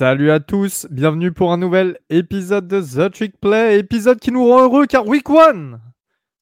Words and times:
Salut 0.00 0.30
à 0.30 0.40
tous, 0.40 0.86
bienvenue 0.90 1.30
pour 1.30 1.52
un 1.52 1.58
nouvel 1.58 1.98
épisode 2.08 2.66
de 2.66 2.80
The 2.80 3.12
Trick 3.12 3.38
Play, 3.38 3.78
épisode 3.78 4.18
qui 4.18 4.32
nous 4.32 4.48
rend 4.48 4.62
heureux 4.62 4.86
car 4.86 5.06
Week 5.06 5.28
One 5.28 5.78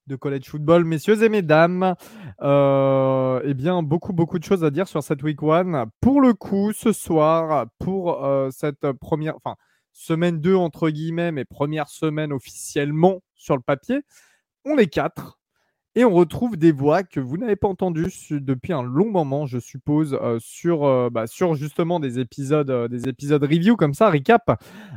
de 0.07 0.15
College 0.15 0.49
Football, 0.49 0.85
messieurs 0.85 1.25
et 1.25 1.29
mesdames. 1.29 1.97
Euh, 2.41 3.41
eh 3.43 3.55
bien, 3.55 3.83
beaucoup, 3.83 4.13
beaucoup 4.13 4.39
de 4.39 4.45
choses 4.45 4.63
à 4.63 4.71
dire 4.71 4.87
sur 4.87 5.03
cette 5.03 5.25
Week 5.25 5.43
One. 5.43 5.87
Pour 6.01 6.21
le 6.21 6.35
coup, 6.35 6.73
ce 6.73 6.93
soir, 6.93 7.67
pour 7.81 8.25
euh, 8.25 8.51
cette 8.53 8.93
première, 8.93 9.35
enfin, 9.35 9.57
semaine 9.91 10.41
2 10.41 10.55
entre 10.55 10.89
guillemets, 10.91 11.33
mais 11.33 11.45
première 11.45 11.89
semaine 11.89 12.33
officiellement 12.33 13.23
sur 13.35 13.57
le 13.57 13.63
papier, 13.63 14.03
on 14.65 14.79
est 14.79 14.87
quatre. 14.87 15.38
Et 15.95 16.05
on 16.05 16.13
retrouve 16.13 16.57
des 16.57 16.71
voix 16.71 17.03
que 17.03 17.19
vous 17.19 17.39
n'avez 17.39 17.57
pas 17.57 17.69
entendues 17.69 18.13
depuis 18.31 18.73
un 18.73 18.83
long 18.83 19.11
moment, 19.11 19.47
je 19.47 19.59
suppose, 19.59 20.17
euh, 20.21 20.39
sur, 20.41 20.85
euh, 20.85 21.09
bah, 21.11 21.27
sur 21.27 21.55
justement 21.55 21.99
des 21.99 22.19
épisodes, 22.19 22.71
euh, 22.71 22.89
des 22.89 23.09
épisodes 23.09 23.43
review 23.43 23.77
comme 23.77 23.95
ça, 23.95 24.11
recap. 24.11 24.47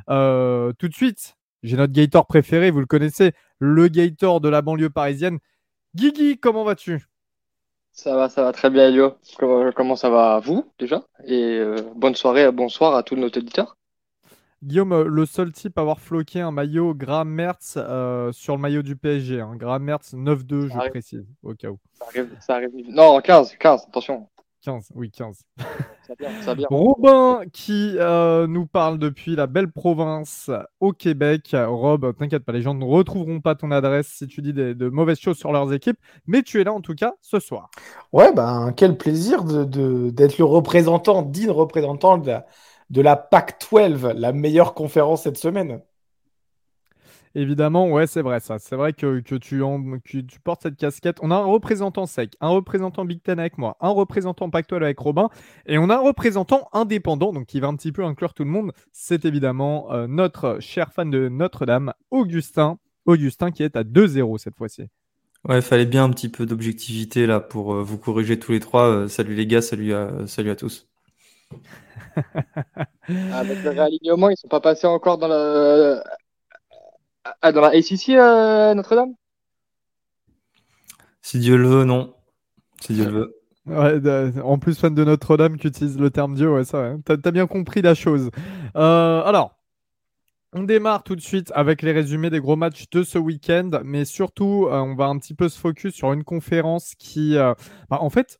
tout 0.07 0.87
de 0.87 0.93
suite, 0.93 1.37
j'ai 1.63 1.77
notre 1.77 1.93
Gator 1.93 2.27
préféré, 2.27 2.71
vous 2.71 2.81
le 2.81 2.85
connaissez, 2.85 3.31
le 3.59 3.87
Gator 3.87 4.41
de 4.41 4.49
la 4.49 4.61
banlieue 4.61 4.89
parisienne. 4.89 5.39
Guigui, 5.95 6.37
comment 6.37 6.63
vas-tu? 6.63 7.05
Ça 7.93 8.15
va, 8.15 8.29
ça 8.29 8.43
va 8.43 8.51
très 8.51 8.69
bien, 8.69 8.87
Elio. 8.87 9.15
Comment, 9.37 9.95
ça 9.95 10.09
va 10.09 10.35
à 10.35 10.39
vous 10.39 10.71
déjà? 10.79 11.03
Et 11.25 11.61
bonne 11.95 12.15
soirée, 12.15 12.49
bonsoir 12.51 12.95
à 12.95 13.03
tous 13.03 13.15
nos 13.15 13.27
auditeurs. 13.27 13.75
Guillaume, 14.63 14.93
euh, 14.93 15.05
le 15.07 15.25
seul 15.25 15.51
type 15.51 15.75
à 15.79 15.81
avoir 15.81 15.99
floqué 15.99 16.39
un 16.39 16.51
maillot 16.51 16.93
Graham 16.93 17.29
Mertz 17.29 17.73
euh, 17.77 18.31
sur 18.31 18.55
le 18.55 18.61
maillot 18.61 18.83
du 18.83 18.95
PSG. 18.95 19.41
Hein. 19.41 19.55
Graham 19.55 19.81
Mertz 19.81 20.13
9-2, 20.13 20.69
je 20.71 20.89
précise, 20.89 21.25
au 21.41 21.55
cas 21.55 21.69
où. 21.69 21.79
Ça 22.39 22.55
arrive, 22.55 22.71
Non, 22.89 23.19
15, 23.21 23.55
15, 23.57 23.85
attention. 23.87 24.27
15, 24.63 24.89
oui, 24.93 25.09
15. 25.09 25.39
Ça 26.07 26.13
bien, 26.19 26.29
ça 26.43 26.53
bien. 26.53 26.67
Robin 26.69 27.41
qui 27.51 27.95
euh, 27.97 28.45
nous 28.45 28.67
parle 28.67 28.99
depuis 28.99 29.35
la 29.35 29.47
belle 29.47 29.71
province 29.71 30.51
au 30.79 30.91
Québec. 30.91 31.55
Rob, 31.55 32.15
t'inquiète 32.15 32.45
pas, 32.45 32.51
les 32.51 32.61
gens 32.61 32.75
ne 32.75 32.85
retrouveront 32.85 33.41
pas 33.41 33.55
ton 33.55 33.71
adresse 33.71 34.09
si 34.09 34.27
tu 34.27 34.43
dis 34.43 34.53
de 34.53 34.89
mauvaises 34.89 35.19
choses 35.19 35.37
sur 35.37 35.51
leurs 35.51 35.73
équipes, 35.73 35.97
mais 36.27 36.43
tu 36.43 36.61
es 36.61 36.63
là 36.63 36.73
en 36.73 36.81
tout 36.81 36.93
cas 36.93 37.13
ce 37.21 37.39
soir. 37.39 37.71
Ouais, 38.13 38.31
ben 38.33 38.73
quel 38.77 38.95
plaisir 38.95 39.43
d'être 39.43 39.69
de, 39.69 40.37
le 40.37 40.43
représentant, 40.43 41.23
digne 41.23 41.49
représentant 41.49 42.19
de 42.19 42.27
la, 42.27 42.45
de 42.91 43.01
la 43.01 43.15
PAC-12, 43.15 44.13
la 44.13 44.33
meilleure 44.33 44.73
conférence 44.73 45.23
cette 45.23 45.37
semaine. 45.37 45.81
Évidemment, 47.33 47.89
ouais, 47.89 48.07
c'est 48.07 48.21
vrai 48.21 48.41
ça. 48.41 48.59
C'est 48.59 48.75
vrai 48.75 48.91
que, 48.91 49.21
tu, 49.21 49.39
tu, 49.39 50.39
portes 50.43 50.63
cette 50.63 50.75
casquette. 50.75 51.17
On 51.21 51.31
a 51.31 51.35
un 51.35 51.45
représentant 51.45 52.05
sec, 52.05 52.33
un 52.41 52.49
représentant 52.49 53.05
Big 53.05 53.23
Ten 53.23 53.39
avec 53.39 53.57
moi, 53.57 53.77
un 53.79 53.89
représentant 53.89 54.49
Pac-12 54.49 54.83
avec 54.83 54.99
Robin, 54.99 55.29
et 55.65 55.77
on 55.77 55.89
a 55.89 55.95
un 55.95 56.01
représentant 56.01 56.67
indépendant, 56.73 57.31
donc 57.31 57.45
qui 57.45 57.61
va 57.61 57.67
un 57.67 57.75
petit 57.77 57.93
peu 57.93 58.03
inclure 58.03 58.33
tout 58.33 58.43
le 58.43 58.49
monde. 58.49 58.73
C'est 58.91 59.23
évidemment 59.23 59.93
euh, 59.93 60.07
notre 60.07 60.57
cher 60.59 60.91
fan 60.91 61.09
de 61.09 61.29
Notre-Dame, 61.29 61.93
Augustin. 62.11 62.77
Augustin 63.05 63.51
qui 63.51 63.63
est 63.63 63.77
à 63.77 63.83
2-0 63.83 64.37
cette 64.37 64.57
fois-ci. 64.57 64.83
Ouais, 65.47 65.55
il 65.55 65.61
fallait 65.61 65.85
bien 65.85 66.03
un 66.03 66.09
petit 66.09 66.29
peu 66.29 66.45
d'objectivité 66.45 67.25
là 67.25 67.39
pour 67.39 67.73
euh, 67.73 67.81
vous 67.81 67.97
corriger 67.97 68.37
tous 68.37 68.51
les 68.51 68.59
trois. 68.59 68.87
Euh, 68.89 69.07
salut 69.07 69.33
les 69.35 69.47
gars, 69.47 69.61
salut 69.61 69.93
salut 70.27 70.49
à 70.49 70.55
tous. 70.57 70.90
Avec 73.33 73.63
le 73.63 73.69
réalignement, 73.69 74.29
ils 74.29 74.37
sont 74.37 74.47
pas 74.47 74.59
passés 74.59 74.87
encore 74.87 75.17
dans 75.17 75.27
la, 75.27 76.03
ah, 77.41 77.51
dans 77.51 77.61
la 77.61 77.69
ACC, 77.69 78.09
euh, 78.09 78.73
Notre-Dame? 78.73 79.13
Si 81.21 81.39
Dieu 81.39 81.55
le 81.55 81.67
veut, 81.67 81.85
non. 81.85 82.13
Si 82.81 82.93
Dieu 82.93 83.05
le 83.05 83.11
veut. 83.11 83.35
Ouais, 83.67 84.41
en 84.41 84.57
plus, 84.57 84.79
fan 84.79 84.95
de 84.95 85.03
Notre-Dame 85.03 85.57
qui 85.57 85.67
utilise 85.67 85.99
le 85.99 86.09
terme 86.09 86.33
Dieu, 86.33 86.51
ouais, 86.51 86.65
ça, 86.65 86.95
t'as 87.05 87.15
as 87.23 87.31
bien 87.31 87.45
compris 87.45 87.83
la 87.83 87.93
chose. 87.93 88.31
Euh, 88.75 89.21
alors, 89.23 89.55
on 90.53 90.63
démarre 90.63 91.03
tout 91.03 91.15
de 91.15 91.21
suite 91.21 91.51
avec 91.53 91.83
les 91.83 91.91
résumés 91.91 92.31
des 92.31 92.39
gros 92.39 92.55
matchs 92.55 92.89
de 92.89 93.03
ce 93.03 93.19
week-end, 93.19 93.69
mais 93.83 94.03
surtout, 94.03 94.67
euh, 94.67 94.79
on 94.79 94.95
va 94.95 95.05
un 95.05 95.17
petit 95.19 95.35
peu 95.35 95.47
se 95.47 95.59
focus 95.59 95.93
sur 95.93 96.11
une 96.11 96.23
conférence 96.23 96.95
qui, 96.97 97.35
bah, 97.35 97.55
en 98.01 98.09
fait, 98.09 98.39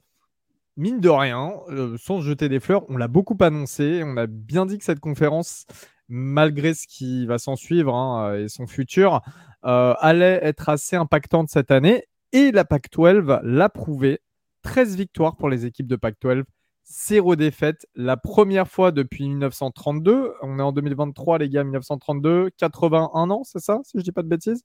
mine 0.78 1.00
de 1.00 1.10
rien, 1.10 1.54
euh, 1.70 1.98
sans 1.98 2.22
jeter 2.22 2.50
des 2.50 2.60
fleurs, 2.60 2.90
on 2.90 2.98
l'a 2.98 3.08
beaucoup 3.08 3.38
annoncé. 3.40 4.02
On 4.06 4.18
a 4.18 4.28
bien 4.28 4.66
dit 4.66 4.78
que 4.78 4.84
cette 4.84 5.00
conférence, 5.00 5.66
malgré 6.08 6.74
ce 6.74 6.88
qui 6.88 7.26
va 7.26 7.38
s'en 7.38 7.56
suivre 7.56 7.96
hein, 7.96 8.36
et 8.36 8.48
son 8.50 8.68
futur, 8.68 9.22
euh, 9.66 9.94
allait 10.00 10.40
être 10.44 10.70
assez 10.70 10.96
impactante 10.96 11.50
cette 11.50 11.72
année. 11.72 12.06
Et 12.34 12.52
la 12.52 12.66
Pac-12 12.66 13.42
l'a 13.44 13.70
prouvé. 13.70 14.20
13 14.64 14.96
victoires 14.96 15.38
pour 15.38 15.50
les 15.50 15.66
équipes 15.66 15.88
de 15.88 15.96
Pac-12, 15.96 16.44
0 16.86 17.36
défaites. 17.36 17.88
La 17.96 18.18
première 18.18 18.68
fois 18.68 18.92
depuis 18.92 19.28
1932. 19.28 20.34
On 20.42 20.60
est 20.60 20.62
en 20.62 20.72
2023, 20.72 21.40
les 21.40 21.50
gars, 21.50 21.64
1932. 21.64 22.52
81 22.58 23.30
ans, 23.32 23.44
c'est 23.44 23.60
ça, 23.60 23.80
si 23.84 23.98
je 23.98 24.04
dis 24.04 24.12
pas 24.12 24.22
de 24.22 24.28
bêtises? 24.28 24.64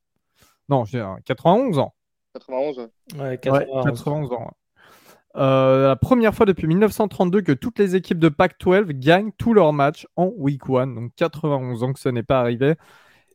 Non, 0.69 0.84
j'ai 0.84 1.05
91 1.25 1.78
ans. 1.78 1.95
91, 2.34 2.91
ouais. 3.19 3.39
91 3.39 4.33
ans. 4.33 4.50
Euh, 5.36 5.88
la 5.88 5.97
première 5.97 6.34
fois 6.34 6.47
depuis 6.47 6.66
1932 6.66 7.42
que 7.42 7.52
toutes 7.52 7.78
les 7.78 7.94
équipes 7.94 8.19
de 8.19 8.30
Pac-12 8.30 8.92
gagnent 8.98 9.32
tous 9.36 9.52
leurs 9.52 9.72
matchs 9.72 10.06
en 10.16 10.32
Week 10.36 10.62
1. 10.69 10.86
Donc 10.88 11.12
91 11.16 11.82
ans 11.82 11.92
que 11.92 12.00
ce 12.00 12.08
n'est 12.08 12.22
pas 12.22 12.41
arrivé. 12.41 12.74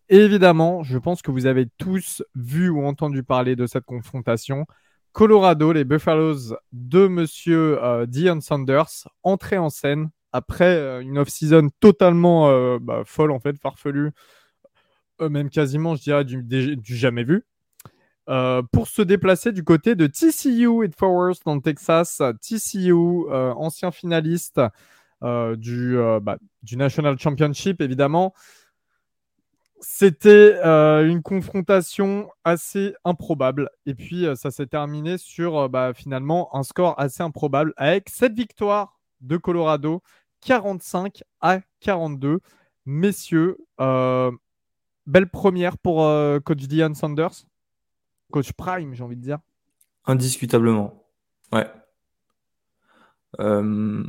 évidemment, 0.10 0.84
je 0.84 0.98
pense 0.98 1.22
que 1.22 1.32
vous 1.32 1.46
avez 1.46 1.68
tous 1.78 2.24
vu 2.36 2.70
ou 2.70 2.86
entendu 2.86 3.24
parler 3.24 3.56
de 3.56 3.68
cette 3.68 3.86
confrontation. 3.86 4.66
Colorado, 5.14 5.74
les 5.74 5.84
Buffaloes 5.84 6.56
de 6.72 7.08
Monsieur 7.08 7.84
euh, 7.84 8.06
Dion 8.08 8.42
Sanders, 8.42 9.08
entrés 9.24 9.58
en 9.58 9.70
scène 9.70 10.10
après 10.34 10.76
euh, 10.76 11.02
une 11.02 11.20
off-season 11.20 11.70
totalement 11.80 12.78
bah, 12.80 13.04
folle 13.06 13.32
en 13.32 13.40
fait, 13.40 13.58
farfelue, 13.58 14.12
même 15.20 15.50
quasiment, 15.50 15.96
je 15.96 16.02
dirais, 16.02 16.26
du 16.26 16.80
jamais 16.84 17.24
vu. 17.24 17.46
Euh, 18.32 18.62
pour 18.72 18.88
se 18.88 19.02
déplacer 19.02 19.52
du 19.52 19.66
côté 19.66 19.94
de 19.96 20.08
TCU 20.08 20.86
et 20.86 20.90
Forest 20.98 21.44
dans 21.46 21.56
le 21.56 21.62
Texas. 21.62 22.22
TCU, 22.42 22.94
euh, 22.94 23.52
ancien 23.56 23.92
finaliste 23.92 24.62
euh, 25.22 25.58
du, 25.58 25.98
bah, 26.22 26.38
du 26.64 26.78
National 26.78 27.20
Championship, 27.20 27.82
évidemment. 27.82 28.34
C'était 29.82 30.62
une 30.64 31.22
confrontation 31.24 32.30
assez 32.46 32.94
improbable. 33.04 33.70
Et 33.86 33.96
puis, 33.96 34.26
ça 34.36 34.50
s'est 34.52 34.68
terminé 34.68 35.18
sur 35.18 35.68
bah, 35.70 35.94
finalement 35.94 36.56
un 36.56 36.64
score 36.64 36.98
assez 37.00 37.24
improbable 37.24 37.74
avec 37.78 38.08
cette 38.10 38.34
victoire 38.34 39.00
de 39.22 39.38
Colorado, 39.38 40.02
45 40.42 41.24
à 41.42 41.60
42. 41.82 42.40
Messieurs, 42.86 43.58
belle 43.78 45.30
première 45.32 45.78
pour 45.80 46.08
coach 46.46 46.68
Dion 46.68 46.94
Sanders 46.94 47.46
coach 48.32 48.54
prime, 48.54 48.94
j'ai 48.96 49.04
envie 49.04 49.16
de 49.16 49.22
dire. 49.22 49.40
Indiscutablement. 50.06 51.06
Ouais. 51.52 51.68
Euh, 53.40 54.04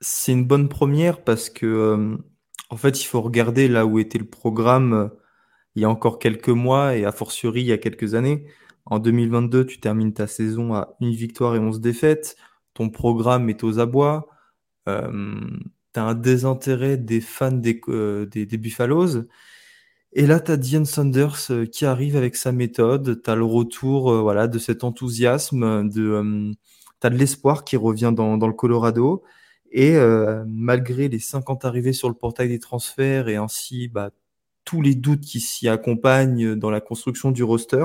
c'est 0.00 0.32
une 0.32 0.44
bonne 0.46 0.68
première 0.68 1.22
parce 1.24 1.50
que, 1.50 1.66
euh, 1.66 2.16
en 2.70 2.76
fait, 2.76 3.00
il 3.02 3.06
faut 3.06 3.20
regarder 3.20 3.68
là 3.68 3.86
où 3.86 3.98
était 3.98 4.18
le 4.18 4.26
programme 4.28 4.92
euh, 4.92 5.08
il 5.76 5.82
y 5.82 5.84
a 5.84 5.90
encore 5.90 6.18
quelques 6.18 6.48
mois 6.48 6.96
et 6.96 7.04
a 7.04 7.12
fortiori 7.12 7.60
il 7.60 7.66
y 7.66 7.72
a 7.72 7.78
quelques 7.78 8.14
années. 8.14 8.46
En 8.86 8.98
2022, 8.98 9.66
tu 9.66 9.78
termines 9.80 10.14
ta 10.14 10.26
saison 10.26 10.74
à 10.74 10.96
une 11.00 11.12
victoire 11.12 11.54
et 11.54 11.58
11 11.58 11.80
défaites. 11.80 12.36
Ton 12.74 12.88
programme 12.90 13.50
est 13.50 13.62
aux 13.64 13.78
abois. 13.78 14.26
tu 14.86 14.92
as 14.92 16.02
un 16.02 16.14
désintérêt 16.14 16.96
des 16.96 17.20
fans 17.20 17.52
des, 17.52 17.80
des, 18.30 18.46
des 18.46 18.56
Buffaloes. 18.58 19.26
Et 20.18 20.26
là, 20.26 20.40
tu 20.40 20.50
as 20.50 20.56
Diane 20.56 20.86
Sanders 20.86 21.50
euh, 21.50 21.66
qui 21.66 21.84
arrive 21.84 22.16
avec 22.16 22.36
sa 22.36 22.50
méthode. 22.50 23.20
Tu 23.22 23.30
as 23.30 23.34
le 23.34 23.44
retour 23.44 24.10
euh, 24.10 24.22
voilà, 24.22 24.48
de 24.48 24.58
cet 24.58 24.82
enthousiasme, 24.82 25.90
de, 25.90 26.02
euh, 26.02 26.52
as 27.02 27.10
de 27.10 27.18
l'espoir 27.18 27.64
qui 27.64 27.76
revient 27.76 28.14
dans, 28.16 28.34
le 28.38 28.52
Colorado. 28.54 29.22
Et 29.72 29.96
malgré 30.46 31.08
les 31.08 31.18
50 31.18 31.66
arrivées 31.66 31.92
sur 31.92 32.08
le 32.08 32.14
portail 32.14 32.48
des 32.48 32.60
transferts 32.60 33.28
et 33.28 33.36
ainsi 33.36 33.88
bah, 33.88 34.10
tous 34.64 34.80
les 34.80 34.94
doutes 34.94 35.20
qui 35.20 35.40
s'y 35.40 35.68
accompagnent 35.68 36.54
dans 36.54 36.70
la 36.70 36.80
construction 36.80 37.30
du 37.30 37.42
roster, 37.42 37.84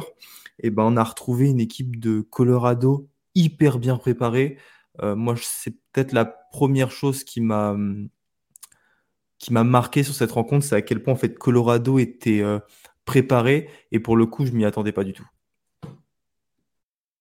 et 0.59 0.67
eh 0.67 0.69
ben, 0.69 0.83
on 0.83 0.95
a 0.95 1.03
retrouvé 1.03 1.49
une 1.49 1.59
équipe 1.59 1.99
de 1.99 2.21
Colorado 2.21 3.09
hyper 3.35 3.77
bien 3.77 3.97
préparée. 3.97 4.57
moi, 5.01 5.35
c'est 5.41 5.75
peut-être 5.91 6.13
la 6.13 6.25
première 6.25 6.91
chose 6.91 7.25
qui 7.25 7.41
m'a 7.41 7.75
qui 9.41 9.51
m'a 9.51 9.63
marqué 9.63 10.03
sur 10.03 10.13
cette 10.13 10.31
rencontre, 10.31 10.63
c'est 10.63 10.75
à 10.75 10.81
quel 10.81 11.01
point 11.01 11.13
en 11.13 11.17
fait 11.17 11.37
Colorado 11.37 11.97
était 11.97 12.41
euh, 12.41 12.59
préparé 13.05 13.69
et 13.91 13.99
pour 13.99 14.15
le 14.15 14.27
coup, 14.27 14.45
je 14.45 14.51
m'y 14.51 14.65
attendais 14.65 14.91
pas 14.91 15.03
du 15.03 15.13
tout. 15.13 15.27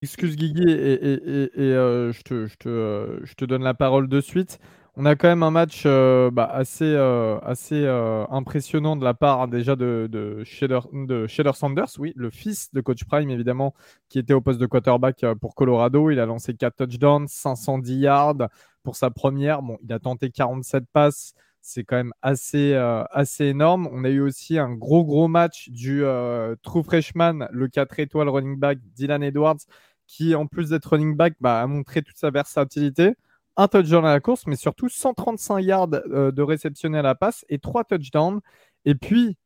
Excuse 0.02 0.36
Guigui 0.36 0.70
et, 0.70 1.50
euh, 1.58 2.12
je, 2.12 2.22
te, 2.22 2.46
euh, 2.66 3.20
donne 3.40 3.62
la 3.62 3.74
parole 3.74 4.08
de 4.08 4.20
suite. 4.20 4.58
On 4.96 5.06
a 5.06 5.16
quand 5.16 5.28
même 5.28 5.42
un 5.42 5.50
match 5.50 5.84
bah, 5.84 6.50
assez, 6.52 6.94
assez 7.42 7.86
impressionnant 8.30 8.96
de 8.96 9.04
la 9.04 9.14
part 9.14 9.48
déjà 9.48 9.76
de, 9.76 10.08
de, 10.10 10.42
Shader, 10.44 11.52
Sanders, 11.54 11.90
oui, 11.98 12.12
le 12.16 12.28
fils 12.28 12.70
de 12.74 12.80
Coach 12.82 13.04
Prime 13.04 13.30
évidemment, 13.30 13.72
qui 14.08 14.18
était 14.18 14.34
au 14.34 14.42
poste 14.42 14.58
de 14.58 14.66
quarterback 14.66 15.24
pour 15.40 15.54
Colorado. 15.54 16.10
Il 16.10 16.18
a 16.18 16.26
lancé 16.26 16.54
4 16.54 16.76
touchdowns, 16.76 17.28
510 17.28 17.98
yards 17.98 18.48
pour 18.82 18.96
sa 18.96 19.10
première. 19.10 19.62
Bon, 19.62 19.78
il 19.82 19.92
a 19.92 19.98
tenté 19.98 20.30
47 20.30 20.84
passes, 20.92 21.34
c'est 21.60 21.84
quand 21.84 21.96
même 21.96 22.12
assez, 22.22 22.74
euh, 22.74 23.04
assez 23.10 23.46
énorme. 23.46 23.88
On 23.92 24.04
a 24.04 24.08
eu 24.08 24.20
aussi 24.20 24.58
un 24.58 24.72
gros, 24.72 25.04
gros 25.04 25.28
match 25.28 25.68
du 25.70 26.04
euh, 26.04 26.56
true 26.62 26.82
freshman, 26.82 27.48
le 27.52 27.68
4 27.68 28.00
étoiles 28.00 28.28
running 28.28 28.56
back 28.56 28.78
Dylan 28.94 29.22
Edwards, 29.22 29.58
qui, 30.06 30.34
en 30.34 30.46
plus 30.46 30.70
d'être 30.70 30.86
running 30.86 31.16
back, 31.16 31.34
bah, 31.40 31.60
a 31.60 31.66
montré 31.66 32.02
toute 32.02 32.16
sa 32.16 32.30
versatilité. 32.30 33.14
Un 33.56 33.68
touchdown 33.68 34.06
à 34.06 34.12
la 34.12 34.20
course, 34.20 34.46
mais 34.46 34.56
surtout 34.56 34.88
135 34.88 35.60
yards 35.60 35.88
euh, 35.92 36.32
de 36.32 36.42
réception 36.42 36.94
à 36.94 37.02
la 37.02 37.14
passe 37.14 37.44
et 37.48 37.58
trois 37.58 37.84
touchdowns. 37.84 38.40
Et 38.86 38.94
puis, 38.94 39.36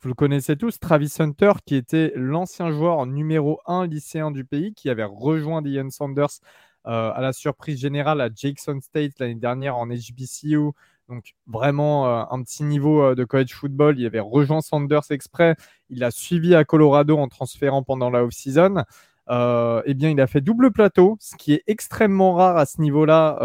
vous 0.00 0.08
le 0.08 0.14
connaissez 0.14 0.56
tous, 0.56 0.78
Travis 0.78 1.12
Hunter, 1.18 1.52
qui 1.66 1.74
était 1.74 2.12
l'ancien 2.14 2.70
joueur 2.70 3.04
numéro 3.06 3.60
1 3.66 3.86
lycéen 3.86 4.30
du 4.30 4.44
pays, 4.44 4.74
qui 4.74 4.90
avait 4.90 5.04
rejoint 5.04 5.62
Ian 5.64 5.90
Sanders 5.90 6.40
à 6.84 7.18
la 7.22 7.32
surprise 7.32 7.80
générale 7.80 8.20
à 8.20 8.28
Jackson 8.32 8.78
State 8.82 9.18
l'année 9.18 9.36
dernière 9.36 9.78
en 9.78 9.86
HBCU. 9.86 10.72
Donc 11.08 11.34
vraiment 11.46 12.06
euh, 12.06 12.24
un 12.30 12.42
petit 12.42 12.64
niveau 12.64 13.02
euh, 13.02 13.14
de 13.14 13.24
college 13.24 13.52
football. 13.52 13.98
Il 13.98 14.06
avait 14.06 14.20
rejoint 14.20 14.60
Sanders 14.60 15.10
exprès. 15.10 15.56
Il 15.90 16.02
a 16.02 16.10
suivi 16.10 16.54
à 16.54 16.64
Colorado 16.64 17.18
en 17.18 17.28
transférant 17.28 17.82
pendant 17.82 18.10
la 18.10 18.24
off-season. 18.24 18.84
Euh, 19.30 19.82
eh 19.86 19.94
bien, 19.94 20.10
il 20.10 20.20
a 20.20 20.26
fait 20.26 20.40
double 20.40 20.70
plateau, 20.70 21.16
ce 21.20 21.36
qui 21.36 21.52
est 21.52 21.62
extrêmement 21.66 22.34
rare 22.34 22.56
à 22.56 22.66
ce 22.66 22.80
niveau-là 22.80 23.38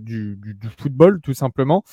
du, 0.00 0.38
football, 0.78 1.20
tout 1.22 1.34
simplement. 1.34 1.84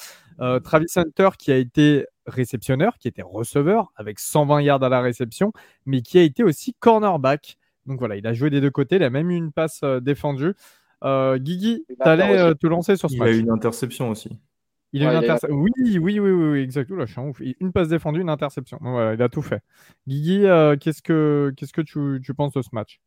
Travis 0.64 0.92
Hunter, 0.96 1.30
qui 1.40 1.52
a 1.52 1.58
été 1.58 2.06
réceptionneur, 2.26 2.98
qui 2.98 3.08
était 3.08 3.22
receveur 3.22 3.92
avec 3.96 4.20
120 4.20 4.62
yards 4.62 4.84
à 4.84 4.90
la 4.90 5.00
réception, 5.00 5.54
mais 5.86 6.02
qui 6.02 6.20
a 6.20 6.22
été 6.22 6.44
aussi 6.44 6.74
cornerback. 6.74 7.58
Donc 7.86 8.00
voilà, 8.00 8.18
il 8.18 8.28
a 8.28 8.34
joué 8.34 8.50
des 8.50 8.60
deux 8.60 8.72
côtés, 8.72 8.98
il 8.98 9.04
a 9.04 9.10
même 9.10 9.32
eu 9.32 9.36
une 9.36 9.54
passe 9.54 9.82
défendue. 10.02 10.54
Euh, 11.04 11.38
Guigui, 11.38 11.86
tu 11.88 11.96
allais 12.02 12.38
euh, 12.38 12.54
te 12.54 12.68
lancer 12.68 12.96
sur 12.96 13.10
ce 13.10 13.18
match. 13.18 13.30
Il 13.30 13.34
a 13.34 13.38
eu 13.38 13.40
une 13.42 13.52
interception 13.52 14.10
aussi. 14.10 14.30
Il 14.94 15.06
a 15.06 15.12
une 15.12 15.18
interception. 15.18 15.58
Oui, 15.58 15.72
oui, 15.78 15.98
oui, 16.00 16.20
oui, 16.20 16.32
oui, 16.32 16.60
exactement. 16.60 17.00
Là, 17.00 17.06
je 17.06 17.12
suis 17.12 17.22
ouf. 17.22 17.42
Une 17.60 17.72
passe 17.72 17.90
défendue, 17.90 18.22
une 18.22 18.30
interception. 18.30 18.80
voilà, 18.82 19.14
il 19.14 19.22
a 19.22 19.30
tout 19.30 19.42
fait. 19.42 19.62
Guigui, 20.08 20.46
euh, 20.46 20.76
qu'est-ce 20.78 21.02
que, 21.02 21.54
qu'est-ce 21.56 21.74
que 21.74 21.82
tu, 21.82 22.22
tu, 22.24 22.34
penses 22.34 22.54
de 22.54 22.62
ce 22.62 22.70
match? 22.72 23.00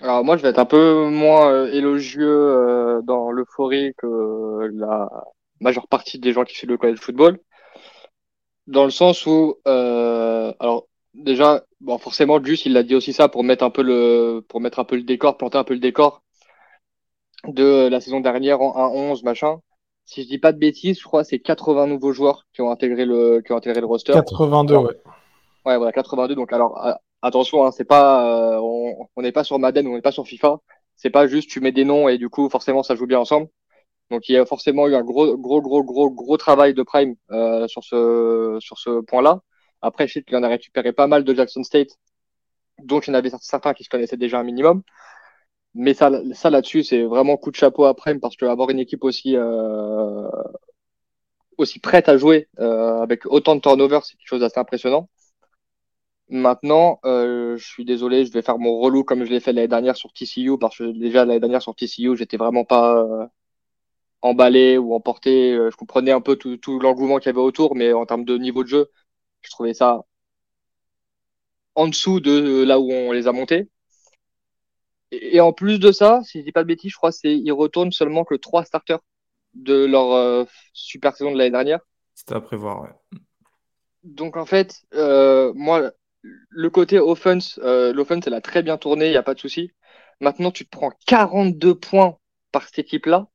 Alors, 0.00 0.24
moi, 0.24 0.36
je 0.36 0.42
vais 0.42 0.48
être 0.48 0.58
un 0.58 0.64
peu 0.64 1.08
moins 1.08 1.66
élogieux 1.66 3.02
dans 3.04 3.30
l'euphorie 3.30 3.92
que 3.98 4.70
la 4.72 5.10
majeure 5.60 5.88
partie 5.88 6.18
des 6.18 6.32
gens 6.32 6.44
qui 6.44 6.56
suivent 6.56 6.70
le 6.70 6.78
college 6.78 6.98
football. 6.98 7.38
Dans 8.66 8.84
le 8.84 8.90
sens 8.90 9.26
où, 9.26 9.56
alors, 9.66 10.86
déjà, 11.12 11.64
bon, 11.80 11.98
forcément, 11.98 12.42
Jus, 12.42 12.62
il 12.64 12.76
a 12.76 12.82
dit 12.82 12.94
aussi 12.94 13.12
ça 13.12 13.28
pour 13.28 13.44
mettre 13.44 13.64
un 13.64 13.70
peu 13.70 13.82
le, 13.82 14.40
pour 14.48 14.60
mettre 14.60 14.78
un 14.78 14.84
peu 14.84 14.96
le 14.96 15.02
décor, 15.02 15.36
planter 15.36 15.58
un 15.58 15.64
peu 15.64 15.74
le 15.74 15.80
décor 15.80 16.23
de 17.48 17.88
la 17.88 18.00
saison 18.00 18.20
dernière 18.20 18.60
en 18.60 18.94
1-11, 18.94 19.24
machin. 19.24 19.58
Si 20.04 20.22
je 20.22 20.28
dis 20.28 20.38
pas 20.38 20.52
de 20.52 20.58
bêtises, 20.58 20.98
je 20.98 21.04
crois 21.04 21.22
que 21.22 21.28
c'est 21.28 21.38
80 21.38 21.86
nouveaux 21.86 22.12
joueurs 22.12 22.46
qui 22.52 22.60
ont 22.60 22.70
intégré 22.70 23.06
le, 23.06 23.40
qui 23.40 23.52
ont 23.52 23.56
intégré 23.56 23.80
le 23.80 23.86
roster. 23.86 24.12
82, 24.12 24.76
ouais. 24.76 24.94
Ouais, 25.64 25.76
voilà, 25.78 25.92
82. 25.92 26.34
Donc, 26.34 26.52
alors, 26.52 26.78
attention, 27.22 27.64
hein, 27.64 27.70
c'est 27.70 27.84
pas, 27.84 28.56
euh, 28.56 28.60
on 29.16 29.22
n'est 29.22 29.32
pas 29.32 29.44
sur 29.44 29.58
Madden, 29.58 29.86
on 29.86 29.94
n'est 29.94 30.02
pas 30.02 30.12
sur 30.12 30.26
FIFA. 30.26 30.58
C'est 30.96 31.10
pas 31.10 31.26
juste 31.26 31.50
tu 31.50 31.60
mets 31.60 31.72
des 31.72 31.84
noms 31.84 32.08
et 32.08 32.18
du 32.18 32.28
coup, 32.28 32.48
forcément, 32.50 32.82
ça 32.82 32.94
joue 32.94 33.06
bien 33.06 33.18
ensemble. 33.18 33.48
Donc, 34.10 34.28
il 34.28 34.32
y 34.32 34.36
a 34.36 34.44
forcément 34.44 34.86
eu 34.86 34.94
un 34.94 35.02
gros, 35.02 35.36
gros, 35.38 35.62
gros, 35.62 35.82
gros, 35.82 36.10
gros 36.10 36.36
travail 36.36 36.74
de 36.74 36.82
prime 36.82 37.14
euh, 37.30 37.66
sur 37.68 37.82
ce, 37.82 38.58
sur 38.60 38.78
ce 38.78 39.00
point-là. 39.00 39.40
Après, 39.80 40.06
je 40.06 40.14
sais 40.14 40.22
qu'il 40.22 40.36
en 40.36 40.42
a 40.42 40.48
récupéré 40.48 40.92
pas 40.92 41.06
mal 41.06 41.24
de 41.24 41.34
Jackson 41.34 41.62
State, 41.62 41.90
donc 42.82 43.06
il 43.06 43.10
y 43.10 43.12
en 43.12 43.14
avait 43.14 43.30
certains 43.40 43.74
qui 43.74 43.84
se 43.84 43.88
connaissaient 43.88 44.16
déjà 44.16 44.38
un 44.38 44.42
minimum. 44.42 44.82
Mais 45.74 45.94
ça, 45.94 46.10
ça 46.34 46.50
là-dessus, 46.50 46.84
c'est 46.84 47.02
vraiment 47.02 47.36
coup 47.36 47.50
de 47.50 47.56
chapeau 47.56 47.84
après, 47.84 48.16
parce 48.18 48.36
que 48.36 48.44
avoir 48.46 48.70
une 48.70 48.78
équipe 48.78 49.04
aussi 49.04 49.36
euh, 49.36 50.28
aussi 51.58 51.78
prête 51.80 52.08
à 52.08 52.16
jouer 52.18 52.48
euh, 52.60 53.00
avec 53.02 53.26
autant 53.26 53.56
de 53.56 53.60
turnover, 53.60 54.00
c'est 54.04 54.16
quelque 54.16 54.28
chose 54.28 54.40
d'assez 54.40 54.58
impressionnant. 54.60 55.08
Maintenant, 56.28 57.00
euh, 57.04 57.56
je 57.58 57.64
suis 57.66 57.84
désolé, 57.84 58.24
je 58.24 58.32
vais 58.32 58.42
faire 58.42 58.58
mon 58.58 58.78
relou 58.80 59.04
comme 59.04 59.24
je 59.24 59.30
l'ai 59.30 59.40
fait 59.40 59.52
l'année 59.52 59.68
dernière 59.68 59.96
sur 59.96 60.12
TCU, 60.12 60.58
parce 60.58 60.78
que 60.78 60.84
déjà 60.84 61.24
l'année 61.24 61.40
dernière 61.40 61.62
sur 61.62 61.74
TCU, 61.74 62.16
j'étais 62.16 62.38
vraiment 62.38 62.64
pas 62.64 62.96
euh, 62.96 63.26
emballé 64.22 64.78
ou 64.78 64.94
emporté. 64.94 65.52
Euh, 65.54 65.70
je 65.70 65.76
comprenais 65.76 66.12
un 66.12 66.20
peu 66.20 66.36
tout, 66.36 66.56
tout 66.58 66.78
l'engouement 66.80 67.18
qu'il 67.18 67.26
y 67.28 67.30
avait 67.30 67.40
autour, 67.40 67.76
mais 67.76 67.92
en 67.92 68.06
termes 68.06 68.24
de 68.24 68.38
niveau 68.38 68.64
de 68.64 68.68
jeu, 68.68 68.90
je 69.42 69.50
trouvais 69.50 69.74
ça 69.74 70.04
en 71.76 71.86
dessous 71.88 72.18
de 72.20 72.64
là 72.64 72.78
où 72.80 72.90
on 72.90 73.12
les 73.12 73.26
a 73.28 73.32
montés. 73.32 73.68
Et, 75.22 75.40
en 75.40 75.52
plus 75.52 75.78
de 75.78 75.92
ça, 75.92 76.20
si 76.24 76.40
je 76.40 76.44
dis 76.44 76.52
pas 76.52 76.62
de 76.62 76.68
bêtises, 76.68 76.92
je 76.92 76.96
crois 76.96 77.12
qu'ils 77.12 77.52
retournent 77.52 77.92
seulement 77.92 78.24
que 78.24 78.34
trois 78.34 78.64
starters 78.64 79.00
de 79.54 79.84
leur 79.84 80.12
euh, 80.12 80.44
super 80.72 81.16
saison 81.16 81.32
de 81.32 81.38
l'année 81.38 81.50
dernière. 81.50 81.80
C'était 82.14 82.34
à 82.34 82.40
prévoir, 82.40 82.82
ouais. 82.82 83.18
Donc 84.02 84.36
en 84.36 84.44
fait, 84.44 84.82
euh, 84.94 85.52
moi, 85.54 85.90
le 86.22 86.70
côté 86.70 86.98
offense, 86.98 87.58
euh, 87.62 87.92
l'offense, 87.92 88.26
elle 88.26 88.34
a 88.34 88.40
très 88.40 88.62
bien 88.62 88.76
tourné, 88.76 89.06
il 89.06 89.10
n'y 89.10 89.16
a 89.16 89.22
pas 89.22 89.34
de 89.34 89.40
souci. 89.40 89.70
Maintenant, 90.20 90.50
tu 90.50 90.64
te 90.64 90.70
prends 90.70 90.92
42 91.06 91.74
points 91.74 92.18
par 92.52 92.64
cette 92.64 92.78
équipe-là. 92.80 93.26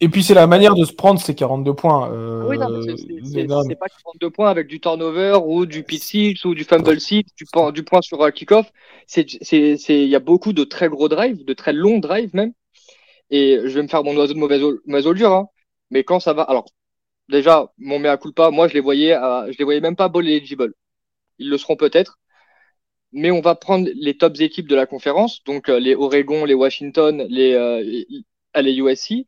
Et 0.00 0.08
puis 0.08 0.22
c'est 0.22 0.34
la 0.34 0.46
manière 0.46 0.74
de 0.74 0.84
se 0.84 0.92
prendre 0.92 1.20
ces 1.20 1.34
42 1.34 1.74
poins. 1.74 2.12
Euh, 2.12 2.46
oui, 2.48 2.56
non, 2.56 3.62
c'est 3.64 3.74
pas 3.74 3.88
42 3.88 4.30
points 4.30 4.48
avec 4.48 4.68
du 4.68 4.80
turnover 4.80 5.38
ou 5.44 5.66
du 5.66 5.82
pitch 5.82 6.44
ou 6.44 6.54
du 6.54 6.64
fumble 6.64 7.00
six, 7.00 7.24
du, 7.36 7.44
du 7.72 7.84
point 7.84 8.02
sur 8.02 8.22
un 8.22 8.30
kickoff. 8.30 8.70
Il 9.16 9.88
y 9.88 10.14
a 10.14 10.20
beaucoup 10.20 10.52
de 10.52 10.64
très 10.64 10.88
gros 10.88 11.08
drives, 11.08 11.44
de 11.44 11.52
très 11.52 11.72
longs 11.72 11.98
drives 11.98 12.34
même. 12.34 12.52
Et 13.30 13.58
je 13.64 13.74
vais 13.74 13.82
me 13.82 13.88
faire 13.88 14.04
mon 14.04 14.16
oiseau 14.16 14.34
de 14.34 14.38
mauvaise, 14.38 14.62
mauvaise. 14.86 15.24
Hein. 15.24 15.46
Mais 15.90 16.04
quand 16.04 16.20
ça 16.20 16.32
va. 16.32 16.42
Alors, 16.42 16.66
déjà, 17.28 17.72
mon 17.78 17.98
mea 17.98 18.16
culpa, 18.18 18.50
moi 18.50 18.68
je 18.68 18.74
les 18.74 18.80
voyais, 18.80 19.14
je 19.14 19.58
les 19.58 19.64
voyais 19.64 19.80
même 19.80 19.96
pas 19.96 20.08
ball 20.08 20.28
eligible. 20.28 20.74
Ils 21.38 21.50
le 21.50 21.58
seront 21.58 21.76
peut-être. 21.76 22.18
Mais 23.12 23.30
on 23.30 23.40
va 23.40 23.54
prendre 23.54 23.88
les 23.94 24.16
tops 24.16 24.40
équipes 24.40 24.68
de 24.68 24.76
la 24.76 24.86
conférence, 24.86 25.42
donc 25.44 25.70
euh, 25.70 25.80
les 25.80 25.94
Oregon, 25.94 26.44
les 26.44 26.54
Washington, 26.54 27.24
les, 27.30 27.54
euh, 27.54 27.82
les 28.54 28.76
USC 28.76 29.26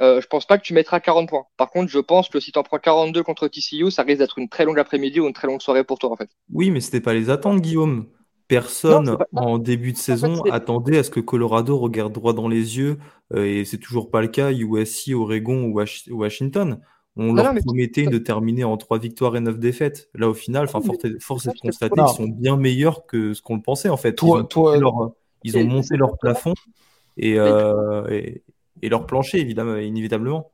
euh, 0.00 0.20
je 0.20 0.26
pense 0.26 0.46
pas 0.46 0.56
que 0.56 0.62
tu 0.62 0.72
mettras 0.72 1.00
40 1.00 1.28
points. 1.28 1.44
Par 1.56 1.70
contre, 1.70 1.90
je 1.90 1.98
pense 1.98 2.28
que 2.28 2.40
si 2.40 2.52
tu 2.52 2.58
en 2.58 2.62
prends 2.62 2.78
42 2.78 3.22
contre 3.22 3.48
TCU, 3.48 3.90
ça 3.90 4.02
risque 4.02 4.18
d'être 4.18 4.38
une 4.38 4.48
très 4.48 4.64
longue 4.64 4.78
après-midi 4.78 5.20
ou 5.20 5.26
une 5.26 5.32
très 5.32 5.46
longue 5.46 5.60
soirée 5.60 5.84
pour 5.84 5.98
toi, 5.98 6.10
en 6.10 6.16
fait. 6.16 6.30
Oui, 6.52 6.70
mais 6.70 6.80
c'était 6.80 7.00
pas 7.00 7.12
les 7.12 7.28
attentes, 7.28 7.60
Guillaume. 7.60 8.06
Personne 8.48 9.16
en 9.36 9.58
début 9.58 9.92
de 9.92 9.96
saison 9.96 10.42
attendait 10.50 10.98
à 10.98 11.02
ce 11.04 11.10
que 11.10 11.20
Colorado 11.20 11.78
regarde 11.78 12.12
droit 12.12 12.32
dans 12.32 12.48
les 12.48 12.78
yeux, 12.78 12.98
euh, 13.32 13.44
et 13.44 13.64
c'est 13.64 13.78
toujours 13.78 14.10
pas 14.10 14.22
le 14.22 14.28
cas, 14.28 14.50
USC, 14.50 15.12
Oregon 15.14 15.64
ou 15.64 15.80
Washington. 16.10 16.80
On 17.16 17.32
leur 17.32 17.54
promettait 17.54 18.06
de 18.06 18.18
terminer 18.18 18.64
en 18.64 18.76
3 18.76 18.98
victoires 18.98 19.36
et 19.36 19.40
9 19.40 19.58
défaites. 19.58 20.08
Là, 20.14 20.28
au 20.28 20.34
final, 20.34 20.64
enfin, 20.64 20.80
force 21.20 21.46
est 21.46 21.52
de 21.52 21.58
constater 21.60 21.94
qu'ils 21.94 22.14
sont 22.14 22.28
bien 22.28 22.56
meilleurs 22.56 23.06
que 23.06 23.34
ce 23.34 23.42
qu'on 23.42 23.56
le 23.56 23.62
pensait, 23.62 23.88
en 23.88 23.96
fait. 23.96 24.18
Ils 24.22 24.28
ont, 24.28 24.44
toi, 24.44 24.78
leur, 24.78 25.12
ils 25.44 25.56
ont 25.58 25.64
monté 25.64 25.96
leur 25.96 26.18
plafond 26.18 26.54
et, 27.16 27.38
euh, 27.38 28.08
et 28.08 28.42
leur 28.88 29.06
plancher, 29.06 29.38
évidemment, 29.38 29.76
inévitablement. 29.76 30.50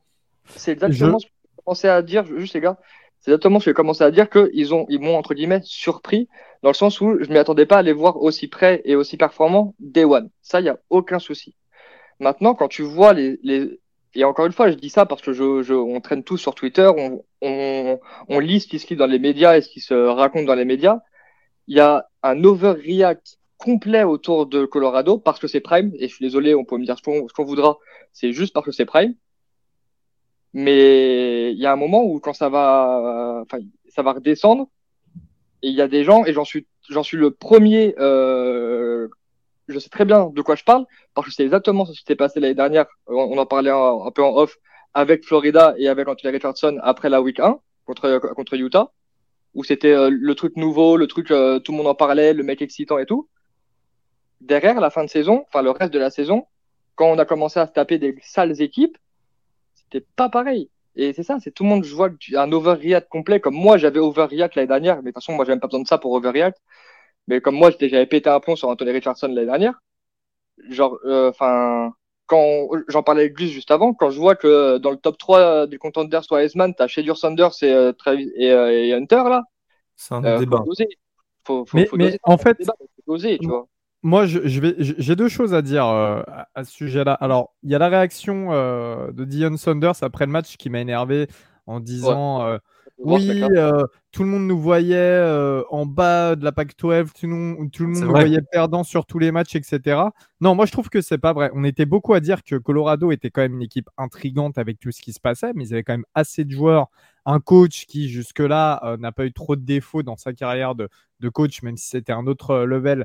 C'est 0.57 0.73
exactement 0.73 1.19
ce 1.19 1.27
que 1.27 1.33
j'ai 1.33 1.63
commencé 1.65 1.89
à 1.89 2.03
dire, 2.03 2.25
juste 2.39 2.55
les 2.55 2.61
gars, 2.61 2.79
c'est 3.21 3.31
exactement 3.31 3.61
ce 3.61 3.65
que 3.65 3.71
j'ai 3.71 3.75
commencé 3.75 4.05
à 4.05 4.11
dire 4.11 4.31
qu'ils 4.31 4.75
ont, 4.75 4.87
ils 4.89 5.01
m'ont 5.01 5.17
entre 5.17 5.35
guillemets 5.35 5.61
surpris 5.65 6.29
dans 6.63 6.71
le 6.71 6.75
sens 6.75 7.01
où 7.01 7.17
je 7.21 7.29
m'y 7.31 7.39
attendais 7.39 7.67
pas 7.67 7.79
à 7.79 7.83
les 7.83 7.93
voir 7.93 8.23
aussi 8.23 8.49
près 8.49 8.83
et 8.85 8.95
aussi 8.97 9.17
performants 9.17 9.75
day 9.81 10.05
one. 10.05 10.31
Ça, 10.43 10.61
il 10.61 10.67
y 10.67 10.69
a 10.69 10.79
aucun 10.91 11.19
souci. 11.19 11.55
Maintenant, 12.21 12.55
quand 12.55 12.69
tu 12.69 12.83
vois 12.83 13.13
les, 13.13 13.39
les, 13.43 13.81
et 14.15 14.25
encore 14.25 14.47
une 14.47 14.53
fois, 14.53 14.71
je 14.71 14.77
dis 14.77 14.89
ça 14.89 15.07
parce 15.07 15.23
que 15.23 15.33
je, 15.33 15.63
je 15.63 15.75
on 15.75 16.01
traîne 16.01 16.25
tous 16.25 16.39
sur 16.39 16.55
Twitter, 16.55 16.91
on, 16.97 17.23
on, 17.43 17.99
on 18.29 18.39
lit 18.39 18.61
ce 18.61 18.67
qui 18.67 18.79
se 18.79 18.89
lit 18.89 18.97
dans 18.97 19.07
les 19.07 19.19
médias 19.19 19.57
et 19.57 19.61
ce 19.61 19.69
qui 19.69 19.81
se 19.81 19.95
raconte 19.95 20.47
dans 20.47 20.55
les 20.55 20.65
médias. 20.65 21.01
Il 21.67 21.77
y 21.77 21.81
a 21.81 22.09
un 22.23 22.43
overreact 22.45 23.39
complet 23.59 24.05
autour 24.05 24.47
de 24.47 24.65
Colorado 24.65 25.19
parce 25.19 25.39
que 25.39 25.49
c'est 25.49 25.61
Prime. 25.61 25.93
Et 25.99 26.09
je 26.09 26.15
suis 26.15 26.25
désolé, 26.25 26.55
on 26.55 26.65
peut 26.65 26.79
me 26.79 26.85
dire 26.85 26.97
ce 26.97 27.03
qu'on 27.03 27.45
voudra. 27.45 27.79
C'est 28.17 28.33
juste 28.33 28.55
parce 28.55 28.65
que 28.65 28.73
c'est 28.73 28.87
Prime. 28.87 29.15
Mais 30.55 31.53
il 31.53 31.59
y 31.59 31.67
a 31.67 31.73
un 31.73 31.77
moment 31.77 32.03
où 32.03 32.19
quand 32.19 32.33
ça 32.33 32.49
va, 32.49 33.43
enfin, 33.43 33.59
ça 33.91 34.03
va 34.03 34.15
redescendre. 34.15 34.71
Et 35.61 35.69
il 35.69 35.75
y 35.75 35.83
a 35.83 35.89
des 35.89 36.03
gens, 36.03 36.25
et 36.25 36.33
j'en 36.33 36.47
suis, 36.47 36.67
j'en 36.89 37.03
suis 37.03 37.19
le 37.19 37.31
premier. 37.31 37.95
Euh, 37.99 39.09
je 39.69 39.79
sais 39.79 39.91
très 39.91 40.07
bien 40.07 40.31
de 40.35 40.41
quoi 40.41 40.55
je 40.55 40.65
parle 40.65 40.87
parce 41.13 41.27
que 41.27 41.35
c'est 41.35 41.43
exactement 41.43 41.85
ce 41.85 41.93
qui 41.93 42.05
s'est 42.07 42.17
passé 42.17 42.41
l'année 42.41 42.55
dernière. 42.55 42.87
On, 43.07 43.37
en 43.37 43.45
parlait 43.45 43.71
un, 43.71 44.11
peu 44.15 44.23
en 44.25 44.35
off 44.35 44.57
avec 44.95 45.23
Florida 45.23 45.75
et 45.77 45.89
avec 45.89 46.09
Anthony 46.09 46.33
Richardson 46.33 46.79
après 46.83 47.11
la 47.11 47.21
week 47.21 47.39
1 47.39 47.59
contre 47.85 48.19
contre 48.35 48.55
Utah 48.55 48.93
où 49.53 49.63
c'était 49.63 49.93
euh, 49.93 50.09
le 50.11 50.35
truc 50.35 50.57
nouveau, 50.57 50.97
le 50.97 51.07
truc 51.07 51.31
euh, 51.31 51.59
tout 51.59 51.73
le 51.73 51.79
monde 51.79 51.89
en 51.89 51.95
parlait, 51.95 52.33
le 52.33 52.45
mec 52.45 52.63
excitant 52.63 52.99
et 52.99 53.05
tout 53.05 53.29
derrière 54.41 54.81
la 54.81 54.91
fin 54.91 55.05
de 55.05 55.11
saison, 55.11 55.45
enfin 55.49 55.63
le 55.63 55.71
reste 55.71 55.93
de 55.93 55.99
la 55.99 56.11
saison, 56.11 56.47
quand 56.97 57.07
on 57.07 57.19
a 57.19 57.25
commencé 57.25 57.61
à 57.61 57.67
se 57.67 57.73
taper 57.73 57.99
des 57.99 58.17
sales 58.23 58.61
équipes, 58.61 58.99
c'était 59.75 60.05
pas 60.17 60.29
pareil. 60.29 60.71
Et 60.97 61.13
c'est 61.13 61.23
ça, 61.23 61.37
c'est 61.41 61.51
tout 61.51 61.63
le 61.63 61.69
monde, 61.69 61.85
je 61.85 61.95
vois 61.95 62.09
un 62.35 62.51
overreact 62.53 63.09
complet, 63.09 63.39
comme 63.39 63.55
moi 63.55 63.77
j'avais 63.77 64.01
overreact 64.01 64.55
l'année 64.57 64.67
dernière, 64.67 64.97
mais 64.97 65.03
de 65.03 65.07
toute 65.15 65.23
façon 65.23 65.35
moi 65.35 65.45
j'avais 65.45 65.61
pas 65.61 65.67
besoin 65.69 65.83
de 65.83 65.87
ça 65.87 65.99
pour 65.99 66.13
overreact. 66.13 66.59
Mais 67.29 67.41
comme 67.41 67.55
moi 67.57 67.71
j'avais 67.79 68.07
pété 68.07 68.31
un 68.31 68.41
plomb 68.41 68.57
sur 68.57 68.69
Anthony 68.69 68.93
Richardson 68.93 69.29
l'année 69.29 69.47
dernière, 69.47 69.79
genre, 70.71 70.99
euh, 71.05 71.29
enfin, 71.31 71.93
quand 72.27 72.69
j'en 72.89 73.03
parlais 73.03 73.23
avec 73.23 73.35
Gus 73.35 73.51
juste 73.51 73.71
avant, 73.71 73.93
quand 73.95 74.11
je 74.11 74.19
vois 74.19 74.37
que 74.37 74.79
dans 74.79 74.91
le 74.91 74.97
top 74.97 75.19
3 75.19 75.67
du 75.67 75.79
contender 75.79 76.21
soit 76.23 76.43
Heisman, 76.43 76.75
t'as 76.75 76.87
Shadur 76.89 77.19
Sanders 77.19 77.53
et, 77.63 77.71
euh, 77.73 77.93
Travis, 77.93 78.33
et, 78.37 78.51
euh, 78.51 78.73
et 78.73 78.93
Hunter 78.95 79.25
là. 79.29 79.43
C'est 79.97 80.15
un 80.15 80.25
euh, 80.25 80.39
débat. 80.39 80.59
Faut 80.59 80.65
doser. 80.65 80.89
Faut, 81.45 81.67
faut, 81.67 81.77
Mais- 81.77 81.87
faut 81.87 81.97
mais 81.97 82.05
doser. 82.07 82.21
en 82.23 82.39
fait- 82.39 82.59
Débat, 82.59 82.75
faut 82.79 83.13
doser, 83.13 83.39
tu 83.39 83.47
vois. 83.49 83.67
Moi, 84.03 84.27
je, 84.27 84.47
je 84.47 84.61
vais, 84.61 84.75
j'ai 84.79 85.17
deux 85.17 85.29
choses 85.29 85.53
à 85.55 85.63
dire 85.63 85.87
euh, 85.87 86.21
à, 86.29 86.49
à 86.55 86.65
ce 86.65 86.73
sujet-là. 86.73 87.13
Alors, 87.15 87.55
il 87.63 87.71
y 87.71 87.75
a 87.75 87.79
la 87.79 87.89
réaction 87.89 88.49
euh, 88.53 89.11
de 89.13 89.25
Dion 89.25 89.57
Saunders 89.57 90.03
après 90.03 90.27
le 90.27 90.33
match 90.33 90.57
qui 90.57 90.71
m'a 90.71 90.81
énervé 90.81 91.27
en 91.67 91.81
disant 91.81 92.43
euh, 92.43 92.59
Oui, 92.99 93.27
tout 94.13 94.23
le 94.23 94.29
monde 94.29 94.47
nous 94.47 94.61
voyait 94.61 95.21
en 95.71 95.87
bas 95.87 96.37
de 96.37 96.45
la 96.45 96.53
Pac-12, 96.53 97.09
tout, 97.19 97.27
le 97.27 97.33
monde- 97.33 97.71
tout 97.73 97.83
le 97.83 97.89
monde 97.89 97.99
nous 98.05 98.11
voyait 98.21 98.43
perdant 98.53 98.85
sur 98.85 99.07
tous 99.07 99.19
les 99.19 99.33
matchs, 99.33 99.57
etc. 99.57 100.01
Non, 100.41 100.55
moi 100.55 100.67
je 100.67 100.73
trouve 100.73 100.89
que 100.89 101.01
c'est 101.01 101.19
pas 101.19 101.33
vrai. 101.33 101.51
On 101.55 101.65
était 101.65 101.85
beaucoup 101.87 102.15
à 102.15 102.21
dire 102.21 102.45
que 102.45 102.55
Colorado 102.57 103.11
était 103.11 103.31
quand 103.31 103.41
même 103.43 103.55
une 103.57 103.63
équipe 103.63 103.91
intrigante 103.99 104.57
avec 104.57 104.79
tout 104.79 104.93
ce 104.93 105.03
qui 105.03 105.13
se 105.13 105.21
passait, 105.21 105.53
mais 105.55 105.65
ils 105.67 105.75
avaient 105.75 105.83
quand 105.83 105.95
même 105.95 106.07
assez 106.15 106.45
de 106.45 106.51
joueurs. 106.53 106.87
Un 107.27 107.41
coach 107.41 107.87
qui 107.87 108.09
jusque-là 108.09 108.81
euh, 108.85 108.97
n'a 108.99 109.11
pas 109.11 109.27
eu 109.27 109.33
trop 109.33 109.57
de 109.57 109.63
défauts 109.65 110.05
dans 110.05 110.17
sa 110.17 110.33
carrière 110.33 110.77
de, 110.77 110.89
de 111.21 111.29
coach, 111.29 111.63
même 111.63 111.77
si 111.77 111.89
c'était 111.89 112.13
un 112.13 112.27
autre 112.29 112.59
level. 112.61 113.05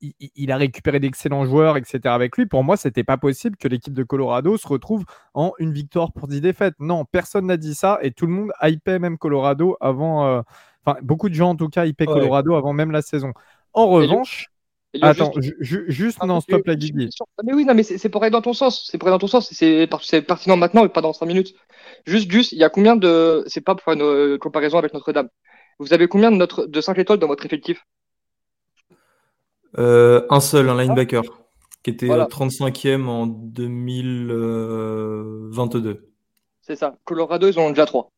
Il, 0.00 0.50
a 0.50 0.56
récupéré 0.56 0.98
d'excellents 0.98 1.44
joueurs, 1.44 1.76
etc. 1.76 2.00
avec 2.06 2.36
lui. 2.36 2.46
Pour 2.46 2.64
moi, 2.64 2.76
c'était 2.76 3.04
pas 3.04 3.16
possible 3.16 3.56
que 3.56 3.68
l'équipe 3.68 3.92
de 3.94 4.02
Colorado 4.02 4.56
se 4.56 4.66
retrouve 4.66 5.04
en 5.34 5.52
une 5.58 5.72
victoire 5.72 6.12
pour 6.12 6.26
10 6.26 6.40
défaites. 6.40 6.74
Non, 6.80 7.04
personne 7.04 7.46
n'a 7.46 7.56
dit 7.56 7.74
ça 7.76 7.98
et 8.02 8.10
tout 8.10 8.26
le 8.26 8.32
monde 8.32 8.50
hypait 8.62 8.98
même 8.98 9.18
Colorado 9.18 9.76
avant. 9.80 10.26
euh, 10.26 10.40
Enfin, 10.84 10.98
beaucoup 11.02 11.28
de 11.28 11.34
gens 11.34 11.50
en 11.50 11.54
tout 11.56 11.68
cas 11.68 11.84
hypaient 11.86 12.08
Ouais. 12.08 12.14
Colorado 12.14 12.54
avant 12.56 12.72
même 12.72 12.90
la 12.90 13.02
saison. 13.02 13.32
En 13.74 14.00
Et 14.00 14.06
revanche, 14.06 14.46
Et 14.94 15.02
attends, 15.02 15.32
juste- 15.36 15.56
ju- 15.60 15.84
ju- 15.84 15.84
juste 15.88 16.18
Ah, 16.20 16.26
non, 16.26 16.40
stop 16.40 16.66
la 16.66 16.74
Guigui. 16.76 17.10
Ah, 17.20 17.42
Mais 17.44 17.52
oui, 17.52 17.64
non, 17.66 17.74
mais 17.74 17.82
c'est 17.82 18.08
pour 18.08 18.22
aller 18.22 18.30
dans 18.30 18.40
ton 18.42 18.54
sens. 18.54 18.88
C'est 18.90 18.96
pour 18.98 19.06
aller 19.08 19.14
dans 19.14 19.18
ton 19.18 19.26
sens. 19.26 19.50
C'est 19.52 19.86
pertinent 20.22 20.56
maintenant 20.56 20.84
et 20.84 20.88
pas 20.88 21.02
dans 21.02 21.12
5 21.12 21.26
minutes. 21.26 21.54
Juste, 22.06 22.26
Gus, 22.28 22.52
il 22.52 22.58
y 22.58 22.64
a 22.64 22.70
combien 22.70 22.96
de. 22.96 23.44
C'est 23.46 23.60
pas 23.60 23.74
pour 23.74 23.84
faire 23.84 23.94
une 23.94 24.02
euh, 24.02 24.38
comparaison 24.38 24.78
avec 24.78 24.94
Notre-Dame. 24.94 25.28
Vous 25.78 25.92
avez 25.92 26.08
combien 26.08 26.30
de, 26.32 26.36
notre... 26.36 26.64
de 26.66 26.80
5 26.80 26.98
étoiles 26.98 27.18
dans 27.18 27.26
votre 27.28 27.44
effectif? 27.46 27.84
Euh, 29.76 30.24
un 30.30 30.40
seul, 30.40 30.68
un 30.68 30.80
linebacker, 30.80 31.22
qui 31.82 31.90
était 31.90 32.06
Voilà. 32.06 32.24
euh, 32.24 32.28
35e 32.28 33.08
en 33.08 33.26
2022. 33.26 36.08
C'est 36.62 36.76
ça. 36.76 36.96
Colorado, 37.04 37.48
ils 37.48 37.58
en 37.58 37.62
ont 37.64 37.70
déjà 37.70 37.86
3. 37.86 38.10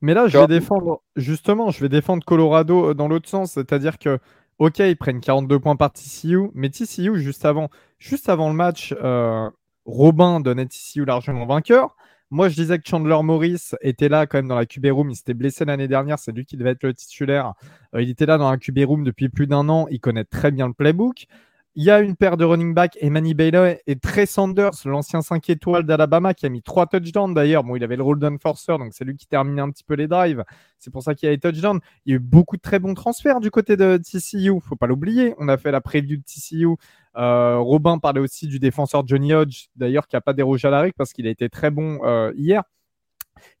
Mais 0.00 0.14
là, 0.14 0.26
je 0.26 0.36
vais 0.36 0.46
défendre, 0.48 1.02
justement, 1.16 1.70
je 1.70 1.80
vais 1.80 1.88
défendre 1.88 2.24
Colorado 2.24 2.90
euh, 2.90 2.94
dans 2.94 3.06
l'autre 3.08 3.28
sens. 3.28 3.52
C'est-à-dire 3.52 3.98
que, 3.98 4.18
OK, 4.58 4.78
ils 4.80 4.96
prennent 4.96 5.20
42 5.20 5.60
points 5.60 5.76
par 5.76 5.92
TCU, 5.92 6.50
mais 6.54 6.70
TCU, 6.70 7.20
juste 7.20 7.44
avant, 7.44 7.68
juste 7.98 8.28
avant 8.28 8.48
le 8.48 8.54
match, 8.54 8.94
euh, 9.02 9.48
Robin 9.84 10.40
donnait 10.40 10.66
TCU 10.66 11.04
largement 11.04 11.46
vainqueur. 11.46 11.96
Moi, 12.32 12.48
je 12.48 12.54
disais 12.54 12.78
que 12.78 12.88
Chandler 12.88 13.18
Morris 13.22 13.72
était 13.82 14.08
là 14.08 14.26
quand 14.26 14.38
même 14.38 14.48
dans 14.48 14.56
la 14.56 14.64
QB 14.64 14.86
room. 14.86 15.10
Il 15.10 15.16
s'était 15.16 15.34
blessé 15.34 15.66
l'année 15.66 15.86
dernière. 15.86 16.18
C'est 16.18 16.32
lui 16.32 16.46
qui 16.46 16.56
devait 16.56 16.70
être 16.70 16.82
le 16.82 16.94
titulaire. 16.94 17.52
Euh, 17.94 18.00
il 18.00 18.08
était 18.08 18.24
là 18.24 18.38
dans 18.38 18.50
la 18.50 18.56
QB 18.56 18.78
room 18.86 19.04
depuis 19.04 19.28
plus 19.28 19.46
d'un 19.46 19.68
an. 19.68 19.86
Il 19.90 20.00
connaît 20.00 20.24
très 20.24 20.50
bien 20.50 20.66
le 20.66 20.72
playbook. 20.72 21.26
Il 21.74 21.84
y 21.84 21.90
a 21.90 22.00
une 22.00 22.16
paire 22.16 22.38
de 22.38 22.46
running 22.46 22.72
back, 22.72 22.96
Emmanuel 23.02 23.34
Baylor 23.34 23.66
et 23.86 23.96
Trey 23.96 24.24
Sanders, 24.24 24.72
l'ancien 24.86 25.20
5 25.20 25.50
étoiles 25.50 25.84
d'Alabama, 25.84 26.32
qui 26.32 26.46
a 26.46 26.48
mis 26.48 26.62
trois 26.62 26.86
touchdowns 26.86 27.34
d'ailleurs. 27.34 27.64
Bon, 27.64 27.76
il 27.76 27.84
avait 27.84 27.96
le 27.96 28.02
rôle 28.02 28.18
d'enforcer, 28.18 28.78
donc 28.78 28.92
c'est 28.92 29.04
lui 29.04 29.16
qui 29.16 29.26
terminait 29.26 29.62
un 29.62 29.70
petit 29.70 29.84
peu 29.84 29.94
les 29.94 30.06
drives. 30.06 30.44
C'est 30.78 30.90
pour 30.90 31.02
ça 31.02 31.14
qu'il 31.14 31.26
y 31.26 31.30
a 31.30 31.32
les 31.32 31.38
touchdowns. 31.38 31.80
Il 32.06 32.10
y 32.10 32.12
a 32.14 32.16
eu 32.16 32.18
beaucoup 32.18 32.56
de 32.56 32.62
très 32.62 32.78
bons 32.78 32.94
transferts 32.94 33.40
du 33.40 33.50
côté 33.50 33.76
de 33.76 33.98
TCU. 33.98 34.58
Faut 34.62 34.76
pas 34.76 34.86
l'oublier. 34.86 35.34
On 35.38 35.48
a 35.48 35.58
fait 35.58 35.70
la 35.70 35.82
preview 35.82 36.16
de 36.16 36.22
TCU. 36.22 36.76
Euh, 37.16 37.58
Robin 37.58 37.98
parlait 37.98 38.20
aussi 38.20 38.46
du 38.46 38.58
défenseur 38.58 39.06
Johnny 39.06 39.34
Hodge, 39.34 39.66
d'ailleurs, 39.76 40.06
qui 40.06 40.16
a 40.16 40.20
pas 40.20 40.32
dérogé 40.32 40.68
à 40.68 40.70
la 40.70 40.80
règle 40.80 40.94
parce 40.96 41.12
qu'il 41.12 41.26
a 41.26 41.30
été 41.30 41.48
très 41.48 41.70
bon 41.70 41.98
euh, 42.04 42.32
hier. 42.36 42.62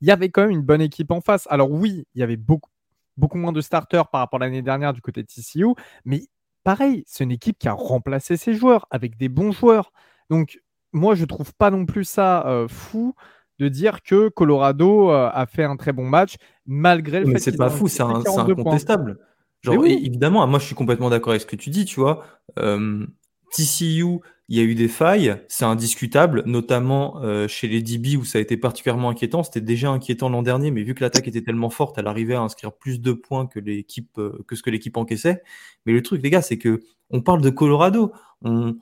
Il 0.00 0.08
y 0.08 0.10
avait 0.10 0.30
quand 0.30 0.42
même 0.42 0.50
une 0.50 0.62
bonne 0.62 0.80
équipe 0.80 1.10
en 1.10 1.20
face. 1.20 1.46
Alors 1.50 1.70
oui, 1.70 2.06
il 2.14 2.20
y 2.20 2.22
avait 2.22 2.36
beaucoup, 2.36 2.70
beaucoup 3.16 3.38
moins 3.38 3.52
de 3.52 3.60
starters 3.60 4.08
par 4.08 4.20
rapport 4.20 4.40
à 4.40 4.44
l'année 4.44 4.62
dernière 4.62 4.92
du 4.92 5.00
côté 5.00 5.22
de 5.22 5.26
TCU, 5.26 5.66
mais 6.04 6.22
pareil, 6.64 7.04
c'est 7.06 7.24
une 7.24 7.32
équipe 7.32 7.58
qui 7.58 7.68
a 7.68 7.72
remplacé 7.72 8.36
ses 8.36 8.54
joueurs 8.54 8.86
avec 8.90 9.16
des 9.18 9.28
bons 9.28 9.52
joueurs. 9.52 9.92
Donc 10.30 10.60
moi, 10.92 11.14
je 11.14 11.24
trouve 11.24 11.52
pas 11.54 11.70
non 11.70 11.84
plus 11.86 12.04
ça 12.04 12.46
euh, 12.46 12.68
fou 12.68 13.14
de 13.58 13.68
dire 13.68 14.02
que 14.02 14.28
Colorado 14.28 15.10
a 15.10 15.46
fait 15.46 15.64
un 15.64 15.76
très 15.76 15.92
bon 15.92 16.04
match 16.08 16.36
malgré 16.66 17.20
le 17.20 17.26
Mais 17.26 17.34
fait 17.34 17.38
c'est 17.50 17.56
pas 17.56 17.70
fou, 17.70 17.86
c'est 17.86 18.02
un- 18.02 18.06
encaissé 18.10 18.30
c'est 18.30 18.36
42 18.36 18.54
points. 18.54 18.62
incontestable. 18.62 19.18
Genre, 19.60 19.76
oui. 19.76 20.02
évidemment, 20.04 20.44
moi 20.48 20.58
je 20.58 20.64
suis 20.66 20.74
complètement 20.74 21.10
d'accord 21.10 21.30
avec 21.30 21.42
ce 21.42 21.46
que 21.46 21.54
tu 21.54 21.70
dis, 21.70 21.84
tu 21.84 22.00
vois. 22.00 22.24
Euh, 22.58 23.06
TCU, 23.52 24.20
il 24.48 24.56
y 24.56 24.60
a 24.60 24.64
eu 24.64 24.74
des 24.74 24.88
failles, 24.88 25.36
c'est 25.48 25.64
indiscutable, 25.64 26.42
notamment 26.46 27.22
euh, 27.22 27.48
chez 27.48 27.68
les 27.68 27.80
DB 27.80 28.16
où 28.16 28.24
ça 28.24 28.38
a 28.38 28.40
été 28.40 28.56
particulièrement 28.56 29.08
inquiétant. 29.08 29.42
C'était 29.42 29.60
déjà 29.60 29.90
inquiétant 29.90 30.28
l'an 30.28 30.42
dernier, 30.42 30.70
mais 30.70 30.82
vu 30.82 30.94
que 30.94 31.02
l'attaque 31.02 31.28
était 31.28 31.42
tellement 31.42 31.70
forte, 31.70 31.96
elle 31.98 32.06
arrivait 32.06 32.34
à 32.34 32.40
inscrire 32.40 32.72
plus 32.72 33.00
de 33.00 33.12
points 33.12 33.46
que 33.46 33.60
l'équipe, 33.60 34.18
euh, 34.18 34.44
que 34.46 34.56
ce 34.56 34.62
que 34.62 34.70
l'équipe 34.70 34.96
encaissait. 34.96 35.42
Mais 35.86 35.92
le 35.92 36.02
truc, 36.02 36.22
les 36.22 36.30
gars, 36.30 36.42
c'est 36.42 36.58
que 36.58 36.82
on 37.10 37.22
parle 37.22 37.40
de 37.40 37.50
Colorado. 37.50 38.12
On, 38.42 38.76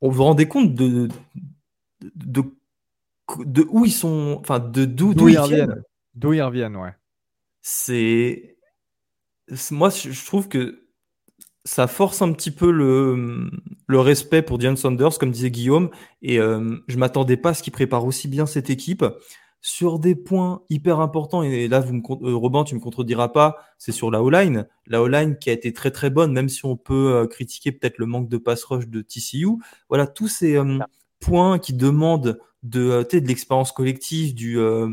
on 0.00 0.08
vous 0.08 0.24
rendez 0.24 0.46
compte 0.46 0.74
de, 0.74 1.08
de, 2.00 2.42
de, 2.42 2.42
de 3.44 3.66
où 3.70 3.84
ils 3.84 3.92
sont, 3.92 4.38
enfin, 4.40 4.60
de 4.60 4.84
d'où 4.84 5.12
ils 5.12 5.18
ils 5.18 5.26
viennent. 5.28 5.40
reviennent. 5.42 5.82
D'où 6.14 6.32
ils 6.32 6.42
reviennent, 6.42 6.76
ouais. 6.76 6.94
c'est 7.62 8.56
moi 9.70 9.90
je 9.90 10.24
trouve 10.24 10.48
que 10.48 10.81
ça 11.64 11.86
force 11.86 12.22
un 12.22 12.32
petit 12.32 12.50
peu 12.50 12.70
le, 12.70 13.50
le 13.86 14.00
respect 14.00 14.42
pour 14.42 14.58
Dion 14.58 14.76
Saunders, 14.76 15.18
comme 15.18 15.30
disait 15.30 15.50
Guillaume, 15.50 15.90
et 16.22 16.38
euh, 16.38 16.76
je 16.88 16.98
m'attendais 16.98 17.36
pas 17.36 17.50
à 17.50 17.54
ce 17.54 17.62
qu'il 17.62 17.72
prépare 17.72 18.04
aussi 18.04 18.28
bien 18.28 18.46
cette 18.46 18.70
équipe 18.70 19.04
sur 19.62 20.00
des 20.00 20.16
points 20.16 20.62
hyper 20.68 21.00
importants. 21.00 21.42
Et 21.44 21.68
là, 21.68 21.80
vous 21.80 21.94
me, 21.94 22.00
euh, 22.00 22.34
Robin, 22.34 22.64
tu 22.64 22.74
me 22.74 22.80
contrediras 22.80 23.28
pas, 23.28 23.56
c'est 23.78 23.92
sur 23.92 24.10
la 24.10 24.22
O-line. 24.22 24.66
La 24.88 25.02
O-line 25.02 25.38
qui 25.38 25.50
a 25.50 25.52
été 25.52 25.72
très 25.72 25.92
très 25.92 26.10
bonne, 26.10 26.32
même 26.32 26.48
si 26.48 26.64
on 26.66 26.76
peut 26.76 27.14
euh, 27.14 27.26
critiquer 27.26 27.70
peut-être 27.70 27.98
le 27.98 28.06
manque 28.06 28.28
de 28.28 28.38
pass 28.38 28.64
rush 28.64 28.88
de 28.88 29.00
TCU. 29.00 29.46
Voilà, 29.88 30.06
tous 30.08 30.28
ces 30.28 30.56
euh, 30.56 30.78
points 31.20 31.60
qui 31.60 31.72
demandent 31.74 32.40
de, 32.64 33.06
de 33.10 33.26
l'expérience 33.26 33.70
collective, 33.70 34.34
du, 34.34 34.58
euh, 34.58 34.88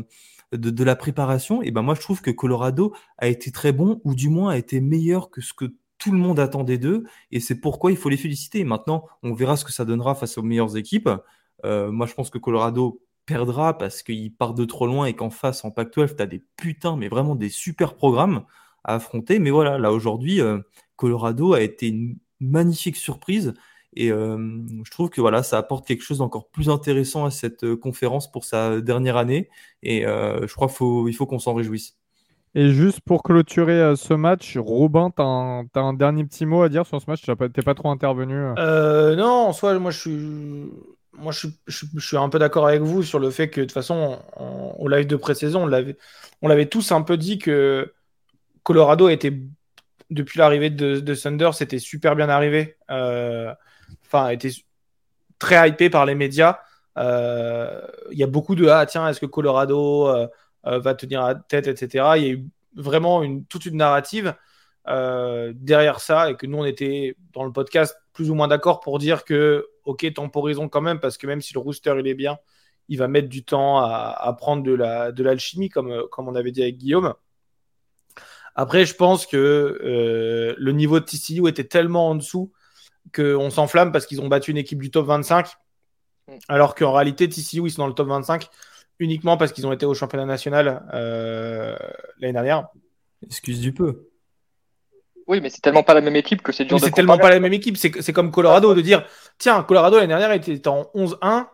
de, 0.52 0.70
de 0.70 0.84
la 0.84 0.94
préparation. 0.94 1.62
Et 1.62 1.72
ben 1.72 1.82
moi, 1.82 1.94
je 1.94 2.00
trouve 2.00 2.20
que 2.22 2.30
Colorado 2.30 2.94
a 3.18 3.26
été 3.26 3.50
très 3.50 3.72
bon, 3.72 4.00
ou 4.04 4.14
du 4.14 4.28
moins 4.28 4.52
a 4.52 4.56
été 4.56 4.80
meilleur 4.80 5.30
que 5.30 5.40
ce 5.40 5.52
que 5.52 5.74
tout 6.00 6.10
le 6.10 6.18
monde 6.18 6.40
attendait 6.40 6.78
d'eux, 6.78 7.04
et 7.30 7.38
c'est 7.38 7.60
pourquoi 7.60 7.92
il 7.92 7.96
faut 7.96 8.08
les 8.08 8.16
féliciter. 8.16 8.64
Maintenant, 8.64 9.06
on 9.22 9.34
verra 9.34 9.56
ce 9.56 9.64
que 9.64 9.72
ça 9.72 9.84
donnera 9.84 10.16
face 10.16 10.38
aux 10.38 10.42
meilleures 10.42 10.76
équipes. 10.76 11.10
Euh, 11.64 11.92
moi, 11.92 12.06
je 12.06 12.14
pense 12.14 12.30
que 12.30 12.38
Colorado 12.38 13.00
perdra 13.26 13.78
parce 13.78 14.02
qu'il 14.02 14.34
part 14.34 14.54
de 14.54 14.64
trop 14.64 14.86
loin 14.86 15.06
et 15.06 15.14
qu'en 15.14 15.30
face, 15.30 15.64
en 15.64 15.70
Pac-12, 15.70 16.16
tu 16.16 16.22
as 16.22 16.26
des 16.26 16.42
putains, 16.56 16.96
mais 16.96 17.08
vraiment 17.08 17.36
des 17.36 17.50
super 17.50 17.94
programmes 17.94 18.44
à 18.82 18.94
affronter. 18.94 19.38
Mais 19.38 19.50
voilà, 19.50 19.78
là, 19.78 19.92
aujourd'hui, 19.92 20.40
euh, 20.40 20.58
Colorado 20.96 21.52
a 21.52 21.60
été 21.60 21.88
une 21.88 22.16
magnifique 22.40 22.96
surprise. 22.96 23.54
Et 23.94 24.10
euh, 24.10 24.38
je 24.84 24.90
trouve 24.90 25.10
que 25.10 25.20
voilà, 25.20 25.42
ça 25.42 25.58
apporte 25.58 25.86
quelque 25.86 26.02
chose 26.02 26.18
d'encore 26.18 26.48
plus 26.48 26.70
intéressant 26.70 27.26
à 27.26 27.30
cette 27.30 27.74
conférence 27.74 28.30
pour 28.30 28.44
sa 28.44 28.80
dernière 28.80 29.18
année. 29.18 29.50
Et 29.82 30.02
je 30.02 30.54
crois 30.54 30.68
qu'il 30.68 30.76
faut, 30.76 31.08
il 31.08 31.12
faut 31.12 31.26
qu'on 31.26 31.40
s'en 31.40 31.54
réjouisse. 31.54 31.99
Et 32.54 32.72
juste 32.72 33.00
pour 33.02 33.22
clôturer 33.22 33.80
euh, 33.80 33.96
ce 33.96 34.12
match, 34.12 34.56
Robin, 34.56 35.10
tu 35.10 35.22
as, 35.22 35.80
un 35.80 35.92
dernier 35.92 36.24
petit 36.24 36.46
mot 36.46 36.62
à 36.62 36.68
dire 36.68 36.84
sur 36.84 37.00
ce 37.00 37.08
match? 37.08 37.22
Tu 37.22 37.30
n'es 37.30 37.62
pas, 37.62 37.74
trop 37.74 37.90
intervenu 37.90 38.34
euh? 38.34 38.54
Euh, 38.58 39.16
non, 39.16 39.46
en 39.48 39.52
soi, 39.52 39.78
moi, 39.78 39.92
je 39.92 39.98
suis, 41.68 42.16
un 42.16 42.28
peu 42.28 42.40
d'accord 42.40 42.66
avec 42.66 42.82
vous 42.82 43.04
sur 43.04 43.20
le 43.20 43.30
fait 43.30 43.50
que, 43.50 43.60
de 43.60 43.66
toute 43.66 43.72
façon, 43.72 44.18
au 44.36 44.88
live 44.88 45.06
de 45.06 45.16
pré-saison, 45.16 45.62
on 45.62 46.48
l'avait, 46.48 46.66
tous 46.66 46.90
un 46.90 47.02
peu 47.02 47.16
dit 47.16 47.38
que 47.38 47.92
Colorado 48.64 49.08
était, 49.08 49.38
depuis 50.10 50.40
l'arrivée 50.40 50.70
de, 50.70 50.98
de 50.98 51.14
Thunder, 51.14 51.50
c'était 51.52 51.78
super 51.78 52.16
bien 52.16 52.28
arrivé. 52.28 52.76
Enfin, 52.88 54.28
était 54.30 54.50
très 55.38 55.68
hypé 55.68 55.88
par 55.88 56.04
les 56.04 56.16
médias. 56.16 56.58
Il 56.96 58.18
y 58.18 58.24
a 58.24 58.26
beaucoup 58.26 58.56
de 58.56 58.66
ah 58.66 58.86
tiens, 58.86 59.06
est-ce 59.08 59.20
que 59.20 59.26
Colorado 59.26 60.08
va 60.64 60.94
tenir 60.94 61.22
la 61.22 61.34
tête, 61.34 61.66
etc. 61.66 62.14
Il 62.16 62.22
y 62.22 62.26
a 62.26 62.32
eu 62.32 62.46
vraiment 62.74 63.22
une, 63.22 63.44
toute 63.46 63.66
une 63.66 63.76
narrative 63.76 64.34
euh, 64.88 65.52
derrière 65.56 66.00
ça 66.00 66.30
et 66.30 66.36
que 66.36 66.46
nous 66.46 66.58
on 66.58 66.64
était 66.64 67.14
dans 67.32 67.44
le 67.44 67.52
podcast 67.52 67.96
plus 68.12 68.30
ou 68.30 68.34
moins 68.34 68.48
d'accord 68.48 68.80
pour 68.80 68.98
dire 68.98 69.24
que 69.24 69.68
ok 69.84 70.12
temporisons 70.14 70.68
quand 70.68 70.80
même 70.80 71.00
parce 71.00 71.18
que 71.18 71.26
même 71.26 71.42
si 71.42 71.52
le 71.52 71.60
rooster 71.60 71.94
il 71.98 72.06
est 72.06 72.14
bien 72.14 72.38
il 72.88 72.98
va 72.98 73.06
mettre 73.06 73.28
du 73.28 73.44
temps 73.44 73.78
à, 73.78 74.16
à 74.18 74.32
prendre 74.32 74.62
de 74.62 74.72
la 74.72 75.12
de 75.12 75.22
l'alchimie 75.22 75.68
comme 75.68 76.04
comme 76.10 76.28
on 76.28 76.34
avait 76.34 76.50
dit 76.50 76.62
avec 76.62 76.78
Guillaume. 76.78 77.14
Après 78.54 78.86
je 78.86 78.94
pense 78.94 79.26
que 79.26 79.36
euh, 79.36 80.54
le 80.56 80.72
niveau 80.72 80.98
de 80.98 81.04
TCU 81.04 81.46
était 81.46 81.64
tellement 81.64 82.08
en 82.08 82.14
dessous 82.14 82.50
qu'on 83.14 83.50
s'enflamme 83.50 83.92
parce 83.92 84.06
qu'ils 84.06 84.20
ont 84.20 84.28
battu 84.28 84.50
une 84.50 84.56
équipe 84.56 84.80
du 84.80 84.90
top 84.90 85.06
25 85.06 85.46
alors 86.48 86.74
qu'en 86.74 86.92
réalité 86.92 87.28
TCU 87.28 87.66
ils 87.66 87.70
sont 87.70 87.82
dans 87.82 87.88
le 87.88 87.94
top 87.94 88.08
25 88.08 88.48
uniquement 89.00 89.36
parce 89.36 89.52
qu'ils 89.52 89.66
ont 89.66 89.72
été 89.72 89.86
au 89.86 89.94
championnat 89.94 90.26
national 90.26 90.86
euh, 90.94 91.76
l'année 92.20 92.32
dernière 92.34 92.68
Excuse 93.24 93.60
du 93.60 93.72
peu. 93.74 94.06
Oui, 95.26 95.40
mais 95.40 95.50
c'est 95.50 95.60
tellement 95.60 95.82
pas 95.82 95.94
la 95.94 96.00
même 96.00 96.16
équipe 96.16 96.42
que 96.42 96.52
c'est 96.52 96.64
dur 96.64 96.76
Mais 96.76 96.80
de 96.80 96.84
c'est 96.86 96.90
tellement 96.92 97.18
pas 97.18 97.30
la 97.30 97.38
même 97.40 97.52
équipe. 97.52 97.76
C'est 97.76 98.00
c'est 98.02 98.12
comme 98.12 98.30
Colorado 98.30 98.74
de 98.74 98.80
dire 98.80 99.04
tiens, 99.38 99.62
Colorado 99.62 99.96
l'année 99.96 100.08
dernière 100.08 100.32
était 100.32 100.66
en 100.68 100.86
11-1, 100.94 101.46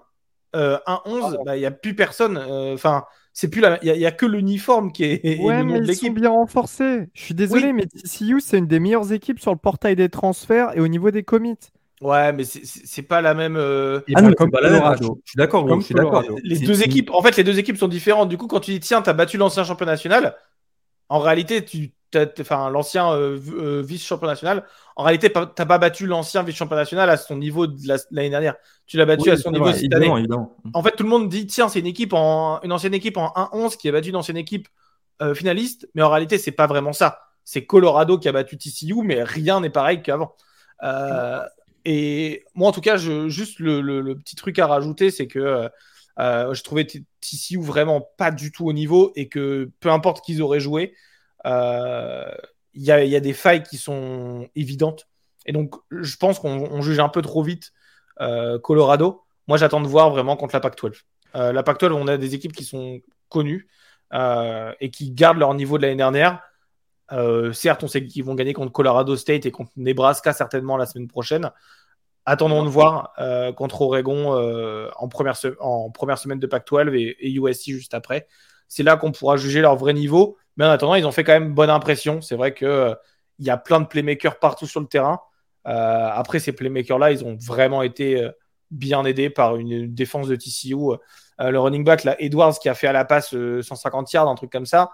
euh, 0.54 0.78
1-11, 0.86 1.44
bah, 1.44 1.56
il 1.56 1.60
n'y 1.60 1.66
a 1.66 1.70
plus 1.70 1.94
personne. 1.94 2.38
euh, 2.38 2.72
Enfin, 2.74 3.04
c'est 3.32 3.50
plus 3.50 3.60
la- 3.60 3.78
il 3.82 3.88
y, 3.88 3.90
a- 3.90 3.94
il 3.94 4.00
y 4.00 4.06
a 4.06 4.12
que 4.12 4.24
l'uniforme 4.24 4.92
qui 4.92 5.04
est 5.04 5.38
Ouais, 5.42 5.62
mais 5.64 5.78
ils 5.80 5.94
sont 5.96 6.10
bien 6.10 6.30
renforcés. 6.30 7.08
Je 7.12 7.22
suis 7.22 7.34
désolé, 7.34 7.66
Oui. 7.66 7.72
mais 7.74 7.86
TCU, 7.86 8.40
c'est 8.40 8.58
une 8.58 8.66
des 8.66 8.80
meilleures 8.80 9.12
équipes 9.12 9.40
sur 9.40 9.50
le 9.52 9.58
portail 9.58 9.94
des 9.96 10.08
transferts 10.08 10.74
et 10.76 10.80
au 10.80 10.88
niveau 10.88 11.10
des 11.10 11.22
commits. 11.24 11.58
Ouais, 12.02 12.32
mais 12.32 12.44
c'est- 12.44 13.02
pas 13.02 13.22
la 13.22 13.32
même. 13.34 13.56
euh, 13.56 14.00
Ah 14.14 14.20
non, 14.20 14.32
comme 14.32 14.50
pas 14.50 14.60
la 14.60 14.68
même. 14.68 14.78
Colorado. 14.80 15.20
Je 15.24 15.30
suis 15.30 15.36
d'accord, 15.38 15.66
je 15.80 15.84
suis 15.84 15.94
d'accord. 15.94 16.22
Les 16.44 16.58
deux 16.58 16.82
équipes, 16.82 17.10
en 17.12 17.22
fait, 17.22 17.36
les 17.36 17.44
deux 17.44 17.58
équipes 17.58 17.78
sont 17.78 17.88
différentes. 17.88 18.28
Du 18.28 18.36
coup, 18.36 18.46
quand 18.48 18.60
tu 18.60 18.72
dis 18.72 18.80
tiens, 18.80 19.00
t'as 19.00 19.14
battu 19.14 19.38
l'ancien 19.38 19.64
champion 19.64 19.86
national, 19.86 20.36
en 21.08 21.18
réalité, 21.20 21.64
tu, 21.64 21.94
enfin, 22.40 22.68
l'ancien 22.68 23.10
euh, 23.12 23.38
euh, 23.58 23.82
vice-champion 23.82 24.26
national, 24.26 24.64
en 24.96 25.04
réalité, 25.04 25.32
t'as 25.32 25.46
pas 25.66 25.78
battu 25.78 26.06
l'ancien 26.06 26.42
vice-champion 26.42 26.76
national 26.76 27.08
à 27.08 27.16
son 27.16 27.36
niveau 27.36 27.66
de 27.66 27.76
la- 27.88 27.96
l'année 28.10 28.30
dernière. 28.30 28.56
Tu 28.86 28.98
l'as 28.98 29.06
battu 29.06 29.24
Oui, 29.24 29.30
à 29.30 29.36
son 29.38 29.50
niveau 29.50 29.64
vrai, 29.64 29.72
cette 29.74 29.84
année. 29.94 30.06
évidemment, 30.06 30.18
évidemment. 30.18 30.56
En 30.74 30.82
fait, 30.82 30.92
tout 30.92 31.02
le 31.02 31.08
monde 31.08 31.28
dit 31.30 31.46
tiens, 31.46 31.68
c'est 31.70 31.80
une 31.80 31.86
équipe 31.86 32.12
en 32.12 32.60
une 32.62 32.72
ancienne 32.72 32.94
équipe 32.94 33.16
en 33.16 33.32
1-11 33.36 33.76
qui 33.76 33.88
a 33.88 33.92
battu 33.92 34.10
une 34.10 34.16
ancienne 34.16 34.36
équipe 34.36 34.68
euh, 35.22 35.34
finaliste, 35.34 35.88
mais 35.94 36.02
en 36.02 36.10
réalité, 36.10 36.36
c'est 36.36 36.52
pas 36.52 36.66
vraiment 36.66 36.92
ça. 36.92 37.20
C'est 37.42 37.64
Colorado 37.64 38.18
qui 38.18 38.28
a 38.28 38.32
battu 38.32 38.58
TCU, 38.58 38.96
mais 39.02 39.22
rien 39.22 39.60
n'est 39.60 39.70
pareil 39.70 40.02
qu'avant. 40.02 40.34
Euh, 40.82 41.40
et 41.88 42.44
moi, 42.56 42.68
en 42.68 42.72
tout 42.72 42.80
cas, 42.80 42.96
juste 42.96 43.60
le, 43.60 44.14
petit 44.14 44.34
truc 44.34 44.58
à 44.58 44.66
rajouter, 44.66 45.12
c'est 45.12 45.28
que 45.28 45.38
euh, 45.38 45.68
euh, 46.18 46.52
je 46.52 46.64
trouvais 46.64 46.84
TCU 46.84 47.60
vraiment 47.60 48.00
pas 48.00 48.32
du 48.32 48.50
tout 48.50 48.66
au 48.66 48.72
niveau 48.72 49.12
et 49.14 49.28
que 49.28 49.70
peu 49.78 49.90
importe 49.90 50.24
qu'ils 50.24 50.42
auraient 50.42 50.58
joué, 50.58 50.94
euh, 51.46 52.28
il 52.74 52.82
y, 52.82 52.90
a, 52.90 53.20
des 53.20 53.32
failles 53.32 53.62
qui 53.62 53.76
sont 53.76 54.48
évidentes. 54.56 55.06
Et 55.46 55.52
donc, 55.52 55.76
je 55.92 56.16
pense 56.16 56.40
qu'on 56.40 56.68
on 56.72 56.82
juge 56.82 56.98
un 56.98 57.08
peu 57.08 57.22
trop 57.22 57.44
vite 57.44 57.72
Colorado. 58.64 59.22
Moi, 59.46 59.56
j'attends 59.56 59.80
de 59.80 59.86
voir 59.86 60.10
vraiment 60.10 60.36
contre 60.36 60.56
la 60.56 60.60
Pac-12. 60.60 61.02
Euh, 61.36 61.52
la 61.52 61.62
Pac-12, 61.62 61.92
on 61.92 62.08
a 62.08 62.16
des 62.16 62.34
équipes 62.34 62.52
qui 62.52 62.64
sont 62.64 63.00
connues 63.28 63.68
et 64.12 64.90
qui 64.90 65.12
gardent 65.12 65.38
leur 65.38 65.54
niveau 65.54 65.78
de 65.78 65.82
l'année 65.82 65.96
dernière. 65.96 66.42
Euh, 67.12 67.52
certes, 67.52 67.82
on 67.84 67.88
sait 67.88 68.04
qu'ils 68.04 68.24
vont 68.24 68.34
gagner 68.34 68.52
contre 68.52 68.72
Colorado 68.72 69.16
State 69.16 69.46
et 69.46 69.50
contre 69.50 69.70
Nebraska 69.76 70.32
certainement 70.32 70.76
la 70.76 70.86
semaine 70.86 71.08
prochaine. 71.08 71.50
Attendons 72.24 72.64
de 72.64 72.68
voir 72.68 73.12
euh, 73.18 73.52
contre 73.52 73.82
Oregon 73.82 74.34
euh, 74.34 74.90
en, 74.96 75.08
première 75.08 75.36
semaine 75.36 76.40
de 76.40 76.46
Pac-12 76.46 76.94
et, 76.96 77.16
et 77.20 77.32
USC 77.32 77.70
juste 77.70 77.94
après. 77.94 78.26
C'est 78.66 78.82
là 78.82 78.96
qu'on 78.96 79.12
pourra 79.12 79.36
juger 79.36 79.60
leur 79.60 79.76
vrai 79.76 79.92
niveau. 79.92 80.36
Mais 80.56 80.64
en 80.64 80.70
attendant, 80.70 80.96
ils 80.96 81.06
ont 81.06 81.12
fait 81.12 81.22
quand 81.22 81.34
même 81.34 81.54
bonne 81.54 81.70
impression. 81.70 82.20
C'est 82.20 82.34
vrai 82.34 82.54
euh, 82.62 82.94
il 83.38 83.46
y 83.46 83.50
a 83.50 83.56
plein 83.56 83.80
de 83.80 83.86
playmakers 83.86 84.38
partout 84.38 84.66
sur 84.66 84.80
le 84.80 84.86
terrain. 84.86 85.20
Après, 85.64 86.38
ces 86.38 86.52
playmakers-là, 86.52 87.10
ils 87.10 87.24
ont 87.24 87.36
vraiment 87.40 87.82
été 87.82 88.24
bien 88.70 89.04
aidés 89.04 89.30
par 89.30 89.56
une 89.56 89.92
défense 89.92 90.28
de 90.28 90.36
TCU. 90.36 90.96
Le 91.38 91.58
running 91.58 91.84
back, 91.84 92.04
là, 92.04 92.16
Edwards, 92.18 92.58
qui 92.58 92.68
a 92.68 92.74
fait 92.74 92.86
à 92.86 92.92
la 92.92 93.04
passe 93.04 93.34
euh, 93.34 93.62
150 93.62 94.12
yards, 94.12 94.28
un 94.28 94.34
truc 94.34 94.50
comme 94.50 94.66
ça. 94.66 94.90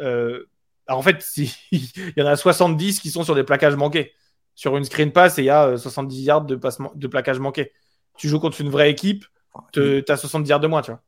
Euh, 0.00 0.44
alors, 0.86 1.00
en 1.00 1.02
fait, 1.02 1.20
si- 1.22 1.54
il 1.72 2.12
y 2.16 2.22
en 2.22 2.26
a 2.26 2.36
70 2.36 3.00
qui 3.00 3.10
sont 3.10 3.24
sur 3.24 3.34
des 3.34 3.44
plaquages 3.44 3.76
manqués. 3.76 4.12
Sur 4.56 4.76
une 4.76 4.84
screen 4.84 5.10
pass, 5.12 5.38
et 5.38 5.42
il 5.42 5.46
y 5.46 5.50
a 5.50 5.66
euh, 5.66 5.76
70 5.76 6.22
yards 6.22 6.44
de, 6.44 6.54
passement, 6.56 6.92
de 6.94 7.06
plaquage 7.08 7.40
manqué. 7.40 7.72
Tu 8.16 8.28
joues 8.28 8.38
contre 8.38 8.60
une 8.60 8.68
vraie 8.70 8.90
équipe, 8.90 9.24
tu 9.72 10.04
as 10.08 10.16
70 10.16 10.48
yards 10.50 10.60
de 10.60 10.68
moins, 10.68 10.80
tu 10.82 10.92
vois. 10.92 11.00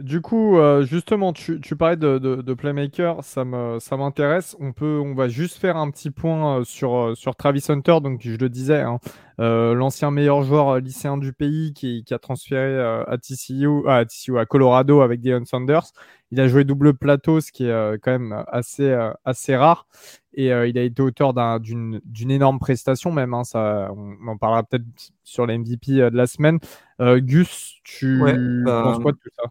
Du 0.00 0.20
coup, 0.20 0.58
euh, 0.58 0.84
justement, 0.84 1.32
tu, 1.32 1.60
tu 1.60 1.76
parlais 1.76 1.96
de, 1.96 2.18
de, 2.18 2.42
de 2.42 2.54
playmaker, 2.54 3.22
ça 3.22 3.44
m'intéresse. 3.44 4.56
On 4.58 4.72
peut, 4.72 5.00
on 5.00 5.14
va 5.14 5.28
juste 5.28 5.56
faire 5.58 5.76
un 5.76 5.88
petit 5.90 6.10
point 6.10 6.58
euh, 6.60 6.64
sur, 6.64 6.96
euh, 6.96 7.14
sur 7.14 7.36
Travis 7.36 7.64
Hunter. 7.68 7.98
Donc, 8.02 8.20
je 8.20 8.36
le 8.36 8.48
disais, 8.48 8.80
hein, 8.80 8.98
euh, 9.40 9.72
l'ancien 9.72 10.10
meilleur 10.10 10.42
joueur 10.42 10.68
euh, 10.70 10.80
lycéen 10.80 11.16
du 11.16 11.32
pays 11.32 11.72
qui, 11.74 12.02
qui 12.04 12.12
a 12.12 12.18
transféré 12.18 12.60
euh, 12.62 13.04
à 13.06 13.18
TCU, 13.18 13.88
à 13.88 14.04
TCU, 14.04 14.36
à 14.36 14.46
Colorado 14.46 15.00
avec 15.00 15.20
Deion 15.20 15.44
Sanders. 15.44 15.92
Il 16.34 16.40
a 16.40 16.48
joué 16.48 16.64
double 16.64 16.94
plateau, 16.94 17.40
ce 17.40 17.52
qui 17.52 17.64
est 17.66 17.70
euh, 17.70 17.96
quand 18.02 18.10
même 18.12 18.44
assez, 18.48 18.84
euh, 18.90 19.12
assez 19.24 19.56
rare. 19.56 19.86
Et 20.34 20.52
euh, 20.52 20.66
il 20.68 20.76
a 20.78 20.82
été 20.82 21.00
auteur 21.02 21.32
d'un- 21.34 21.60
d'une 21.60 22.30
énorme 22.30 22.58
prestation 22.58 23.12
même. 23.12 23.34
hein, 23.34 23.44
ça, 23.44 23.90
on 23.96 24.28
en 24.28 24.36
parlera 24.36 24.64
peut-être 24.64 24.84
sur 25.22 25.46
la 25.46 25.54
MVP 25.54 26.00
euh, 26.00 26.10
de 26.10 26.16
la 26.16 26.26
semaine. 26.26 26.58
Euh, 27.00 27.20
Gus, 27.20 27.76
tu 27.84 28.20
Ouais, 28.20 28.40
bah, 28.64 28.72
penses 28.80 28.98
quoi 28.98 29.12
de 29.12 29.18
tout 29.18 29.30
ça? 29.36 29.44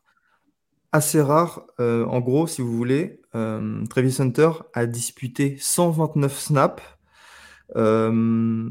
Assez 0.92 1.22
rare. 1.22 1.66
Euh, 1.80 2.06
en 2.06 2.20
gros, 2.22 2.46
si 2.46 2.62
vous 2.62 2.76
voulez, 2.78 3.20
euh, 3.34 3.84
Travis 3.88 4.16
Hunter 4.20 4.52
a 4.74 4.86
disputé 4.86 5.58
129 5.60 6.38
snaps. 6.40 6.84
Euh, 7.76 8.70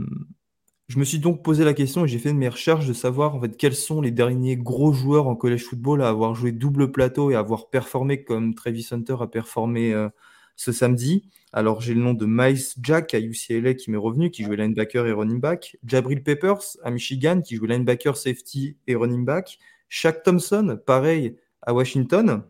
je 0.88 0.98
me 0.98 1.04
suis 1.04 1.18
donc 1.18 1.42
posé 1.42 1.64
la 1.64 1.74
question 1.74 2.04
et 2.04 2.08
j'ai 2.08 2.18
fait 2.18 2.32
mes 2.32 2.48
recherches 2.48 2.86
de 2.86 2.92
savoir 2.92 3.36
en 3.36 3.40
quels 3.40 3.74
sont 3.74 4.00
les 4.00 4.10
derniers 4.10 4.56
gros 4.56 4.92
joueurs 4.92 5.26
en 5.26 5.36
college 5.36 5.64
football 5.64 6.02
à 6.02 6.08
avoir 6.08 6.34
joué 6.34 6.52
double 6.52 6.92
plateau 6.92 7.30
et 7.30 7.34
à 7.34 7.38
avoir 7.38 7.70
performé 7.70 8.24
comme 8.24 8.54
Travis 8.54 8.88
Hunter 8.90 9.16
a 9.20 9.26
performé 9.26 9.92
euh, 9.94 10.08
ce 10.56 10.72
samedi. 10.72 11.30
Alors 11.52 11.80
j'ai 11.80 11.94
le 11.94 12.00
nom 12.00 12.14
de 12.14 12.26
Miles 12.26 12.62
Jack 12.82 13.14
à 13.14 13.20
UCLA 13.20 13.74
qui 13.74 13.90
m'est 13.90 13.96
revenu, 13.96 14.30
qui 14.30 14.44
jouait 14.44 14.56
linebacker 14.56 15.06
et 15.06 15.12
running 15.12 15.40
back. 15.40 15.76
Jabril 15.84 16.22
Peppers 16.22 16.76
à 16.82 16.90
Michigan 16.90 17.40
qui 17.40 17.56
jouait 17.56 17.68
linebacker, 17.68 18.16
safety 18.16 18.76
et 18.86 18.94
running 18.94 19.24
back. 19.24 19.58
Shaq 19.88 20.22
Thompson, 20.22 20.78
pareil, 20.86 21.36
à 21.62 21.74
Washington. 21.74 22.42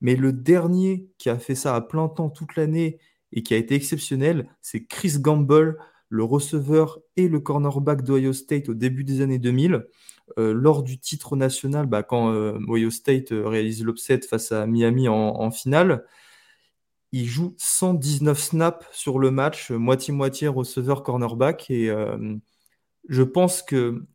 Mais 0.00 0.16
le 0.16 0.32
dernier 0.32 1.06
qui 1.18 1.30
a 1.30 1.38
fait 1.38 1.54
ça 1.54 1.74
à 1.74 1.80
plein 1.80 2.08
temps 2.08 2.28
toute 2.28 2.56
l'année 2.56 2.98
et 3.32 3.42
qui 3.42 3.54
a 3.54 3.56
été 3.56 3.74
exceptionnel, 3.74 4.48
c'est 4.60 4.84
Chris 4.84 5.18
Gamble, 5.18 5.78
le 6.14 6.22
receveur 6.22 7.00
et 7.16 7.26
le 7.26 7.40
cornerback 7.40 8.02
d'Ohio 8.02 8.32
State 8.32 8.68
au 8.68 8.74
début 8.74 9.02
des 9.02 9.20
années 9.20 9.40
2000. 9.40 9.84
Euh, 10.38 10.52
lors 10.54 10.84
du 10.84 10.98
titre 10.98 11.34
national, 11.34 11.86
bah, 11.86 12.04
quand 12.04 12.32
euh, 12.32 12.56
Ohio 12.68 12.90
State 12.90 13.32
euh, 13.32 13.46
réalise 13.46 13.84
l'upset 13.84 14.20
face 14.22 14.52
à 14.52 14.64
Miami 14.66 15.08
en, 15.08 15.50
finale, 15.50 16.04
il 17.10 17.26
joue 17.26 17.54
119 17.58 18.38
snaps 18.38 18.86
sur 18.92 19.18
le 19.18 19.32
match, 19.32 19.72
moitié-moitié 19.72 20.46
receveur 20.46 21.02
cornerback. 21.02 21.68
Et 21.70 21.92
je 23.08 23.22
pense 23.22 23.62
que 23.62 24.06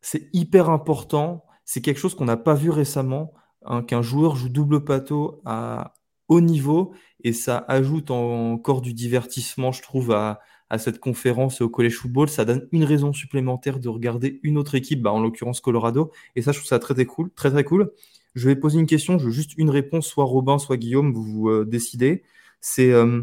c'est 0.00 0.28
hyper 0.32 0.70
important. 0.70 1.44
C'est 1.64 1.80
quelque 1.80 1.98
chose 1.98 2.14
qu'on 2.14 2.26
n'a 2.26 2.36
pas 2.36 2.54
vu 2.54 2.70
récemment, 2.70 3.32
hein, 3.64 3.82
qu'un 3.82 4.02
joueur 4.02 4.36
joue 4.36 4.50
double 4.50 4.84
plateau 4.84 5.40
à 5.46 5.94
haut 6.28 6.42
niveau. 6.42 6.94
Et 7.24 7.32
ça 7.32 7.64
ajoute 7.68 8.10
encore 8.10 8.82
du 8.82 8.92
divertissement, 8.92 9.72
je 9.72 9.80
trouve, 9.80 10.12
à, 10.12 10.40
à 10.70 10.78
cette 10.78 10.98
conférence 10.98 11.60
au 11.60 11.68
college 11.68 11.96
football. 11.96 12.28
Ça 12.28 12.44
donne 12.44 12.68
une 12.72 12.84
raison 12.84 13.12
supplémentaire 13.12 13.78
de 13.78 13.88
regarder 13.88 14.40
une 14.42 14.58
autre 14.58 14.74
équipe, 14.74 15.02
bah, 15.02 15.12
en 15.12 15.20
l'occurrence 15.20 15.60
Colorado. 15.60 16.10
Et 16.34 16.42
ça, 16.42 16.52
je 16.52 16.58
trouve 16.58 16.68
ça 16.68 16.78
très, 16.78 16.94
très 16.94 17.06
cool. 17.06 17.30
Très, 17.34 17.50
très 17.50 17.64
cool. 17.64 17.92
Je 18.34 18.48
vais 18.48 18.56
poser 18.56 18.78
une 18.78 18.86
question, 18.86 19.18
je 19.18 19.26
veux 19.26 19.30
juste 19.30 19.52
une 19.56 19.70
réponse, 19.70 20.06
soit 20.06 20.24
Robin, 20.24 20.58
soit 20.58 20.76
Guillaume, 20.76 21.12
vous, 21.12 21.24
vous 21.24 21.48
euh, 21.48 21.64
décidez. 21.64 22.22
C'est 22.60 22.92
euh, 22.92 23.22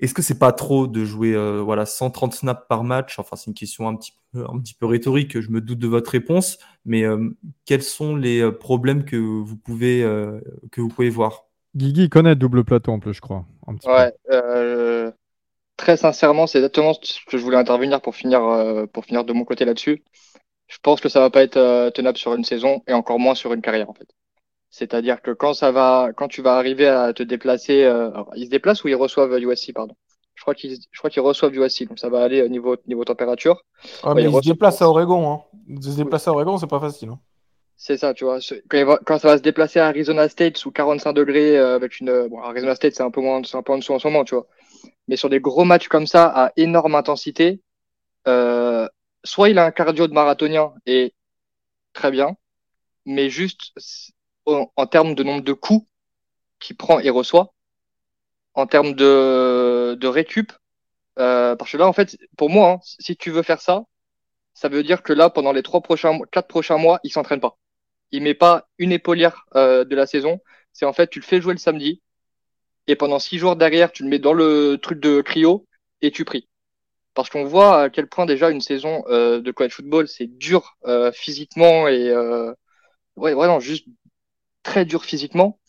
est-ce 0.00 0.14
que 0.14 0.22
c'est 0.22 0.38
pas 0.38 0.52
trop 0.52 0.86
de 0.86 1.04
jouer 1.04 1.34
euh, 1.34 1.60
voilà 1.60 1.84
130 1.84 2.32
snaps 2.32 2.62
par 2.68 2.84
match? 2.84 3.18
Enfin, 3.18 3.34
c'est 3.34 3.48
une 3.48 3.54
question 3.54 3.88
un 3.88 3.96
petit 3.96 4.12
peu 4.12 4.44
un 4.48 4.58
petit 4.60 4.74
peu 4.74 4.86
rhétorique. 4.86 5.40
Je 5.40 5.50
me 5.50 5.60
doute 5.60 5.78
de 5.78 5.88
votre 5.88 6.10
réponse, 6.10 6.58
mais 6.84 7.04
euh, 7.04 7.30
quels 7.64 7.82
sont 7.82 8.14
les 8.14 8.40
euh, 8.40 8.52
problèmes 8.52 9.04
que 9.04 9.16
vous 9.16 9.56
pouvez 9.56 10.04
euh, 10.04 10.40
que 10.70 10.80
vous 10.80 10.88
pouvez 10.88 11.10
voir? 11.10 11.46
Guigui 11.74 12.08
connaît 12.08 12.36
double 12.36 12.64
plateau 12.64 12.92
en 12.92 13.00
plus, 13.00 13.14
je 13.14 13.20
crois. 13.20 13.44
Un 13.66 13.74
petit 13.74 13.88
peu. 13.88 13.92
Ouais, 13.92 14.12
euh, 14.30 15.10
très 15.78 15.96
sincèrement, 15.96 16.46
c'est 16.46 16.58
exactement 16.58 16.92
ce 17.02 17.20
que 17.26 17.38
je 17.38 17.42
voulais 17.44 17.56
intervenir 17.56 18.02
pour 18.02 18.14
finir, 18.16 18.44
euh, 18.44 18.86
pour 18.86 19.06
finir 19.06 19.24
de 19.24 19.32
mon 19.32 19.46
côté 19.46 19.64
là-dessus. 19.64 20.04
Je 20.68 20.78
pense 20.82 21.00
que 21.00 21.08
ça 21.10 21.20
va 21.20 21.30
pas 21.30 21.42
être 21.44 21.56
euh, 21.58 21.90
tenable 21.90 22.18
sur 22.18 22.34
une 22.34 22.44
saison 22.44 22.82
et 22.88 22.94
encore 22.94 23.18
moins 23.20 23.34
sur 23.36 23.52
une 23.54 23.62
carrière 23.62 23.90
en 23.90 23.94
fait. 23.94 24.08
C'est-à-dire 24.70 25.22
que 25.22 25.32
quand 25.32 25.54
ça 25.54 25.72
va, 25.72 26.10
quand 26.16 26.28
tu 26.28 26.42
vas 26.42 26.56
arriver 26.56 26.88
à 26.88 27.12
te 27.14 27.22
déplacer, 27.24 27.84
euh, 27.84 28.10
alors, 28.12 28.30
ils 28.36 28.46
se 28.46 28.50
déplacent 28.50 28.84
ou 28.84 28.88
ils 28.88 28.96
reçoivent 28.96 29.38
USC, 29.38 29.72
pardon? 29.74 29.96
Je 30.36 30.42
crois 30.42 30.54
qu'ils, 30.54 30.78
je 30.92 30.98
crois 31.00 31.10
qu'ils 31.10 31.22
reçoivent 31.22 31.54
USC, 31.54 31.86
donc 31.88 31.98
ça 32.00 32.10
va 32.10 32.22
aller 32.24 32.42
au 32.42 32.48
niveau 32.48 32.76
niveau 32.86 33.04
température. 33.04 33.62
Ah, 34.02 34.14
Ouais, 34.14 34.14
mais 34.14 34.22
il 34.22 34.26
il 34.26 34.30
se 34.30 34.36
reçoit- 34.36 34.52
déplace 34.54 34.82
à 34.82 34.88
Oregon. 34.88 35.32
Hein. 35.32 35.80
Se 35.80 35.96
déplacer 35.96 36.30
à 36.30 36.32
Oregon, 36.34 36.58
c'est 36.58 36.66
pas 36.68 36.80
facile. 36.80 37.10
hein. 37.10 37.20
C'est 37.80 37.96
ça, 37.96 38.12
tu 38.12 38.24
vois. 38.24 38.40
Quand, 39.06 39.18
ça 39.18 39.28
va 39.28 39.38
se 39.38 39.42
déplacer 39.42 39.78
à 39.78 39.86
Arizona 39.86 40.28
State 40.28 40.58
sous 40.58 40.72
45 40.72 41.12
degrés 41.12 41.56
euh, 41.56 41.76
avec 41.76 42.00
une, 42.00 42.26
bon, 42.28 42.42
Arizona 42.42 42.74
State 42.74 42.94
c'est 42.96 43.04
un 43.04 43.10
peu 43.12 43.20
moins, 43.20 43.40
un 43.52 43.62
peu 43.62 43.72
en 43.72 43.78
dessous 43.78 43.92
en 43.94 44.00
ce 44.00 44.08
moment, 44.08 44.24
tu 44.24 44.34
vois. 44.34 44.48
Mais 45.06 45.16
sur 45.16 45.30
des 45.30 45.40
gros 45.40 45.64
matchs 45.64 45.88
comme 45.88 46.06
ça 46.06 46.26
à 46.26 46.52
énorme 46.56 46.96
intensité, 46.96 47.62
euh, 48.26 48.88
soit 49.24 49.50
il 49.50 49.58
a 49.58 49.64
un 49.64 49.70
cardio 49.70 50.08
de 50.08 50.12
marathonien 50.12 50.74
et 50.86 51.14
très 51.92 52.10
bien, 52.10 52.36
mais 53.06 53.30
juste 53.30 53.72
en, 54.46 54.86
termes 54.86 55.14
de 55.14 55.22
nombre 55.22 55.44
de 55.44 55.52
coups 55.52 55.86
qu'il 56.60 56.76
prend 56.76 57.00
et 57.00 57.10
reçoit, 57.10 57.54
en 58.54 58.66
termes 58.66 58.94
de, 58.94 59.96
de 60.00 60.08
récup, 60.08 60.52
euh, 61.20 61.56
parce 61.56 61.72
que 61.72 61.76
là 61.78 61.86
en 61.88 61.92
fait, 61.92 62.18
pour 62.36 62.50
moi, 62.50 62.72
hein, 62.72 62.80
si 62.82 63.16
tu 63.16 63.30
veux 63.30 63.42
faire 63.42 63.60
ça, 63.60 63.84
ça 64.54 64.68
veut 64.68 64.82
dire 64.82 65.02
que 65.02 65.12
là 65.12 65.30
pendant 65.30 65.52
les 65.52 65.62
trois 65.62 65.80
prochains, 65.82 66.18
quatre 66.32 66.48
prochains 66.48 66.78
mois, 66.78 67.00
il 67.04 67.12
s'entraîne 67.12 67.40
pas 67.40 67.58
il 68.12 68.22
met 68.22 68.34
pas 68.34 68.68
une 68.78 68.92
épaulière 68.92 69.46
euh, 69.56 69.84
de 69.84 69.94
la 69.96 70.06
saison. 70.06 70.40
C'est 70.72 70.86
en 70.86 70.92
fait, 70.92 71.08
tu 71.10 71.20
le 71.20 71.24
fais 71.24 71.40
jouer 71.40 71.54
le 71.54 71.58
samedi 71.58 72.02
et 72.88 72.96
pendant 72.96 73.18
six 73.18 73.38
jours 73.38 73.56
derrière, 73.56 73.92
tu 73.92 74.02
le 74.02 74.08
mets 74.08 74.18
dans 74.18 74.32
le 74.32 74.78
truc 74.82 74.98
de 75.00 75.20
cryo 75.20 75.66
et 76.00 76.10
tu 76.10 76.24
pries. 76.24 76.48
Parce 77.14 77.30
qu'on 77.30 77.44
voit 77.44 77.82
à 77.82 77.90
quel 77.90 78.08
point 78.08 78.26
déjà 78.26 78.50
une 78.50 78.60
saison 78.62 79.04
euh, 79.08 79.40
de 79.40 79.50
college 79.52 79.74
football, 79.74 80.08
c'est 80.08 80.26
dur 80.26 80.76
euh, 80.86 81.12
physiquement 81.12 81.88
et 81.88 82.08
euh, 82.08 82.52
ouais, 83.16 83.34
vraiment 83.34 83.60
juste 83.60 83.86
très 84.62 84.84
dur 84.84 85.04
physiquement. 85.04 85.60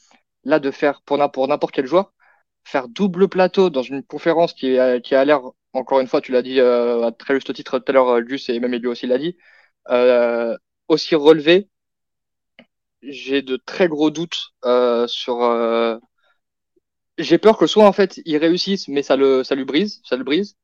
Là, 0.45 0.59
de 0.59 0.71
faire 0.71 1.01
pour 1.01 1.17
n'importe 1.17 1.73
quel 1.73 1.85
joueur, 1.85 2.13
faire 2.63 2.87
double 2.87 3.27
plateau 3.29 3.69
dans 3.69 3.83
une 3.83 4.03
conférence 4.03 4.53
qui, 4.53 4.77
qui 5.03 5.15
a 5.15 5.25
l'air, 5.25 5.41
encore 5.73 5.99
une 5.99 6.07
fois, 6.07 6.21
tu 6.21 6.31
l'as 6.31 6.41
dit 6.41 6.61
à 6.61 7.11
très 7.17 7.35
juste 7.35 7.53
titre 7.53 7.79
tout 7.79 7.85
à 7.87 7.91
l'heure, 7.91 8.21
Gus, 8.21 8.49
et 8.49 8.59
même 8.59 8.71
lui 8.73 8.87
aussi 8.87 9.07
l'a 9.07 9.17
dit, 9.17 9.37
aussi 10.87 11.15
relevé, 11.15 11.69
j'ai 13.01 13.41
de 13.41 13.57
très 13.57 13.87
gros 13.87 14.11
doutes 14.11 14.53
sur 15.07 15.99
j'ai 17.17 17.37
peur 17.37 17.57
que 17.57 17.67
soit 17.67 17.85
en 17.85 17.91
fait 17.93 18.21
il 18.25 18.37
réussisse 18.37 18.87
mais 18.87 19.03
ça 19.03 19.15
le 19.15 19.43
ça 19.43 19.55
lui 19.55 19.65
brise 19.65 20.01
ça 20.03 20.15
le 20.15 20.23
brise. 20.23 20.57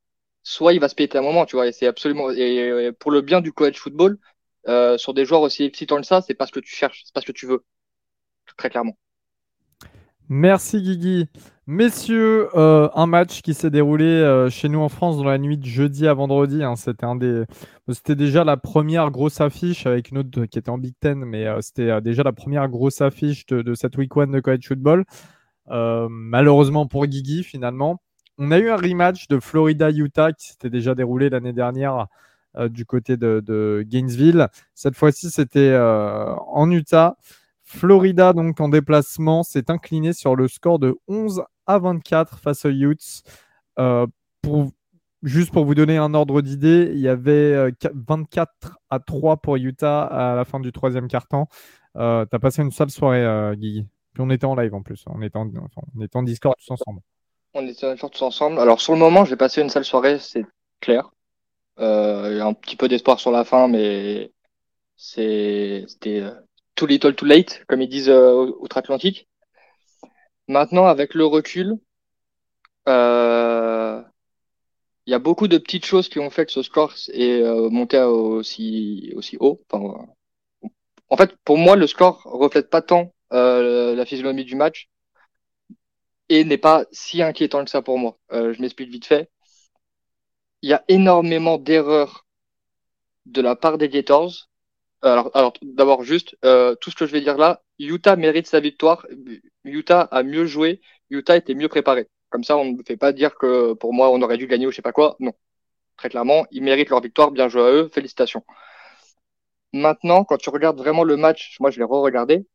Soit 0.47 0.73
il 0.73 0.79
va 0.79 0.89
se 0.89 0.95
péter 0.95 1.17
un 1.17 1.21
moment 1.21 1.45
tu 1.45 1.55
vois 1.55 1.67
et 1.67 1.71
c'est 1.71 1.87
absolument 1.87 2.29
et, 2.31 2.91
pour 2.99 3.11
le 3.11 3.21
bien 3.21 3.41
du 3.41 3.51
college 3.51 3.77
football 3.77 4.19
euh, 4.67 4.97
sur 4.97 5.13
des 5.13 5.25
joueurs 5.25 5.41
aussi 5.41 5.63
excitants 5.63 5.99
que 5.99 6.05
ça 6.05 6.21
c'est 6.21 6.35
pas 6.35 6.45
ce 6.45 6.51
que 6.51 6.59
tu 6.59 6.75
cherches 6.75 7.01
c'est 7.05 7.13
pas 7.13 7.21
ce 7.21 7.25
que 7.25 7.31
tu 7.31 7.47
veux. 7.47 7.65
Très 8.57 8.69
clairement. 8.69 8.97
Merci 10.29 10.81
Guigui 10.81 11.27
messieurs 11.67 12.49
euh, 12.55 12.89
un 12.93 13.07
match 13.07 13.41
qui 13.41 13.53
s'est 13.53 13.71
déroulé 13.71 14.05
euh, 14.05 14.49
chez 14.49 14.69
nous 14.69 14.79
en 14.79 14.89
France 14.89 15.17
dans 15.17 15.23
la 15.23 15.37
nuit 15.37 15.57
de 15.57 15.65
jeudi 15.65 16.07
à 16.07 16.13
vendredi 16.13 16.63
hein. 16.63 16.75
c'était 16.75 17.05
un 17.05 17.15
des 17.15 17.43
c'était 17.91 18.15
déjà 18.15 18.43
la 18.43 18.55
première 18.55 19.09
grosse 19.09 19.41
affiche 19.41 19.85
avec 19.87 20.11
une 20.11 20.19
autre 20.19 20.45
qui 20.45 20.59
était 20.59 20.69
en 20.69 20.77
Big 20.77 20.93
Ten 20.99 21.25
mais 21.25 21.47
c'était 21.61 22.01
déjà 22.01 22.23
la 22.23 22.33
première 22.33 22.69
grosse 22.69 23.01
affiche 23.01 23.45
de, 23.47 23.61
de 23.63 23.73
cette 23.73 23.97
week 23.97 24.15
one 24.15 24.31
de 24.31 24.39
college 24.39 24.67
football 24.67 25.05
euh, 25.71 26.07
malheureusement 26.09 26.87
pour 26.87 27.05
Guigui, 27.05 27.43
finalement. 27.43 28.01
On 28.37 28.51
a 28.51 28.59
eu 28.59 28.69
un 28.69 28.75
rematch 28.75 29.27
de 29.27 29.39
Florida-Utah 29.39 30.33
qui 30.33 30.49
s'était 30.49 30.69
déjà 30.69 30.93
déroulé 30.95 31.29
l'année 31.29 31.53
dernière 31.53 32.07
euh, 32.57 32.69
du 32.69 32.85
côté 32.85 33.17
de, 33.17 33.83
Gainesville. 33.87 34.47
Cette 34.73 34.95
fois-ci, 34.95 35.29
c'était 35.29 35.59
euh, 35.71 36.33
en 36.47 36.69
Utah. 36.69 37.17
Florida, 37.75 38.33
donc 38.33 38.59
en 38.59 38.69
déplacement, 38.69 39.43
s'est 39.43 39.69
incliné 39.69 40.13
sur 40.13 40.35
le 40.35 40.47
score 40.47 40.79
de 40.79 40.95
11 41.07 41.43
à 41.67 41.79
24 41.79 42.39
face 42.39 42.65
aux 42.65 42.69
Utes. 42.69 43.23
pour, 44.41 44.71
juste 45.23 45.51
pour 45.51 45.65
vous 45.65 45.75
donner 45.75 45.97
un 45.97 46.13
ordre 46.13 46.41
d'idée, 46.41 46.91
il 46.93 46.99
y 46.99 47.07
avait 47.07 47.71
24 47.93 48.51
à 48.89 48.99
3 48.99 49.37
pour 49.37 49.57
Utah 49.57 50.03
à 50.03 50.35
la 50.35 50.45
fin 50.45 50.59
du 50.59 50.71
troisième 50.71 51.07
quart-temps. 51.07 51.47
tu 51.95 52.01
as 52.01 52.39
passé 52.41 52.61
une 52.61 52.71
sale 52.71 52.91
soirée, 52.91 53.55
Guigui. 53.55 53.87
Puis 54.15 54.23
on 54.23 54.29
était 54.29 54.45
en 54.45 54.55
live 54.55 54.73
en 54.73 54.81
plus. 54.81 55.03
On 55.07 55.21
était 55.21 55.37
en, 55.37 55.51
on 55.95 56.01
était 56.01 56.15
en 56.15 56.23
Discord 56.23 56.55
tous 56.57 56.71
ensemble. 56.71 57.01
On 57.53 57.67
était 57.67 57.85
en 57.85 57.91
Discord 57.91 58.13
tous 58.13 58.23
ensemble. 58.23 58.59
Alors 58.59 58.79
sur 58.79 58.93
le 58.93 58.99
moment, 58.99 59.25
j'ai 59.25 59.35
passé 59.35 59.61
une 59.61 59.69
sale 59.69 59.83
soirée, 59.83 60.19
c'est 60.19 60.45
clair. 60.79 61.11
Euh, 61.79 62.29
il 62.31 62.37
y 62.37 62.39
a 62.39 62.45
un 62.45 62.53
petit 62.53 62.77
peu 62.77 62.87
d'espoir 62.87 63.19
sur 63.19 63.31
la 63.31 63.43
fin, 63.43 63.67
mais 63.67 64.31
c'était 64.95 65.85
euh, 66.07 66.31
too 66.75 66.85
little 66.87 67.15
too 67.15 67.25
late, 67.25 67.63
comme 67.67 67.81
ils 67.81 67.89
disent 67.89 68.09
euh, 68.09 68.51
outre-Atlantique. 68.59 69.27
Maintenant, 70.47 70.85
avec 70.85 71.13
le 71.15 71.25
recul, 71.25 71.77
euh, 72.87 74.01
il 75.05 75.11
y 75.11 75.13
a 75.13 75.19
beaucoup 75.19 75.47
de 75.47 75.57
petites 75.57 75.85
choses 75.85 76.09
qui 76.09 76.19
ont 76.19 76.29
fait 76.29 76.45
que 76.45 76.51
ce 76.51 76.63
score 76.63 76.93
est 77.13 77.41
monté 77.69 77.99
aussi, 77.99 79.13
aussi 79.15 79.37
haut. 79.39 79.61
Enfin, 79.71 80.05
en 81.09 81.17
fait, 81.17 81.35
pour 81.43 81.57
moi, 81.57 81.75
le 81.75 81.87
score 81.87 82.23
reflète 82.23 82.69
pas 82.69 82.81
tant 82.81 83.13
euh, 83.33 83.95
la 83.95 84.05
physionomie 84.05 84.45
du 84.45 84.55
match 84.55 84.89
et 86.29 86.43
n'est 86.43 86.57
pas 86.57 86.85
si 86.91 87.21
inquiétant 87.21 87.63
que 87.63 87.71
ça 87.71 87.81
pour 87.81 87.97
moi. 87.99 88.17
Euh, 88.31 88.53
je 88.53 88.61
m'explique 88.61 88.89
vite 88.89 89.05
fait. 89.05 89.29
Il 90.61 90.69
y 90.69 90.73
a 90.73 90.83
énormément 90.87 91.57
d'erreurs 91.57 92.25
de 93.25 93.41
la 93.41 93.55
part 93.55 93.77
des 93.77 93.89
Gators. 93.89 94.49
Alors, 95.05 95.53
d'abord 95.61 96.03
juste 96.03 96.35
euh, 96.45 96.75
tout 96.75 96.91
ce 96.91 96.95
que 96.95 97.05
je 97.05 97.11
vais 97.11 97.21
dire 97.21 97.37
là, 97.37 97.61
Utah 97.79 98.15
mérite 98.15 98.47
sa 98.47 98.59
victoire. 98.59 99.05
Utah 99.63 100.01
a 100.01 100.23
mieux 100.23 100.45
joué. 100.45 100.81
Utah 101.09 101.37
était 101.37 101.53
mieux 101.53 101.69
préparé. 101.69 102.07
Comme 102.29 102.43
ça, 102.43 102.57
on 102.57 102.73
ne 102.73 102.83
fait 102.83 102.97
pas 102.97 103.13
dire 103.13 103.35
que 103.35 103.73
pour 103.73 103.93
moi 103.93 104.09
on 104.11 104.21
aurait 104.21 104.37
dû 104.37 104.47
gagner 104.47 104.67
ou 104.67 104.71
je 104.71 104.77
sais 104.77 104.81
pas 104.81 104.91
quoi. 104.91 105.15
Non, 105.19 105.33
très 105.97 106.09
clairement, 106.09 106.45
ils 106.51 106.63
méritent 106.63 106.89
leur 106.89 107.01
victoire. 107.01 107.31
Bien 107.31 107.49
joué 107.49 107.61
à 107.63 107.71
eux. 107.71 107.89
Félicitations. 107.93 108.43
Maintenant, 109.73 110.23
quand 110.23 110.37
tu 110.37 110.49
regardes 110.49 110.77
vraiment 110.77 111.03
le 111.03 111.17
match, 111.17 111.57
moi 111.59 111.69
je 111.69 111.77
l'ai 111.79 111.85
re-regardé 111.85 112.45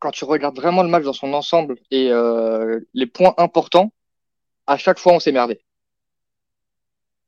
quand 0.00 0.10
tu 0.10 0.24
regardes 0.24 0.56
vraiment 0.56 0.82
le 0.82 0.88
match 0.88 1.04
dans 1.04 1.12
son 1.12 1.32
ensemble 1.34 1.76
et 1.90 2.10
euh, 2.10 2.80
les 2.94 3.06
points 3.06 3.34
importants, 3.38 3.92
à 4.66 4.76
chaque 4.76 4.98
fois 4.98 5.14
on 5.14 5.20
s'est 5.20 5.32
merdé. 5.32 5.60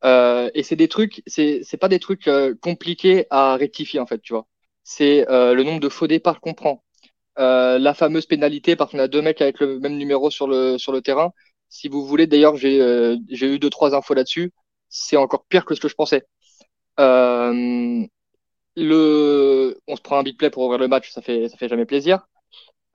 Euh, 0.05 0.51
et 0.55 0.63
c'est 0.63 0.77
des 0.77 0.89
trucs, 0.89 1.23
c'est 1.27 1.61
c'est 1.63 1.77
pas 1.77 1.89
des 1.89 1.99
trucs 2.01 2.27
euh, 2.29 2.55
compliqués 2.61 3.27
à 3.31 3.57
rectifier 3.57 4.01
en 4.01 4.07
fait, 4.07 4.21
tu 4.23 4.33
vois. 4.33 4.47
C'est 4.85 5.29
euh, 5.31 5.55
le 5.55 5.63
nombre 5.63 5.81
de 5.81 5.89
faux 5.89 6.07
départs 6.07 6.41
qu'on 6.41 6.55
prend, 6.55 6.83
euh, 7.39 7.79
la 7.79 7.95
fameuse 7.95 8.27
pénalité 8.27 8.77
parce 8.77 8.93
qu'on 8.93 8.99
a 9.01 9.09
deux 9.09 9.23
mecs 9.23 9.43
avec 9.43 9.61
le 9.61 9.81
même 9.81 9.97
numéro 9.99 10.31
sur 10.31 10.49
le 10.49 10.79
sur 10.79 10.93
le 10.93 11.03
terrain. 11.03 11.33
Si 11.71 11.89
vous 11.89 12.07
voulez, 12.07 12.27
d'ailleurs, 12.27 12.57
j'ai 12.57 13.17
j'ai 13.31 13.47
eu 13.55 13.59
deux 13.59 13.71
trois 13.71 13.95
infos 13.97 14.15
là-dessus. 14.15 14.53
C'est 14.91 15.17
encore 15.19 15.45
pire 15.47 15.65
que 15.67 15.75
ce 15.75 15.81
que 15.81 15.89
je 15.89 15.95
pensais. 15.95 16.27
le, 18.77 19.79
on 19.87 19.97
se 19.97 20.01
prend 20.03 20.19
un 20.19 20.23
big 20.23 20.37
play 20.39 20.51
pour 20.51 20.65
ouvrir 20.65 20.79
le 20.79 20.89
match, 20.89 21.11
ça 21.11 21.23
fait 21.23 21.49
ça 21.49 21.57
fait 21.57 21.69
jamais 21.69 21.87
plaisir. 21.87 22.27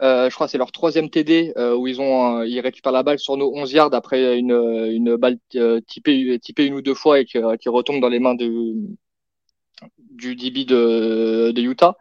Euh, 0.01 0.29
je 0.29 0.35
crois 0.35 0.47
que 0.47 0.51
c'est 0.51 0.57
leur 0.57 0.73
troisième 0.73 1.09
TD 1.09 1.53
euh, 1.57 1.73
où 1.75 1.87
ils 1.87 2.01
ont 2.01 2.43
ils 2.43 2.59
récupèrent 2.59 2.91
la 2.91 3.03
balle 3.03 3.19
sur 3.19 3.37
nos 3.37 3.55
11 3.55 3.71
yards 3.71 3.93
après 3.93 4.37
une, 4.37 4.51
une 4.51 5.15
balle 5.15 5.37
euh, 5.55 5.79
typée, 5.87 6.37
typée 6.39 6.65
une 6.65 6.73
ou 6.73 6.81
deux 6.81 6.93
fois 6.93 7.19
et 7.19 7.25
qui, 7.25 7.37
qui 7.61 7.69
retombe 7.69 8.01
dans 8.01 8.09
les 8.09 8.19
mains 8.19 8.35
de, 8.35 8.73
du 10.11 10.35
DB 10.35 10.65
de, 10.65 11.51
de 11.51 11.61
Utah. 11.61 11.95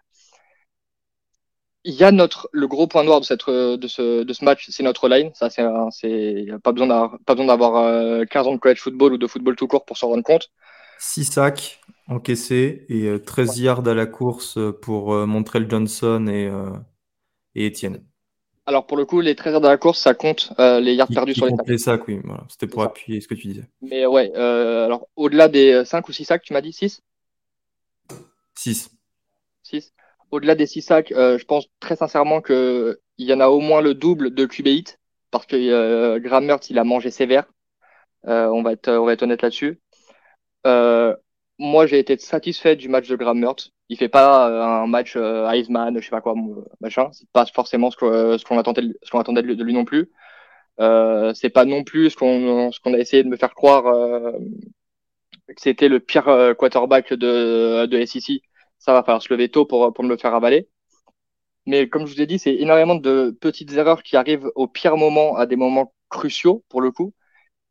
Il 1.85 1.95
y 1.95 2.03
a 2.03 2.11
notre 2.11 2.49
le 2.53 2.67
gros 2.67 2.89
point 2.89 3.05
noir 3.05 3.21
de 3.21 3.27
cette 3.27 3.47
de 3.49 3.87
ce 3.87 4.25
de 4.25 4.33
ce 4.33 4.45
match, 4.45 4.67
c'est 4.71 4.83
notre 4.83 5.09
line. 5.09 5.31
Ça 5.35 5.51
c'est 5.51 5.63
c'est 5.91 6.47
pas 6.65 6.73
besoin 6.73 6.89
d'avoir 6.89 7.19
pas 7.27 7.35
besoin 7.35 7.47
d'avoir 7.47 8.27
15 8.27 8.47
ans 8.49 8.55
de 8.55 8.59
college 8.59 8.81
football 8.81 9.13
ou 9.13 9.19
de 9.19 9.27
football 9.27 9.55
tout 9.55 9.69
court 9.69 9.85
pour 9.85 9.99
s'en 9.99 10.09
rendre 10.09 10.25
compte. 10.25 10.51
6 10.99 11.25
sacs 11.27 11.81
encaissés 12.09 12.87
et 12.89 13.21
13 13.25 13.59
yards 13.61 13.87
à 13.87 13.95
la 13.95 14.07
course 14.07 14.59
pour 14.81 15.15
Montrell 15.27 15.71
Johnson 15.71 16.27
et 16.27 16.51
et 17.55 17.67
Étienne. 17.67 18.03
Alors 18.67 18.87
pour 18.87 18.97
le 18.97 19.05
coup, 19.05 19.21
les 19.21 19.35
13 19.35 19.53
yards 19.53 19.61
de 19.61 19.69
la 19.69 19.77
course, 19.77 19.99
ça 19.99 20.15
compte 20.15 20.53
euh, 20.59 20.81
les 20.81 20.95
yards 20.95 21.09
perdus 21.09 21.35
sur 21.35 21.47
les 21.47 21.53
sacs. 21.53 21.69
Les 21.69 21.79
sacs, 21.79 22.09
oui. 22.09 22.21
Voilà. 22.25 22.45
C'était 22.49 22.67
pour 22.67 22.83
appuyer 22.83 23.21
ce 23.21 23.29
que 23.29 23.35
tu 23.35 23.49
disais. 23.49 23.69
Mais 23.83 24.07
ouais, 24.07 24.33
euh, 24.37 24.87
alors 24.87 25.09
au-delà 25.17 25.49
des 25.49 25.85
5 25.85 26.09
ou 26.09 26.13
6 26.13 26.25
sacs, 26.25 26.43
tu 26.43 26.53
m'as 26.55 26.63
dit 26.63 26.73
6 26.73 27.03
6. 28.57 28.91
6. 29.65 29.93
Au-delà 30.31 30.55
des 30.55 30.67
6 30.67 30.83
sacs, 30.83 31.13
euh, 31.13 31.39
je 31.39 31.45
pense 31.45 31.67
très 31.81 31.97
sincèrement 31.97 32.41
qu'il 32.41 32.97
y 33.19 33.33
en 33.35 33.41
a 33.41 33.49
au 33.49 33.61
moins 33.61 33.83
le 33.83 33.95
double 33.95 34.33
de 34.33 34.47
QB 34.47 34.67
hit 34.67 34.99
parce 35.35 35.47
que 35.47 35.57
euh, 35.57 36.21
Graham 36.21 36.45
Mertz, 36.45 36.71
il 36.71 36.79
a 36.79 36.85
mangé 36.85 37.11
sévère. 37.11 37.47
Euh, 38.29 38.47
on, 38.47 38.63
va 38.63 38.71
être, 38.71 38.89
on 38.89 39.05
va 39.05 39.15
être 39.15 39.25
honnête 39.25 39.43
là-dessus. 39.43 39.81
Euh, 40.65 41.17
moi, 41.59 41.87
j'ai 41.87 41.99
été 41.99 42.19
satisfait 42.19 42.77
du 42.77 42.89
match 42.89 43.09
de 43.09 43.17
Graham 43.17 43.39
Mertz 43.39 43.75
il 43.89 43.97
fait 43.99 44.09
pas 44.09 44.49
euh, 44.51 44.63
un 44.85 44.87
match 44.87 45.15
euh, 45.17 45.47
Iceman, 45.55 45.95
je 45.99 46.05
sais 46.05 46.11
pas 46.11 46.21
quoi, 46.21 46.35
machin. 46.81 47.11
C'est 47.13 47.29
pas 47.31 47.47
forcément 47.47 47.91
ce 47.91 47.97
qu'on 47.97 48.39
ce 48.39 48.45
qu'on 48.45 48.59
attendait, 48.59 48.83
ce 49.03 49.11
qu'on 49.11 49.21
attendait 49.21 49.43
de 49.43 49.63
lui 49.65 49.75
non 49.75 49.85
plus. 49.85 50.11
Euh, 50.81 51.33
c'est 51.35 51.51
pas 51.51 51.65
non 51.65 51.85
plus 51.85 52.11
ce 52.11 52.17
qu'on 52.17 52.73
ce 52.73 52.95
a 52.95 52.99
essayé 52.99 53.23
de 53.25 53.29
me 53.29 53.37
faire 53.37 53.55
croire 53.55 53.87
euh, 53.87 54.33
que 55.49 55.61
c'était 55.61 55.89
le 55.89 56.01
pire 56.01 56.29
euh, 56.29 56.55
quarterback 56.55 57.13
de 57.13 57.87
de 57.87 58.05
SEC. 58.07 58.43
Ça 58.79 58.93
va 58.93 59.03
falloir 59.03 59.23
se 59.23 59.33
lever 59.33 59.49
tôt 59.51 59.67
pour 59.67 59.93
pour 59.93 60.05
me 60.05 60.11
le 60.11 60.17
faire 60.17 60.35
avaler. 60.35 60.69
Mais 61.67 61.89
comme 61.89 62.07
je 62.07 62.15
vous 62.15 62.21
ai 62.21 62.27
dit, 62.27 62.39
c'est 62.39 62.55
énormément 62.55 62.95
de 62.95 63.37
petites 63.41 63.73
erreurs 63.73 64.03
qui 64.03 64.17
arrivent 64.17 64.51
au 64.55 64.69
pire 64.69 64.97
moment, 64.97 65.37
à 65.37 65.47
des 65.47 65.57
moments 65.57 65.95
cruciaux 66.11 66.65
pour 66.69 66.83
le 66.83 66.91
coup, 66.91 67.15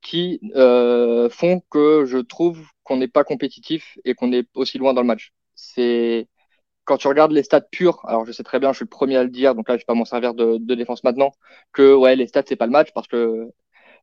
qui 0.02 0.40
euh, 0.56 1.30
font 1.30 1.62
que 1.72 2.06
je 2.06 2.18
trouve 2.20 2.68
qu'on 2.84 2.98
n'est 2.98 3.08
pas 3.08 3.24
compétitif 3.24 3.98
et 4.06 4.14
qu'on 4.16 4.32
est 4.34 4.48
aussi 4.56 4.78
loin 4.78 4.94
dans 4.94 5.02
le 5.02 5.08
match 5.08 5.34
c'est 5.56 6.28
quand 6.86 6.98
tu 6.98 7.08
regardes 7.08 7.32
les 7.32 7.44
stats 7.44 7.62
purs, 7.62 8.04
alors 8.06 8.26
je 8.26 8.32
sais 8.34 8.44
très 8.44 8.60
bien, 8.60 8.72
je 8.74 8.78
suis 8.78 8.86
le 8.86 8.90
premier 8.90 9.18
à 9.18 9.24
le 9.24 9.30
dire, 9.30 9.56
donc 9.56 9.70
là 9.70 9.76
je 9.76 9.82
vais 9.82 9.86
pas 9.86 9.94
m'en 9.94 10.06
servir 10.06 10.34
de, 10.34 10.58
défense 10.76 11.04
maintenant, 11.04 11.32
que 11.72 11.94
ouais 11.96 12.16
les 12.16 12.28
stats 12.28 12.44
c'est 12.48 12.56
pas 12.58 12.66
le 12.66 12.72
match 12.72 12.90
parce 12.94 13.08
que 13.08 13.50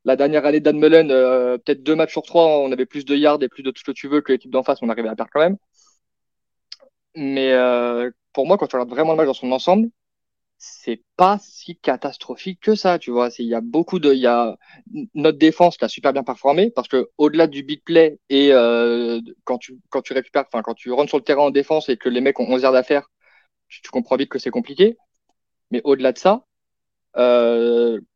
la 0.05 0.17
dernière 0.17 0.47
année 0.47 0.61
d'Anne 0.61 0.79
Mullen, 0.79 1.11
euh, 1.11 1.59
peut-être 1.59 1.83
deux 1.83 1.95
matchs 1.95 2.13
sur 2.13 2.23
trois, 2.23 2.47
on 2.47 2.73
avait 2.73 2.87
plus 2.87 3.05
de 3.05 3.15
yards 3.17 3.43
et 3.43 3.49
plus 3.49 3.63
de 3.63 3.71
tout 3.71 3.81
ce 3.81 3.85
que 3.85 3.93
tu 3.93 4.09
veux 4.09 4.23
que 4.23 4.33
l'équipe 4.33 4.51
d'en 4.51 4.63
face, 4.63 4.79
on 4.83 4.89
arrivait 4.89 5.11
à 5.11 5.17
perdre 5.17 5.31
quand 5.33 5.41
même. 5.41 5.59
Mais 7.15 7.53
euh, 7.53 8.11
pour 8.33 8.47
moi, 8.47 8.57
quand 8.59 8.67
tu 8.67 8.77
regardes 8.77 8.91
vraiment 8.91 9.13
le 9.13 9.17
match 9.19 9.27
dans 9.27 9.35
son 9.35 9.53
ensemble, 9.53 9.91
c'est 10.63 11.03
pas 11.17 11.39
si 11.41 11.77
catastrophique 11.77 12.61
que 12.61 12.75
ça, 12.75 12.99
tu 12.99 13.11
vois. 13.11 13.31
Il 13.39 13.47
y 13.47 13.55
a 13.55 13.63
beaucoup 13.63 13.99
de, 13.99 14.13
il 14.13 14.21
y 14.21 14.27
a 14.27 14.59
notre 15.15 15.39
défense 15.39 15.79
qui 15.79 15.87
a 15.87 15.89
super 15.89 16.13
bien 16.13 16.23
performé 16.23 16.71
parce 16.71 16.87
que 16.87 17.09
au-delà 17.17 17.47
du 17.47 17.63
big 17.63 17.83
play 17.83 18.19
et 18.29 18.53
euh, 18.53 19.21
quand 19.45 19.57
tu 19.57 19.79
quand 19.89 20.03
tu 20.03 20.13
récupères, 20.13 20.45
enfin 20.47 20.63
quand 20.63 20.75
tu 20.75 20.93
rentres 20.93 21.09
sur 21.09 21.17
le 21.19 21.25
terrain 21.25 21.45
en 21.45 21.51
défense 21.51 21.89
et 21.89 21.97
que 21.97 22.11
les 22.11 22.21
mecs 22.21 22.39
ont 22.41 22.47
11 22.47 22.67
heures 22.67 22.73
d'affaires, 22.73 23.11
tu, 23.69 23.81
comprends 23.91 24.17
vite 24.17 24.29
que 24.29 24.39
c'est 24.39 24.51
compliqué. 24.51 24.99
Mais 25.71 25.81
au-delà 25.85 26.13
de 26.13 26.19
ça, 26.19 26.45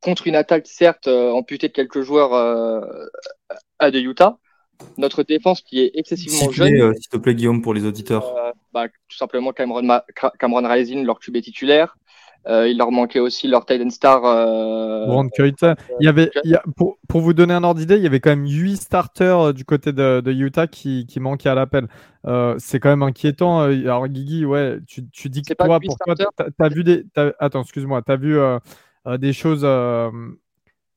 contre 0.00 0.26
une 0.26 0.36
attaque 0.36 0.66
certes 0.66 1.08
amputée 1.08 1.68
de 1.68 1.72
quelques 1.72 2.02
joueurs 2.02 2.34
à 3.78 3.90
de 3.90 3.98
Utah. 4.00 4.38
Notre 4.98 5.22
défense 5.22 5.62
qui 5.62 5.80
est 5.80 5.92
excessivement 5.94 6.50
jeune. 6.50 6.92
S'il 6.94 7.08
te 7.08 7.16
plaît, 7.16 7.34
Guillaume, 7.34 7.62
pour 7.62 7.72
les 7.72 7.86
auditeurs. 7.86 8.52
Bah, 8.72 8.88
tout 8.88 9.16
simplement 9.16 9.52
Cameron, 9.52 10.00
Cameron 10.40 10.68
Rising, 10.68 11.04
leur 11.04 11.20
QB 11.20 11.40
titulaire. 11.40 11.96
Euh, 12.46 12.68
il 12.68 12.76
leur 12.76 12.90
manquait 12.90 13.20
aussi 13.20 13.48
leur 13.48 13.64
Titan 13.64 13.88
Star. 13.88 14.24
Euh, 14.24 15.06
il 15.40 16.04
y 16.04 16.08
avait, 16.08 16.30
pour, 16.76 16.98
pour, 17.08 17.22
vous 17.22 17.32
donner 17.32 17.54
un 17.54 17.64
ordre 17.64 17.80
d'idée, 17.80 17.96
il 17.96 18.02
y 18.02 18.06
avait 18.06 18.20
quand 18.20 18.30
même 18.30 18.46
8 18.46 18.76
starters 18.76 19.40
euh, 19.40 19.52
du 19.52 19.64
côté 19.64 19.92
de, 19.92 20.20
de 20.20 20.32
Utah 20.32 20.66
qui, 20.66 21.06
qui, 21.06 21.20
manquaient 21.20 21.48
à 21.48 21.54
l'appel. 21.54 21.88
Euh, 22.26 22.54
c'est 22.58 22.80
quand 22.80 22.90
même 22.90 23.02
inquiétant. 23.02 23.60
Alors, 23.60 24.08
Guigui, 24.08 24.44
ouais, 24.44 24.78
tu, 24.86 25.08
tu 25.08 25.30
dis 25.30 25.42
que 25.42 25.54
toi, 25.54 25.80
pour 25.80 25.96
toi, 25.96 26.14
tu 26.14 26.24
as, 26.58 26.68
vu 26.68 26.84
des. 26.84 27.06
attends, 27.38 27.62
excuse-moi, 27.62 28.02
tu 28.02 28.12
as 28.12 28.16
vu 28.16 28.38
des 29.18 29.32
choses 29.32 29.66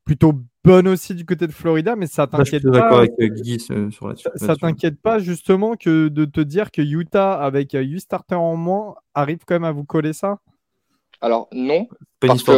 plutôt 0.03 0.33
bonnes 0.65 0.87
aussi 0.89 1.15
du 1.15 1.25
côté 1.25 1.47
de 1.47 1.51
Florida, 1.53 1.95
mais 1.95 2.07
ça 2.07 2.27
t'inquiète 2.27 2.63
pas. 2.63 2.71
d'accord 2.71 2.97
avec 2.99 3.17
Guigui 3.17 3.59
sur 3.59 4.09
la 4.09 4.15
Ça, 4.35 4.55
t'inquiète 4.57 5.01
pas 5.01 5.19
justement 5.19 5.75
que 5.77 6.09
de 6.09 6.25
te 6.25 6.41
dire 6.41 6.71
que 6.71 6.81
Utah, 6.81 7.33
avec 7.35 7.71
8 7.71 8.01
starters 8.01 8.41
en 8.41 8.57
moins, 8.57 8.95
arrive 9.13 9.39
quand 9.45 9.55
même 9.55 9.63
à 9.63 9.71
vous 9.71 9.85
coller 9.85 10.11
ça? 10.11 10.39
Alors 11.21 11.47
non, 11.51 11.87
parce 12.19 12.43
que 12.43 12.51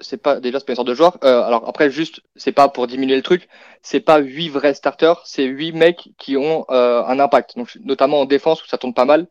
c'est 0.00 0.16
pas 0.16 0.40
déjà 0.40 0.58
c'est 0.58 0.66
pas 0.66 0.72
une 0.72 0.76
sorte 0.76 0.88
de 0.88 0.94
joueur. 0.94 1.18
Euh, 1.24 1.42
alors 1.42 1.68
après 1.68 1.90
juste 1.90 2.22
c'est 2.36 2.52
pas 2.52 2.68
pour 2.68 2.86
diminuer 2.86 3.16
le 3.16 3.22
truc, 3.22 3.48
c'est 3.82 4.00
pas 4.00 4.18
huit 4.18 4.48
vrais 4.48 4.74
starters, 4.74 5.20
c'est 5.24 5.44
huit 5.44 5.72
mecs 5.72 6.10
qui 6.18 6.36
ont 6.36 6.64
euh, 6.70 7.04
un 7.04 7.18
impact. 7.20 7.56
Donc 7.56 7.76
notamment 7.84 8.20
en 8.20 8.24
défense 8.24 8.62
où 8.64 8.66
ça 8.66 8.78
tourne 8.78 8.94
pas 8.94 9.04
mal, 9.04 9.28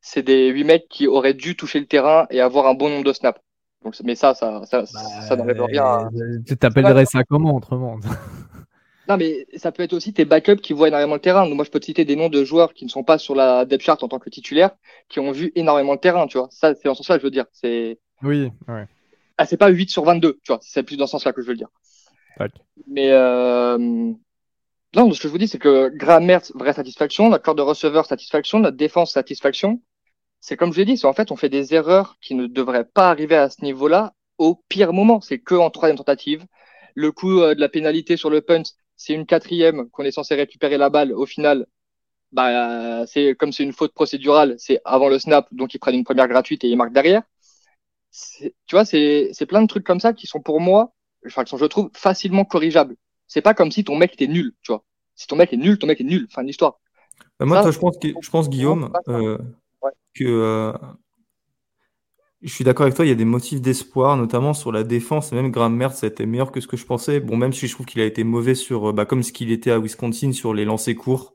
c'est 0.00 0.22
des 0.22 0.48
huit 0.48 0.64
mecs 0.64 0.88
qui 0.88 1.06
auraient 1.06 1.34
dû 1.34 1.56
toucher 1.56 1.80
le 1.80 1.86
terrain 1.86 2.26
et 2.30 2.40
avoir 2.40 2.66
un 2.66 2.74
bon 2.74 2.88
nombre 2.88 3.04
de 3.04 3.12
snaps. 3.12 3.40
Donc 3.84 3.96
mais 4.04 4.14
ça 4.14 4.34
ça 4.34 4.62
ça, 4.64 4.86
ça 4.86 5.36
n'enlève 5.36 5.58
bah, 5.58 5.66
rien. 5.66 6.08
Tu 6.46 6.56
t'appellerais 6.56 7.06
ça 7.06 7.24
comment 7.24 7.56
autrement? 7.56 7.98
Non, 9.12 9.18
mais 9.18 9.46
ça 9.56 9.72
peut 9.72 9.82
être 9.82 9.92
aussi 9.92 10.14
tes 10.14 10.24
backups 10.24 10.62
qui 10.62 10.72
voient 10.72 10.88
énormément 10.88 11.14
le 11.14 11.20
terrain. 11.20 11.46
moi, 11.46 11.66
je 11.66 11.70
peux 11.70 11.80
te 11.80 11.84
citer 11.84 12.06
des 12.06 12.16
noms 12.16 12.30
de 12.30 12.44
joueurs 12.44 12.72
qui 12.72 12.86
ne 12.86 12.90
sont 12.90 13.04
pas 13.04 13.18
sur 13.18 13.34
la 13.34 13.66
depth 13.66 13.82
chart 13.82 14.02
en 14.02 14.08
tant 14.08 14.18
que 14.18 14.30
titulaire, 14.30 14.70
qui 15.10 15.20
ont 15.20 15.32
vu 15.32 15.52
énormément 15.54 15.92
le 15.92 15.98
terrain, 15.98 16.26
tu 16.26 16.38
vois. 16.38 16.48
Ça, 16.50 16.74
c'est 16.74 16.84
dans 16.84 16.94
ce 16.94 17.02
sens-là 17.02 17.16
que 17.16 17.20
je 17.20 17.26
veux 17.26 17.30
dire. 17.30 17.44
C'est... 17.52 17.98
Oui, 18.22 18.50
ouais. 18.68 18.86
Ah, 19.36 19.44
c'est 19.44 19.58
pas 19.58 19.68
8 19.68 19.90
sur 19.90 20.04
22, 20.04 20.40
tu 20.42 20.50
vois. 20.50 20.60
C'est 20.62 20.82
plus 20.82 20.96
dans 20.96 21.06
ce 21.06 21.10
sens-là 21.12 21.34
que 21.34 21.42
je 21.42 21.46
veux 21.46 21.52
le 21.52 21.58
dire. 21.58 21.68
Mais, 22.86 23.10
euh... 23.10 23.76
non, 23.76 25.12
ce 25.12 25.20
que 25.20 25.28
je 25.28 25.32
vous 25.32 25.36
dis, 25.36 25.46
c'est 25.46 25.58
que 25.58 25.90
Mertz, 26.20 26.52
vraie 26.54 26.72
satisfaction. 26.72 27.28
Notre 27.28 27.44
corps 27.44 27.54
de 27.54 27.60
receveur, 27.60 28.06
satisfaction. 28.06 28.60
Notre 28.60 28.78
défense, 28.78 29.12
satisfaction. 29.12 29.82
C'est 30.40 30.56
comme 30.56 30.72
je 30.72 30.78
l'ai 30.78 30.86
dit, 30.86 30.96
c'est 30.96 31.06
en 31.06 31.12
fait, 31.12 31.30
on 31.32 31.36
fait 31.36 31.50
des 31.50 31.74
erreurs 31.74 32.16
qui 32.22 32.34
ne 32.34 32.46
devraient 32.46 32.86
pas 32.86 33.10
arriver 33.10 33.36
à 33.36 33.50
ce 33.50 33.62
niveau-là 33.62 34.14
au 34.38 34.54
pire 34.70 34.94
moment. 34.94 35.20
C'est 35.20 35.38
que 35.38 35.54
en 35.54 35.68
troisième 35.68 35.98
tentative. 35.98 36.46
Le 36.94 37.12
coup 37.12 37.40
euh, 37.40 37.54
de 37.54 37.60
la 37.60 37.68
pénalité 37.68 38.16
sur 38.16 38.30
le 38.30 38.40
punt, 38.40 38.62
c'est 39.02 39.14
une 39.14 39.26
quatrième 39.26 39.90
qu'on 39.90 40.04
est 40.04 40.12
censé 40.12 40.36
récupérer 40.36 40.78
la 40.78 40.88
balle. 40.88 41.12
Au 41.12 41.26
final, 41.26 41.66
bah, 42.30 43.04
c'est 43.06 43.34
comme 43.34 43.52
c'est 43.52 43.64
une 43.64 43.72
faute 43.72 43.92
procédurale, 43.92 44.54
c'est 44.58 44.80
avant 44.84 45.08
le 45.08 45.18
snap, 45.18 45.48
donc 45.52 45.74
ils 45.74 45.80
prennent 45.80 45.96
une 45.96 46.04
première 46.04 46.28
gratuite 46.28 46.62
et 46.62 46.68
ils 46.68 46.76
marquent 46.76 46.92
derrière. 46.92 47.22
Tu 48.40 48.52
vois, 48.70 48.84
c'est 48.84 49.46
plein 49.48 49.60
de 49.62 49.66
trucs 49.66 49.84
comme 49.84 49.98
ça 49.98 50.12
qui 50.12 50.28
sont 50.28 50.40
pour 50.40 50.60
moi, 50.60 50.94
enfin, 51.26 51.42
qui 51.42 51.50
sont, 51.50 51.56
je 51.56 51.64
trouve, 51.64 51.90
facilement 51.94 52.44
corrigeables. 52.44 52.96
C'est 53.26 53.42
pas 53.42 53.54
comme 53.54 53.72
si 53.72 53.82
ton 53.82 53.96
mec 53.96 54.12
était 54.12 54.28
nul, 54.28 54.54
tu 54.62 54.70
vois. 54.70 54.84
Si 55.16 55.26
ton 55.26 55.34
mec 55.34 55.52
est 55.52 55.56
nul, 55.56 55.78
ton 55.78 55.88
mec 55.88 56.00
est 56.00 56.04
nul. 56.04 56.28
Fin 56.30 56.42
de 56.42 56.46
l'histoire. 56.46 56.78
Bah, 57.40 57.46
moi, 57.46 57.68
je 57.68 57.78
pense, 57.78 57.96
je 58.02 58.30
pense 58.30 58.48
Guillaume, 58.48 58.92
euh, 59.08 59.36
que 60.14 60.24
euh, 60.24 60.72
je 62.42 62.52
suis 62.52 62.64
d'accord 62.64 62.84
avec 62.84 62.96
toi, 62.96 63.04
il 63.04 63.08
y 63.08 63.12
a 63.12 63.16
des 63.16 63.24
motifs 63.24 63.60
d'espoir, 63.60 64.16
notamment 64.16 64.52
sur 64.52 64.72
la 64.72 64.82
défense. 64.82 65.32
Même 65.32 65.50
Graham 65.50 65.76
Mertz, 65.76 66.00
ça 66.00 66.06
a 66.06 66.10
été 66.10 66.26
meilleur 66.26 66.50
que 66.50 66.60
ce 66.60 66.66
que 66.66 66.76
je 66.76 66.84
pensais. 66.84 67.20
Bon, 67.20 67.36
même 67.36 67.52
si 67.52 67.68
je 67.68 67.74
trouve 67.74 67.86
qu'il 67.86 68.00
a 68.00 68.04
été 68.04 68.24
mauvais 68.24 68.54
sur, 68.54 68.90
euh, 68.90 68.92
bah, 68.92 69.04
comme 69.04 69.22
ce 69.22 69.32
qu'il 69.32 69.52
était 69.52 69.70
à 69.70 69.78
Wisconsin 69.78 70.32
sur 70.32 70.52
les 70.52 70.64
lancers 70.64 70.96
courts, 70.96 71.34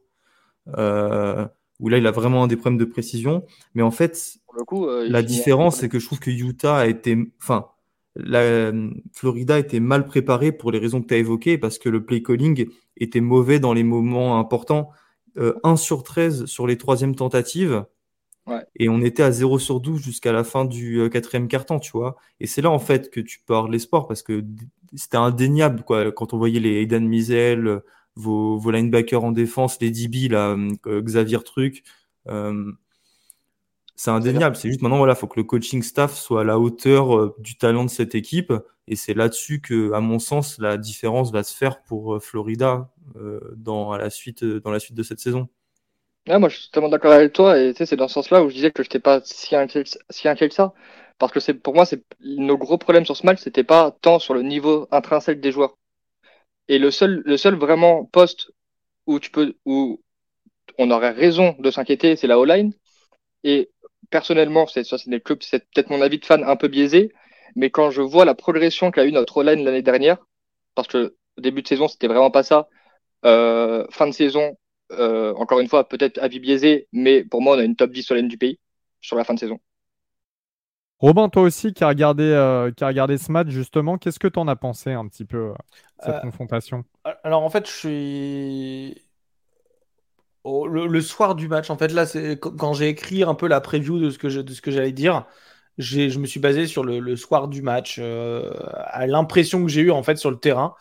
euh, 0.78 1.46
où 1.80 1.88
là, 1.88 1.98
il 1.98 2.08
a 2.08 2.12
vraiment 2.12 2.44
un 2.44 2.48
des 2.48 2.58
problèmes 2.58 2.78
de 2.78 2.86
précision. 2.86 3.46
Mais 3.74 3.84
en 3.84 3.92
fait, 3.92 4.38
euh, 4.74 5.08
la 5.08 5.22
différence, 5.24 5.78
c'est 5.78 5.88
que 5.88 6.00
je 6.00 6.06
trouve 6.06 6.20
que 6.20 6.32
Utah 6.32 6.78
a 6.78 6.88
été, 6.88 7.18
enfin, 7.42 7.68
la 8.16 8.74
Florida 9.14 9.56
a 9.56 9.60
été 9.60 9.80
mal 9.80 10.08
préparée 10.08 10.52
pour 10.52 10.72
les 10.72 10.80
raisons 10.80 11.02
que 11.02 11.08
tu 11.08 11.14
as 11.14 11.18
évoquées, 11.18 11.58
parce 11.58 11.78
que 11.78 11.88
le 11.88 12.04
play 12.04 12.22
calling 12.22 12.68
était 12.98 13.22
mauvais 13.22 13.60
dans 13.60 13.74
les 13.74 13.84
moments 13.84 14.40
importants. 14.40 14.90
1 15.64 15.76
sur 15.76 16.02
13 16.02 16.46
sur 16.46 16.66
les 16.66 16.78
troisièmes 16.78 17.16
tentatives. 17.16 17.86
Et 18.76 18.90
on 18.90 19.02
était 19.02 19.24
à 19.24 19.32
0 19.32 19.60
sur 19.60 19.80
12 19.80 20.02
jusqu'à 20.02 20.32
la 20.32 20.44
fin 20.44 20.66
du 20.66 21.00
euh, 21.00 21.10
quatrième 21.10 21.48
quart-temps, 21.48 21.80
tu 21.80 21.92
vois. 21.92 22.16
Et 22.40 22.48
c'est 22.48 22.62
là, 22.62 22.70
en 22.70 22.80
fait, 22.80 23.10
que 23.10 23.20
tu 23.20 23.40
peux 23.46 23.54
avoir 23.54 23.70
l'espoir 23.70 24.08
parce 24.08 24.24
que 24.24 24.44
c'était 24.96 25.18
indéniable, 25.18 25.84
quoi. 25.84 26.12
Quand 26.12 26.34
on 26.34 26.38
voyait 26.38 26.60
les 26.60 26.82
Aidan 26.82 27.02
Mizel, 27.02 27.68
euh, 27.68 27.80
vos, 28.16 28.58
vos 28.58 28.72
linebackers 28.72 29.24
en 29.24 29.32
défense, 29.32 29.80
les 29.82 29.92
DB, 29.92 30.30
là, 30.30 30.56
euh, 30.88 31.02
Xavier 31.02 31.40
Truc, 31.44 31.84
c'est 33.96 34.12
indéniable. 34.12 34.56
C'est 34.56 34.70
juste 34.70 34.82
maintenant, 34.82 34.98
voilà, 34.98 35.16
faut 35.16 35.28
que 35.28 35.40
le 35.40 35.44
coaching 35.44 35.82
staff 35.82 36.16
soit 36.16 36.42
à 36.42 36.44
la 36.44 36.60
hauteur 36.60 37.34
du 37.40 37.58
talent 37.58 37.84
de 37.86 37.90
cette 37.90 38.16
équipe. 38.16 38.54
Et 38.88 38.96
c'est 38.96 39.14
là-dessus 39.14 39.60
que, 39.60 39.92
à 39.94 40.00
mon 40.02 40.20
sens, 40.20 40.60
la 40.60 40.78
différence 40.78 41.32
va 41.32 41.44
se 41.44 41.56
faire 41.56 41.84
pour 41.84 42.22
Florida 42.24 42.92
dans, 43.56 43.98
la 43.98 44.10
suite, 44.10 44.44
dans 44.44 44.72
la 44.72 44.80
suite 44.80 44.96
de 44.96 45.04
cette 45.04 45.20
saison. 45.20 45.50
Ouais, 46.28 46.40
moi, 46.40 46.50
je 46.50 46.58
suis 46.58 46.66
totalement 46.68 46.90
d'accord 46.90 47.14
avec 47.14 47.34
toi. 47.34 47.58
Et 47.60 47.74
tu 47.74 47.78
sais, 47.80 47.86
c'est 47.86 47.96
dans 47.96 48.08
ce 48.08 48.16
sens-là 48.16 48.44
où 48.44 48.50
je 48.50 48.56
disais 48.56 48.72
que 48.72 48.84
je 48.84 48.88
n'étais 48.88 49.00
pas 49.00 49.22
si 49.24 49.56
inquiet, 49.56 49.84
si 50.10 50.24
que 50.24 50.50
ça. 50.54 50.74
Parce 51.20 51.32
que 51.32 51.40
c'est 51.40 51.54
pour 51.54 51.74
moi, 51.74 51.86
c'est 51.86 52.04
nos 52.22 52.58
gros 52.58 52.78
problèmes 52.78 53.06
sur 53.06 53.16
ce 53.18 53.26
match, 53.26 53.40
c'était 53.42 53.64
pas 53.64 53.92
tant 54.02 54.20
sur 54.20 54.34
le 54.34 54.44
niveau 54.44 54.88
intrinsèque 54.92 55.40
des 55.42 55.52
joueurs. 55.52 55.78
Et 56.70 56.80
le 56.80 56.92
seul, 56.92 57.24
le 57.26 57.38
seul 57.38 57.56
vraiment 57.56 58.06
poste 58.06 58.52
où 59.08 59.20
tu 59.20 59.32
peux, 59.32 59.56
où 59.66 60.02
on 60.80 60.92
aurait 60.92 61.12
raison 61.12 61.56
de 61.60 61.72
s'inquiéter, 61.72 62.16
c'est 62.18 62.28
la 62.28 62.40
O-line. 62.40 62.74
Et 63.44 63.72
personnellement, 64.10 64.68
c'est 64.68 64.84
ça, 64.84 64.98
c'est 64.98 65.10
c'est 65.42 65.60
peut-être 65.72 65.90
mon 65.90 66.02
avis 66.02 66.20
de 66.20 66.26
fan 66.26 66.44
un 66.44 66.56
peu 66.56 66.68
biaisé, 66.68 67.14
mais 67.56 67.70
quand 67.70 67.92
je 67.92 68.02
vois 68.02 68.26
la 68.26 68.36
progression 68.36 68.92
qu'a 68.92 69.06
eu 69.06 69.12
notre 69.12 69.38
O-line 69.38 69.64
l'année 69.64 69.82
dernière, 69.82 70.18
parce 70.76 70.88
que 70.88 71.16
début 71.38 71.62
de 71.64 71.68
saison, 71.68 71.88
c'était 71.88 72.08
vraiment 72.08 72.32
pas 72.32 72.44
ça. 72.44 72.70
Euh, 73.26 73.86
fin 73.92 74.08
de 74.08 74.14
saison, 74.14 74.58
euh, 74.92 75.34
encore 75.36 75.60
une 75.60 75.68
fois, 75.68 75.88
peut-être 75.88 76.18
avis 76.20 76.40
biaisé, 76.40 76.88
mais 76.92 77.24
pour 77.24 77.42
moi, 77.42 77.56
on 77.56 77.60
a 77.60 77.64
une 77.64 77.76
top 77.76 77.92
10 77.92 78.04
solenne 78.04 78.28
du 78.28 78.38
pays 78.38 78.60
sur 79.02 79.18
la 79.18 79.24
fin 79.24 79.34
de 79.34 79.40
saison. 79.40 79.60
Robin, 81.00 81.30
toi 81.30 81.44
aussi 81.44 81.74
qui 81.74 81.84
a 81.84 81.90
regardé, 81.90 82.24
euh, 82.24 82.72
qui 82.72 82.84
a 82.84 82.88
regardé 82.88 83.18
ce 83.18 83.32
match, 83.32 83.50
justement, 83.50 83.98
qu'est-ce 83.98 84.20
que 84.20 84.28
tu 84.28 84.40
en 84.40 84.48
as 84.48 84.56
pensé 84.56 84.94
un 84.94 85.08
petit 85.08 85.26
peu, 85.26 85.50
euh, 85.50 85.54
cette 86.04 86.22
confrontation? 86.22 86.86
Alors, 87.24 87.44
en 87.44 87.50
fait, 87.50 87.68
je 87.68 87.72
suis. 87.72 89.02
le, 90.46 91.02
soir 91.02 91.36
du 91.36 91.48
match, 91.48 91.70
en 91.70 91.78
fait, 91.78 91.90
là, 91.90 92.06
c'est 92.06 92.40
quand 92.40 92.74
j'ai 92.74 92.88
écrit 92.88 93.24
un 93.24 93.36
peu 93.36 93.48
la 93.48 93.62
preview 93.62 94.00
de 94.00 94.10
ce 94.10 94.18
que, 94.18 94.28
de 94.28 94.54
ce 94.54 94.62
que 94.62 94.72
j'allais 94.72 94.94
dire, 94.94 95.26
je 95.78 96.18
me 96.18 96.26
suis 96.26 96.40
basé 96.40 96.66
sur 96.66 96.84
le, 96.84 97.16
soir 97.16 97.48
du 97.48 97.62
match, 97.62 98.00
à 98.00 99.06
l'impression 99.06 99.62
que 99.64 99.68
j'ai 99.70 99.82
eue, 99.82 99.92
en 99.92 100.02
fait, 100.02 100.16
sur 100.16 100.32
le 100.32 100.38
terrain. 100.38 100.74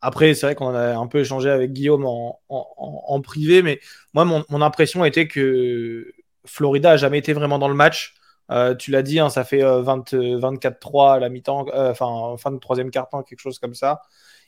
Après, 0.00 0.34
c'est 0.34 0.46
vrai 0.46 0.54
qu'on 0.54 0.74
a 0.74 0.96
un 0.96 1.06
peu 1.06 1.18
échangé 1.20 1.50
avec 1.50 1.72
Guillaume 1.72 2.06
en, 2.06 3.20
privé, 3.20 3.62
mais 3.62 3.80
moi, 4.14 4.24
mon, 4.24 4.62
impression 4.62 5.04
était 5.04 5.26
que 5.26 6.12
Florida 6.44 6.92
a 6.92 6.96
jamais 6.96 7.18
été 7.18 7.32
vraiment 7.32 7.58
dans 7.58 7.68
le 7.68 7.74
match. 7.74 8.14
Euh, 8.50 8.74
tu 8.74 8.90
l'as 8.90 9.02
dit, 9.02 9.18
hein, 9.18 9.28
ça 9.28 9.44
fait 9.44 9.60
24-3 9.60 11.10
euh, 11.10 11.14
à 11.14 11.18
la 11.18 11.28
mi-temps, 11.28 11.66
euh, 11.74 11.90
enfin 11.90 12.36
fin 12.38 12.50
de 12.50 12.58
troisième 12.58 12.90
quart-temps, 12.90 13.22
quelque 13.22 13.40
chose 13.40 13.58
comme 13.58 13.74
ça. 13.74 14.02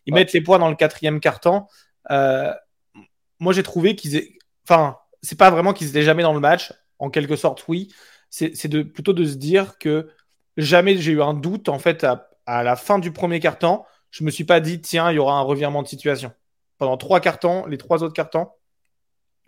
Ils 0.07 0.15
mettent 0.15 0.33
les 0.33 0.41
points 0.41 0.59
dans 0.59 0.71
le 0.71 0.77
quatrième 0.77 1.21
quart-temps. 1.21 1.69
moi, 2.09 3.53
j'ai 3.53 3.63
trouvé 3.63 3.97
qu'ils, 3.97 4.23
enfin, 4.69 4.97
c'est 5.23 5.39
pas 5.39 5.51
vraiment 5.51 5.73
qu'ils 5.73 5.89
étaient 5.89 6.03
jamais 6.03 6.23
dans 6.23 6.33
le 6.33 6.41
match. 6.41 6.73
En 6.99 7.11
quelque 7.11 7.37
sorte, 7.37 7.67
oui. 7.69 7.93
C'est 8.31 8.69
de, 8.69 8.83
plutôt 8.83 9.13
de 9.13 9.25
se 9.25 9.35
dire 9.35 9.79
que 9.79 10.11
jamais 10.57 10.97
j'ai 10.97 11.13
eu 11.13 11.23
un 11.23 11.35
doute 11.35 11.69
en 11.69 11.81
fait 11.81 12.05
à, 12.05 12.29
à 12.47 12.63
la 12.63 12.77
fin 12.77 13.01
du 13.01 13.13
premier 13.13 13.41
quart-temps 13.41 13.87
je 14.11 14.25
me 14.25 14.31
suis 14.31 14.45
pas 14.45 14.61
dit, 14.61 14.81
tiens, 14.81 15.11
il 15.11 15.17
y 15.17 15.19
aura 15.19 15.35
un 15.39 15.43
revirement 15.43 15.83
de 15.83 15.89
situation. 15.89 16.33
Pendant 16.79 16.97
trois 16.97 17.21
cartons, 17.21 17.67
les 17.67 17.79
trois 17.79 18.03
autres 18.03 18.15
cartons, 18.15 18.49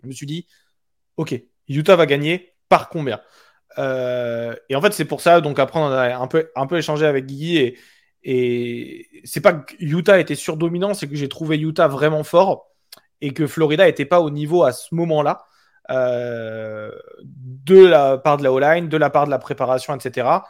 je 0.01 0.07
me 0.07 0.13
suis 0.13 0.25
dit, 0.25 0.47
ok, 1.17 1.35
Utah 1.67 1.95
va 1.95 2.05
gagner 2.05 2.55
par 2.69 2.89
combien? 2.89 3.21
Euh, 3.77 4.55
Et 4.69 4.75
en 4.75 4.81
fait, 4.81 4.93
c'est 4.93 5.05
pour 5.05 5.21
ça, 5.21 5.41
donc 5.41 5.59
après, 5.59 5.79
on 5.79 5.87
a 5.87 6.15
un 6.15 6.27
peu, 6.27 6.51
un 6.55 6.67
échangé 6.67 7.05
avec 7.05 7.25
et, 7.31 7.77
et 8.23 9.21
c'est 9.25 9.41
pas 9.41 9.53
que 9.53 9.75
Utah 9.79 10.19
était 10.19 10.35
surdominant, 10.35 10.93
c'est 10.93 11.07
que 11.07 11.15
j'ai 11.15 11.29
trouvé 11.29 11.57
Utah 11.57 11.87
vraiment 11.87 12.23
fort 12.23 12.67
et 13.21 13.33
que 13.33 13.47
Florida 13.47 13.85
n'était 13.85 14.05
pas 14.05 14.21
au 14.21 14.29
niveau 14.29 14.63
à 14.63 14.71
ce 14.73 14.93
moment-là. 14.95 15.45
Euh, 15.91 16.91
de 17.23 17.85
la 17.85 18.17
part 18.17 18.37
de 18.37 18.43
la 18.43 18.53
O-line, 18.53 18.87
de 18.87 18.97
la 18.97 19.09
part 19.09 19.25
de 19.25 19.31
la 19.31 19.39
préparation, 19.39 19.93
etc. 19.95 20.45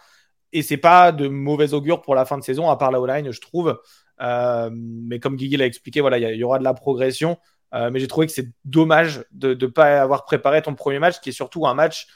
Et 0.51 0.61
c'est 0.61 0.77
pas 0.77 1.11
de 1.11 1.27
mauvais 1.27 1.73
augure 1.73 2.01
pour 2.01 2.13
la 2.13 2.25
fin 2.25 2.37
de 2.37 2.43
saison, 2.43 2.69
à 2.69 2.77
part 2.77 2.91
la 2.91 3.01
O-line, 3.01 3.31
je 3.31 3.41
trouve. 3.41 3.81
Euh, 4.21 4.69
mais 4.71 5.19
comme 5.19 5.35
Guigui 5.35 5.57
l'a 5.57 5.65
expliqué, 5.65 6.01
voilà, 6.01 6.17
il 6.17 6.37
y, 6.37 6.43
aura 6.43 6.59
de 6.59 6.63
la 6.63 6.73
progression. 6.73 7.37
Euh, 7.73 7.89
mais 7.91 7.99
j'ai 7.99 8.07
trouvé 8.07 8.27
que 8.27 8.33
c'est 8.33 8.49
dommage 8.65 9.23
de 9.31 9.53
ne 9.53 9.67
pas 9.67 10.01
avoir 10.01 10.25
préparé 10.25 10.61
ton 10.61 10.75
premier 10.75 10.99
match, 10.99 11.19
qui 11.19 11.29
est 11.29 11.33
surtout 11.33 11.65
un 11.65 11.73
match 11.73 12.07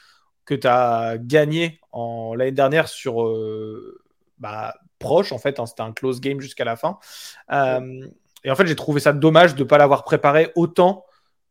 que 0.44 0.54
tu 0.54 0.66
as 0.66 1.16
gagné 1.18 1.80
l'année 1.92 2.52
dernière 2.52 2.88
sur 2.88 3.28
bah, 4.38 4.74
proche, 4.98 5.32
en 5.32 5.38
fait. 5.38 5.60
Hein, 5.60 5.66
c'était 5.66 5.82
un 5.82 5.92
close 5.92 6.20
game 6.20 6.40
jusqu'à 6.40 6.64
la 6.64 6.76
fin. 6.76 6.98
et 7.50 8.50
en 8.50 8.54
fait, 8.54 8.66
j'ai 8.66 8.76
trouvé 8.76 9.00
ça 9.00 9.12
dommage 9.12 9.54
de 9.54 9.64
ne 9.64 9.68
pas 9.68 9.78
l'avoir 9.78 10.04
préparé 10.04 10.52
autant 10.54 11.04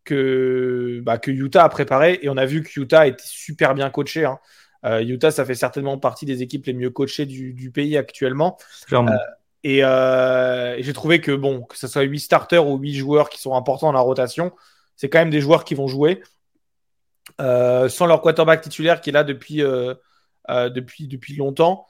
que, 0.08 1.02
bah, 1.04 1.18
que 1.18 1.30
Utah 1.30 1.66
a 1.66 1.70
préparé. 1.70 2.20
Et 2.22 2.30
on 2.30 2.38
a 2.38 2.46
vu 2.46 2.64
que 2.64 2.80
Utah 2.80 3.06
été 3.06 3.24
super 3.26 3.76
bien 3.76 3.90
coaché. 3.90 4.26
Hein. 4.26 4.40
Euh, 4.86 5.02
Utah, 5.02 5.32
ça 5.32 5.46
fait 5.46 5.56
certainement 5.56 5.98
partie 5.98 6.26
des 6.26 6.42
équipes 6.42 6.66
les 6.66 6.74
mieux 6.74 6.90
coachées 6.90 7.26
du, 7.26 7.72
pays 7.72 7.98
actuellement. 7.98 8.58
Euh, 9.68 9.84
euh, 9.84 10.76
et, 10.76 10.84
j'ai 10.84 10.94
trouvé 10.94 11.22
que, 11.22 11.32
bon, 11.32 11.64
que 11.64 11.78
ce 11.78 11.88
soit 11.88 12.04
8 12.04 12.20
starters 12.20 12.66
ou 12.68 12.78
8 12.78 12.94
joueurs 12.94 13.30
qui 13.30 13.40
sont 13.40 13.56
importants 13.56 13.88
dans 13.88 13.94
la 13.94 14.00
rotation, 14.00 14.52
c'est 14.96 15.10
quand 15.10 15.20
même 15.20 15.30
des 15.30 15.42
joueurs 15.42 15.64
qui 15.64 15.76
vont 15.76 15.88
jouer. 15.88 16.22
sans 17.40 18.06
leur 18.06 18.22
quarterback 18.22 18.62
titulaire 18.62 19.02
qui 19.02 19.10
est 19.10 19.14
là 19.14 19.24
depuis, 19.24 19.64
depuis, 20.50 21.08
depuis 21.08 21.36
longtemps. 21.36 21.88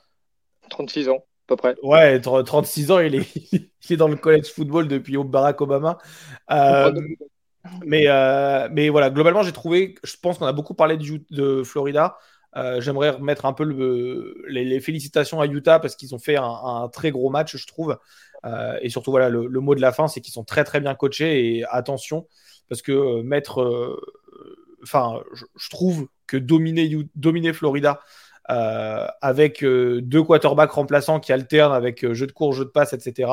36 0.70 1.10
ans, 1.10 1.18
à 1.18 1.48
peu 1.48 1.56
près. 1.56 1.76
Ouais, 1.84 2.20
36 2.20 2.92
ans, 2.92 3.00
il 3.00 3.16
est, 3.16 3.36
il 3.52 3.94
est 3.94 3.98
dans 3.98 4.08
le 4.08 4.18
college 4.18 4.52
football 4.52 4.88
depuis 4.88 5.18
Barack 5.18 5.62
Obama. 5.62 5.98
mais, 7.86 8.08
mais 8.72 8.90
voilà, 8.90 9.10
globalement, 9.10 9.44
j'ai 9.44 9.54
trouvé, 9.54 9.96
je 10.04 10.16
pense 10.22 10.38
qu'on 10.38 10.46
a 10.46 10.54
beaucoup 10.54 10.74
parlé 10.74 10.98
de, 10.98 11.24
de 11.32 11.64
Florida. 11.64 12.18
Euh, 12.58 12.82
j'aimerais 12.82 13.12
remettre 13.12 13.46
un 13.46 13.54
peu 13.54 13.64
les, 14.48 14.80
félicitations 14.80 15.40
à 15.40 15.46
Utah 15.46 15.80
parce 15.80 15.96
qu'ils 15.96 16.16
ont 16.16 16.20
fait 16.20 16.38
un, 16.38 16.90
très 16.92 17.12
gros 17.12 17.30
match, 17.30 17.56
je 17.56 17.68
trouve. 17.68 17.98
Euh, 18.46 18.78
et 18.82 18.90
surtout, 18.90 19.12
voilà, 19.12 19.30
le, 19.30 19.60
mot 19.60 19.76
de 19.76 19.82
la 19.82 19.92
fin, 19.92 20.08
c'est 20.08 20.22
qu'ils 20.22 20.34
sont 20.34 20.44
très 20.44 20.64
très 20.64 20.80
bien 20.80 20.96
coachés. 20.96 21.58
Et 21.58 21.66
attention, 21.70 22.28
parce 22.70 22.82
que 22.82 22.92
euh, 22.92 23.24
mettre. 23.24 24.00
Enfin, 24.84 25.22
je, 25.34 25.70
trouve 25.70 26.08
que 26.28 26.38
dominer, 26.38 26.90
dominer 27.16 27.54
Florida 27.54 28.00
avec 28.50 29.62
deux 29.64 30.24
quarterbacks 30.24 30.72
remplaçants 30.72 31.20
qui 31.20 31.34
alternent 31.34 31.74
avec 31.74 32.10
jeu 32.14 32.28
de 32.28 32.32
cours, 32.32 32.54
jeu 32.54 32.64
de 32.64 32.70
passe, 32.70 32.94
etc. 32.94 33.30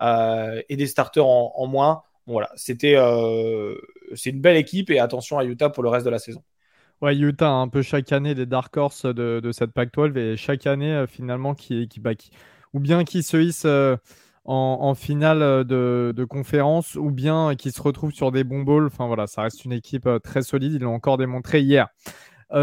et 0.00 0.76
des 0.76 0.86
starters 0.86 1.26
en, 1.26 1.66
moins. 1.66 2.02
voilà, 2.26 2.50
c'était 2.56 2.96
c'est 4.14 4.30
une 4.30 4.40
belle 4.40 4.56
équipe 4.56 4.90
et 4.90 4.98
attention 4.98 5.38
à 5.38 5.44
Utah 5.44 5.68
pour 5.68 5.82
le 5.82 5.90
reste 5.90 6.06
de 6.06 6.10
la 6.10 6.18
saison. 6.18 6.42
Ouais, 7.02 7.14
Utah 7.14 7.50
un 7.50 7.68
peu 7.68 7.82
chaque 7.82 8.10
année 8.12 8.34
des 8.34 8.46
dark 8.46 8.74
horse 8.74 9.04
de, 9.04 9.50
cette 9.52 9.72
Pac-12 9.72 10.16
et 10.16 10.36
chaque 10.38 10.66
année 10.66 10.94
euh, 10.94 11.06
finalement 11.06 11.54
qui, 11.54 11.88
qui, 11.88 12.00
bah, 12.00 12.12
ou 12.72 12.80
bien 12.80 13.04
qui 13.04 13.22
se 13.22 13.36
hisse 13.36 13.64
euh, 13.66 13.98
en, 14.46 14.94
finale 14.94 15.42
euh, 15.42 15.62
de, 15.62 16.24
conférence 16.24 16.94
ou 16.94 17.10
bien 17.10 17.54
qui 17.54 17.70
se 17.70 17.82
retrouve 17.82 18.12
sur 18.12 18.32
des 18.32 18.44
bons 18.44 18.62
balls. 18.62 18.86
Enfin 18.86 19.06
voilà, 19.08 19.26
ça 19.26 19.42
reste 19.42 19.66
une 19.66 19.72
équipe 19.72 20.08
très 20.22 20.40
solide. 20.40 20.72
Ils 20.72 20.82
l'ont 20.82 20.94
encore 20.94 21.18
démontré 21.18 21.60
hier. 21.60 21.88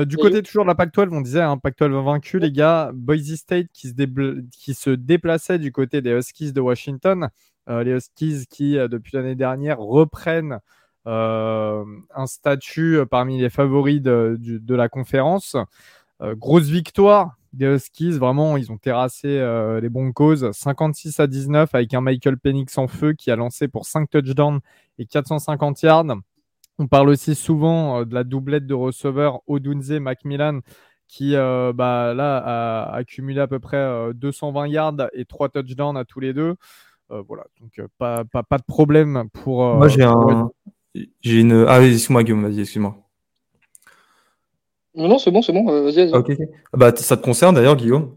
du 0.06 0.18
côté 0.18 0.42
toujours 0.42 0.64
de 0.64 0.70
la 0.70 0.76
Pac-12, 0.76 1.10
on 1.12 1.22
disait 1.22 1.42
hein, 1.42 1.60
Pac-12 1.60 2.04
vaincu, 2.04 2.40
les 2.40 2.52
gars. 2.52 2.90
Boise 2.92 3.36
State 3.36 3.68
qui 3.72 3.90
se, 3.90 4.42
qui 4.50 4.74
se 4.74 4.90
déplaçait 4.90 5.60
du 5.60 5.72
côté 5.72 6.02
des 6.02 6.10
Huskies 6.10 6.54
de 6.54 6.62
Washington. 6.62 7.30
les 7.68 7.92
Huskies 7.92 8.46
qui, 8.50 8.78
depuis 8.78 9.16
l'année 9.16 9.36
dernière, 9.36 9.78
reprennent 9.78 10.60
un 11.06 12.26
statut 12.26 12.98
euh, 12.98 13.06
parmi 13.06 13.40
les 13.40 13.50
favoris 13.50 14.02
de, 14.02 14.76
la 14.76 14.90
conférence. 14.90 15.56
Euh, 16.22 16.36
grosse 16.36 16.68
victoire 16.68 17.38
des 17.54 17.68
Huskies, 17.68 18.12
vraiment, 18.12 18.58
ils 18.58 18.72
ont 18.72 18.78
terrassé 18.78 19.28
les 19.80 19.90
Broncos 19.90 20.52
56 20.54 21.20
à 21.20 21.28
19 21.28 21.76
avec 21.76 21.94
un 21.94 22.02
Michael 22.02 22.40
Penix 22.40 22.76
en 22.80 22.88
feu 22.88 23.14
qui 23.14 23.30
a 23.30 23.36
lancé 23.36 23.68
pour 23.68 23.86
5 23.86 24.10
touchdowns 24.10 24.60
et 24.98 25.06
450 25.06 25.84
yards. 25.84 26.18
On 26.80 26.88
parle 26.88 27.10
aussi 27.10 27.36
souvent 27.36 28.06
de 28.06 28.14
la 28.16 28.24
doublette 28.24 28.66
de 28.66 28.74
receveurs 28.74 29.42
Odunze 29.46 29.92
Macmillan 29.92 30.62
qui 31.08 31.34
bah, 31.34 32.16
là 32.16 32.38
a 32.38 32.96
accumulé 32.96 33.40
à 33.40 33.46
peu 33.46 33.60
près 33.60 34.12
220 34.16 34.68
yards 34.70 35.10
et 35.14 35.26
3 35.26 35.50
touchdowns 35.50 35.96
à 35.96 36.06
tous 36.06 36.22
les 36.22 36.34
deux. 36.34 36.56
voilà, 37.10 37.44
donc 37.62 37.88
pas, 38.00 38.24
pas, 38.26 38.42
pas, 38.42 38.58
de 38.58 38.64
problème 38.64 39.30
pour. 39.32 39.60
Moi 39.76 39.90
j'ai 39.90 40.02
un, 40.02 40.50
j'ai 41.22 41.40
une. 41.40 41.66
Ah, 41.68 41.82
excuse-moi, 41.82 42.24
Guillaume, 42.24 42.44
vas-y, 42.44 42.62
excuse-moi. 42.62 43.04
Non, 44.96 45.08
non, 45.08 45.18
c'est 45.18 45.32
bon, 45.32 45.42
c'est 45.42 45.54
bon, 45.54 45.70
euh, 45.70 45.84
vas-y, 45.84 46.08
vas-y. 46.08 46.14
Ok, 46.14 46.32
Bah, 46.74 46.96
ça 46.96 47.18
te 47.18 47.24
concerne 47.24 47.56
d'ailleurs, 47.56 47.76
Guillaume, 47.76 48.16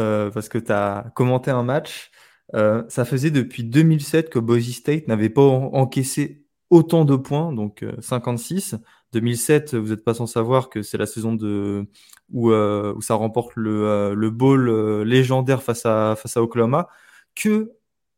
euh, 0.00 0.30
parce 0.30 0.48
que 0.48 0.58
tu 0.58 0.72
as 0.72 1.12
commenté 1.14 1.50
un 1.50 1.62
match. 1.62 2.10
Euh, 2.54 2.82
ça 2.88 3.04
faisait 3.04 3.30
depuis 3.30 3.64
2007 3.64 4.30
que 4.30 4.38
Boise 4.38 4.70
State 4.70 5.08
n'avait 5.08 5.28
pas 5.28 5.42
encaissé 5.42 6.44
autant 6.70 7.04
de 7.04 7.14
points, 7.16 7.52
donc 7.52 7.84
56. 8.00 8.76
2007, 9.12 9.74
vous 9.76 9.90
n'êtes 9.90 10.04
pas 10.04 10.14
sans 10.14 10.26
savoir 10.26 10.68
que 10.68 10.82
c'est 10.82 10.98
la 10.98 11.06
saison 11.06 11.32
de, 11.34 11.86
où, 12.32 12.50
où 12.50 13.00
ça 13.02 13.14
remporte 13.14 13.52
le, 13.54 14.14
le 14.14 14.30
bowl 14.30 15.02
légendaire 15.02 15.62
face 15.62 15.86
à, 15.86 16.16
face 16.16 16.36
à 16.36 16.42
Oklahoma, 16.42 16.88
que 17.36 17.72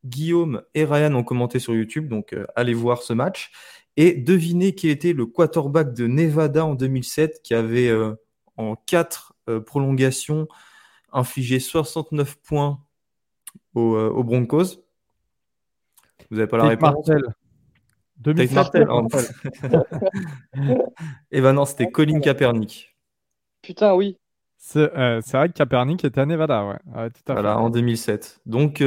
Guillaume 0.04 0.62
et 0.74 0.84
Ryan 0.84 1.14
ont 1.14 1.24
commenté 1.24 1.58
sur 1.58 1.74
YouTube, 1.74 2.08
donc 2.08 2.34
allez 2.56 2.74
voir 2.74 3.02
ce 3.02 3.12
match. 3.12 3.50
Et 4.00 4.14
devinez 4.14 4.76
qui 4.76 4.90
était 4.90 5.12
le 5.12 5.26
quarterback 5.26 5.92
de 5.92 6.06
Nevada 6.06 6.64
en 6.64 6.74
2007 6.76 7.42
qui 7.42 7.52
avait 7.52 7.88
euh, 7.88 8.14
en 8.56 8.76
quatre 8.76 9.34
euh, 9.48 9.60
prolongations 9.60 10.46
infligé 11.12 11.58
69 11.58 12.36
points 12.36 12.78
euh, 13.76 14.08
aux, 14.08 14.22
Broncos. 14.22 14.84
Vous 16.30 16.36
n'avez 16.36 16.46
pas 16.46 16.58
la 16.58 16.68
réponse 16.68 17.08
Martel. 17.08 17.34
2007 18.18 18.54
Martel. 18.54 18.88
Eh 21.32 21.40
ben 21.40 21.52
non, 21.52 21.64
c'était 21.64 21.90
Colin 21.90 22.20
Kaepernick. 22.20 22.96
Putain, 23.62 23.94
oui. 23.94 24.16
C'est 24.58 24.86
vrai 24.86 25.48
que 25.48 25.54
Kaepernick 25.54 26.04
était 26.04 26.20
à 26.20 26.26
Nevada, 26.26 26.64
ouais. 26.64 27.10
voilà, 27.26 27.58
en 27.58 27.68
2007. 27.68 28.42
Donc, 28.46 28.80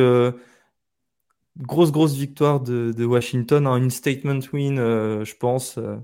grosse, 1.57 1.91
grosse 1.91 2.15
victoire 2.15 2.59
de, 2.61 3.05
Washington, 3.05 3.67
hein, 3.67 3.77
une 3.77 3.89
statement 3.89 4.39
win, 4.53 4.79
euh, 4.79 5.25
je 5.25 5.35
pense. 5.35 5.77
Euh, 5.77 5.97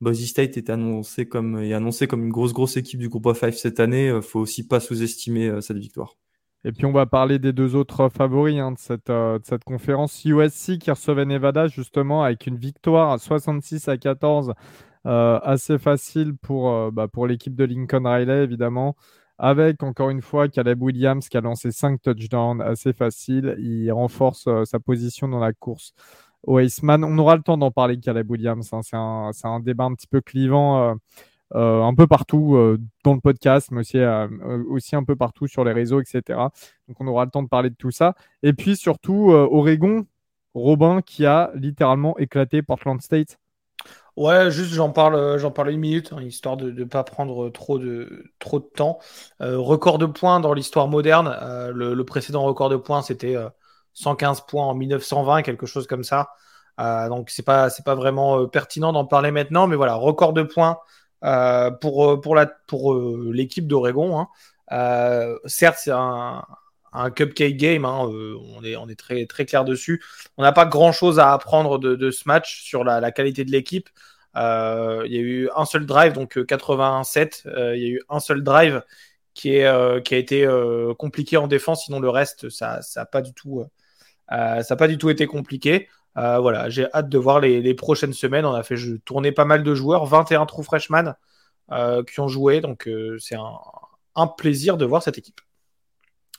Boise 0.00 0.24
State 0.24 0.56
est 0.56 0.68
annoncé 0.68 1.26
comme, 1.26 1.56
annoncé 1.56 2.08
comme 2.08 2.24
une 2.24 2.32
grosse, 2.32 2.52
grosse 2.52 2.76
équipe 2.76 2.98
du 2.98 3.08
groupe 3.08 3.26
of 3.26 3.38
five 3.38 3.52
cette 3.52 3.78
année. 3.78 4.06
Il 4.06 4.10
euh, 4.10 4.20
faut 4.20 4.40
aussi 4.40 4.66
pas 4.66 4.80
sous-estimer 4.80 5.60
cette 5.60 5.78
victoire. 5.78 6.16
Et 6.64 6.72
puis 6.72 6.86
on 6.86 6.92
va 6.92 7.06
parler 7.06 7.38
des 7.38 7.52
deux 7.52 7.74
autres 7.76 8.08
favoris 8.08 8.58
hein, 8.58 8.72
de, 8.72 9.40
cette, 9.44 9.64
conférence. 9.64 10.24
USC 10.24 10.78
qui 10.78 10.90
recevait 10.90 11.24
Nevada 11.24 11.68
justement 11.68 12.22
avec 12.22 12.46
une 12.46 12.56
victoire 12.56 13.12
à 13.12 13.18
66 13.18 13.88
à 13.88 13.96
14 13.96 14.54
assez 15.04 15.78
facile 15.78 16.36
pour, 16.36 16.92
bah, 16.92 17.08
pour 17.08 17.26
l'équipe 17.26 17.56
de 17.56 17.64
Lincoln 17.64 18.04
Riley 18.04 18.44
évidemment 18.44 18.94
avec 19.42 19.82
encore 19.82 20.10
une 20.10 20.22
fois 20.22 20.48
Caleb 20.48 20.80
Williams 20.80 21.28
qui 21.28 21.36
a 21.36 21.40
lancé 21.40 21.72
5 21.72 22.00
touchdowns 22.00 22.60
assez 22.62 22.92
facile. 22.92 23.56
Il 23.58 23.90
renforce 23.90 24.46
euh, 24.46 24.64
sa 24.64 24.78
position 24.78 25.26
dans 25.26 25.40
la 25.40 25.52
course 25.52 25.94
au 26.44 26.60
Iceman. 26.60 27.02
On 27.02 27.18
aura 27.18 27.34
le 27.34 27.42
temps 27.42 27.58
d'en 27.58 27.72
parler, 27.72 27.98
Caleb 27.98 28.30
Williams. 28.30 28.72
Hein. 28.72 29.32
C'est 29.32 29.46
un, 29.48 29.60
débat 29.60 29.84
un 29.84 29.94
petit 29.94 30.06
peu 30.06 30.20
clivant. 30.20 30.90
Euh, 30.90 30.94
euh, 31.54 31.82
un 31.82 31.94
peu 31.94 32.06
partout 32.06 32.56
dans 33.04 33.12
le 33.12 33.20
podcast, 33.20 33.70
mais 33.72 33.80
aussi, 33.80 33.98
aussi, 34.70 34.96
un 34.96 35.04
peu 35.04 35.16
partout 35.16 35.46
sur 35.46 35.64
les 35.64 35.72
réseaux, 35.72 36.00
etc. 36.00 36.22
Donc 36.88 36.98
on 36.98 37.06
aura 37.06 37.26
le 37.26 37.30
temps 37.30 37.42
de 37.42 37.48
parler 37.48 37.68
de 37.68 37.74
tout 37.74 37.90
ça. 37.90 38.14
Et 38.42 38.54
puis 38.54 38.74
surtout, 38.74 39.32
Oregon, 39.32 40.06
Robin 40.54 41.02
qui 41.02 41.26
a 41.26 41.50
littéralement 41.54 42.16
éclaté 42.16 42.62
Portland 42.62 43.02
State 43.02 43.38
Ouais, 44.16 44.50
juste 44.50 44.72
j'en 44.74 44.90
parle, 44.90 45.14
euh, 45.14 45.38
j'en 45.38 45.50
parle 45.50 45.70
une 45.70 45.80
minute, 45.80 46.12
hein, 46.12 46.20
histoire 46.20 46.58
de 46.58 46.70
ne 46.70 46.84
pas 46.84 47.02
prendre 47.02 47.48
trop 47.48 47.78
de, 47.78 48.30
trop 48.38 48.60
de 48.60 48.64
temps. 48.66 48.98
Euh, 49.40 49.58
record 49.58 49.96
de 49.96 50.04
points 50.04 50.38
dans 50.38 50.52
l'histoire 50.52 50.86
moderne. 50.86 51.34
Euh, 51.40 51.72
le, 51.72 52.04
précédent 52.04 52.42
record 52.42 52.68
de 52.68 52.76
points, 52.76 53.00
c'était 53.00 53.36
115 53.94 54.42
points 54.42 54.66
en 54.66 54.74
1920, 54.74 55.42
quelque 55.42 55.64
chose 55.66 55.86
comme 55.86 56.04
ça. 56.04 56.28
donc 56.78 57.30
c'est 57.30 57.42
pas, 57.42 57.68
pas 57.84 57.94
vraiment 57.94 58.46
pertinent 58.48 58.92
d'en 58.92 59.06
parler 59.06 59.30
maintenant, 59.30 59.66
mais 59.66 59.76
voilà, 59.76 59.94
record 59.94 60.32
de 60.34 60.42
points 60.42 60.78
pour, 61.80 62.20
pour, 62.20 62.34
la, 62.34 62.46
pour 62.46 62.94
l'équipe 62.94 63.66
d'Oregon. 63.66 64.26
Hein. 64.70 65.36
certes, 65.46 65.78
c'est 65.80 65.90
un, 65.90 66.44
un 66.92 67.10
cupcake 67.10 67.56
game, 67.56 67.84
hein, 67.84 68.06
euh, 68.08 68.36
on, 68.54 68.88
est, 68.88 68.96
très, 68.96 69.26
clair 69.46 69.64
dessus. 69.64 70.02
On 70.36 70.42
n'a 70.42 70.52
pas 70.52 70.66
grand-chose 70.66 71.18
à 71.18 71.32
apprendre 71.32 71.78
de, 71.78 72.10
ce 72.10 72.24
match 72.26 72.62
sur 72.62 72.84
la, 72.84 73.12
qualité 73.12 73.44
de 73.44 73.50
l'équipe. 73.50 73.88
Euh, 74.36 75.02
il 75.06 75.12
y 75.12 75.16
a 75.16 75.20
eu 75.20 75.50
un 75.56 75.64
seul 75.64 75.86
drive, 75.86 76.12
donc 76.12 76.44
87. 76.44 77.44
Euh, 77.46 77.76
il 77.76 77.82
y 77.82 77.86
a 77.86 77.88
eu 77.88 78.02
un 78.08 78.20
seul 78.20 78.42
drive 78.42 78.82
qui, 79.34 79.58
a 79.62 80.00
été 80.10 80.46
compliqué 80.98 81.36
en 81.36 81.46
défense, 81.46 81.86
sinon 81.86 82.00
le 82.00 82.10
reste, 82.10 82.50
ça 82.50 82.80
n'a 82.96 83.06
pas, 83.06 83.22
du 83.22 83.32
tout, 83.32 83.64
ça 84.28 84.76
pas 84.76 84.88
du 84.88 84.98
tout 84.98 85.10
été 85.10 85.26
compliqué. 85.26 85.88
voilà, 86.14 86.68
j'ai 86.68 86.86
hâte 86.92 87.08
de 87.08 87.18
voir 87.18 87.40
les, 87.40 87.74
prochaines 87.74 88.12
semaines. 88.12 88.44
On 88.44 88.54
a 88.54 88.62
fait 88.62 88.76
tourner 89.04 89.32
pas 89.32 89.46
mal 89.46 89.62
de 89.62 89.74
joueurs, 89.74 90.04
21 90.06 90.46
trous 90.46 90.62
freshman 90.62 91.14
qui 92.06 92.20
ont 92.20 92.28
joué, 92.28 92.60
donc 92.60 92.88
c'est 93.18 93.36
un 94.14 94.26
plaisir 94.26 94.76
de 94.76 94.84
voir 94.84 95.02
cette 95.02 95.16
équipe. 95.16 95.40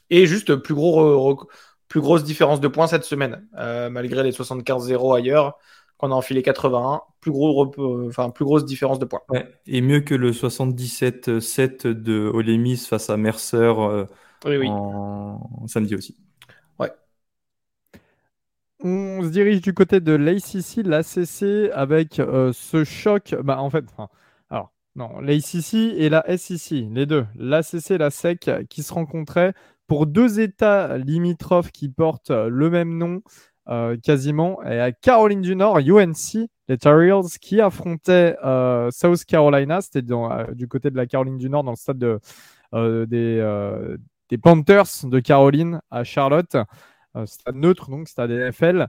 Et 0.10 0.26
juste 0.26 0.56
plus, 0.56 0.74
gros, 0.74 1.48
plus 1.88 2.02
grosse 2.02 2.24
différence 2.24 2.60
de 2.60 2.68
points 2.68 2.88
cette 2.88 3.04
semaine, 3.04 3.48
euh, 3.58 3.90
malgré 3.90 4.24
les 4.24 4.32
75-0 4.32 5.16
ailleurs. 5.16 5.58
on 6.00 6.12
a 6.12 6.16
enfilé 6.16 6.42
81, 6.42 7.02
plus, 7.22 7.32
gros, 7.32 7.72
enfin, 8.08 8.30
plus 8.30 8.46
grosse 8.46 8.66
différence 8.66 9.00
de 9.00 9.06
points. 9.06 9.22
et 9.66 9.82
mieux 9.82 10.02
que 10.02 10.16
le 10.16 10.32
77-7 10.32 11.88
de 11.88 12.30
Olemis 12.34 12.78
face 12.78 13.10
à 13.10 13.18
Mercer 13.18 13.74
en 14.46 15.68
samedi 15.68 15.96
aussi. 15.96 16.18
On 18.86 19.22
se 19.24 19.30
dirige 19.30 19.62
du 19.62 19.74
côté 19.74 20.02
de 20.02 20.12
l'ACC, 20.12 20.86
l'ACC, 20.86 21.72
avec 21.74 22.20
euh, 22.20 22.52
ce 22.52 22.84
choc. 22.84 23.34
Bah, 23.42 23.62
en 23.62 23.70
fait, 23.70 23.86
alors, 24.50 24.74
non, 24.98 25.22
l'ACC 25.22 25.76
et 25.96 26.10
la 26.10 26.26
SEC, 26.38 26.88
les 26.92 27.06
deux, 27.06 27.26
l'ACC 27.36 27.92
et 27.92 27.98
la 27.98 28.10
SEC, 28.10 28.68
qui 28.68 28.84
se 28.84 28.94
rencontraient 28.94 29.54
pour 29.88 30.08
deux 30.08 30.40
États 30.40 30.98
limitrophes 30.98 31.72
qui 31.72 31.90
portent 31.90 32.32
le 32.32 32.70
même 32.70 32.98
nom, 32.98 33.22
euh, 33.70 33.98
quasiment. 33.98 34.62
Et 34.64 34.80
à 34.80 34.92
Caroline 34.92 35.42
du 35.42 35.56
Nord, 35.56 35.78
UNC, 35.78 36.50
les 36.68 36.78
Tar 36.78 37.02
Heels, 37.02 37.38
qui 37.42 37.62
affrontaient 37.62 38.36
euh, 38.44 38.90
South 38.92 39.24
Carolina. 39.26 39.82
C'était 39.82 40.02
du 40.02 40.68
côté 40.68 40.90
de 40.90 40.98
la 40.98 41.06
Caroline 41.06 41.38
du 41.38 41.50
Nord, 41.50 41.64
dans 41.64 41.72
le 41.72 41.78
stade 41.78 42.20
des, 43.10 44.38
Panthers 44.42 45.06
de 45.06 45.20
Caroline 45.20 45.82
à 45.92 46.04
Charlotte. 46.04 46.58
Euh, 47.16 47.26
stade 47.26 47.56
neutre, 47.56 47.90
donc 47.90 48.08
stade 48.08 48.32
NFL. 48.32 48.88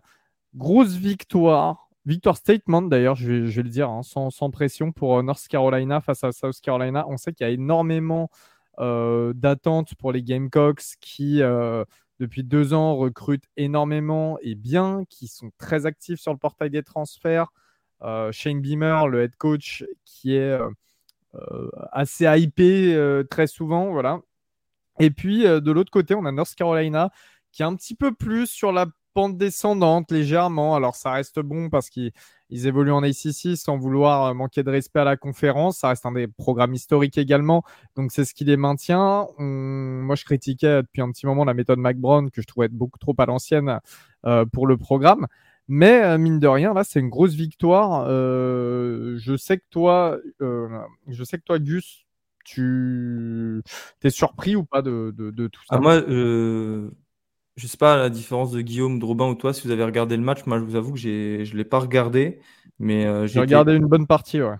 Grosse 0.54 0.94
victoire, 0.94 1.88
victoire 2.06 2.36
statement 2.36 2.82
d'ailleurs, 2.82 3.16
je, 3.16 3.32
vais, 3.32 3.62
le 3.62 3.68
dire, 3.68 3.90
hein, 3.90 4.02
sans, 4.02 4.50
pression 4.50 4.92
pour 4.92 5.18
euh, 5.18 5.22
North 5.22 5.46
Carolina 5.48 6.00
face 6.00 6.24
à 6.24 6.32
South 6.32 6.58
Carolina. 6.62 7.04
On 7.08 7.16
sait 7.16 7.32
qu'il 7.32 7.46
y 7.46 7.50
a 7.50 7.52
énormément 7.52 8.30
euh, 8.78 9.32
d'attentes 9.34 9.94
pour 9.96 10.12
les 10.12 10.22
Gamecocks 10.22 10.96
qui, 11.00 11.40
depuis 12.20 12.44
deux 12.44 12.74
ans, 12.74 12.96
recrutent 12.96 13.48
énormément 13.56 14.38
et 14.42 14.54
bien, 14.54 15.04
qui 15.08 15.28
sont 15.28 15.50
très 15.58 15.86
actifs 15.86 16.20
sur 16.20 16.32
le 16.32 16.38
portail 16.38 16.70
des 16.70 16.82
transferts. 16.82 17.48
Shane 18.30 18.60
Beamer, 18.60 19.08
le 19.08 19.22
head 19.22 19.36
coach, 19.36 19.84
qui 20.04 20.34
est 20.34 20.58
assez 21.92 22.26
hypé 22.26 23.22
très 23.30 23.46
souvent. 23.46 23.90
Voilà. 23.92 24.20
Et 25.00 25.10
puis, 25.10 25.44
de 25.44 25.70
l'autre 25.72 25.90
côté, 25.90 26.14
on 26.14 26.24
a 26.24 26.32
North 26.32 26.54
Carolina 26.54 27.10
qui 27.54 27.62
est 27.62 27.66
un 27.66 27.76
petit 27.76 27.94
peu 27.94 28.12
plus 28.12 28.48
sur 28.48 28.72
la 28.72 28.86
pente 29.14 29.38
descendante 29.38 30.10
légèrement. 30.10 30.74
Alors 30.74 30.96
ça 30.96 31.12
reste 31.12 31.38
bon 31.38 31.70
parce 31.70 31.88
qu'ils 31.88 32.12
évoluent 32.66 32.92
en 32.92 33.02
ACC 33.02 33.56
sans 33.56 33.76
vouloir 33.76 34.26
euh, 34.26 34.34
manquer 34.34 34.62
de 34.62 34.70
respect 34.70 35.00
à 35.00 35.04
la 35.04 35.16
conférence. 35.16 35.78
Ça 35.78 35.88
reste 35.88 36.06
un 36.06 36.12
des 36.12 36.26
programmes 36.28 36.74
historiques 36.74 37.18
également. 37.18 37.62
Donc 37.96 38.12
c'est 38.12 38.24
ce 38.24 38.34
qui 38.34 38.44
les 38.44 38.56
maintient. 38.56 39.26
Moi 39.38 40.14
je 40.14 40.24
critiquais 40.24 40.82
depuis 40.82 41.02
un 41.02 41.10
petit 41.10 41.26
moment 41.26 41.44
la 41.44 41.54
méthode 41.54 41.78
McBrown 41.78 42.30
que 42.30 42.42
je 42.42 42.46
trouvais 42.46 42.68
beaucoup 42.68 42.98
trop 42.98 43.14
à 43.18 43.26
l'ancienne 43.26 43.80
euh, 44.26 44.44
pour 44.46 44.66
le 44.66 44.76
programme. 44.76 45.26
Mais 45.66 46.02
euh, 46.04 46.18
mine 46.18 46.38
de 46.38 46.46
rien, 46.46 46.74
là, 46.74 46.84
c'est 46.84 47.00
une 47.00 47.08
grosse 47.08 47.34
victoire. 47.34 48.06
je 48.08 49.36
sais 49.38 49.58
que 49.58 49.64
toi, 49.70 50.18
je 50.40 51.24
sais 51.24 51.38
que 51.38 51.44
toi, 51.44 51.58
Gus, 51.58 52.04
tu 52.44 53.62
es 54.02 54.10
surpris 54.10 54.56
ou 54.56 54.64
pas 54.64 54.82
de, 54.82 55.10
tout 55.48 55.62
ça? 55.66 55.76
ah, 55.76 55.80
Moi, 55.80 56.02
je 57.56 57.66
sais 57.66 57.76
pas 57.76 57.96
la 57.96 58.10
différence 58.10 58.50
de 58.50 58.60
Guillaume, 58.60 58.98
Drobin 58.98 59.28
ou 59.28 59.34
toi, 59.34 59.52
si 59.52 59.62
vous 59.66 59.70
avez 59.70 59.84
regardé 59.84 60.16
le 60.16 60.22
match. 60.22 60.44
Moi, 60.46 60.58
je 60.58 60.64
vous 60.64 60.76
avoue 60.76 60.92
que 60.92 60.98
je 60.98 61.08
ne 61.08 61.56
l'ai 61.56 61.64
pas 61.64 61.78
regardé. 61.78 62.40
mais 62.78 63.06
euh, 63.06 63.26
J'ai 63.26 63.40
regardé 63.40 63.74
une 63.74 63.86
bonne 63.86 64.06
partie, 64.06 64.42
ouais. 64.42 64.56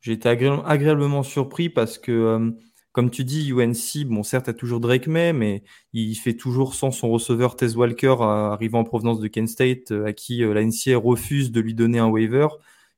J'ai 0.00 0.12
été 0.12 0.28
agréablement 0.28 1.24
surpris 1.24 1.68
parce 1.68 1.98
que, 1.98 2.12
euh, 2.12 2.50
comme 2.92 3.10
tu 3.10 3.24
dis, 3.24 3.50
UNC, 3.50 4.06
bon, 4.06 4.22
certes, 4.22 4.48
a 4.48 4.52
toujours 4.52 4.78
Drake 4.78 5.08
May, 5.08 5.32
mais 5.32 5.64
il 5.92 6.14
fait 6.14 6.34
toujours 6.34 6.74
sans 6.74 6.92
son 6.92 7.10
receveur 7.10 7.56
Tez 7.56 7.74
Walker 7.74 8.14
arrivant 8.20 8.80
en 8.80 8.84
provenance 8.84 9.18
de 9.18 9.26
Kent 9.26 9.48
State, 9.48 9.90
euh, 9.90 10.06
à 10.06 10.12
qui 10.12 10.38
la 10.38 10.62
NCA 10.62 10.96
refuse 10.96 11.50
de 11.50 11.60
lui 11.60 11.74
donner 11.74 11.98
un 11.98 12.06
waiver, 12.06 12.46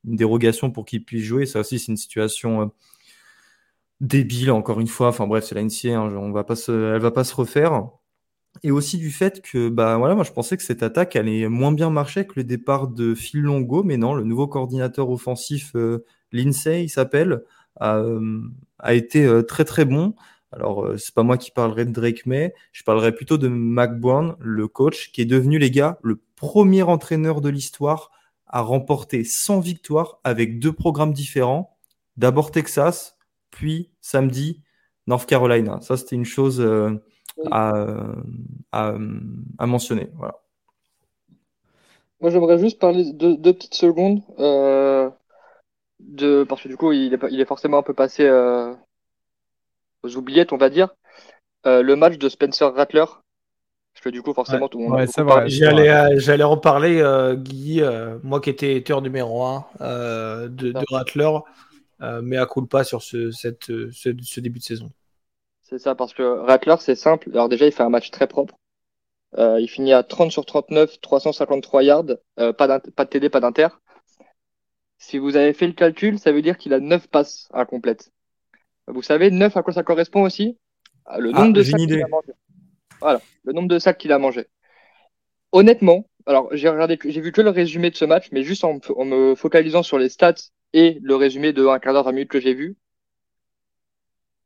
une 0.04 0.16
dérogation 0.16 0.70
pour 0.70 0.84
qu'il 0.84 1.02
puisse 1.02 1.24
jouer. 1.24 1.46
Ça 1.46 1.60
aussi, 1.60 1.78
c'est 1.78 1.90
une 1.90 1.96
situation 1.96 2.70
débile, 4.00 4.50
encore 4.50 4.80
une 4.80 4.86
fois. 4.86 5.08
Enfin 5.08 5.26
bref, 5.26 5.44
c'est 5.44 5.54
la 5.54 5.62
NCA, 5.62 5.98
hein, 5.98 6.14
on 6.14 6.32
va 6.32 6.44
pas 6.44 6.56
se, 6.56 6.94
elle 6.94 7.00
va 7.00 7.10
pas 7.10 7.24
se 7.24 7.34
refaire 7.34 7.90
et 8.62 8.70
aussi 8.70 8.98
du 8.98 9.10
fait 9.10 9.40
que, 9.42 9.68
bah 9.68 9.96
voilà, 9.96 10.14
moi 10.14 10.24
je 10.24 10.32
pensais 10.32 10.56
que 10.56 10.62
cette 10.62 10.82
attaque 10.82 11.16
allait 11.16 11.48
moins 11.48 11.72
bien 11.72 11.90
marcher 11.90 12.26
que 12.26 12.34
le 12.36 12.44
départ 12.44 12.88
de 12.88 13.14
Phil 13.14 13.40
Longo, 13.40 13.82
mais 13.82 13.96
non, 13.96 14.14
le 14.14 14.24
nouveau 14.24 14.46
coordinateur 14.48 15.08
offensif, 15.10 15.72
euh, 15.76 16.04
Lindsay, 16.32 16.84
il 16.84 16.88
s'appelle, 16.88 17.44
a, 17.78 17.98
euh, 17.98 18.42
été 18.88 19.24
euh, 19.24 19.42
très 19.42 19.64
très 19.64 19.84
bon. 19.84 20.14
Alors, 20.52 20.94
c'est 20.98 21.14
pas 21.14 21.22
moi 21.22 21.38
qui 21.38 21.52
parlerai 21.52 21.84
de 21.84 21.92
Drake 21.92 22.26
May, 22.26 22.52
je 22.72 22.82
parlerai 22.82 23.14
plutôt 23.14 23.38
de 23.38 23.46
Mac 23.46 23.92
le 24.40 24.68
coach, 24.68 25.12
qui 25.12 25.20
est 25.20 25.26
devenu, 25.26 25.58
les 25.58 25.70
gars, 25.70 25.98
le 26.02 26.20
premier 26.34 26.82
entraîneur 26.82 27.40
de 27.40 27.48
l'histoire 27.48 28.10
à 28.46 28.60
remporter 28.60 29.22
100 29.22 29.60
victoires 29.60 30.18
avec 30.24 30.58
deux 30.58 30.72
programmes 30.72 31.12
différents. 31.12 31.76
D'abord 32.16 32.50
Texas, 32.50 33.16
puis 33.52 33.92
samedi 34.00 34.60
North 35.06 35.28
Carolina. 35.28 35.80
Ça, 35.82 35.96
c'était 35.96 36.16
une 36.16 36.24
chose 36.24 36.60
à, 37.50 38.96
mentionner. 39.66 40.08
Voilà. 40.14 40.36
Moi, 42.20 42.30
j'aimerais 42.30 42.58
juste 42.58 42.78
parler 42.78 43.12
de 43.12 43.34
deux 43.34 43.54
petites 43.54 43.74
secondes. 43.74 44.20
Euh, 44.38 45.08
de, 46.00 46.44
parce 46.44 46.62
que 46.62 46.68
du 46.68 46.76
coup, 46.76 46.92
il 46.92 47.14
est, 47.14 47.18
il 47.30 47.40
est 47.40 47.46
forcément 47.46 47.78
un 47.78 47.82
peu 47.82 47.94
passé 47.94 48.24
euh, 48.24 48.74
aux 50.02 50.16
oubliettes, 50.16 50.52
on 50.52 50.58
va 50.58 50.70
dire. 50.70 50.88
Euh, 51.66 51.82
le 51.82 51.96
match 51.96 52.18
de 52.18 52.28
Spencer 52.28 52.72
Rattler. 52.74 53.04
Parce 53.04 54.04
que 54.04 54.08
du 54.10 54.22
coup, 54.22 54.32
forcément, 54.32 54.68
tout 54.68 54.78
le 54.78 54.88
monde. 54.88 56.18
J'allais 56.18 56.44
en 56.44 56.56
parler, 56.56 57.02
Guy, 57.38 57.82
moi 58.22 58.40
qui 58.40 58.50
étais 58.50 58.82
tueur 58.82 59.02
numéro 59.02 59.42
1 59.42 59.64
de, 59.80 60.72
de, 60.72 60.94
Rattler, 60.94 61.30
mais 62.22 62.36
à 62.36 62.46
coup 62.46 62.64
pas 62.66 62.84
sur 62.84 63.02
ce, 63.02 63.30
cette, 63.30 63.72
ce 63.90 64.40
début 64.40 64.58
de 64.58 64.64
saison. 64.64 64.90
C'est 65.70 65.78
ça, 65.78 65.94
parce 65.94 66.12
que 66.12 66.22
Rattler, 66.22 66.74
c'est 66.80 66.96
simple. 66.96 67.30
Alors 67.30 67.48
déjà, 67.48 67.64
il 67.64 67.72
fait 67.72 67.84
un 67.84 67.90
match 67.90 68.10
très 68.10 68.26
propre. 68.26 68.58
Euh, 69.38 69.60
il 69.60 69.68
finit 69.68 69.92
à 69.92 70.02
30 70.02 70.32
sur 70.32 70.44
39, 70.44 71.00
353 71.00 71.84
yards, 71.84 72.04
euh, 72.40 72.52
pas, 72.52 72.80
pas 72.80 73.04
de 73.04 73.10
TD, 73.10 73.30
pas 73.30 73.38
d'inter. 73.38 73.68
Si 74.98 75.18
vous 75.18 75.36
avez 75.36 75.52
fait 75.52 75.68
le 75.68 75.72
calcul, 75.72 76.18
ça 76.18 76.32
veut 76.32 76.42
dire 76.42 76.58
qu'il 76.58 76.74
a 76.74 76.80
9 76.80 77.06
passes 77.06 77.48
incomplètes. 77.52 78.10
Vous 78.88 79.02
savez, 79.02 79.30
9 79.30 79.56
à 79.56 79.62
quoi 79.62 79.72
ça 79.72 79.84
correspond 79.84 80.22
aussi? 80.22 80.58
Ah, 81.06 81.20
Le 81.20 81.30
nombre 81.30 81.52
de 81.52 81.62
sacs 81.62 81.78
qu'il 81.78 82.02
a 82.02 82.08
mangé. 82.08 82.32
Voilà, 83.00 83.20
le 83.44 83.52
nombre 83.52 83.68
de 83.68 83.78
sacs 83.78 83.98
qu'il 83.98 84.10
a 84.10 84.18
mangé. 84.18 84.46
Honnêtement, 85.52 86.04
alors 86.26 86.48
j'ai 86.50 86.68
regardé, 86.68 86.98
j'ai 87.04 87.20
vu 87.20 87.30
que 87.30 87.40
le 87.40 87.50
résumé 87.50 87.90
de 87.90 87.96
ce 87.96 88.04
match, 88.04 88.28
mais 88.32 88.42
juste 88.42 88.64
en, 88.64 88.80
en, 88.96 89.04
me 89.04 89.36
focalisant 89.36 89.84
sur 89.84 89.98
les 89.98 90.08
stats 90.08 90.34
et 90.72 90.98
le 91.00 91.14
résumé 91.14 91.52
de 91.52 91.64
un 91.66 91.78
quart 91.78 91.92
d'heure, 91.92 92.04
20 92.04 92.12
minutes 92.12 92.30
que 92.30 92.40
j'ai 92.40 92.54
vu. 92.54 92.76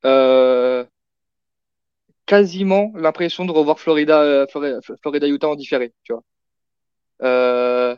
Euh, 0.04 0.84
quasiment 2.26 2.92
l'impression 2.94 3.44
de 3.44 3.52
revoir 3.52 3.78
Florida, 3.78 4.22
euh, 4.22 4.46
Florida, 4.48 5.28
Utah 5.28 5.48
en 5.48 5.56
différé, 5.56 5.92
tu 6.04 6.12
vois. 6.12 6.22
Euh, 7.22 7.96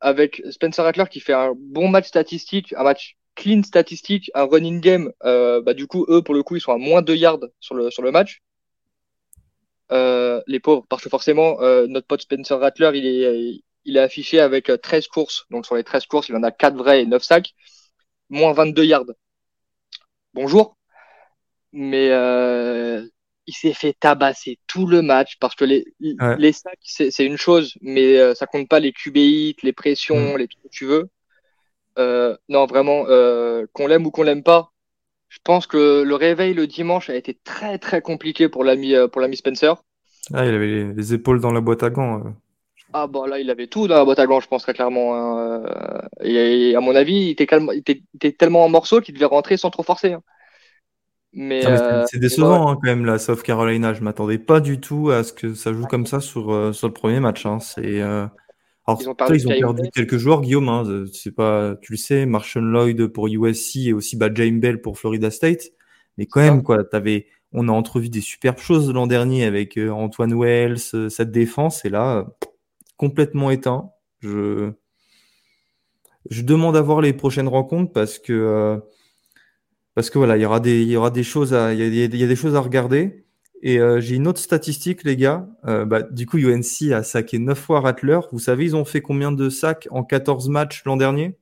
avec 0.00 0.42
Spencer 0.50 0.84
Rattler 0.84 1.04
qui 1.10 1.20
fait 1.20 1.32
un 1.32 1.52
bon 1.56 1.88
match 1.88 2.08
statistique, 2.08 2.74
un 2.76 2.82
match 2.82 3.16
clean 3.34 3.62
statistique, 3.62 4.30
un 4.34 4.44
running 4.44 4.80
game. 4.80 5.12
Euh, 5.24 5.60
bah, 5.62 5.74
du 5.74 5.86
coup, 5.86 6.06
eux, 6.08 6.22
pour 6.22 6.34
le 6.34 6.42
coup, 6.42 6.56
ils 6.56 6.60
sont 6.60 6.72
à 6.72 6.78
moins 6.78 7.02
2 7.02 7.14
yards 7.16 7.40
sur 7.60 7.74
le, 7.74 7.90
sur 7.90 8.02
le 8.02 8.10
match. 8.10 8.42
les 9.90 10.60
pauvres, 10.60 10.84
parce 10.88 11.02
que 11.02 11.08
forcément, 11.08 11.58
notre 11.88 12.06
pote 12.06 12.22
Spencer 12.22 12.58
Rattler, 12.58 12.90
il 12.94 13.06
est, 13.06 13.62
il 13.84 13.96
est 13.96 14.00
affiché 14.00 14.40
avec 14.40 14.70
13 14.82 15.06
courses. 15.08 15.46
Donc 15.50 15.66
sur 15.66 15.76
les 15.76 15.84
13 15.84 16.06
courses, 16.06 16.28
il 16.28 16.36
en 16.36 16.42
a 16.42 16.50
4 16.50 16.76
vrais 16.76 17.02
et 17.02 17.06
9 17.06 17.22
sacs. 17.22 17.54
Moins 18.30 18.52
22 18.52 18.84
yards. 18.84 19.04
Bonjour. 20.34 20.76
Mais 21.72 22.10
il 23.46 23.54
s'est 23.54 23.72
fait 23.72 23.94
tabasser 23.98 24.58
tout 24.66 24.86
le 24.86 25.02
match 25.02 25.36
parce 25.38 25.54
que 25.54 25.64
les, 25.64 25.84
les 26.00 26.52
sacs, 26.52 26.78
c'est 26.82 27.24
une 27.24 27.36
chose, 27.36 27.74
mais 27.80 28.18
euh, 28.18 28.34
ça 28.34 28.46
compte 28.46 28.68
pas 28.68 28.80
les 28.80 28.92
QBI, 28.92 29.56
les 29.62 29.72
pressions, 29.72 30.34
mm. 30.34 30.38
les 30.38 30.48
tout 30.48 30.58
que 30.62 30.68
tu 30.68 30.86
veux. 30.86 31.08
Euh, 31.98 32.36
non, 32.48 32.66
vraiment, 32.66 33.04
euh, 33.08 33.66
qu'on 33.72 33.86
l'aime 33.86 34.06
ou 34.06 34.10
qu'on 34.10 34.22
l'aime 34.22 34.42
pas, 34.42 34.72
je 35.28 35.38
pense 35.44 35.66
que 35.66 36.02
le 36.02 36.14
réveil 36.14 36.54
le 36.54 36.66
dimanche 36.66 37.10
a 37.10 37.14
été 37.14 37.38
très 37.44 37.78
très 37.78 38.00
compliqué 38.00 38.48
pour 38.48 38.64
l'ami 38.64 38.94
pour 39.12 39.20
l'ami 39.20 39.36
Spencer. 39.36 39.74
Ah, 40.32 40.46
il 40.46 40.54
avait 40.54 40.92
les, 40.94 41.14
épaules 41.14 41.40
dans 41.40 41.52
la 41.52 41.60
boîte 41.60 41.82
à 41.82 41.90
gants. 41.90 42.22
Ah 42.92 43.08
bon, 43.08 43.26
là, 43.26 43.40
il 43.40 43.50
avait 43.50 43.66
tout 43.66 43.88
dans 43.88 43.96
la 43.96 44.04
boîte 44.04 44.20
à 44.20 44.26
gants, 44.26 44.40
je 44.40 44.46
pense 44.46 44.62
très 44.62 44.72
clairement. 44.72 45.14
Hein. 45.16 45.64
Et, 46.22 46.74
à 46.76 46.80
mon 46.80 46.94
avis, 46.94 47.14
il 47.14 47.30
était, 47.30 47.48
il 47.72 47.82
était, 48.14 48.32
tellement 48.32 48.64
en 48.64 48.68
morceaux 48.68 49.00
qu'il 49.00 49.14
devait 49.14 49.24
rentrer 49.26 49.56
sans 49.56 49.70
trop 49.70 49.82
forcer. 49.82 50.12
Hein. 50.12 50.22
Mais, 51.34 51.66
euh, 51.66 52.04
c'est 52.08 52.20
décevant 52.20 52.68
hein, 52.68 52.74
quand 52.74 52.88
même 52.88 53.04
la 53.04 53.18
South 53.18 53.42
Carolina. 53.42 53.92
Je 53.92 54.02
m'attendais 54.02 54.38
pas 54.38 54.60
du 54.60 54.78
tout 54.78 55.10
à 55.10 55.24
ce 55.24 55.32
que 55.32 55.54
ça 55.54 55.72
joue 55.72 55.86
comme 55.86 56.06
ça 56.06 56.20
sur, 56.20 56.52
euh, 56.52 56.72
sur 56.72 56.86
le 56.86 56.94
premier 56.94 57.18
match. 57.18 57.44
Hein. 57.44 57.58
C'est 57.58 58.00
euh, 58.00 58.26
alors 58.86 59.02
ils 59.02 59.08
ont 59.08 59.14
perdu, 59.14 59.82
quelques 59.92 60.16
joueurs, 60.16 60.42
Guillaume. 60.42 60.68
Hein. 60.68 61.04
C'est 61.12 61.34
pas, 61.34 61.74
tu 61.82 61.92
le 61.92 61.96
sais, 61.96 62.24
Marshall 62.24 62.64
Lloyd 62.64 63.08
pour 63.08 63.26
USC 63.26 63.76
et 63.86 63.92
aussi 63.92 64.16
bah, 64.16 64.28
James 64.32 64.60
Bell 64.60 64.80
pour 64.80 64.96
Florida 64.96 65.30
State. 65.30 65.72
Mais 66.18 66.26
quand 66.26 66.40
même, 66.40 66.62
quoi, 66.62 66.84
avais, 66.92 67.26
on 67.52 67.68
a 67.68 67.72
entrevu 67.72 68.08
des 68.08 68.20
superbes 68.20 68.58
choses 68.58 68.92
l'an 68.92 69.08
dernier 69.08 69.44
avec 69.44 69.76
Antoine 69.76 70.38
Wells, 70.38 70.78
cette 70.78 71.32
défense, 71.32 71.84
et 71.84 71.88
là, 71.88 72.26
complètement 72.96 73.50
éteint. 73.50 73.90
Je 74.20 74.70
je 76.30 76.42
demande 76.42 76.76
à 76.76 76.80
voir 76.80 77.00
les 77.00 77.12
prochaines 77.12 77.48
rencontres 77.48 77.92
parce 77.92 78.18
que 78.18 78.80
parce 79.94 80.10
que 80.10 80.18
voilà, 80.18 80.36
il 80.36 80.42
y 80.42 80.46
aura 80.46 80.60
des 80.60 80.82
il 80.82 80.90
y 80.90 80.96
aura 80.96 81.10
des 81.10 81.22
choses 81.22 81.54
à 81.54 81.72
il 81.72 81.80
y 81.80 81.82
a, 81.82 82.04
il 82.04 82.16
y 82.16 82.24
a 82.24 82.26
des 82.26 82.36
choses 82.36 82.54
à 82.54 82.60
regarder. 82.60 83.24
Et 83.66 83.78
j'ai 84.00 84.16
une 84.16 84.28
autre 84.28 84.40
statistique, 84.40 85.04
les 85.04 85.16
gars. 85.16 85.46
bah, 85.64 86.02
du 86.02 86.26
coup, 86.26 86.36
UNC 86.36 86.92
a 86.92 87.02
saqué 87.02 87.38
9 87.38 87.58
fois 87.58 87.80
Rattler. 87.80 88.18
Vous 88.30 88.38
savez, 88.38 88.64
ils 88.64 88.76
ont 88.76 88.84
fait 88.84 89.00
combien 89.00 89.32
de 89.32 89.48
sacs 89.48 89.88
en 89.90 90.04
14 90.04 90.50
matchs 90.50 90.82
l'an 90.84 90.98
dernier? 90.98 91.38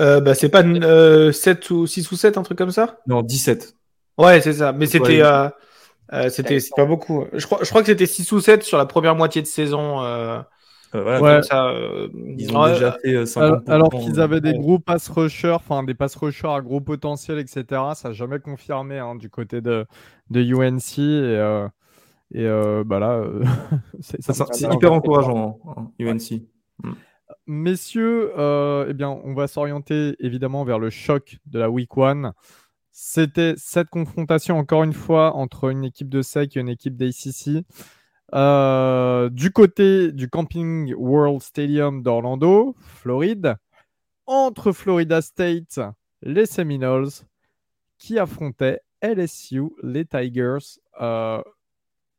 Euh, 0.00 0.20
bah, 0.20 0.34
c'est 0.34 0.48
pas 0.48 0.64
euh, 0.64 1.32
7 1.32 1.70
ou 1.70 1.86
6 1.86 2.10
ou 2.10 2.16
7, 2.16 2.36
un 2.38 2.42
truc 2.42 2.58
comme 2.58 2.70
ça? 2.70 2.98
Non, 3.06 3.22
17. 3.22 3.76
Ouais, 4.18 4.40
c'est 4.40 4.54
ça. 4.54 4.72
Mais 4.72 4.86
c'était 4.86 5.22
euh, 5.22 5.48
euh, 6.12 6.28
c'était 6.28 6.58
pas 6.76 6.84
beaucoup. 6.84 7.26
Je 7.32 7.46
crois, 7.46 7.60
je 7.62 7.68
crois 7.68 7.82
que 7.82 7.86
c'était 7.86 8.06
6 8.06 8.30
ou 8.32 8.40
7 8.40 8.62
sur 8.62 8.78
la 8.78 8.86
première 8.86 9.14
moitié 9.14 9.42
de 9.42 9.46
saison. 9.46 10.00
Euh, 10.94 11.02
voilà, 11.02 11.20
Ouais. 11.20 11.32
comme 11.34 11.42
ça, 11.42 11.68
euh, 11.70 12.08
Ils 12.38 12.56
ont 12.56 12.62
ouais, 12.62 12.72
déjà 12.74 12.92
fait 13.02 13.14
euh, 13.14 13.24
Alors, 13.36 13.58
50%. 13.62 13.70
alors 13.70 13.88
qu'ils 13.90 14.20
avaient 14.20 14.40
des 14.40 14.54
gros 14.54 14.78
pass 14.78 15.08
rushers, 15.08 15.50
enfin 15.52 15.82
des 15.82 15.94
pass 15.94 16.14
rushers 16.16 16.48
à 16.48 16.60
gros 16.60 16.80
potentiel, 16.80 17.38
etc. 17.38 17.64
Ça 17.94 18.08
n'a 18.08 18.12
jamais 18.12 18.38
confirmé 18.38 18.98
hein, 18.98 19.14
du 19.16 19.28
côté 19.30 19.60
de, 19.60 19.86
de 20.30 20.40
UNC. 20.40 20.98
Et, 20.98 21.02
euh, 21.02 21.66
et 22.32 22.46
euh, 22.46 22.84
bah 22.84 22.98
là, 23.00 23.12
euh, 23.12 23.42
c'est 24.00 24.22
Ça, 24.22 24.32
ça- 24.34 24.46
C'est 24.52 24.66
ça- 24.66 24.72
hyper 24.74 24.92
encourageant, 24.92 25.58
hein, 25.76 25.90
UNC. 25.98 26.42
Messieurs, 27.46 28.32
euh, 28.38 28.86
eh 28.88 28.94
bien, 28.94 29.10
on 29.10 29.34
va 29.34 29.46
s'orienter 29.48 30.14
évidemment 30.20 30.64
vers 30.64 30.78
le 30.78 30.90
choc 30.90 31.38
de 31.46 31.58
la 31.58 31.70
Week 31.70 31.90
1. 31.96 32.32
C'était 32.92 33.54
cette 33.56 33.88
confrontation, 33.90 34.56
encore 34.58 34.84
une 34.84 34.92
fois, 34.92 35.34
entre 35.34 35.70
une 35.70 35.84
équipe 35.84 36.08
de 36.08 36.22
SEC 36.22 36.56
et 36.56 36.60
une 36.60 36.68
équipe 36.68 36.96
d'ACC. 36.96 37.64
Euh, 38.32 39.28
du 39.28 39.50
côté 39.50 40.10
du 40.12 40.28
Camping 40.28 40.94
World 40.94 41.42
Stadium 41.42 42.02
d'Orlando, 42.02 42.74
Floride, 42.80 43.56
entre 44.26 44.72
Florida 44.72 45.20
State, 45.20 45.80
les 46.22 46.46
Seminoles, 46.46 47.10
qui 47.98 48.18
affrontaient 48.18 48.80
LSU, 49.02 49.70
les 49.82 50.06
Tigers. 50.06 50.80
Euh, 51.00 51.42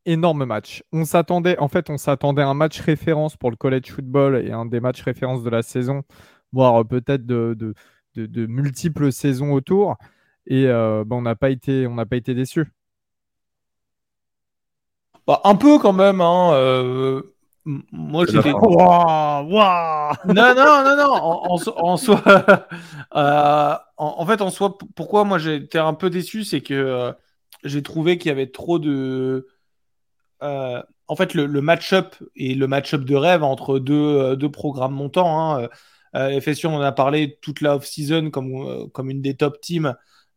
énorme 0.05 0.45
match. 0.45 0.83
On 0.91 1.05
s'attendait, 1.05 1.57
en 1.57 1.67
fait, 1.67 1.89
on 1.89 1.97
s'attendait 1.97 2.43
à 2.43 2.47
un 2.47 2.53
match 2.53 2.79
référence 2.79 3.35
pour 3.35 3.49
le 3.49 3.57
college 3.57 3.91
football 3.91 4.45
et 4.45 4.51
un 4.51 4.65
des 4.65 4.79
matchs 4.79 5.01
références 5.01 5.43
de 5.43 5.49
la 5.49 5.63
saison, 5.63 6.03
voire 6.51 6.85
peut-être 6.87 7.25
de, 7.25 7.73
multiples 8.15 9.11
saisons 9.11 9.53
autour. 9.53 9.97
Et 10.47 10.67
euh, 10.67 11.03
bah, 11.05 11.15
on 11.15 11.23
n'a 11.23 11.35
pas 11.35 11.49
été, 11.49 11.87
on 11.87 11.95
n'a 11.95 12.05
pas 12.05 12.17
été 12.17 12.35
déçus. 12.35 12.65
Bah, 15.27 15.41
un 15.43 15.55
peu 15.55 15.79
quand 15.79 15.93
même. 15.93 16.21
Hein, 16.21 16.51
euh, 16.53 17.21
moi, 17.65 18.25
waouh 18.25 20.13
non, 20.27 20.55
non, 20.55 20.83
non, 20.83 20.95
non. 20.97 21.11
En, 21.13 21.51
en 21.53 21.57
so- 21.57 21.73
en 21.77 21.97
soi, 21.97 22.21
euh, 23.15 23.73
en, 23.97 24.15
en 24.19 24.25
fait, 24.25 24.41
en 24.41 24.49
soi, 24.51 24.77
pourquoi 24.95 25.23
moi 25.23 25.39
été 25.43 25.79
un 25.79 25.93
peu 25.93 26.09
déçu, 26.09 26.43
c'est 26.43 26.61
que 26.61 26.73
euh, 26.73 27.11
j'ai 27.63 27.81
trouvé 27.83 28.17
qu'il 28.17 28.29
y 28.29 28.31
avait 28.31 28.47
trop 28.51 28.79
de. 28.79 29.47
euh, 30.43 30.81
en 31.07 31.15
fait, 31.15 31.33
le, 31.33 31.45
le 31.45 31.61
match-up 31.61 32.15
et 32.35 32.55
le 32.55 32.67
match-up 32.67 33.03
de 33.03 33.15
rêve 33.15 33.43
entre 33.43 33.79
deux, 33.79 33.93
euh, 33.95 34.35
deux 34.35 34.51
programmes 34.51 34.93
montants. 34.93 35.55
Hein. 35.57 35.69
Euh, 36.15 36.39
FSU, 36.41 36.67
on 36.67 36.75
en 36.75 36.81
a 36.81 36.91
parlé 36.91 37.37
toute 37.41 37.61
la 37.61 37.75
off-season 37.75 38.29
comme, 38.31 38.53
euh, 38.67 38.87
comme 38.87 39.09
une 39.09 39.21
des 39.21 39.35
top 39.35 39.59
teams. 39.61 39.95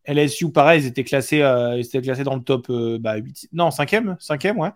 LSU, 0.08 0.50
pareil, 0.50 0.82
ils 0.82 0.86
étaient 0.86 1.04
classés, 1.04 1.42
euh, 1.42 1.76
ils 1.76 1.84
étaient 1.84 2.00
classés 2.00 2.24
dans 2.24 2.34
le 2.34 2.42
top 2.42 2.66
euh, 2.70 2.98
bah, 2.98 3.16
8, 3.16 3.48
non, 3.52 3.68
5e, 3.68 4.16
5e, 4.18 4.56
ouais. 4.56 4.70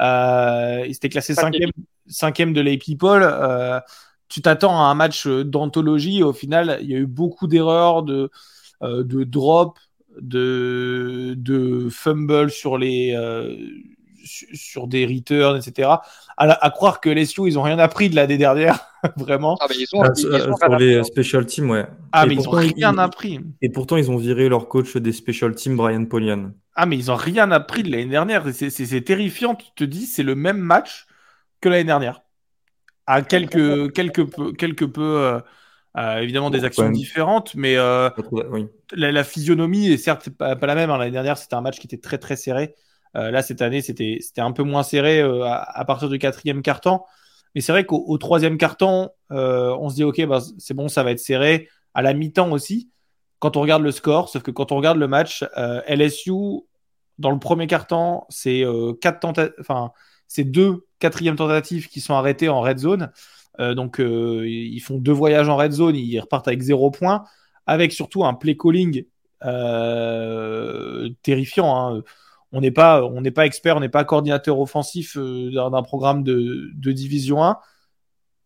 Euh, 0.00 0.84
ils 0.86 0.92
étaient 0.92 1.10
classés 1.10 1.34
Cinquième. 1.34 1.70
5e, 2.08 2.32
5e 2.32 2.52
de 2.52 2.60
l'A 2.60 2.76
People. 2.78 3.22
Euh, 3.22 3.78
tu 4.28 4.40
t'attends 4.40 4.80
à 4.80 4.84
un 4.84 4.94
match 4.94 5.26
d'anthologie. 5.26 6.22
Au 6.22 6.32
final, 6.32 6.78
il 6.80 6.90
y 6.90 6.94
a 6.94 6.98
eu 6.98 7.06
beaucoup 7.06 7.46
d'erreurs, 7.46 8.02
de, 8.02 8.30
de 8.80 9.24
drop, 9.24 9.78
de, 10.20 11.34
de 11.36 11.88
fumble 11.90 12.50
sur 12.50 12.78
les 12.78 13.14
sur 14.24 14.86
des 14.86 15.06
returns, 15.06 15.56
etc. 15.56 15.88
À, 16.36 16.64
à 16.66 16.70
croire 16.70 17.00
que 17.00 17.08
LSU, 17.10 17.42
ils 17.46 17.58
ont 17.58 17.62
rien 17.62 17.78
appris 17.78 18.10
de 18.10 18.16
l'année 18.16 18.38
dernière, 18.38 18.78
vraiment. 19.16 19.56
Ah, 19.60 19.66
mais 19.68 19.76
ils 19.78 19.86
sont, 19.86 20.02
Ah, 20.02 20.10
ils, 20.16 20.24
ils 20.24 20.76
les 20.78 21.04
special 21.04 21.46
teams, 21.46 21.70
ouais. 21.70 21.86
Ah, 22.12 22.24
Et 22.24 22.28
mais 22.28 22.34
ils 22.34 22.40
ont 22.40 22.44
pourtant, 22.44 22.58
rien 22.58 22.92
ils- 22.94 23.00
appris. 23.00 23.40
Et 23.62 23.68
pourtant, 23.70 23.96
ils 23.96 24.10
ont 24.10 24.16
viré 24.16 24.48
leur 24.48 24.68
coach 24.68 24.96
des 24.96 25.12
special 25.12 25.54
teams, 25.54 25.76
Brian 25.76 26.04
Polian. 26.04 26.52
Ah, 26.74 26.86
mais 26.86 26.96
ils 26.96 27.10
ont 27.10 27.16
rien 27.16 27.50
appris 27.50 27.82
de 27.82 27.90
l'année 27.90 28.06
dernière. 28.06 28.44
C'est- 28.52 29.00
terrifiant. 29.04 29.54
Tu 29.54 29.66
te 29.74 29.84
dis, 29.84 30.06
c'est 30.06 30.22
le 30.22 30.34
même 30.34 30.58
match 30.58 31.06
que 31.60 31.68
l'année 31.68 31.84
dernière. 31.84 32.22
À 33.06 33.22
quelques, 33.22 33.92
quelques 33.92 34.24
peu, 34.30 34.52
quelques 34.52 34.86
peu 34.86 35.02
euh, 35.02 35.40
euh, 35.96 36.18
évidemment 36.18 36.50
des 36.50 36.64
actions 36.64 36.88
différentes, 36.90 37.54
mais 37.56 37.76
euh, 37.76 38.08
Oui. 38.50 38.66
la 38.92 39.24
physionomie 39.24 39.88
est 39.90 39.96
certes 39.96 40.30
pas, 40.30 40.54
pas 40.54 40.66
la 40.68 40.76
même. 40.76 40.90
hein. 40.90 40.98
L'année 40.98 41.10
dernière, 41.10 41.36
c'était 41.36 41.54
un 41.56 41.60
match 41.60 41.80
qui 41.80 41.86
était 41.88 41.98
très 41.98 42.18
très 42.18 42.36
serré. 42.36 42.74
Euh, 43.16 43.30
là, 43.30 43.42
cette 43.42 43.62
année, 43.62 43.82
c'était 43.82 44.20
un 44.38 44.52
peu 44.52 44.62
moins 44.62 44.82
serré 44.82 45.20
euh, 45.20 45.44
à, 45.44 45.84
partir 45.84 46.08
du 46.08 46.18
quatrième 46.18 46.62
carton. 46.62 47.00
Mais 47.54 47.60
c'est 47.60 47.72
vrai 47.72 47.84
qu'au 47.84 48.04
au 48.06 48.18
troisième 48.18 48.56
carton, 48.58 49.10
euh, 49.32 49.76
on 49.80 49.88
se 49.88 49.96
dit 49.96 50.04
ok, 50.04 50.24
bah, 50.26 50.40
c'est 50.58 50.74
bon, 50.74 50.88
ça 50.88 51.02
va 51.02 51.10
être 51.10 51.18
serré. 51.18 51.68
À 51.94 52.02
la 52.02 52.14
mi-temps 52.14 52.52
aussi, 52.52 52.90
quand 53.40 53.56
on 53.56 53.60
regarde 53.62 53.82
le 53.82 53.90
score, 53.90 54.28
sauf 54.28 54.42
que 54.42 54.50
quand 54.52 54.70
on 54.72 54.76
regarde 54.76 54.98
le 54.98 55.08
match, 55.08 55.44
LSU 55.88 56.62
dans 57.18 57.30
le 57.32 57.38
premier 57.38 57.66
carton, 57.66 58.22
c'est 58.28 58.64
deux 60.44 60.86
quatrièmes 61.00 61.36
tentatives 61.36 61.88
qui 61.88 62.00
sont 62.00 62.14
arrêtées 62.14 62.48
en 62.48 62.60
red 62.60 62.78
zone. 62.78 63.10
Donc 63.58 63.96
ils 63.98 64.78
font 64.80 64.98
deux 64.98 65.12
voyages 65.12 65.48
en 65.48 65.56
red 65.56 65.72
zone, 65.72 65.96
ils 65.96 66.20
repartent 66.20 66.46
avec 66.48 66.60
zéro 66.60 66.90
point, 66.92 67.24
avec 67.66 67.92
surtout 67.92 68.24
un 68.24 68.34
play 68.34 68.56
calling 68.56 69.04
terrifiant. 71.22 71.96
hein. 71.96 72.02
On 72.52 72.60
n'est 72.60 72.70
pas, 72.72 73.04
on 73.04 73.20
n'est 73.20 73.30
pas 73.30 73.46
expert, 73.46 73.76
on 73.76 73.80
n'est 73.80 73.88
pas 73.88 74.04
coordinateur 74.04 74.58
offensif 74.58 75.16
euh, 75.16 75.50
d'un 75.52 75.82
programme 75.82 76.22
de, 76.24 76.70
de 76.74 76.92
Division 76.92 77.44
1, 77.44 77.58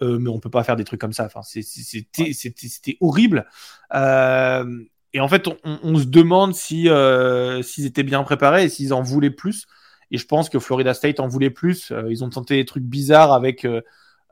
euh, 0.02 0.18
mais 0.18 0.28
on 0.28 0.38
peut 0.40 0.50
pas 0.50 0.62
faire 0.64 0.76
des 0.76 0.84
trucs 0.84 1.00
comme 1.00 1.12
ça. 1.14 1.24
Enfin, 1.24 1.40
c'était, 1.42 2.96
horrible. 3.00 3.46
Euh, 3.94 4.82
et 5.14 5.20
en 5.20 5.28
fait, 5.28 5.46
on, 5.48 5.56
on- 5.82 5.96
se 5.98 6.04
demande 6.04 6.54
si 6.54 6.88
euh, 6.88 7.62
s'ils 7.62 7.86
étaient 7.86 8.02
bien 8.02 8.22
préparés 8.24 8.64
et 8.64 8.68
s'ils 8.68 8.92
en 8.92 9.00
voulaient 9.02 9.30
plus. 9.30 9.66
Et 10.10 10.18
je 10.18 10.26
pense 10.26 10.48
que 10.48 10.58
Florida 10.58 10.92
State 10.92 11.18
en 11.20 11.28
voulait 11.28 11.50
plus. 11.50 11.90
Euh, 11.90 12.10
ils 12.10 12.22
ont 12.24 12.28
tenté 12.30 12.56
des 12.56 12.64
trucs 12.64 12.84
bizarres 12.84 13.32
avec 13.32 13.64
euh, 13.64 13.80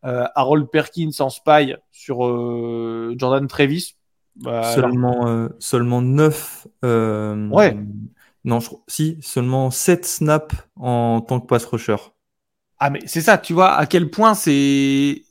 Harold 0.03 0.67
Perkins 0.71 1.11
en 1.21 1.31
spy 1.31 1.75
sur 1.93 2.27
euh, 2.27 3.15
Jordan 3.17 3.47
Travis. 3.47 3.95
Alors- 4.45 4.65
Seulement, 4.67 5.27
euh, 5.29 5.49
seulement 5.61 6.03
9. 6.03 6.67
Ouais. 7.53 7.77
Non, 8.45 8.59
si, 8.89 9.19
seulement 9.23 9.71
7 9.71 10.05
snaps 10.05 10.57
en 10.77 11.21
tant 11.21 11.41
que 11.41 11.47
pass 11.47 11.65
rusher. 11.65 11.97
Ah 12.79 12.91
mais 12.91 13.01
c'est 13.07 13.21
ça, 13.21 13.39
tu 13.39 13.53
vois 13.53 13.75
à 13.75 13.87
quel 13.87 14.11
point 14.11 14.35
c'est 14.35 15.23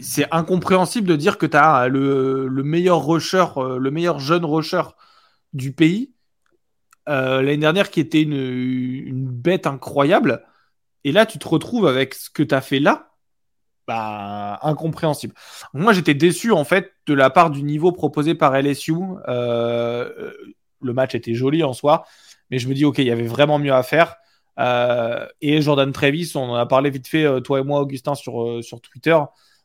c'est 0.00 0.26
incompréhensible 0.32 1.08
de 1.08 1.16
dire 1.16 1.38
que 1.38 1.46
tu 1.46 1.56
as 1.56 1.88
le, 1.88 2.46
le 2.48 2.62
meilleur 2.62 3.04
rusher, 3.06 3.46
euh, 3.56 3.78
le 3.78 3.90
meilleur 3.90 4.18
jeune 4.18 4.44
rusher 4.44 4.82
du 5.52 5.72
pays 5.72 6.14
euh, 7.08 7.42
l'année 7.42 7.58
dernière 7.58 7.90
qui 7.90 8.00
était 8.00 8.22
une, 8.22 8.32
une 8.32 9.26
bête 9.26 9.66
incroyable 9.66 10.42
et 11.04 11.12
là 11.12 11.26
tu 11.26 11.38
te 11.38 11.46
retrouves 11.46 11.86
avec 11.86 12.14
ce 12.14 12.30
que 12.30 12.42
tu 12.42 12.54
as 12.54 12.60
fait 12.60 12.80
là 12.80 13.10
bah 13.86 14.58
incompréhensible. 14.62 15.34
Moi 15.74 15.92
j'étais 15.92 16.14
déçu 16.14 16.52
en 16.52 16.64
fait 16.64 16.92
de 17.06 17.12
la 17.12 17.28
part 17.28 17.50
du 17.50 17.62
niveau 17.62 17.92
proposé 17.92 18.34
par 18.34 18.56
LSU. 18.56 18.94
Euh, 19.28 20.32
le 20.80 20.92
match 20.94 21.14
était 21.14 21.34
joli 21.34 21.62
en 21.62 21.74
soi, 21.74 22.06
mais 22.50 22.58
je 22.58 22.68
me 22.68 22.74
dis 22.74 22.84
ok 22.84 22.98
il 22.98 23.06
y 23.06 23.10
avait 23.10 23.26
vraiment 23.26 23.58
mieux 23.58 23.72
à 23.72 23.82
faire. 23.82 24.16
Euh, 24.58 25.26
et 25.40 25.60
Jordan 25.62 25.90
Travis, 25.92 26.32
on 26.36 26.40
en 26.50 26.54
a 26.54 26.66
parlé 26.66 26.90
vite 26.90 27.08
fait, 27.08 27.24
euh, 27.24 27.40
toi 27.40 27.58
et 27.60 27.64
moi, 27.64 27.80
Augustin, 27.80 28.14
sur, 28.14 28.42
euh, 28.42 28.62
sur 28.62 28.80
Twitter. 28.80 29.16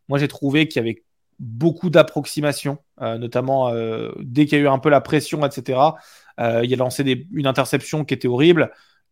Moi, 0.08 0.18
j'ai 0.18 0.28
trouvé 0.28 0.68
qu'il 0.68 0.82
y 0.82 0.84
avait 0.90 1.04
beaucoup 1.40 1.90
d'approximations, 1.92 2.80
euh, 3.02 3.18
notamment 3.18 3.70
euh, 3.70 4.12
dès 4.20 4.46
qu'il 4.46 4.58
y 4.58 4.62
a 4.62 4.64
eu 4.64 4.68
un 4.68 4.80
peu 4.80 4.90
la 4.90 5.00
pression, 5.02 5.46
etc. 5.46 5.80
Euh, 6.40 6.62
il 6.66 6.74
a 6.74 6.78
lancé 6.78 7.04
des, 7.04 7.28
une 7.34 7.48
interception 7.48 8.04
qui 8.04 8.14
était 8.16 8.28
horrible. 8.28 8.72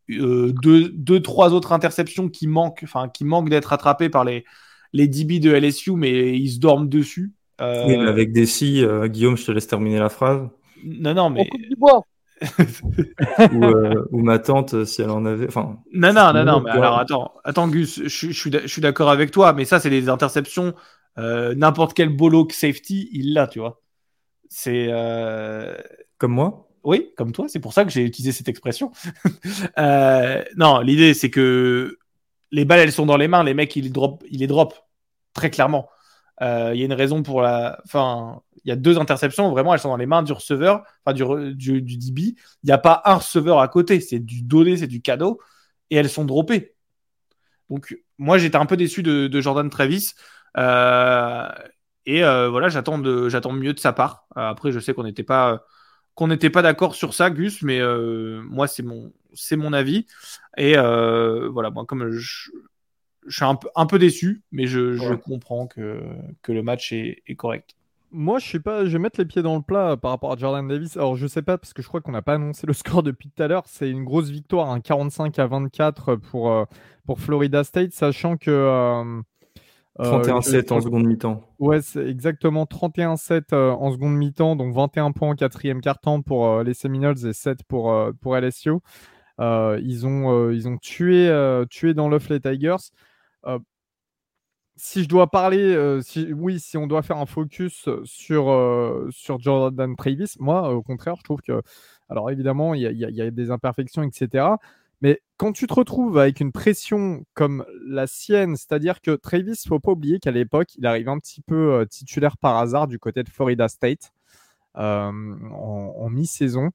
Euh, 0.09 0.51
deux, 0.61 0.89
deux, 0.89 1.22
trois 1.22 1.53
autres 1.53 1.74
interceptions 1.74 2.30
qui 2.30 2.47
manquent, 2.47 2.82
enfin, 2.84 3.09
qui 3.09 3.24
manquent 3.26 3.49
d'être 3.49 3.72
attrapées 3.74 4.09
par 4.09 4.24
les, 4.26 4.45
les 4.93 5.07
DB 5.07 5.39
de 5.39 5.51
LSU, 5.53 5.91
mais 5.91 6.38
ils 6.38 6.49
se 6.51 6.59
dorment 6.59 6.89
dessus. 6.89 7.34
Euh, 7.61 7.86
Oui, 7.86 7.97
mais 7.97 8.07
avec 8.07 8.32
des 8.32 8.45
si, 8.45 8.84
euh, 8.84 9.07
Guillaume, 9.07 9.38
je 9.38 9.45
te 9.45 9.51
laisse 9.51 9.68
terminer 9.68 9.99
la 9.99 10.09
phrase. 10.09 10.47
Non, 10.84 11.13
non, 11.13 11.26
On 11.26 11.30
mais. 11.30 11.45
coupe 11.45 11.61
du 11.61 11.76
bois. 11.76 12.03
ou, 13.53 13.65
euh, 13.65 14.05
ou 14.11 14.21
ma 14.21 14.39
tante, 14.39 14.73
euh, 14.73 14.85
si 14.85 15.01
elle 15.01 15.09
en 15.09 15.25
avait. 15.25 15.47
Enfin, 15.47 15.77
Non, 15.93 16.13
non, 16.13 16.33
non, 16.33 16.43
non, 16.45 16.61
mais 16.61 16.71
alors 16.71 16.97
attends, 16.97 17.33
attends, 17.43 17.67
Gus, 17.69 18.01
je, 18.03 18.07
suis- 18.09 18.33
je 18.33 18.67
suis 18.67 18.81
d'accord 18.81 19.09
avec 19.09 19.31
toi, 19.31 19.53
mais 19.53 19.65
ça, 19.65 19.79
c'est 19.79 19.89
des 19.89 20.09
interceptions. 20.09 20.73
euh, 21.17 21.55
N'importe 21.55 21.93
quel 21.95 22.09
bolo 22.09 22.47
safety, 22.51 23.09
il 23.13 23.33
l'a, 23.33 23.47
tu 23.47 23.59
vois. 23.59 23.81
C'est. 24.49 24.88
euh, 24.91 25.77
comme 26.17 26.33
moi? 26.33 26.69
Oui, 26.83 27.11
comme 27.17 27.31
toi, 27.33 27.47
c'est 27.49 27.59
pour 27.59 27.73
ça 27.73 27.85
que 27.85 27.91
j'ai 27.91 28.03
utilisé 28.03 28.31
cette 28.31 28.49
expression. 28.49 28.91
Euh, 29.79 30.43
non, 30.57 30.79
l'idée, 30.81 31.13
c'est 31.13 31.29
que 31.29 31.97
les 32.51 32.65
balles, 32.65 32.79
elles 32.79 32.91
sont 32.91 33.05
dans 33.05 33.17
les 33.17 33.27
mains, 33.27 33.43
les 33.43 33.53
mecs, 33.53 33.75
ils 33.75 33.83
les 33.83 33.89
drop, 33.89 34.23
ils 34.29 34.39
les 34.39 34.47
drop 34.47 34.73
très 35.33 35.49
clairement. 35.49 35.89
Euh, 36.41 36.71
il 36.73 36.79
y 36.79 36.83
a 36.83 36.85
une 36.85 36.93
raison 36.93 37.23
pour 37.23 37.41
la. 37.41 37.79
Enfin, 37.85 38.41
il 38.66 38.70
y 38.70 38.72
a 38.72 38.76
deux 38.76 38.97
interceptions, 38.99 39.49
vraiment, 39.51 39.74
elles 39.74 39.80
sont 39.80 39.89
dans 39.89 39.97
les 39.97 40.05
mains 40.05 40.24
du 40.24 40.34
receveur, 40.34 40.84
enfin 41.05 41.14
du, 41.14 41.55
du, 41.55 41.82
du 41.82 41.97
DB. 41.97 42.22
Il 42.64 42.68
n'y 42.68 42.72
a 42.72 42.78
pas 42.78 43.01
un 43.05 43.16
receveur 43.16 43.60
à 43.60 43.68
côté, 43.68 43.99
c'est 44.01 44.20
du 44.20 44.41
donné, 44.43 44.78
c'est 44.78 44.88
du 44.88 45.01
cadeau, 45.01 45.39
et 45.89 45.95
elles 45.97 46.10
sont 46.10 46.26
droppées. 46.26 46.76
Donc, 47.70 47.97
moi, 48.18 48.38
j'étais 48.38 48.58
un 48.58 48.66
peu 48.66 48.78
déçu 48.78 49.03
de, 49.03 49.28
de 49.28 49.41
Jordan 49.41 49.70
Travis. 49.70 50.14
Euh, 50.58 51.47
et 52.05 52.24
euh, 52.24 52.49
voilà, 52.49 52.70
j'attends 52.70 52.97
de, 52.99 53.30
j'attends 53.30 53.51
mieux 53.51 53.74
de 53.74 53.80
sa 53.80 53.93
part. 53.93 54.28
Euh, 54.38 54.41
après, 54.49 54.72
je 54.72 54.80
sais 54.80 54.93
qu'on 54.93 55.03
n'était 55.03 55.24
pas, 55.24 55.66
qu'on 56.16 56.28
n'était 56.30 56.49
pas 56.49 56.62
d'accord 56.62 56.95
sur 56.95 57.14
ça, 57.14 57.30
Gus, 57.30 57.62
mais 57.64 57.80
euh, 57.80 58.41
moi, 58.43 58.68
c'est 58.68 58.84
mon, 58.84 59.14
c'est 59.34 59.58
mon 59.58 59.74
avis. 59.74 60.08
Et 60.58 60.78
euh, 60.78 61.49
voilà, 61.49 61.70
moi, 61.70 61.86
comme 61.86 62.10
je, 62.12 62.51
je 63.28 63.36
suis 63.36 63.45
un 63.45 63.55
peu, 63.55 63.70
un 63.76 63.86
peu 63.86 63.99
déçu, 63.99 64.43
mais 64.51 64.68
je, 64.68 64.93
je 64.95 65.14
Ouais. 65.14 65.18
comprends 65.18 65.68
que, 65.68 66.01
que 66.41 66.51
le 66.51 66.64
match 66.64 66.93
est, 66.93 67.24
est 67.28 67.36
correct. 67.36 67.76
Moi, 68.18 68.39
je 68.39 68.47
suis 68.47 68.59
pas. 68.59 68.86
Je 68.86 68.91
vais 68.93 68.99
mettre 68.99 69.20
les 69.20 69.26
pieds 69.26 69.43
dans 69.43 69.55
le 69.55 69.61
plat 69.61 69.95
par 69.95 70.11
rapport 70.11 70.32
à 70.32 70.36
Jordan 70.36 70.68
Davis. 70.68 70.97
Alors, 70.97 71.15
je 71.15 71.28
sais 71.28 71.43
pas 71.43 71.57
parce 71.57 71.74
que 71.74 71.82
je 71.82 71.88
crois 71.88 72.01
qu'on 72.01 72.11
n'a 72.11 72.24
pas 72.24 72.34
annoncé 72.34 72.65
le 72.65 72.74
score 72.74 73.03
depuis 73.03 73.30
tout 73.30 73.43
à 73.43 73.47
l'heure. 73.47 73.63
C'est 73.68 73.89
une 73.89 74.03
grosse 74.03 74.30
victoire, 74.30 74.72
un 74.72 74.80
45 74.80 75.38
à 75.38 75.45
24 75.45 76.15
pour 76.15 76.51
euh, 76.51 76.65
pour 77.05 77.20
Florida 77.20 77.63
State, 77.63 77.93
sachant 77.93 78.36
que 78.36 78.49
euh, 78.49 79.22
euh, 79.99 80.20
31-7 80.24 80.74
en 80.74 80.82
seconde 80.82 81.05
mi-temps. 81.05 81.43
Ouais, 81.59 81.82
c'est 81.82 82.07
exactement 82.07 82.65
31-7 82.65 83.53
euh, 83.53 83.72
en 83.72 83.91
seconde 83.91 84.15
mi-temps, 84.15 84.55
donc 84.55 84.74
21 84.74 85.11
points 85.11 85.30
en 85.30 85.36
quatrième 85.36 85.82
quart-temps 85.82 86.22
pour 86.22 86.47
euh, 86.47 86.63
les 86.63 86.74
Seminoles 86.74 87.26
et 87.26 87.34
7 87.34 87.63
pour, 87.68 87.91
euh, 87.91 88.11
pour 88.22 88.36
LSU. 88.36 88.72
Euh, 89.39 89.80
ils, 89.84 90.05
ont, 90.05 90.32
euh, 90.32 90.53
ils 90.53 90.68
ont 90.68 90.78
tué, 90.78 91.30
euh, 91.30 91.65
tué 91.65 91.93
dans 91.93 92.09
l'œuf 92.09 92.30
les 92.30 92.39
Tigers. 92.39 92.76
Si 94.78 95.03
je 95.03 95.09
dois 95.09 95.28
parler, 95.28 95.99
oui, 96.34 96.59
si 96.59 96.78
on 96.78 96.88
doit 96.88 97.01
faire 97.01 97.17
un 97.17 97.25
focus 97.25 97.89
sur, 98.03 99.07
sur 99.09 99.39
Jordan 99.39 99.95
Travis, 99.95 100.36
moi, 100.39 100.73
au 100.73 100.84
contraire, 100.84 101.15
je 101.17 101.23
trouve 101.23 101.41
que, 101.41 101.61
alors 102.09 102.30
évidemment, 102.30 102.73
il 102.73 102.82
y 102.82 103.21
a, 103.21 103.32
des 103.32 103.51
imperfections, 103.51 104.03
etc. 104.03 104.45
Mais 105.01 105.21
quand 105.38 105.51
tu 105.51 105.67
te 105.67 105.73
retrouves 105.73 106.17
avec 106.17 106.39
une 106.39 106.51
pression 106.51 107.25
comme 107.34 107.65
la 107.88 108.07
sienne, 108.07 108.55
c'est-à-dire 108.55 109.01
que 109.01 109.11
Travis, 109.11 109.59
faut 109.67 109.80
pas 109.80 109.91
oublier 109.91 110.19
qu'à 110.19 110.32
l'époque, 110.32 110.75
il 110.78 110.86
arrive 110.86 111.09
un 111.09 111.19
petit 111.19 111.41
peu 111.41 111.86
titulaire 111.89 112.38
par 112.38 112.57
hasard 112.57 112.88
du 112.88 112.99
côté 112.99 113.23
de 113.23 113.30
Florida 113.30 113.67
State 113.67 114.13
en 114.75 115.11
mi-saison. 116.09 116.69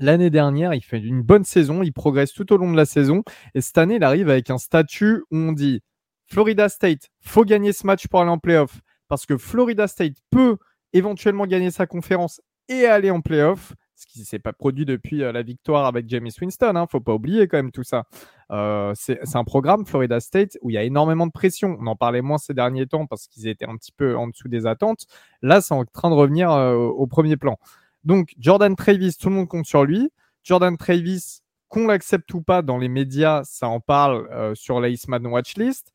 L'année 0.00 0.30
dernière, 0.30 0.72
il 0.72 0.80
fait 0.80 0.98
une 0.98 1.22
bonne 1.22 1.44
saison, 1.44 1.82
il 1.82 1.92
progresse 1.92 2.32
tout 2.32 2.50
au 2.54 2.56
long 2.56 2.72
de 2.72 2.76
la 2.76 2.86
saison. 2.86 3.22
Et 3.54 3.60
cette 3.60 3.76
année, 3.76 3.96
il 3.96 4.04
arrive 4.04 4.30
avec 4.30 4.48
un 4.48 4.56
statut 4.56 5.24
où 5.30 5.36
on 5.36 5.52
dit 5.52 5.82
Florida 6.30 6.68
State, 6.68 7.10
faut 7.20 7.44
gagner 7.44 7.72
ce 7.72 7.86
match 7.86 8.06
pour 8.06 8.20
aller 8.20 8.30
en 8.30 8.38
playoff. 8.38 8.80
Parce 9.08 9.26
que 9.26 9.36
Florida 9.36 9.88
State 9.88 10.14
peut 10.30 10.58
éventuellement 10.92 11.46
gagner 11.46 11.70
sa 11.70 11.86
conférence 11.86 12.40
et 12.68 12.86
aller 12.86 13.10
en 13.10 13.20
playoff, 13.20 13.74
ce 13.96 14.06
qui 14.06 14.20
ne 14.20 14.24
s'est 14.24 14.38
pas 14.38 14.52
produit 14.52 14.84
depuis 14.84 15.24
euh, 15.24 15.32
la 15.32 15.42
victoire 15.42 15.86
avec 15.86 16.08
James 16.08 16.30
Winston. 16.40 16.76
Hein, 16.76 16.86
faut 16.88 17.00
pas 17.00 17.14
oublier 17.14 17.48
quand 17.48 17.58
même 17.58 17.72
tout 17.72 17.82
ça. 17.82 18.04
Euh, 18.52 18.92
c'est 18.94 19.18
un 19.34 19.44
programme, 19.44 19.84
Florida 19.84 20.20
State, 20.20 20.56
où 20.62 20.70
il 20.70 20.74
y 20.74 20.78
a 20.78 20.84
énormément 20.84 21.26
de 21.26 21.32
pression. 21.32 21.76
On 21.80 21.86
en 21.88 21.96
parlait 21.96 22.22
moins 22.22 22.38
ces 22.38 22.54
derniers 22.54 22.86
temps 22.86 23.06
parce 23.06 23.26
qu'ils 23.26 23.48
étaient 23.48 23.68
un 23.68 23.76
petit 23.76 23.92
peu 23.92 24.16
en 24.16 24.28
dessous 24.28 24.48
des 24.48 24.66
attentes. 24.66 25.06
Là, 25.42 25.60
c'est 25.60 25.74
en 25.74 25.84
train 25.84 26.10
de 26.10 26.14
revenir 26.14 26.52
euh, 26.52 26.74
au 26.74 27.08
premier 27.08 27.36
plan. 27.36 27.58
Donc, 28.04 28.34
Jordan 28.38 28.74
Travis, 28.76 29.16
tout 29.20 29.28
le 29.28 29.34
monde 29.34 29.48
compte 29.48 29.66
sur 29.66 29.84
lui. 29.84 30.10
Jordan 30.44 30.76
Travis, 30.76 31.40
qu'on 31.68 31.86
l'accepte 31.86 32.32
ou 32.34 32.42
pas 32.42 32.62
dans 32.62 32.78
les 32.78 32.88
médias, 32.88 33.42
ça 33.44 33.68
en 33.68 33.80
parle 33.80 34.28
euh, 34.32 34.54
sur 34.54 34.80
la 34.80 34.88
Eastman 34.88 35.26
Watchlist. 35.26 35.92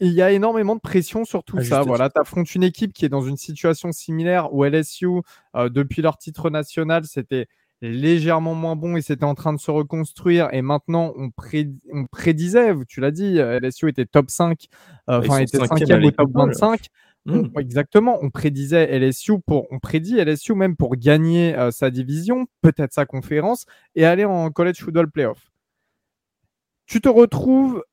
Il 0.00 0.12
y 0.12 0.22
a 0.22 0.30
énormément 0.30 0.76
de 0.76 0.80
pression 0.80 1.24
sur 1.24 1.42
tout 1.42 1.56
ça. 1.64 1.82
Voilà, 1.88 2.08
tu 2.08 2.20
affrontes 2.20 2.54
une 2.54 2.62
équipe 2.62 2.92
qui 2.92 3.04
est 3.04 3.08
dans 3.08 3.22
une 3.22 3.36
situation 3.36 3.90
similaire 3.90 4.52
où 4.54 4.64
LSU, 4.64 5.08
euh, 5.56 5.68
depuis 5.68 6.02
leur 6.02 6.18
titre 6.18 6.50
national, 6.50 7.04
c'était 7.04 7.46
légèrement 7.80 8.54
moins 8.54 8.76
bon 8.76 8.96
et 8.96 9.02
c'était 9.02 9.24
en 9.24 9.34
train 9.34 9.52
de 9.52 9.58
se 9.58 9.70
reconstruire. 9.70 10.48
Et 10.52 10.62
maintenant, 10.62 11.12
on, 11.16 11.30
pré- 11.30 11.70
on 11.92 12.06
prédisait, 12.06 12.74
tu 12.88 13.00
l'as 13.00 13.10
dit, 13.10 13.38
euh, 13.40 13.58
LSU 13.60 13.88
était 13.88 14.06
top 14.06 14.30
5, 14.30 14.66
euh, 15.10 15.18
Bah, 15.20 15.26
enfin, 15.26 15.38
était 15.38 15.58
cinquième 15.58 15.78
cinquième 15.78 16.02
à 16.02 16.06
au 16.06 16.10
top 16.10 16.28
l'école. 16.28 16.46
25. 16.48 16.86
Mmh. 17.26 17.50
On- 17.54 17.60
exactement, 17.60 18.18
on 18.22 18.30
prédisait 18.30 18.88
LSU 18.98 19.40
pour, 19.46 19.66
on 19.70 19.80
prédit 19.80 20.18
LSU 20.18 20.54
même 20.54 20.76
pour 20.76 20.96
gagner 20.96 21.54
euh, 21.56 21.70
sa 21.72 21.90
division, 21.90 22.46
peut-être 22.62 22.92
sa 22.94 23.04
conférence 23.04 23.66
et 23.94 24.04
aller 24.06 24.24
en 24.24 24.50
college 24.50 24.78
football 24.78 25.10
playoff. 25.10 25.50
Tu 26.86 27.00
te 27.00 27.08
retrouves 27.08 27.84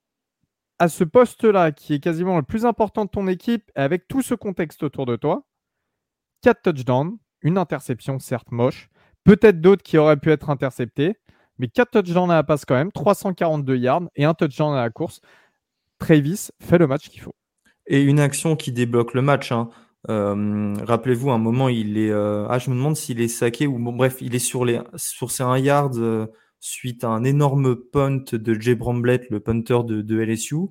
à 0.80 0.88
ce 0.89 1.03
poste-là 1.03 1.71
qui 1.71 1.93
est 1.93 1.99
quasiment 1.99 2.38
le 2.38 2.43
plus 2.43 2.65
important 2.65 3.05
de 3.05 3.09
ton 3.09 3.28
équipe 3.28 3.71
avec 3.76 4.07
tout 4.07 4.21
ce 4.21 4.34
contexte 4.36 4.84
autour 4.84 5.05
de 5.05 5.15
toi. 5.15 5.45
4 6.41 6.61
touchdowns, 6.63 7.17
une 7.41 7.57
interception 7.57 8.19
certes 8.19 8.51
moche, 8.51 8.89
peut-être 9.23 9.61
d'autres 9.61 9.84
qui 9.84 9.97
auraient 9.97 10.17
pu 10.17 10.32
être 10.32 10.49
interceptés, 10.49 11.15
mais 11.57 11.67
4 11.67 11.91
touchdowns 11.91 12.30
à 12.32 12.36
la 12.36 12.43
passe 12.43 12.65
quand 12.65 12.76
même, 12.76 12.91
342 12.91 13.78
yards 13.78 14.03
et 14.15 14.26
un 14.26 14.34
touchdown 14.34 14.73
à 14.73 14.82
la 14.82 14.89
course. 14.89 15.21
Travis 15.99 16.49
fait 16.61 16.78
le 16.78 16.88
match 16.88 17.09
qu'il 17.09 17.21
faut. 17.21 17.36
Et 17.88 18.01
une 18.01 18.19
action 18.19 18.55
qui 18.55 18.71
débloque 18.71 19.13
le 19.13 19.21
match. 19.21 19.51
hein. 19.51 19.69
Euh, 20.09 20.73
Rappelez-vous, 20.84 21.32
un 21.32 21.38
moment, 21.38 21.69
il 21.69 21.97
est. 21.97 22.11
euh, 22.11 22.45
Ah, 22.49 22.59
je 22.59 22.69
me 22.69 22.76
demande 22.76 22.95
s'il 22.95 23.21
est 23.21 23.28
saqué 23.28 23.65
ou 23.65 23.80
bref, 23.91 24.17
il 24.21 24.36
est 24.36 24.39
sur 24.39 24.65
les 24.65 24.82
sur 24.95 25.32
ses 25.32 25.43
1 25.43 25.57
yard 25.57 25.95
euh, 25.97 26.28
suite 26.66 27.03
à 27.03 27.09
un 27.09 27.24
énorme 27.24 27.76
punt 27.76 28.24
de 28.34 28.53
Jay 28.59 28.74
Bramblett, 28.76 29.30
le 29.30 29.39
punter 29.39 29.80
de, 29.86 30.20
LSU. 30.20 30.55
Euh, 30.55 30.68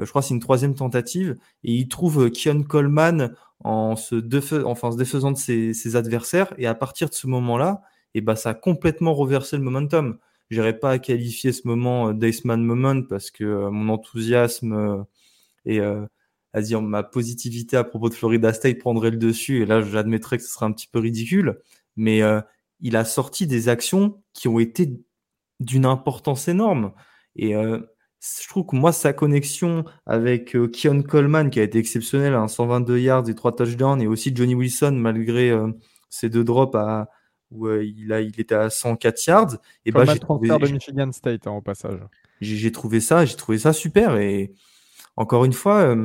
je 0.00 0.06
crois 0.06 0.20
que 0.20 0.28
c'est 0.28 0.34
une 0.34 0.40
troisième 0.40 0.74
tentative 0.74 1.36
et 1.62 1.72
il 1.72 1.88
trouve 1.88 2.24
euh, 2.24 2.30
Keon 2.30 2.64
Coleman 2.64 3.34
en 3.62 3.94
se, 3.96 4.16
défaisant 4.16 5.32
de 5.32 5.36
ses, 5.36 5.96
adversaires 5.96 6.52
et 6.58 6.66
à 6.66 6.74
partir 6.74 7.08
de 7.08 7.14
ce 7.14 7.26
moment-là, 7.28 7.82
et 8.14 8.20
ben 8.20 8.34
ça 8.34 8.50
a 8.50 8.54
complètement 8.54 9.14
reversé 9.14 9.56
le 9.56 9.62
momentum. 9.62 10.18
J'irai 10.50 10.78
pas 10.78 10.92
à 10.92 10.98
qualifier 10.98 11.52
ce 11.52 11.68
moment 11.68 12.08
euh, 12.08 12.12
d'Iceman 12.14 12.64
moment 12.64 13.02
parce 13.02 13.30
que 13.30 13.68
mon 13.68 13.90
enthousiasme 13.90 15.04
et 15.64 15.80
euh, 15.80 16.04
à 16.52 16.62
dire 16.62 16.82
ma 16.82 17.04
positivité 17.04 17.76
à 17.76 17.84
propos 17.84 18.08
de 18.08 18.14
Florida 18.14 18.52
State 18.52 18.78
prendrait 18.78 19.10
le 19.10 19.18
dessus 19.18 19.62
et 19.62 19.66
là 19.66 19.82
j'admettrais 19.82 20.38
que 20.38 20.42
ce 20.42 20.50
serait 20.50 20.66
un 20.66 20.72
petit 20.72 20.88
peu 20.88 20.98
ridicule 20.98 21.60
mais 21.96 22.22
il 22.80 22.96
a 22.96 23.04
sorti 23.04 23.46
des 23.46 23.68
actions 23.68 24.22
qui 24.32 24.48
ont 24.48 24.58
été 24.58 24.98
d'une 25.60 25.86
importance 25.86 26.48
énorme 26.48 26.92
et 27.36 27.54
euh, 27.54 27.80
je 28.20 28.48
trouve 28.48 28.66
que 28.66 28.76
moi 28.76 28.92
sa 28.92 29.12
connexion 29.12 29.84
avec 30.06 30.56
euh, 30.56 30.68
Keon 30.68 31.02
Coleman 31.02 31.50
qui 31.50 31.60
a 31.60 31.62
été 31.62 31.78
exceptionnel 31.78 32.34
à 32.34 32.48
122 32.48 32.98
yards 32.98 33.28
et 33.28 33.34
3 33.34 33.54
touchdowns 33.54 34.02
et 34.02 34.06
aussi 34.06 34.34
Johnny 34.34 34.54
Wilson 34.54 34.92
malgré 34.92 35.50
euh, 35.50 35.68
ses 36.10 36.28
deux 36.28 36.44
drops 36.44 36.74
à 36.74 37.08
où 37.50 37.66
euh, 37.66 37.84
il 37.84 38.12
a 38.12 38.20
il 38.20 38.38
était 38.40 38.54
à 38.54 38.70
104 38.70 39.26
yards 39.26 39.56
et 39.84 39.92
bah 39.92 40.04
j'ai 40.04 40.18
trouvé, 40.18 40.48
de 40.48 40.72
Michigan 40.72 41.12
State 41.12 41.46
hein, 41.46 41.52
au 41.52 41.62
passage. 41.62 42.00
j'ai 42.40 42.72
trouvé 42.72 43.00
ça, 43.00 43.24
j'ai 43.24 43.36
trouvé 43.36 43.58
ça 43.58 43.72
super 43.72 44.16
et 44.16 44.52
encore 45.16 45.44
une 45.44 45.52
fois, 45.52 45.96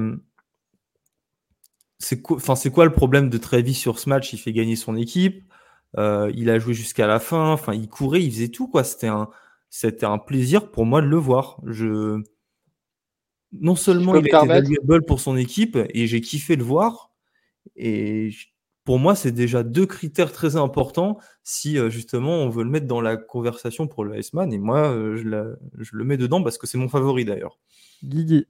c'est 2.00 2.20
quoi, 2.20 2.40
quoi 2.74 2.86
le 2.86 2.92
problème 2.92 3.30
de 3.30 3.38
Travis 3.38 3.76
sur 3.76 4.00
ce 4.00 4.10
match? 4.10 4.34
Il 4.34 4.40
fait 4.40 4.54
gagner 4.54 4.76
son 4.76 4.96
équipe, 4.96 5.44
il 5.96 6.50
a 6.50 6.58
joué 6.58 6.74
jusqu'à 6.74 7.06
la 7.06 7.20
fin, 7.20 7.52
enfin 7.52 7.76
il 7.76 7.88
courait, 7.90 8.24
il 8.24 8.32
faisait 8.32 8.48
tout 8.48 8.68
quoi. 8.68 8.84
C'était 8.84 9.10
un, 9.10 9.30
c'était 9.76 10.06
un 10.06 10.20
plaisir 10.20 10.70
pour 10.70 10.86
moi 10.86 11.02
de 11.02 11.08
le 11.08 11.18
voir. 11.18 11.60
Je, 11.66 12.22
non 13.54 13.76
seulement 13.76 14.16
il 14.16 14.30
permettre- 14.30 14.70
valuable 14.70 15.06
pour 15.06 15.20
son 15.20 15.36
équipe 15.36 15.78
et 15.94 16.06
j'ai 16.06 16.22
kiffé 16.22 16.56
le 16.56 16.64
voir 16.64 17.12
et 17.76 18.30
pour 18.84 19.00
moi 19.00 19.16
c'est 19.16 19.32
déjà 19.32 19.64
deux 19.64 19.86
critères 19.86 20.32
très 20.32 20.56
importants 20.58 21.18
si 21.44 21.78
euh, 21.80 21.90
justement 21.90 22.34
on 22.38 22.50
veut 22.50 22.64
le 22.64 22.70
mettre 22.70 22.88
dans 22.88 23.02
la 23.02 23.18
conversation 23.18 23.88
pour 23.88 24.06
le 24.06 24.18
Iceman 24.18 24.54
et 24.54 24.60
moi 24.60 24.90
euh, 24.90 25.16
je, 25.18 25.28
la- 25.28 25.56
je 25.80 25.96
le 25.96 26.04
mets 26.04 26.18
dedans 26.18 26.44
parce 26.44 26.58
que 26.60 26.68
c'est 26.68 26.78
mon 26.78 26.90
favori 26.90 27.26
d'ailleurs. 27.26 27.60
Guigui. 28.04 28.46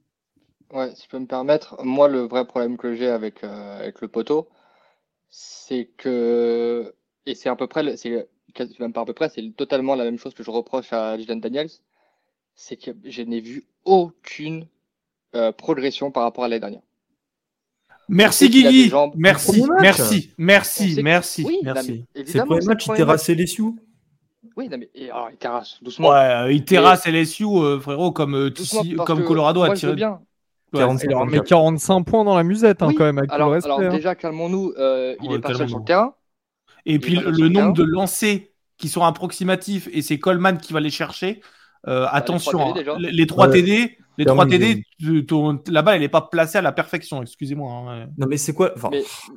Ouais, 0.72 0.94
si 0.94 1.04
je 1.04 1.08
peux 1.08 1.18
me 1.18 1.26
permettre, 1.26 1.76
moi 1.84 2.08
le 2.08 2.20
vrai 2.20 2.46
problème 2.46 2.76
que 2.76 2.94
j'ai 2.94 3.08
avec, 3.08 3.44
euh, 3.44 3.78
avec 3.78 4.00
le 4.00 4.08
poteau, 4.08 4.48
c'est 5.30 5.90
que, 5.98 6.94
et 7.26 7.34
c'est 7.34 7.48
à 7.48 7.56
peu 7.56 7.66
près, 7.66 7.82
le- 7.82 7.96
même 8.80 8.92
pas 8.92 9.00
à 9.02 9.04
peu 9.04 9.12
près, 9.12 9.28
c'est 9.28 9.42
totalement 9.56 9.94
la 9.94 10.04
même 10.04 10.18
chose 10.18 10.34
que 10.34 10.42
je 10.42 10.50
reproche 10.50 10.92
à 10.92 11.16
Jaden 11.18 11.40
Daniels, 11.40 11.70
c'est 12.54 12.76
que 12.76 12.90
je 13.04 13.22
n'ai 13.22 13.40
vu 13.40 13.64
aucune 13.84 14.66
euh, 15.34 15.50
progression 15.52 16.10
par 16.10 16.22
rapport 16.22 16.44
à 16.44 16.48
l'année 16.48 16.60
dernière. 16.60 16.82
Merci 18.08 18.50
Guigui. 18.50 18.92
Merci, 19.16 19.64
merci, 19.80 20.30
merci, 20.36 20.96
merci, 21.02 21.44
Oui, 21.44 21.58
merci. 21.62 22.04
C'est 22.14 22.34
le 22.34 22.44
premier 22.44 22.64
match, 22.66 22.86
il 22.86 22.94
terrasse 22.94 23.28
LSU. 23.30 23.62
Oui, 24.56 24.68
non, 24.68 24.76
mais 24.78 24.90
et 24.94 25.10
alors, 25.10 25.30
il 25.32 25.36
terrasse 25.36 25.78
doucement. 25.82 26.10
Ouais, 26.10 26.16
euh, 26.16 26.52
il 26.52 26.64
terrasse 26.64 27.06
LSU, 27.06 27.44
euh, 27.44 27.80
frérot, 27.80 28.12
comme, 28.12 28.34
euh, 28.36 28.54
si- 28.54 28.94
comme 28.94 29.24
Colorado 29.24 29.62
a 29.62 29.74
tiré. 29.74 29.94
bien. 29.94 30.20
Ouais, 30.72 30.80
45 30.80 31.04
Il 31.04 31.10
leur 31.10 31.20
points. 31.22 31.30
met 31.30 31.40
45 31.40 32.02
points 32.04 32.24
dans 32.24 32.36
la 32.36 32.44
musette 32.44 32.82
hein, 32.82 32.88
Oui, 32.88 32.94
quand 32.94 33.04
même, 33.04 33.18
avec 33.18 33.30
alors, 33.32 33.46
tout 33.46 33.50
le 33.50 33.54
respect. 33.56 33.70
alors 33.72 33.80
hein. 33.92 33.96
déjà, 33.96 34.14
calmons-nous, 34.14 34.74
euh, 34.76 35.16
il 35.22 35.30
Ouais, 35.30 35.36
est 35.36 35.38
pas 35.40 35.54
seul 35.54 35.68
sur 35.68 35.78
le 35.78 35.84
terrain. 35.84 36.14
Et 36.86 36.98
puis 36.98 37.16
le, 37.16 37.48
nombre 37.48 37.74
de 37.74 37.84
lancers 37.84 38.40
qui 38.76 38.88
sont 38.88 39.02
approximatifs 39.02 39.88
et 39.92 40.02
c'est 40.02 40.18
Coleman 40.18 40.58
qui 40.58 40.72
va 40.72 40.80
les 40.80 40.90
chercher. 40.90 41.40
Euh, 41.86 42.06
attention, 42.10 42.58
trois 42.58 42.74
TD 42.74 42.88
hein, 42.88 42.96
les, 42.98 43.12
les 43.12 43.26
trois 43.26 43.48
Ouais. 43.48 43.62
TD, 43.62 43.98
Les 44.16 44.24
trois 44.24 44.46
TD, 44.46 44.82
la 45.68 45.82
balle, 45.82 45.96
elle 45.96 46.00
n'est 46.00 46.08
pas 46.08 46.22
placée 46.22 46.58
à 46.58 46.62
la 46.62 46.72
perfection, 46.72 47.22
excusez-moi. 47.22 47.72
Hein, 47.72 48.08
non, 48.16 48.26
mais 48.26 48.38
c'est 48.38 48.54
quoi 48.54 48.74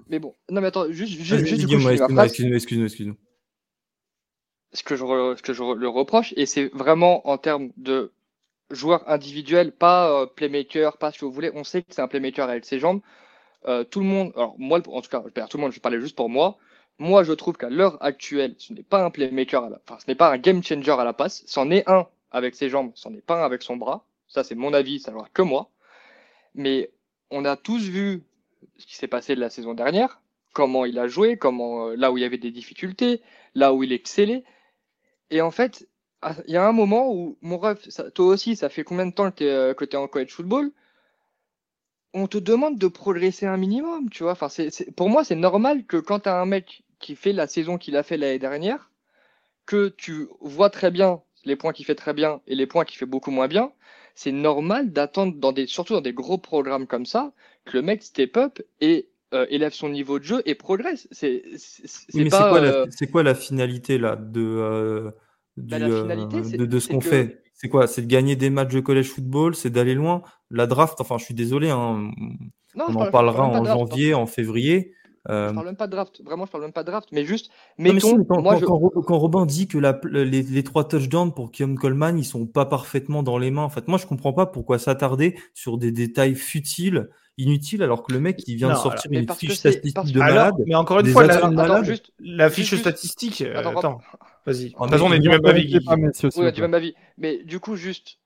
mais, 0.09 0.19
bon, 0.19 0.33
non, 0.49 0.61
mais 0.61 0.67
attends, 0.67 0.89
juste, 0.91 1.11
juste, 1.11 1.41
excuse-moi, 1.41 1.93
excuse-moi, 2.25 2.55
excuse-moi. 2.85 3.15
Ce 4.73 4.83
que, 4.83 4.95
je 4.95 5.03
ce 5.37 5.41
que 5.41 5.53
je 5.53 5.63
le 5.63 5.87
reproche, 5.89 6.33
et 6.37 6.45
c'est 6.45 6.67
vraiment 6.73 7.27
en 7.27 7.37
termes 7.37 7.71
de 7.77 8.11
joueur 8.69 9.09
individuel, 9.09 9.71
pas 9.71 10.09
euh, 10.11 10.25
playmaker, 10.25 10.97
pas 10.97 11.11
ce 11.11 11.19
que 11.19 11.25
vous 11.25 11.31
voulez. 11.31 11.51
On 11.53 11.63
sait 11.63 11.81
que 11.81 11.93
c'est 11.93 12.01
un 12.01 12.07
playmaker 12.07 12.49
avec 12.49 12.65
ses 12.65 12.79
jambes. 12.79 13.01
Euh, 13.67 13.83
tout 13.83 13.99
le 13.99 14.05
monde, 14.05 14.31
alors 14.35 14.55
moi, 14.57 14.79
en 14.87 15.01
tout 15.01 15.09
cas, 15.09 15.21
tout 15.21 15.57
le 15.57 15.61
monde, 15.63 15.71
je 15.71 15.79
parlais 15.79 15.99
juste 15.99 16.15
pour 16.15 16.29
moi. 16.29 16.57
Moi, 16.99 17.23
je 17.23 17.33
trouve 17.33 17.57
qu'à 17.57 17.69
l'heure 17.69 18.03
actuelle, 18.03 18.55
ce 18.57 18.73
n'est 18.73 18.83
pas 18.83 19.03
un 19.03 19.11
playmaker, 19.11 19.63
à 19.63 19.69
la, 19.69 19.79
enfin, 19.87 19.99
ce 19.99 20.09
n'est 20.09 20.15
pas 20.15 20.31
un 20.31 20.37
game 20.37 20.63
changer 20.63 20.91
à 20.91 21.03
la 21.03 21.13
passe. 21.13 21.43
C'en 21.45 21.69
est 21.69 21.87
un 21.87 22.07
avec 22.31 22.55
ses 22.55 22.69
jambes, 22.69 22.91
c'en 22.95 23.13
est 23.13 23.21
pas 23.21 23.41
un 23.41 23.45
avec 23.45 23.61
son 23.61 23.77
bras. 23.77 24.05
Ça, 24.27 24.43
c'est 24.43 24.55
mon 24.55 24.73
avis, 24.73 24.99
ça 24.99 25.11
n'aura 25.11 25.29
que 25.33 25.41
moi. 25.41 25.69
Mais 26.55 26.91
on 27.29 27.45
a 27.45 27.55
tous 27.55 27.83
vu 27.83 28.23
ce 28.77 28.85
qui 28.87 28.95
s'est 28.95 29.07
passé 29.07 29.35
de 29.35 29.39
la 29.39 29.49
saison 29.49 29.73
dernière, 29.73 30.21
comment 30.53 30.85
il 30.85 30.97
a 30.97 31.07
joué, 31.07 31.37
comment 31.37 31.89
euh, 31.89 31.95
là 31.95 32.11
où 32.11 32.17
il 32.17 32.21
y 32.21 32.25
avait 32.25 32.37
des 32.37 32.51
difficultés, 32.51 33.21
là 33.53 33.73
où 33.73 33.83
il 33.83 33.91
excellait. 33.93 34.43
Et 35.29 35.41
en 35.41 35.51
fait, 35.51 35.87
il 36.47 36.53
y 36.53 36.57
a 36.57 36.67
un 36.67 36.71
moment 36.71 37.11
où, 37.13 37.37
mon 37.41 37.57
ref, 37.57 37.87
toi 38.13 38.25
aussi, 38.25 38.55
ça 38.55 38.69
fait 38.69 38.83
combien 38.83 39.05
de 39.05 39.13
temps 39.13 39.29
que 39.29 39.37
tu 39.37 39.43
es, 39.45 39.49
euh, 39.49 39.99
en 39.99 40.07
college 40.07 40.31
football? 40.31 40.71
On 42.13 42.27
te 42.27 42.37
demande 42.39 42.79
de 42.79 42.87
progresser 42.87 43.45
un 43.45 43.57
minimum, 43.57 44.09
tu 44.09 44.23
vois. 44.23 44.31
Enfin, 44.31 44.47
pour 44.95 45.09
moi, 45.09 45.23
c'est 45.23 45.35
normal 45.35 45.85
que 45.85 45.97
quand 45.97 46.21
tu 46.21 46.29
as 46.29 46.39
un 46.39 46.45
mec 46.45 46.83
qui 46.99 47.15
fait 47.15 47.33
la 47.33 47.47
saison 47.47 47.77
qu'il 47.77 47.95
a 47.95 48.03
fait 48.03 48.17
l'année 48.17 48.39
dernière, 48.39 48.91
que 49.65 49.89
tu 49.89 50.27
vois 50.41 50.69
très 50.69 50.91
bien 50.91 51.21
les 51.45 51.55
points 51.55 51.73
qu'il 51.73 51.85
fait 51.85 51.95
très 51.95 52.13
bien 52.13 52.41
et 52.47 52.55
les 52.55 52.67
points 52.67 52.85
qu'il 52.85 52.97
fait 52.97 53.05
beaucoup 53.05 53.31
moins 53.31 53.47
bien, 53.47 53.71
c'est 54.15 54.31
normal 54.31 54.91
d'attendre, 54.91 55.35
dans 55.37 55.51
des, 55.51 55.67
surtout 55.67 55.93
dans 55.93 56.01
des 56.01 56.13
gros 56.13 56.37
programmes 56.37 56.87
comme 56.87 57.05
ça, 57.05 57.31
que 57.65 57.77
le 57.77 57.83
mec 57.83 58.03
step 58.03 58.35
up 58.37 58.59
et 58.81 59.09
euh, 59.33 59.45
élève 59.49 59.73
son 59.73 59.89
niveau 59.89 60.19
de 60.19 60.23
jeu 60.23 60.41
et 60.45 60.55
progresse. 60.55 61.07
C'est, 61.11 61.43
c'est, 61.57 62.29
quoi, 62.29 62.59
la, 62.59 62.85
c'est 62.89 63.07
quoi 63.07 63.23
la 63.23 63.35
finalité 63.35 63.97
là 63.97 64.15
de 64.15 65.13
bah, 65.57 65.77
euh, 65.77 66.45
de, 66.55 66.79
ce 66.79 66.87
qu'on 66.87 67.01
fait? 67.01 67.41
C'est 67.53 67.69
quoi? 67.69 67.87
C'est 67.87 68.03
de 68.03 68.07
gagner 68.07 68.35
des 68.35 68.49
matchs 68.49 68.73
de 68.73 68.79
collège 68.79 69.09
football, 69.09 69.55
c'est 69.55 69.71
d'aller 69.71 69.95
loin? 69.95 70.21
La 70.51 70.67
draft, 70.67 71.01
enfin, 71.01 71.17
je 71.17 71.25
suis 71.25 71.33
désolé, 71.33 71.69
hein, 71.69 72.11
on 72.75 72.95
en 72.95 73.11
parlera 73.11 73.47
en 73.47 73.65
janvier, 73.65 74.13
en 74.13 74.27
février. 74.27 74.93
Euh... 75.29 75.49
Je 75.49 75.53
parle 75.53 75.65
même 75.65 75.75
pas 75.75 75.87
de 75.87 75.91
draft, 75.91 76.21
vraiment, 76.23 76.45
je 76.45 76.51
parle 76.51 76.63
même 76.63 76.73
pas 76.73 76.83
de 76.83 76.91
draft, 76.91 77.09
mais 77.11 77.25
juste, 77.25 77.51
mettons, 77.77 78.23
quand, 78.23 78.41
moi, 78.41 78.59
quand, 78.59 79.17
Robin 79.17 79.45
dit 79.45 79.67
que 79.67 79.77
la, 79.77 79.99
les, 80.03 80.63
trois 80.63 80.87
touchdowns 80.87 81.33
pour 81.33 81.51
Kim 81.51 81.77
Coleman, 81.77 82.17
ils 82.17 82.25
sont 82.25 82.45
pas 82.45 82.65
parfaitement 82.65 83.23
dans 83.23 83.37
les 83.37 83.51
mains. 83.51 83.63
En 83.63 83.69
fait, 83.69 83.87
moi, 83.87 83.97
je 83.97 84.05
comprends 84.05 84.33
pas 84.33 84.45
pourquoi 84.45 84.79
s'attarder 84.79 85.37
sur 85.53 85.77
des 85.77 85.91
détails 85.91 86.35
futiles 86.35 87.09
inutiles 87.37 87.83
alors 87.83 88.01
que 88.03 88.11
le 88.13 88.19
mec 88.19 88.41
il 88.47 88.55
vient 88.55 88.69
de 88.69 88.75
sortir 88.75 89.11
une 89.11 89.31
fiche 89.31 89.53
statistique 89.53 90.11
de 90.11 90.19
malade. 90.19 90.55
mais 90.65 90.73
encore 90.73 91.01
une 91.01 91.07
fois, 91.07 91.27
la, 91.27 91.83
juste, 91.83 92.11
la 92.19 92.49
fiche 92.49 92.75
statistique. 92.75 93.41
Euh, 93.41 93.59
attends, 93.59 94.01
Vas-y. 94.45 94.73
En 94.77 94.87
on 94.89 95.11
est 95.11 95.19
du 95.19 95.29
même 95.29 95.45
avis. 95.45 95.77
Oui, 96.37 96.51
du 96.51 96.61
même 96.61 96.73
avis. 96.73 96.95
Mais 97.17 97.43
du 97.43 97.59
coup, 97.59 97.75
juste 97.75 98.17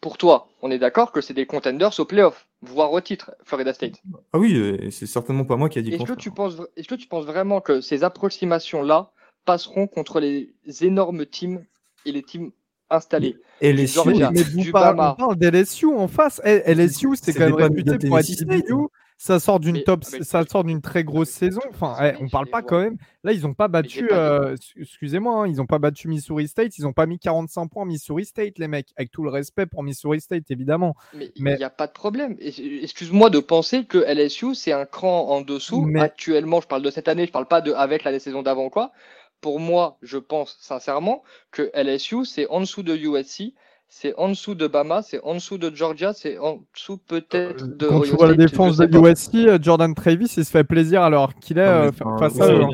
pour 0.00 0.16
toi, 0.16 0.48
on 0.62 0.70
est 0.70 0.78
d'accord 0.78 1.12
que 1.12 1.20
c'est 1.20 1.34
des 1.34 1.46
contenders 1.46 1.98
au 1.98 2.04
playoff, 2.04 2.48
voire 2.62 2.92
au 2.92 3.00
titre, 3.00 3.32
Florida 3.44 3.72
State. 3.74 4.02
Ah 4.32 4.38
oui, 4.38 4.54
euh, 4.56 4.90
c'est 4.90 5.06
certainement 5.06 5.44
pas 5.44 5.56
moi 5.56 5.68
qui 5.68 5.78
a 5.78 5.82
dit. 5.82 5.92
Est-ce 5.92 6.04
que 6.04 6.12
tu 6.14 6.30
penses, 6.30 6.54
est-ce 6.76 6.88
que 6.88 6.94
tu 6.94 7.06
penses 7.06 7.26
vraiment 7.26 7.60
que 7.60 7.80
ces 7.80 8.02
approximations-là 8.02 9.12
passeront 9.44 9.86
contre 9.86 10.20
les 10.20 10.54
énormes 10.80 11.26
teams 11.26 11.64
et 12.06 12.12
les 12.12 12.22
teams 12.22 12.50
installés? 12.88 13.36
Et 13.60 13.72
les 13.72 13.86
Georgia, 13.86 14.30
mais 14.30 14.42
vous 14.42 14.70
parlez 14.70 15.36
d'LSU 15.36 15.86
en 15.86 16.08
face. 16.08 16.40
LSU, 16.44 17.08
c'est 17.20 17.34
quand 17.34 17.46
même 17.46 17.54
réputé 17.54 17.98
pour 17.98 18.18
être 18.18 18.26
ça 19.20 19.38
sort 19.38 19.60
d'une 19.60 19.82
top, 19.82 20.02
ça 20.02 20.46
sort 20.46 20.64
d'une 20.64 20.80
très 20.80 21.04
grosse 21.04 21.28
saison. 21.28 21.60
Enfin, 21.68 21.94
eh, 22.02 22.16
on 22.22 22.28
parle 22.30 22.46
pas 22.46 22.62
quand 22.62 22.80
même. 22.80 22.96
Là, 23.22 23.32
ils 23.34 23.46
ont 23.46 23.52
pas 23.52 23.68
battu. 23.68 24.08
Euh, 24.10 24.56
excusez-moi, 24.78 25.42
hein, 25.42 25.46
ils 25.46 25.60
ont 25.60 25.66
pas 25.66 25.78
battu 25.78 26.08
Missouri 26.08 26.48
State. 26.48 26.78
Ils 26.78 26.86
ont 26.86 26.94
pas 26.94 27.04
mis 27.04 27.18
45 27.18 27.68
points 27.68 27.84
Missouri 27.84 28.24
State, 28.24 28.58
les 28.58 28.66
mecs. 28.66 28.88
Avec 28.96 29.10
tout 29.10 29.22
le 29.22 29.28
respect 29.28 29.66
pour 29.66 29.82
Missouri 29.82 30.22
State, 30.22 30.50
évidemment. 30.50 30.94
Mais 31.12 31.30
il 31.36 31.44
n'y 31.44 31.64
a 31.64 31.68
pas 31.68 31.86
de 31.86 31.92
problème. 31.92 32.34
Excuse-moi 32.40 33.28
de 33.28 33.40
penser 33.40 33.84
que 33.84 33.98
LSU 33.98 34.54
c'est 34.54 34.72
un 34.72 34.86
cran 34.86 35.28
en 35.28 35.42
dessous. 35.42 35.86
Actuellement, 35.98 36.62
je 36.62 36.66
parle 36.66 36.80
de 36.80 36.90
cette 36.90 37.06
année. 37.06 37.26
Je 37.26 37.32
parle 37.32 37.46
pas 37.46 37.60
de 37.60 37.72
avec 37.72 38.04
la 38.04 38.18
saison 38.18 38.40
d'avant 38.40 38.70
quoi. 38.70 38.90
Pour 39.42 39.60
moi, 39.60 39.98
je 40.00 40.16
pense 40.16 40.56
sincèrement 40.62 41.24
que 41.50 41.70
LSU 41.74 42.24
c'est 42.24 42.48
en 42.48 42.60
dessous 42.60 42.82
de 42.82 42.96
USC 42.96 43.52
c'est 43.92 44.14
en 44.16 44.28
dessous 44.28 44.54
de 44.54 44.68
Bama, 44.68 45.02
c'est 45.02 45.20
en 45.24 45.34
dessous 45.34 45.58
de 45.58 45.74
Georgia, 45.74 46.12
c'est 46.14 46.38
en 46.38 46.64
dessous 46.74 46.96
peut-être 46.96 47.66
de. 47.66 47.88
Quand 47.88 48.00
tu 48.02 48.10
vois 48.10 48.28
la 48.28 48.34
défense 48.34 48.76
de 48.76 48.86
USC, 48.86 49.34
euh, 49.34 49.58
Jordan 49.60 49.92
Travis, 49.96 50.32
il 50.36 50.44
se 50.44 50.50
fait 50.50 50.62
plaisir 50.62 51.02
alors 51.02 51.34
qu'il 51.34 51.58
est 51.58 51.62
euh, 51.62 51.90
face 51.92 52.40
à. 52.40 52.52
Hein. 52.52 52.68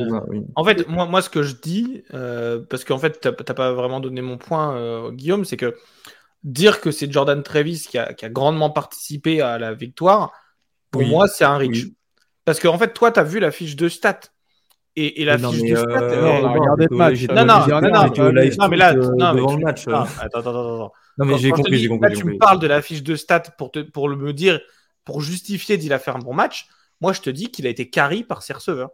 En 0.55 0.63
fait, 0.63 0.87
moi, 0.89 1.07
moi, 1.07 1.23
ce 1.23 1.31
que 1.31 1.43
je 1.43 1.55
dis, 1.55 2.05
euh, 2.13 2.61
parce 2.69 2.85
qu'en 2.85 2.99
fait, 2.99 3.19
tu 3.19 3.29
n'as 3.29 3.55
pas 3.55 3.73
vraiment 3.73 4.01
donné 4.01 4.21
mon 4.21 4.37
point, 4.37 5.11
Guillaume, 5.13 5.47
c'est 5.47 5.57
que 5.57 5.75
dire 6.45 6.83
que 6.83 6.91
c'est 6.91 7.11
Jordan 7.11 7.43
Travis 7.43 7.87
qui 7.89 7.97
a, 7.97 8.13
qui 8.13 8.27
a, 8.27 8.29
grandement 8.29 8.69
participé 8.69 9.41
à 9.41 9.59
la 9.59 9.73
victoire, 9.73 10.33
pour 10.91 11.03
moi, 11.03 11.29
c'est 11.29 11.45
un 11.45 11.57
reach. 11.57 11.87
Parce 12.45 12.61
qu'en 12.61 12.75
en 12.75 12.79
fait, 12.79 12.93
toi, 12.93 13.11
tu 13.11 13.21
as 13.21 13.25
vu 13.25 13.41
la 13.41 13.51
fiche 13.51 13.75
de 13.75 13.89
stats. 13.89 14.21
Et, 14.99 15.23
et, 15.23 15.25
la 15.25 15.37
fiche 15.39 15.63
de 15.63 15.77
stats. 15.77 16.03
Euh, 16.03 16.77
le 16.79 16.97
match. 16.97 17.27
Non, 17.29 17.45
non, 17.45 17.67
non, 17.67 17.81
non, 17.81 18.69
mais 18.69 18.77
là, 18.77 18.95
non, 18.95 19.35
mais 19.35 19.41
le 19.41 19.65
match. 19.65 19.89
attends, 19.89 20.05
attends, 20.23 20.51
attends. 20.51 20.93
Non, 21.19 21.25
mais 21.25 21.39
j'ai 21.39 21.51
compris, 21.51 21.79
j'ai 21.79 21.89
compris. 21.89 22.11
Là, 22.11 22.17
tu 22.17 22.25
me 22.25 22.39
parles 22.39 22.59
de 22.59 22.67
la 22.67 22.83
fiche 22.83 23.03
de 23.03 23.17
stats 23.17 23.41
pour, 23.41 23.71
te, 23.71 23.81
pour 23.81 24.09
le 24.09 24.17
me 24.17 24.33
dire, 24.33 24.61
pour 25.05 25.21
justifier 25.21 25.79
qu'il 25.79 25.93
a 25.93 25.99
fait 25.99 26.11
un 26.11 26.19
bon 26.19 26.35
match. 26.35 26.69
Moi, 27.01 27.13
je 27.13 27.21
te 27.21 27.31
dis 27.31 27.51
qu'il 27.51 27.67
a 27.67 27.71
été 27.71 27.89
carry 27.89 28.23
par 28.23 28.43
ses 28.43 28.53
receveurs. 28.53 28.91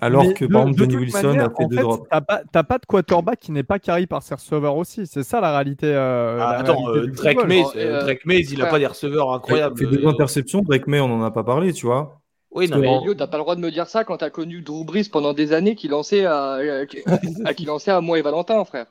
Alors 0.00 0.34
que, 0.34 0.44
par 0.44 0.62
exemple, 0.62 0.78
Johnny 0.78 0.96
Wilson 0.96 1.38
a 1.38 1.48
fait 1.48 1.66
deux 1.68 1.76
drops. 1.76 2.06
T'as 2.10 2.62
pas, 2.62 2.78
de 2.78 2.86
quarterback 2.86 3.40
qui 3.40 3.52
n'est 3.52 3.62
pas 3.62 3.78
carry 3.78 4.06
par 4.06 4.22
ses 4.22 4.34
receveurs 4.34 4.76
aussi. 4.76 5.06
C'est 5.06 5.22
ça 5.22 5.40
la 5.40 5.52
réalité. 5.52 5.86
Euh, 5.86 6.38
ah, 6.40 6.58
attends, 6.58 6.88
euh, 6.90 7.06
Drake, 7.06 7.46
Mays, 7.46 7.64
euh, 7.76 8.02
Drake 8.02 8.26
Mays, 8.26 8.42
il 8.50 8.60
a 8.62 8.66
pas 8.66 8.78
des 8.78 8.86
receveurs 8.86 9.32
incroyables. 9.32 9.74
Il 9.78 9.88
fait 9.88 9.96
deux 9.96 10.06
interceptions. 10.06 10.62
Drake 10.62 10.86
May, 10.86 11.00
on 11.00 11.08
n'en 11.08 11.24
a 11.24 11.30
pas 11.30 11.44
parlé, 11.44 11.72
tu 11.72 11.86
vois. 11.86 12.20
Oui, 12.50 12.68
non, 12.68 12.78
mais 12.78 12.88
Elio, 12.88 13.14
t'as 13.14 13.26
pas 13.26 13.36
le 13.36 13.42
droit 13.42 13.56
de 13.56 13.60
me 13.60 13.70
dire 13.70 13.86
ça 13.86 14.04
quand 14.04 14.16
t'as 14.18 14.30
connu 14.30 14.62
Drew 14.62 14.84
Brees 14.84 15.10
pendant 15.12 15.34
des 15.34 15.52
années 15.52 15.74
qui 15.74 15.88
lançait 15.88 16.24
à, 16.24 16.58
qui 17.56 17.64
lançait 17.64 17.90
à 17.90 18.00
moi 18.00 18.18
et 18.18 18.22
Valentin, 18.22 18.64
frère. 18.64 18.86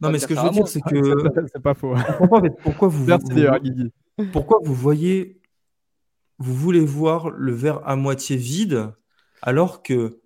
Non, 0.00 0.10
mais 0.10 0.18
ce 0.18 0.26
que 0.26 0.34
je 0.34 0.40
veux 0.40 0.50
dire, 0.50 0.68
c'est 0.68 0.80
que. 0.90 1.14
C'est 1.52 1.62
pas 1.62 1.74
faux. 1.74 1.94
Pourquoi 2.18 2.40
vous, 2.88 3.06
pourquoi 4.32 4.58
vous 4.62 4.74
voyez. 4.74 5.38
Vous 6.38 6.54
voulez 6.54 6.80
voir 6.80 7.30
le 7.30 7.52
verre 7.52 7.86
à 7.86 7.96
moitié 7.96 8.36
vide 8.36 8.92
alors 9.42 9.82
que. 9.82 10.18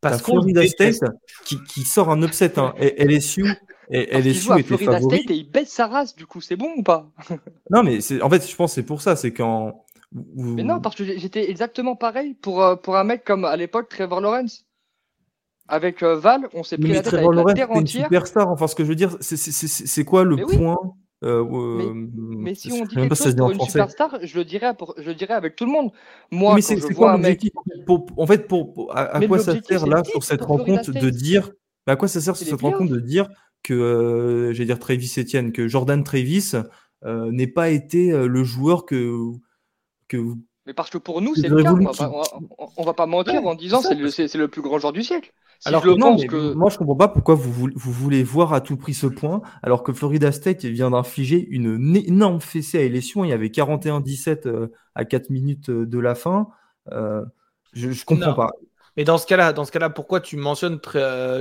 Parce 0.00 0.22
qu'on 0.22 0.32
Florida 0.32 0.66
State 0.66 1.00
qui, 1.44 1.62
qui, 1.64 1.82
sort 1.82 2.10
un 2.10 2.22
upset. 2.22 2.58
Hein, 2.58 2.72
et 2.78 3.04
LSU, 3.04 3.44
et 3.90 4.16
LSU 4.16 4.52
était 4.52 4.62
Florida 4.62 4.92
favori. 4.92 5.18
State 5.18 5.30
et 5.30 5.34
il 5.34 5.50
baisse 5.50 5.70
sa 5.70 5.88
race, 5.88 6.14
du 6.14 6.24
coup, 6.24 6.40
c'est 6.40 6.56
bon 6.56 6.72
ou 6.76 6.82
pas? 6.82 7.10
Non, 7.70 7.82
mais 7.82 7.98
en 8.22 8.30
fait, 8.30 8.48
je 8.48 8.56
pense 8.56 8.70
que 8.70 8.74
c'est 8.76 8.86
pour 8.86 9.02
ça. 9.02 9.16
C'est 9.16 9.32
quand. 9.32 9.84
Mais 10.12 10.62
non, 10.62 10.80
parce 10.80 10.94
que 10.94 11.04
j'étais 11.04 11.50
exactement 11.50 11.96
pareil 11.96 12.34
pour, 12.34 12.62
euh, 12.62 12.76
pour 12.76 12.96
un 12.96 13.04
mec 13.04 13.24
comme 13.24 13.44
à 13.44 13.56
l'époque 13.56 13.88
Trevor 13.90 14.20
Lawrence 14.20 14.64
avec 15.68 16.02
euh, 16.02 16.16
Val, 16.16 16.48
on 16.54 16.62
s'est 16.62 16.78
pris 16.78 16.92
la 16.92 17.02
tête 17.02 17.14
avec 17.14 17.30
la 17.30 17.54
terre 17.54 17.70
entière. 17.70 18.04
superstar. 18.04 18.48
Enfin, 18.50 18.66
ce 18.66 18.74
que 18.74 18.84
je 18.84 18.88
veux 18.88 18.94
dire, 18.94 19.16
c'est 19.20 20.04
quoi 20.04 20.24
le 20.24 20.36
point 20.36 20.76
euh, 21.24 21.92
mais, 22.06 22.54
si 22.54 22.70
on 22.70 22.84
dit 22.84 22.94
quelque 22.94 23.14
chose 23.16 23.34
pour 23.34 23.50
une 23.50 23.60
superstar, 23.60 24.18
je 24.22 24.38
le 24.38 24.44
dirais, 24.44 24.72
pour, 24.74 24.94
je 24.98 25.08
le 25.08 25.16
dirais 25.16 25.34
avec 25.34 25.56
tout 25.56 25.66
le 25.66 25.72
monde. 25.72 25.90
Moi, 26.30 26.54
mais 26.54 26.60
c'est 26.60 26.78
quoi 26.94 27.12
l'objectif 27.12 27.50
En 28.16 28.26
fait, 28.26 28.46
pour, 28.46 28.96
à, 28.96 29.20
quoi 29.26 29.40
ça 29.40 29.60
sert 29.60 29.86
là 29.86 30.04
sur 30.04 30.22
cette 30.22 30.42
rencontre 30.42 30.92
de 30.92 31.10
dire 31.10 31.50
À 31.86 31.96
quoi 31.96 32.06
ça 32.06 32.20
sert 32.20 32.36
sur 32.36 32.46
cette 32.46 32.60
rencontre 32.60 32.92
de 32.92 33.00
dire 33.00 33.28
que, 33.64 33.74
euh, 33.74 34.52
j'ai 34.52 34.64
dire 34.64 34.78
Travis 34.78 35.12
Etienne, 35.18 35.50
que 35.50 35.66
Jordan 35.66 36.04
Travis 36.04 36.52
n'ait 37.04 37.48
pas 37.48 37.70
été 37.70 38.12
le 38.12 38.44
joueur 38.44 38.86
que 38.86 39.32
que 40.06 40.18
mais 40.66 40.74
parce 40.74 40.90
que 40.90 40.98
pour 40.98 41.22
nous, 41.22 41.34
c'est 41.34 41.48
le 41.48 41.62
cas. 41.62 41.72
On 41.72 41.82
va, 41.82 42.22
va, 42.76 42.84
va 42.84 42.92
pas 42.92 43.06
mentir 43.06 43.44
en 43.46 43.54
disant 43.54 43.80
c'est 43.80 43.94
le, 43.94 44.10
c'est 44.10 44.32
le 44.34 44.48
plus 44.48 44.60
grand 44.60 44.78
joueur 44.78 44.92
du 44.92 45.02
siècle. 45.02 45.32
Alors 45.64 45.82
je 45.84 45.90
non, 45.90 46.16
que... 46.16 46.54
moi 46.54 46.70
je 46.70 46.78
comprends 46.78 46.96
pas 46.96 47.08
pourquoi 47.08 47.34
vous, 47.34 47.52
vous 47.52 47.92
voulez 47.92 48.22
voir 48.22 48.52
à 48.52 48.60
tout 48.60 48.76
prix 48.76 48.94
ce 48.94 49.06
point, 49.06 49.42
alors 49.62 49.82
que 49.82 49.92
Florida 49.92 50.30
State 50.30 50.64
vient 50.64 50.90
d'infliger 50.90 51.46
une 51.50 51.96
énorme 51.96 52.40
fessée 52.40 52.78
à 52.78 52.88
LSU. 52.88 53.20
Il 53.24 53.30
y 53.30 53.32
avait 53.32 53.48
41-17 53.48 54.46
euh, 54.46 54.68
à 54.94 55.04
4 55.04 55.30
minutes 55.30 55.70
euh, 55.70 55.86
de 55.86 55.98
la 55.98 56.14
fin. 56.14 56.48
Euh, 56.92 57.24
je, 57.72 57.90
je 57.90 58.04
comprends 58.04 58.34
pas. 58.34 58.50
Mais 58.96 59.04
dans 59.04 59.18
ce 59.18 59.26
cas-là, 59.26 59.52
dans 59.52 59.64
ce 59.64 59.70
cas-là, 59.70 59.90
pourquoi 59.90 60.20
tu 60.20 60.36
mentionnes 60.36 60.80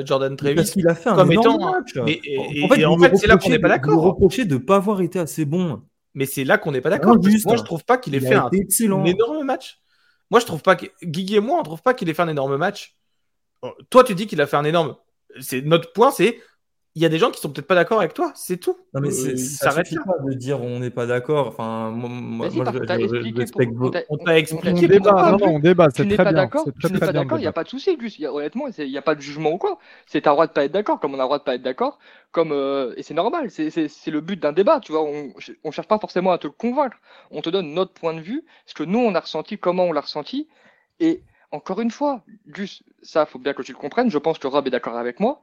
Jordan 0.05 0.35
Travis 0.35 0.55
Parce 0.55 0.71
qu'il 0.71 0.87
a 0.87 0.95
fait 0.95 1.09
un 1.09 1.15
comme 1.15 1.31
étant... 1.31 1.57
match. 1.57 1.95
Mais, 1.95 2.21
en 2.63 2.67
fait, 2.67 2.85
en 2.85 2.99
fait 2.99 3.15
c'est 3.15 3.27
là 3.27 3.37
qu'on 3.37 3.49
n'est 3.49 3.59
pas 3.59 3.69
d'accord. 3.69 3.93
Vous 3.93 4.01
reprochez 4.01 4.45
de 4.45 4.55
ne 4.55 4.59
pas 4.59 4.75
avoir 4.75 5.01
été 5.01 5.17
assez 5.19 5.45
bon. 5.45 5.81
Mais 6.13 6.25
c'est 6.25 6.43
là 6.43 6.57
qu'on 6.57 6.71
n'est 6.71 6.81
pas 6.81 6.89
d'accord. 6.89 7.15
Moi, 7.15 7.55
je 7.55 7.63
trouve 7.63 7.83
pas 7.83 7.97
qu'il 7.97 8.15
ait 8.15 8.19
fait 8.19 8.35
un, 8.35 8.49
énorme 8.51 9.43
match. 9.43 9.79
Moi, 10.29 10.39
je 10.39 10.45
trouve 10.45 10.61
pas 10.61 10.75
que 10.75 10.87
Guigui 11.03 11.35
et 11.35 11.39
moi, 11.39 11.59
on 11.59 11.63
trouve 11.63 11.81
pas 11.81 11.93
qu'il 11.93 12.09
ait 12.09 12.13
fait 12.13 12.23
un 12.23 12.27
énorme 12.27 12.57
match. 12.57 12.95
Toi, 13.89 14.03
tu 14.03 14.15
dis 14.15 14.27
qu'il 14.27 14.41
a 14.41 14.47
fait 14.47 14.57
un 14.57 14.63
énorme. 14.65 14.95
C'est 15.39 15.61
notre 15.61 15.91
point, 15.93 16.11
c'est 16.11 16.39
il 16.95 17.03
y 17.03 17.05
a 17.05 17.09
des 17.09 17.19
gens 17.19 17.29
qui 17.29 17.39
sont 17.39 17.51
peut-être 17.51 17.67
pas 17.67 17.75
d'accord 17.75 17.99
avec 17.99 18.15
toi, 18.15 18.31
c'est 18.33 18.57
tout. 18.57 18.75
Non, 18.95 19.01
mais 19.01 19.09
Euh, 19.09 19.37
ça 19.37 19.69
là. 19.69 19.83
pas 20.03 20.13
de 20.27 20.33
dire 20.33 20.59
on 20.63 20.79
n'est 20.79 20.89
pas 20.89 21.05
d'accord. 21.05 21.45
Enfin, 21.49 21.91
moi, 21.91 22.09
moi, 22.09 22.49
je, 22.49 22.55
je- 22.55 23.37
respecte 23.37 23.71
pour- 23.71 23.77
vos- 23.77 23.87
on 23.87 23.91
t'a- 23.91 24.03
On 24.09 24.17
on- 24.25 24.27
expliqué 24.31 24.69
on 24.69 24.77
On 24.77 24.81
débat, 24.81 25.11
pourquoi, 25.11 25.31
non, 25.31 25.37
non, 25.37 25.47
on 25.57 25.59
débat, 25.59 25.87
c'est 25.95 26.07
très 26.07 26.17
pas 26.17 26.33
bien. 26.33 26.49
tu 26.49 26.91
n'es 26.91 26.97
pas 26.97 27.11
d'accord, 27.11 27.37
il 27.37 27.41
n'y 27.41 27.47
a 27.47 27.51
pas 27.51 27.63
de 27.65 27.69
souci, 27.69 27.95
Gus. 27.97 28.17
Il 28.17 28.23
y 28.23 28.25
a- 28.25 28.33
honnêtement, 28.33 28.65
il 28.75 28.89
n'y 28.89 28.97
a 28.97 29.03
pas 29.03 29.13
de 29.13 29.21
jugement 29.21 29.51
ou 29.51 29.57
quoi. 29.59 29.77
C'est 30.07 30.21
ta 30.21 30.31
droit 30.31 30.47
de 30.47 30.51
pas 30.53 30.63
être 30.65 30.71
d'accord, 30.71 30.99
comme 30.99 31.11
on 31.11 31.19
a 31.19 31.21
le 31.21 31.23
droit 31.25 31.37
de 31.37 31.43
pas 31.43 31.53
être 31.53 31.61
d'accord. 31.61 31.99
Comme, 32.31 32.51
euh, 32.51 32.95
et 32.97 33.03
c'est 33.03 33.13
normal, 33.13 33.51
c'est 33.51 33.69
le 34.07 34.21
but 34.21 34.39
d'un 34.39 34.51
débat, 34.53 34.79
tu 34.79 34.91
vois. 34.91 35.03
On 35.03 35.33
ne 35.65 35.71
cherche 35.71 35.87
pas 35.87 35.99
forcément 35.99 36.31
à 36.31 36.39
te 36.39 36.47
convaincre. 36.47 36.97
On 37.29 37.43
te 37.43 37.51
donne 37.51 37.75
notre 37.75 37.93
point 37.93 38.15
de 38.15 38.21
vue, 38.21 38.43
ce 38.65 38.73
que 38.73 38.81
nous, 38.83 38.97
on 38.99 39.13
a 39.13 39.19
ressenti, 39.19 39.59
comment 39.59 39.83
on 39.83 39.91
l'a 39.91 40.01
ressenti. 40.01 40.47
Et 40.99 41.21
encore 41.51 41.79
une 41.81 41.91
fois, 41.91 42.23
Gus, 42.47 42.83
ça, 43.01 43.25
faut 43.25 43.39
bien 43.39 43.53
que 43.53 43.61
tu 43.61 43.71
le 43.71 43.77
comprennes. 43.77 44.11
Je 44.11 44.17
pense 44.17 44.39
que 44.39 44.47
Rob 44.47 44.67
est 44.67 44.71
d'accord 44.71 44.97
avec 44.97 45.19
moi. 45.19 45.41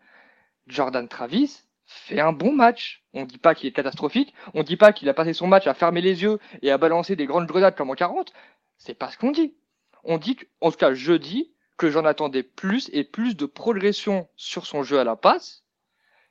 Jordan 0.67 1.09
Travis 1.09 1.63
fait 1.87 2.21
un 2.21 2.33
bon 2.33 2.53
match. 2.53 3.03
On 3.13 3.25
dit 3.25 3.39
pas 3.39 3.55
qu'il 3.55 3.69
est 3.69 3.73
catastrophique. 3.73 4.35
On 4.55 4.63
dit 4.63 4.77
pas 4.77 4.93
qu'il 4.93 5.09
a 5.09 5.15
passé 5.15 5.33
son 5.33 5.47
match 5.47 5.67
à 5.67 5.75
fermer 5.75 6.01
les 6.01 6.23
yeux 6.23 6.39
et 6.63 6.71
à 6.71 6.79
balancer 6.79 7.17
des 7.17 7.27
grandes 7.27 7.47
grenades 7.47 7.77
comme 7.77 7.91
en 7.91 7.95
40. 7.95 8.33
C'est 8.77 8.95
pas 8.95 9.11
ce 9.11 9.19
qu'on 9.19 9.31
dit. 9.31 9.55
On 10.03 10.19
dit, 10.19 10.39
en 10.61 10.71
tout 10.71 10.77
cas, 10.77 10.93
je 10.93 11.13
dis 11.15 11.53
que 11.77 11.91
j'en 11.91 12.05
attendais 12.05 12.43
plus 12.43 12.91
et 12.93 13.05
plus 13.05 13.37
de 13.37 13.47
progression 13.47 14.29
sur 14.37 14.67
son 14.67 14.83
jeu 14.83 14.99
à 14.99 15.05
la 15.05 15.17
passe. 15.17 15.65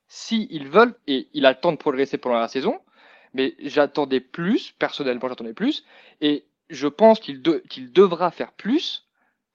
Si 0.08 0.48
ils 0.52 0.68
veulent, 0.68 0.96
et 1.08 1.28
il 1.34 1.46
a 1.46 1.52
le 1.52 1.60
temps 1.60 1.72
de 1.72 1.78
progresser 1.78 2.18
pendant 2.18 2.40
la 2.40 2.48
saison, 2.48 2.80
mais 3.34 3.56
j'attendais 3.60 4.20
plus, 4.20 4.72
personnellement 4.74 5.28
j'attendais 5.28 5.54
plus, 5.54 5.84
et 6.22 6.46
je 6.70 6.88
pense 6.88 7.20
qu'il 7.20 7.42
devra 7.42 8.32
faire 8.32 8.52
plus 8.52 9.03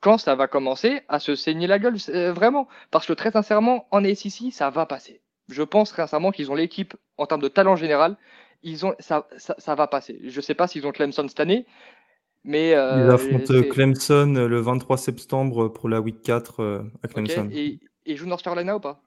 quand 0.01 0.19
ça 0.19 0.35
va 0.35 0.47
commencer 0.49 1.03
à 1.09 1.19
se 1.21 1.35
saigner 1.35 1.67
la 1.67 1.79
gueule, 1.79 1.97
euh, 2.11 2.33
vraiment. 2.33 2.69
Parce 2.91 3.07
que 3.07 3.13
très 3.13 3.31
sincèrement, 3.33 3.87
en 3.91 4.05
SEC, 4.05 4.53
ça 4.53 4.71
va 4.71 4.87
passer. 4.87 5.21
Je 5.49 5.63
pense 5.63 5.93
sincèrement 5.95 6.31
qu'ils 6.31 6.51
ont 6.51 6.55
l'équipe 6.55 6.95
en 7.17 7.27
termes 7.27 7.41
de 7.41 7.49
talent 7.49 7.75
général, 7.77 8.17
ils 8.63 8.85
ont, 8.87 8.95
ça, 8.99 9.27
ça, 9.39 9.55
ça 9.59 9.75
va 9.75 9.87
passer. 9.87 10.21
Je 10.25 10.41
sais 10.41 10.55
pas 10.55 10.67
s'ils 10.69 10.87
ont 10.87 10.93
Clemson 10.93 11.27
cette 11.29 11.41
année, 11.41 11.67
mais 12.45 12.71
Ils 12.71 12.75
euh, 12.75 13.13
affrontent 13.15 13.47
c'est- 13.47 13.69
Clemson 13.69 14.35
le 14.49 14.61
23 14.61 14.97
septembre 14.99 15.69
pour 15.69 15.89
la 15.89 16.01
week 16.01 16.23
4 16.23 16.61
euh, 16.63 16.83
à. 17.03 17.09
Clemson. 17.09 17.49
Et, 17.53 17.79
et 18.07 18.17
joue 18.17 18.27
North 18.27 18.43
Carolina 18.43 18.77
ou 18.77 18.81
pas? 18.81 19.01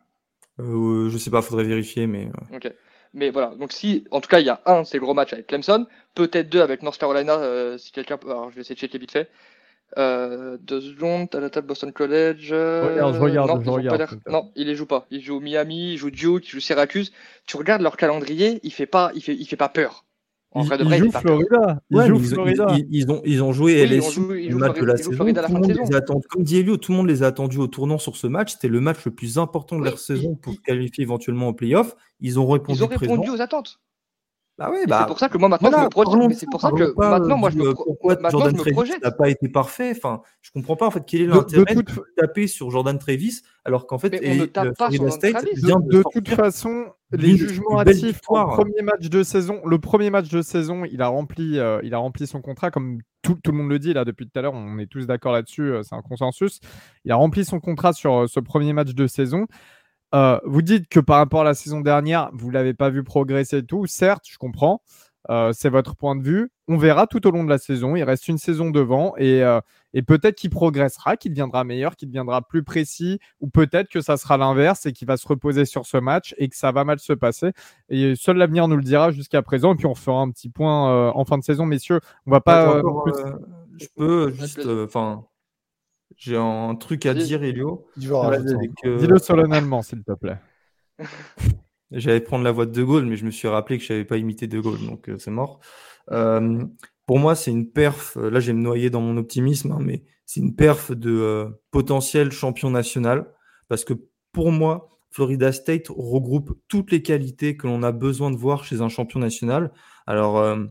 Euh, 0.60 1.10
je 1.10 1.18
sais 1.18 1.32
pas, 1.32 1.42
faudrait 1.42 1.64
vérifier, 1.64 2.08
mais 2.08 2.28
euh, 2.52 2.58
Ok. 2.58 2.74
Mais 3.14 3.30
voilà, 3.30 3.54
donc 3.56 3.74
si, 3.74 4.06
en 4.12 4.22
tout 4.22 4.30
cas, 4.30 4.40
il 4.40 4.46
y 4.46 4.50
a 4.50 4.62
un, 4.66 4.86
c'est 4.86 4.98
gros 4.98 5.14
match 5.14 5.34
avec 5.34 5.48
Clemson, 5.48 5.86
peut-être 6.16 6.48
deux 6.50 6.62
avec 6.62 6.82
North 6.82 6.98
Carolina, 6.98 7.34
euh, 7.34 7.78
si 7.78 7.92
quelqu'un. 7.92 8.18
Alors, 8.26 8.50
je 8.52 8.56
vais 8.56 8.62
essayer 8.62 8.76
de 8.76 8.80
checker 8.80 8.98
vite 9.00 9.12
fait. 9.12 9.30
Euh, 9.98 10.58
deux 10.62 10.80
secondes, 10.82 11.30
t'as 11.30 11.40
la 11.40 11.50
table 11.50 11.68
Boston 11.68 11.92
College. 11.92 12.50
euh, 12.54 12.90
Regarde, 12.94 13.16
je 13.16 13.20
regarde, 13.20 13.50
non, 13.50 13.62
je 13.62 13.82
ils 13.82 13.90
regarde. 13.90 14.20
Non, 14.30 14.52
ils 14.56 14.68
les 14.68 14.76
jouent 14.76 14.86
pas. 14.86 15.06
Ils 15.12 15.22
jouent 15.22 15.40
Miami, 15.42 15.94
ils 15.94 15.98
jouent 15.98 16.12
Duke, 16.12 16.48
ils 16.48 16.52
jouent 16.52 16.60
Syracuse. 16.62 17.12
Tu 17.46 17.58
regardes 17.58 17.82
leur 17.82 17.98
calendrier, 17.98 18.60
il 18.64 18.72
fait 18.72 18.86
pas, 18.86 19.12
il 19.16 19.22
fait, 19.22 19.36
il 19.36 19.46
fait 19.46 19.58
pas 19.58 19.70
peur. 19.70 20.06
En 20.54 20.64
Ils, 20.64 20.68
vrai 20.68 20.78
de 20.78 20.84
ils 20.84 20.88
vrai, 20.88 20.98
il 21.00 21.04
jouent. 21.06 21.12
Florida. 21.12 21.82
Ils 21.90 21.98
Ouais, 21.98 22.08
jouent 22.08 22.18
ils, 22.20 22.32
ont- 22.32 22.34
Florida. 22.36 22.68
ils- 22.72 22.78
ils- 22.80 22.88
ils 22.92 23.12
ont, 23.12 23.22
ils 23.26 23.44
ont 23.44 23.54
joué 23.54 23.74
Oui, 23.74 23.80
ils 23.90 24.02
ont 24.02 24.06
LSU 24.08 24.12
joué- 24.22 24.42
ils 24.42 24.46
le 24.48 24.52
jouent 24.52 24.58
match 24.60 24.70
de 24.70 24.74
Florida- 24.76 24.86
la 24.86 24.94
ils 24.94 24.98
jouent 24.98 25.04
saison. 25.12 25.16
Florida 25.16 25.40
à 25.40 25.42
la 25.44 25.48
Tout 25.48 25.54
de 25.54 25.60
monde 25.60 25.68
saison. 25.72 25.84
les 25.90 25.96
a 25.96 25.98
attendus, 25.98 26.28
comme 26.30 26.44
dit 26.44 26.58
Elio, 26.58 26.78
tout 26.78 26.92
le 26.92 26.98
monde 26.98 27.08
les 27.08 27.24
a 27.24 27.28
attendus 27.28 27.58
au 27.58 27.68
tournant 27.68 27.98
sur 27.98 28.16
ce 28.18 28.28
match. 28.28 28.54
C'était 28.54 28.68
le 28.68 28.82
match 28.82 28.98
le 29.06 29.12
plus 29.12 29.38
important 29.38 29.78
de 29.78 29.82
Oui, 29.82 29.90
leur 29.90 30.00
saison 30.00 30.34
ils- 30.38 30.42
pour 30.42 30.52
ils- 30.54 30.58
se 30.58 30.62
qualifier 30.62 31.04
éventuellement 31.04 31.48
en 31.50 31.54
playoff. 31.54 31.96
Ils 32.20 32.38
ont 32.40 32.48
répondu 32.50 32.80
Ils 32.80 32.84
ont 32.84 32.88
répondu 32.88 33.20
présent. 33.22 33.36
aux 33.36 33.42
attentes. 33.42 33.80
Bah 34.70 34.78
Et 34.84 34.88
bah, 34.88 34.98
c'est 35.02 35.08
pour 35.08 35.20
ça 35.20 35.30
que 35.30 35.38
moi 35.38 35.50
maintenant 35.50 35.70
voilà, 35.70 35.82
je 35.84 35.86
me 35.86 35.90
projette. 35.90 36.32
c'est 36.40 36.46
ça, 36.46 36.52
pour 36.52 36.62
ça 36.62 36.72
que 36.72 36.94
pas, 36.94 37.10
maintenant 37.20 37.38
moi 37.38 37.50
je 37.50 37.58
me 37.58 37.68
euh, 37.68 37.74
pro- 37.74 37.86
pourquoi 37.86 38.16
maintenant 38.16 38.30
Jordan 38.30 38.52
je 38.52 38.56
me 38.58 38.62
Travis 38.62 38.74
projette. 38.76 39.04
n'a 39.04 39.12
pas 39.12 39.30
été 39.30 39.50
parfait? 39.50 39.94
Enfin, 39.96 40.22
je 40.42 40.52
comprends 40.52 40.76
pas 40.76 40.88
en 40.88 40.92
fait 40.92 41.04
quel 41.06 41.22
est 41.22 41.26
De, 41.28 41.32
de 41.32 41.38
l'intérêt 41.38 41.76
de, 41.76 41.84
taper 42.18 42.48
sur 42.48 42.70
Jordan 42.72 42.98
Travis 43.00 43.42
alors 43.66 43.88
qu'en 43.88 43.98
fait 43.98 44.10
Mais 44.12 44.20
on 44.30 44.34
et, 44.34 44.38
ne 44.38 44.46
tape 44.46 44.78
pas 44.78 44.92
sur 44.92 45.12
State 45.12 45.34
Travis. 45.34 45.54
de, 45.62 45.66
vient 45.66 45.80
de, 45.80 45.90
de 45.98 46.04
toute 46.14 46.30
façon, 46.30 46.86
les 47.12 47.36
jugements 47.38 47.80
hâtifs 47.80 48.22
premier 48.22 48.82
match 48.84 49.10
de 49.10 49.24
saison, 49.24 49.62
le 49.66 49.80
premier 49.80 50.10
match 50.10 50.30
de 50.30 50.42
saison, 50.42 50.86
il 50.86 51.02
a 51.02 51.08
rempli, 51.08 51.60
euh, 51.60 51.80
il 51.84 51.94
a 51.94 51.98
rempli 51.98 52.28
son 52.28 52.42
contrat 52.42 52.72
comme 52.72 53.00
tout, 53.22 53.36
tout 53.44 53.52
le 53.52 53.58
monde 53.58 53.70
le 53.70 53.78
dit 53.80 53.94
là 53.94 54.04
depuis 54.06 54.26
tout 54.28 54.40
à 54.40 54.42
l'heure. 54.42 54.54
On 54.54 54.78
est 54.80 54.88
tous 54.88 55.06
d'accord 55.06 55.32
là-dessus, 55.34 55.62
euh, 55.72 55.84
c'est 55.84 55.96
un 55.96 56.02
consensus. 56.02 56.60
Il 57.06 57.12
a 57.12 57.16
rempli 57.16 57.46
son 57.46 57.60
contrat 57.60 57.94
sur 57.94 58.22
euh, 58.24 58.28
ce 58.28 58.40
premier 58.40 58.74
match 58.74 58.94
de 58.94 59.08
saison. 59.08 59.46
Euh, 60.14 60.40
vous 60.46 60.62
dites 60.62 60.88
que 60.90 61.00
par 61.00 61.18
rapport 61.18 61.42
à 61.42 61.46
la 61.46 61.54
saison 61.54 61.82
dernière, 61.82 62.30
vous 62.34 62.50
l'avez 62.50 62.74
pas 62.74 62.90
vu 62.90 63.04
progresser 63.04 63.58
et 63.60 63.66
tout. 63.66 63.86
Certes, 63.88 64.26
je 64.28 64.38
comprends. 64.38 64.82
Euh, 65.30 65.54
c'est 65.54 65.70
votre 65.70 65.96
point 65.96 66.16
de 66.16 66.24
vue. 66.24 66.52
On 66.68 66.78
verra 66.78 67.06
tout 67.06 67.26
au 67.28 67.32
long 67.32 67.44
de 67.44 67.50
la 67.50 67.60
saison. 67.60 67.96
Il 67.96 68.04
reste 68.04 68.28
une 68.28 68.40
saison 68.40 68.72
devant 68.72 69.14
et, 69.18 69.44
euh, 69.44 69.60
et 69.94 70.02
peut-être 70.02 70.36
qu'il 70.36 70.50
progressera, 70.50 71.16
qu'il 71.16 71.32
deviendra 71.32 71.64
meilleur, 71.64 71.96
qu'il 71.96 72.08
deviendra 72.10 72.42
plus 72.42 72.64
précis, 72.64 73.20
ou 73.40 73.48
peut-être 73.48 73.88
que 73.88 74.02
ça 74.02 74.18
sera 74.18 74.38
l'inverse 74.38 74.86
et 74.88 74.94
qu'il 74.94 75.08
va 75.08 75.18
se 75.18 75.28
reposer 75.28 75.66
sur 75.66 75.86
ce 75.86 75.98
match 75.98 76.34
et 76.40 76.50
que 76.50 76.56
ça 76.56 76.72
va 76.72 76.84
mal 76.86 77.00
se 77.00 77.14
passer. 77.14 77.52
Et 77.90 78.16
seul 78.16 78.38
l'avenir 78.38 78.68
nous 78.68 78.78
le 78.78 78.84
dira 78.84 79.12
jusqu'à 79.12 79.44
présent. 79.44 79.74
Et 79.74 79.78
puis 79.78 79.86
on 79.86 79.96
fera 79.96 80.22
un 80.22 80.32
petit 80.32 80.50
point 80.50 80.92
euh, 80.92 81.12
en 81.14 81.24
fin 81.24 81.38
de 81.38 81.44
saison, 81.44 81.66
messieurs. 81.68 82.00
On 82.26 82.32
va 82.32 82.42
pas. 82.42 82.64
Attends, 82.64 82.76
euh, 82.76 82.80
encore, 82.80 83.08
non 83.08 83.12
plus- 83.14 83.24
euh, 83.24 83.38
je 83.80 83.88
peux 83.96 84.32
juste, 84.34 84.66
euh, 84.66 84.86
enfin, 84.86 85.24
j'ai 86.18 86.38
un 86.38 86.76
truc 86.76 87.06
à 87.06 87.14
dire, 87.14 87.44
Elio. 87.44 87.88
Dis-le 88.98 89.18
solennellement, 89.20 89.82
s'il 89.82 90.04
te 90.04 90.14
plaît. 90.14 90.40
J'allais 91.92 92.22
prendre 92.22 92.44
la 92.44 92.52
voix 92.52 92.66
de 92.66 92.72
De 92.72 92.84
Gaulle, 92.84 93.06
mais 93.06 93.18
je 93.18 93.26
me 93.26 93.32
suis 93.32 93.48
rappelé 93.48 93.78
que 93.78 93.84
je 93.84 93.92
n'avais 93.92 94.06
pas 94.06 94.18
imité 94.18 94.48
De 94.48 94.60
Gaulle, 94.60 94.80
donc 94.86 95.10
euh, 95.10 95.18
c'est 95.18 95.32
mort. 95.32 95.60
Euh, 96.12 96.64
pour 97.06 97.20
moi, 97.20 97.36
c'est 97.36 97.52
une 97.52 97.70
perf. 97.70 98.16
euh, 98.18 98.30
Là, 98.30 98.40
je 98.40 98.48
vais 98.48 98.54
me 98.54 98.62
noyer 98.62 98.90
dans 98.90 99.02
mon 99.02 99.18
optimisme, 99.18 99.72
hein, 99.74 99.80
mais 99.82 100.04
c'est 100.26 100.40
une 100.40 100.56
perf 100.56 100.94
de 100.94 101.12
euh, 101.12 101.50
potentiel 101.72 102.32
champion 102.32 102.70
national. 102.70 103.34
Parce 103.68 103.84
que 103.84 103.94
pour 104.32 104.52
moi, 104.54 104.98
Florida 105.10 105.52
State 105.52 105.88
regroupe 105.90 106.58
toutes 106.70 106.92
les 106.92 107.02
qualités 107.02 107.58
que 107.58 107.68
l'on 107.68 107.84
a 107.84 107.92
besoin 107.92 108.32
de 108.32 108.38
voir 108.38 108.64
chez 108.64 108.80
un 108.80 108.88
champion 108.88 109.20
national. 109.20 109.74
Alors, 110.08 110.38
euh, 110.38 110.64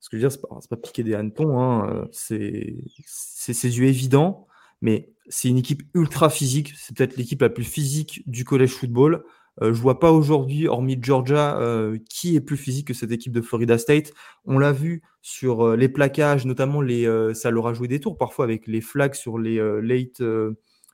ce 0.00 0.08
que 0.08 0.16
je 0.16 0.22
veux 0.22 0.28
dire, 0.28 0.32
c'est 0.32 0.40
pas, 0.40 0.76
pas 0.76 0.76
piquer 0.76 1.02
des 1.02 1.14
hannetons, 1.14 1.60
hein, 1.60 1.90
euh, 1.90 2.06
c'est 2.12 2.76
c'est 3.06 3.52
c'est 3.52 3.68
du 3.68 3.86
évident, 3.86 4.46
mais 4.80 5.12
c'est 5.28 5.48
une 5.48 5.58
équipe 5.58 5.82
ultra 5.94 6.30
physique. 6.30 6.72
C'est 6.76 6.96
peut-être 6.96 7.16
l'équipe 7.16 7.40
la 7.42 7.50
plus 7.50 7.64
physique 7.64 8.22
du 8.26 8.44
collège 8.44 8.70
football. 8.72 9.24
Euh, 9.62 9.74
je 9.74 9.80
vois 9.80 10.00
pas 10.00 10.12
aujourd'hui, 10.12 10.68
hormis 10.68 10.98
Georgia, 11.00 11.58
euh, 11.60 11.98
qui 12.08 12.36
est 12.36 12.40
plus 12.40 12.56
physique 12.56 12.88
que 12.88 12.94
cette 12.94 13.12
équipe 13.12 13.32
de 13.32 13.40
Florida 13.40 13.78
State. 13.78 14.12
On 14.44 14.58
l'a 14.58 14.72
vu 14.72 15.02
sur 15.22 15.66
euh, 15.66 15.76
les 15.76 15.88
plaquages, 15.88 16.46
notamment 16.46 16.80
les, 16.80 17.04
ça 17.34 17.50
leur 17.50 17.66
a 17.66 17.74
joué 17.74 17.88
des 17.88 18.00
tours 18.00 18.16
parfois 18.16 18.44
avec 18.44 18.66
les 18.66 18.80
flags 18.80 19.14
sur 19.14 19.38
les 19.38 19.58
late 19.82 20.22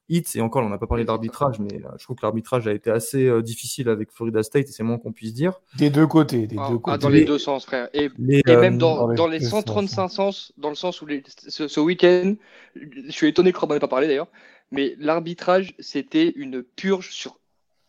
hits. 0.08 0.24
Et 0.34 0.40
encore, 0.40 0.64
on 0.64 0.68
n'a 0.68 0.78
pas 0.78 0.86
parlé 0.86 1.04
d'arbitrage, 1.04 1.58
mais 1.58 1.74
euh, 1.84 1.88
je 1.98 2.04
trouve 2.04 2.16
que 2.16 2.22
l'arbitrage 2.24 2.66
a 2.68 2.72
été 2.72 2.90
assez 2.90 3.26
euh, 3.26 3.42
difficile 3.42 3.88
avec 3.88 4.10
Florida 4.12 4.42
State, 4.42 4.68
et 4.68 4.72
c'est 4.72 4.82
moins 4.82 4.98
qu'on 4.98 5.12
puisse 5.12 5.34
dire. 5.34 5.60
Des 5.76 5.90
deux 5.90 6.06
côtés, 6.06 6.46
des 6.46 6.56
Ah, 6.58 6.68
deux 6.70 6.76
ah, 6.76 6.78
côtés. 6.82 6.98
dans 6.98 7.08
les 7.08 7.24
deux 7.24 7.38
sens, 7.38 7.64
frère. 7.66 7.88
Et, 7.92 8.10
Les, 8.18 8.38
et 8.38 8.50
euh, 8.50 8.60
même 8.60 8.78
dans, 8.78 8.96
dans 8.96 9.08
les 9.08 9.16
dans 9.16 9.26
les 9.28 9.38
deux 9.40 9.46
sens, 9.46 9.64
135 9.64 10.08
sens, 10.08 10.52
dans 10.56 10.68
le 10.68 10.74
sens 10.74 11.02
où 11.02 11.06
les- 11.06 11.22
ce, 11.48 11.68
ce 11.68 11.80
week-end, 11.80 12.34
je 12.74 13.10
suis 13.10 13.26
étonné 13.28 13.52
que 13.52 13.58
Rob 13.58 13.70
n'en 13.70 13.76
ait 13.76 13.80
pas 13.80 13.88
parlé 13.88 14.06
d'ailleurs, 14.06 14.28
mais 14.70 14.94
l'arbitrage, 14.98 15.74
c'était 15.78 16.32
une 16.36 16.62
purge 16.62 17.10
sur 17.12 17.38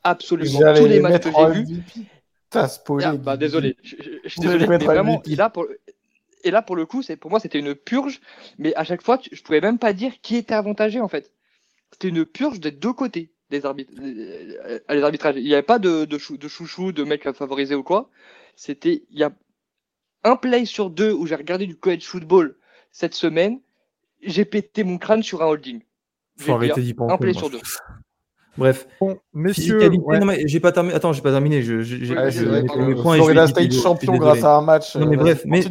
absolument 0.04 0.60
tous 0.76 0.86
les 0.86 0.90
les 0.90 1.00
matchs 1.00 1.24
que 1.24 1.30
j'ai 1.32 1.52
vus. 1.64 1.84
T'as 2.50 2.68
spoilé. 2.70 3.06
Ah, 3.06 3.16
bah, 3.18 3.36
désolé, 3.38 3.76
je, 3.84 3.96
je- 4.00 4.10
je 4.24 4.30
suis 4.30 4.40
désolé, 4.42 4.68
mais 4.68 4.78
vraiment, 4.78 5.22
et 5.26 5.36
là 5.36 5.50
pour, 5.50 5.66
et 6.44 6.52
là 6.52 6.62
pour 6.62 6.78
le 6.78 6.86
coup, 6.86 7.02
c'est 7.02 7.18
pour 7.18 7.30
moi 7.30 7.42
c'était 7.42 7.60
une 7.60 7.76
purge, 7.76 8.22
mais 8.58 8.74
à 8.76 8.86
chaque 8.86 9.02
fois, 9.02 9.18
tu- 9.18 9.30
je 9.36 9.44
pouvais 9.44 9.60
même 9.60 9.78
pas 9.78 9.92
dire 9.92 10.14
qui 10.22 10.38
était 10.38 10.54
avantagé 10.54 11.02
en 11.02 11.10
fait. 11.10 11.32
C'était 11.92 12.10
une 12.10 12.26
purge 12.26 12.60
des 12.60 12.72
deux 12.72 12.94
côtés 12.94 13.32
des 13.50 13.66
arbitres, 13.66 13.94
euh, 14.02 14.80
les 14.90 15.04
arbitrages. 15.04 15.36
Il 15.38 15.44
n'y 15.44 15.54
avait 15.54 15.64
pas 15.64 15.80
de, 15.80 16.06
de, 16.06 16.18
chou, 16.18 16.38
de 16.38 16.48
chouchou, 16.48 16.92
de 16.92 17.04
mec 17.04 17.26
à 17.26 17.34
favoriser 17.34 17.76
ou 17.76 17.84
quoi. 17.84 18.10
C'était, 18.56 19.04
il 19.10 19.20
y 19.20 19.24
a 19.24 19.32
un 20.24 20.36
play 20.36 20.66
sur 20.66 20.90
deux 20.90 21.14
où 21.14 21.26
j'ai 21.26 21.36
regardé 21.36 21.66
du 21.66 21.76
college 21.78 22.04
football 22.06 22.58
cette 22.92 23.14
semaine, 23.14 23.60
j'ai 24.22 24.44
pété 24.46 24.84
mon 24.84 24.98
crâne 24.98 25.24
sur 25.24 25.42
un 25.44 25.46
holding. 25.48 25.82
Je 26.38 26.44
faut 26.44 26.54
arrêter 26.54 26.74
dire. 26.74 26.84
d'y 26.84 26.94
penser. 26.94 27.14
Un 27.14 27.18
play 27.18 27.32
moi. 27.32 27.42
sur 27.42 27.50
deux. 27.50 27.62
Bref, 28.58 28.88
Bon, 29.00 29.20
messieurs, 29.34 29.88
ouais. 29.88 30.20
Non, 30.20 30.26
mais 30.26 30.48
j'ai 30.48 30.60
pas 30.60 30.72
terminé. 30.72 30.96
Attends, 30.96 31.14
j'ai 31.14 31.22
pas 31.22 31.32
terminé. 31.32 31.62
Je, 31.62 31.82
je- 31.82 32.04
j'ai- 32.04 32.16
Ouais, 32.16 32.32
Florida 32.32 33.46
vais 33.46 33.48
State 33.48 33.72
champion 33.72 34.18
grâce 34.18 34.44
à 34.44 34.58
un 34.58 34.62
match. 34.62 34.96
Non, 34.96 35.06
mais 35.06 35.16
euh, 35.16 35.20
bref, 35.20 35.44
mais-. 35.46 35.64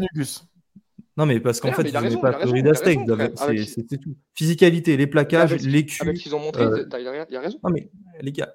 Non, 1.16 1.24
mais 1.24 1.40
parce 1.40 1.60
qu'en 1.60 1.72
fait, 1.72 1.84
mais 1.84 1.90
il 1.90 1.96
a 1.96 2.00
vous 2.00 2.04
n'avez 2.04 2.16
raison, 2.16 2.20
pas 2.20 2.40
Florida 2.40 2.74
State. 2.74 2.98
C'était 3.66 3.96
tout. 3.96 4.16
Physicalité, 4.34 4.96
les 4.96 5.06
plaquages, 5.06 5.52
Avec- 5.52 5.62
les 5.62 5.86
culs. 5.86 6.02
Avec 6.02 6.18
ce 6.18 6.22
qu'ils 6.22 6.34
ont 6.34 6.40
montré, 6.40 6.64
euh, 6.64 6.84
il 6.98 7.08
a, 7.08 7.26
il 7.28 7.36
a 7.36 7.40
raison. 7.40 7.58
Non, 7.64 7.70
mais 7.70 7.90
les 8.20 8.32
gars, 8.32 8.54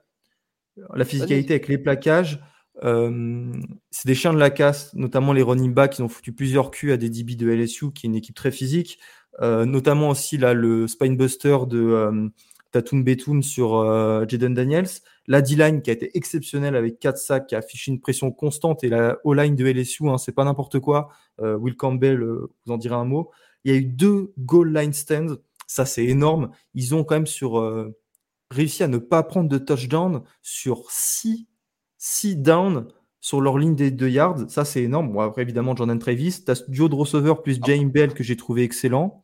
la 0.94 1.06
physicalité 1.06 1.54
avec 1.54 1.68
les 1.68 1.80
plaquages, 1.80 2.40
euh, 2.84 3.52
c'est 3.90 4.08
des 4.08 4.16
chiens 4.16 4.34
de 4.34 4.40
la 4.40 4.52
casse, 4.52 4.94
notamment 4.94 5.34
les 5.34 5.42
running 5.42 5.74
backs. 5.74 5.98
Ils 5.98 6.04
ont 6.04 6.08
foutu 6.08 6.34
plusieurs 6.34 6.70
culs 6.70 6.92
à 6.92 6.98
des 6.98 7.10
DB 7.10 7.36
de 7.36 7.50
LSU, 7.50 7.92
qui 7.94 8.06
est 8.06 8.10
une 8.10 8.16
équipe 8.16 8.36
très 8.36 8.52
physique. 8.52 9.00
Euh, 9.42 9.66
notamment 9.66 10.10
aussi 10.10 10.38
là, 10.38 10.54
le 10.54 10.88
spinebuster 10.88 11.58
de 11.68 12.30
Tatum 12.72 13.04
Betum 13.04 13.42
sur 13.42 13.72
Jaden 14.30 14.54
Daniels. 14.54 14.88
La 15.32 15.42
D-line 15.42 15.82
qui 15.82 15.90
a 15.90 15.94
été 15.94 16.18
exceptionnelle 16.18 16.76
avec 16.76 17.00
4 17.00 17.18
sacs, 17.18 17.48
qui 17.48 17.56
a 17.56 17.60
affiché 17.60 17.90
une 17.90 18.02
pression 18.02 18.34
constante. 18.34 18.84
Et 18.84 18.90
la 18.90 19.18
O-line 19.24 19.56
de 19.56 19.66
LSU, 19.66 20.10
hein, 20.10 20.18
c'est 20.18 20.34
pas 20.34 20.44
n'importe 20.44 20.82
quoi. 20.82 21.08
Euh, 21.40 21.56
Will 21.56 21.78
Campbell, 21.78 22.22
euh, 22.22 22.52
vous 22.66 22.74
en 22.74 22.78
direz 22.78 22.96
un 22.96 23.06
mot. 23.06 23.32
Il 23.64 23.72
y 23.72 23.74
a 23.74 23.78
eu 23.78 23.86
deux 23.86 24.34
goal 24.38 24.78
line 24.78 24.92
stands. 24.92 25.38
Ça, 25.68 25.86
c'est 25.86 26.04
énorme. 26.04 26.52
Ils 26.74 26.96
ont 26.96 27.06
quand 27.06 27.16
même 27.16 27.28
euh, 27.44 27.98
réussi 28.50 28.84
à 28.84 28.90
ne 28.90 28.98
pas 28.98 29.24
prendre 29.24 29.48
de 29.48 29.58
touchdown 29.58 30.22
sur 30.42 30.92
6 30.92 31.48
6 31.98 32.36
downs 32.36 32.90
sur 33.22 33.40
leur 33.40 33.58
ligne 33.58 33.76
des 33.76 33.90
2 33.90 34.10
yards. 34.10 34.50
Ça, 34.50 34.66
c'est 34.66 34.84
énorme. 34.84 35.14
Bon, 35.14 35.22
après, 35.22 35.44
évidemment, 35.44 35.78
Jordan 35.78 35.98
Travis. 35.98 36.44
Tu 36.46 36.52
as 36.52 36.62
duo 36.68 36.90
de 36.90 36.96
receveur 36.96 37.42
plus 37.42 37.58
James 37.64 37.90
Bell 37.90 38.14
que 38.14 38.24
j'ai 38.24 38.36
trouvé 38.36 38.64
excellent. 38.64 39.24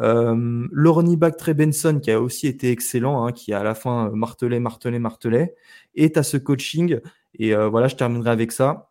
Euh, 0.00 0.66
le 0.70 0.90
running 0.90 1.16
back 1.16 1.36
Trey 1.36 1.54
Benson 1.54 1.98
qui 2.02 2.10
a 2.10 2.20
aussi 2.20 2.46
été 2.46 2.70
excellent, 2.70 3.24
hein, 3.26 3.32
qui 3.32 3.52
a 3.52 3.60
à 3.60 3.64
la 3.64 3.74
fin 3.74 4.10
martelé, 4.10 4.60
martelé, 4.60 4.98
martelé. 4.98 5.54
Et 5.94 6.12
tu 6.12 6.18
as 6.18 6.22
ce 6.22 6.36
coaching. 6.36 7.00
Et 7.38 7.54
euh, 7.54 7.68
voilà, 7.68 7.88
je 7.88 7.96
terminerai 7.96 8.30
avec 8.30 8.52
ça. 8.52 8.90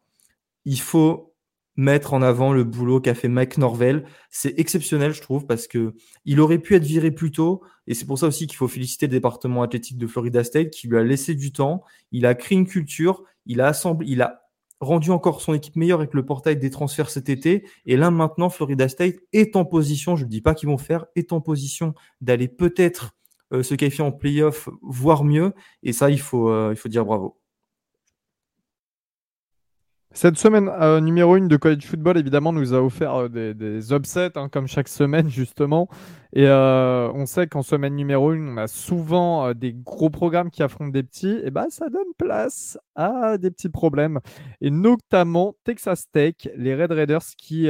Il 0.65 0.79
faut 0.81 1.33
mettre 1.77 2.13
en 2.13 2.21
avant 2.23 2.53
le 2.53 2.63
boulot 2.63 2.99
qu'a 2.99 3.13
fait 3.13 3.27
Mike 3.27 3.57
Norvell. 3.57 4.05
C'est 4.31 4.59
exceptionnel, 4.59 5.13
je 5.13 5.21
trouve, 5.21 5.45
parce 5.45 5.67
que 5.67 5.93
il 6.25 6.39
aurait 6.41 6.57
pu 6.59 6.75
être 6.75 6.83
viré 6.83 7.11
plus 7.11 7.31
tôt. 7.31 7.63
Et 7.85 7.93
c'est 7.93 8.05
pour 8.05 8.19
ça 8.19 8.27
aussi 8.27 8.47
qu'il 8.47 8.57
faut 8.57 8.67
féliciter 8.67 9.07
le 9.07 9.11
département 9.11 9.61
athlétique 9.63 9.97
de 9.97 10.07
Florida 10.07 10.43
State 10.43 10.71
qui 10.71 10.87
lui 10.87 10.97
a 10.97 11.03
laissé 11.03 11.35
du 11.35 11.51
temps. 11.53 11.83
Il 12.11 12.25
a 12.25 12.35
créé 12.35 12.57
une 12.57 12.67
culture. 12.67 13.23
Il 13.45 13.61
a 13.61 13.67
assemblé, 13.67 14.07
il 14.09 14.21
a 14.21 14.46
rendu 14.79 15.11
encore 15.11 15.41
son 15.41 15.53
équipe 15.53 15.75
meilleure 15.75 15.99
avec 15.99 16.13
le 16.13 16.25
portail 16.25 16.57
des 16.57 16.69
transferts 16.69 17.09
cet 17.09 17.29
été. 17.29 17.65
Et 17.85 17.97
là, 17.97 18.11
maintenant, 18.11 18.49
Florida 18.49 18.87
State 18.87 19.15
est 19.33 19.55
en 19.55 19.65
position, 19.65 20.15
je 20.15 20.25
ne 20.25 20.29
dis 20.29 20.41
pas 20.41 20.53
qu'ils 20.53 20.69
vont 20.69 20.77
faire, 20.77 21.05
est 21.15 21.33
en 21.33 21.41
position 21.41 21.93
d'aller 22.21 22.47
peut-être 22.47 23.15
euh, 23.53 23.63
se 23.63 23.75
qualifier 23.75 24.03
en 24.03 24.11
playoff, 24.11 24.69
voire 24.81 25.23
mieux. 25.23 25.53
Et 25.83 25.93
ça, 25.93 26.09
il 26.09 26.19
faut, 26.19 26.49
euh, 26.49 26.69
il 26.71 26.77
faut 26.77 26.89
dire 26.89 27.05
bravo. 27.05 27.37
Cette 30.19 30.39
semaine 30.39 30.67
euh, 30.67 30.99
numéro 30.99 31.35
1 31.35 31.41
de 31.41 31.57
College 31.57 31.85
Football, 31.85 32.17
évidemment, 32.17 32.51
nous 32.51 32.73
a 32.73 32.81
offert 32.81 33.13
euh, 33.13 33.53
des, 33.53 33.93
upsets, 33.93 34.31
hein, 34.35 34.49
comme 34.49 34.65
chaque 34.65 34.87
semaine, 34.87 35.29
justement. 35.29 35.89
Et 36.33 36.47
euh, 36.47 37.11
on 37.13 37.27
sait 37.27 37.45
qu'en 37.45 37.61
semaine 37.61 37.93
numéro 37.93 38.31
1, 38.31 38.39
on 38.39 38.57
a 38.57 38.65
souvent 38.65 39.53
des 39.53 39.73
gros 39.73 40.09
programmes 40.09 40.49
qui 40.49 40.63
affrontent 40.63 40.89
des 40.89 41.03
petits. 41.03 41.39
Et 41.43 41.51
bah, 41.51 41.67
ça 41.69 41.89
donne 41.89 42.15
place 42.17 42.79
à 42.95 43.37
des 43.37 43.51
petits 43.51 43.69
problèmes. 43.69 44.19
Et 44.59 44.71
notamment 44.71 45.53
Texas 45.63 46.09
Tech, 46.11 46.33
les 46.55 46.73
Red 46.73 46.93
Raiders 46.93 47.35
qui 47.37 47.69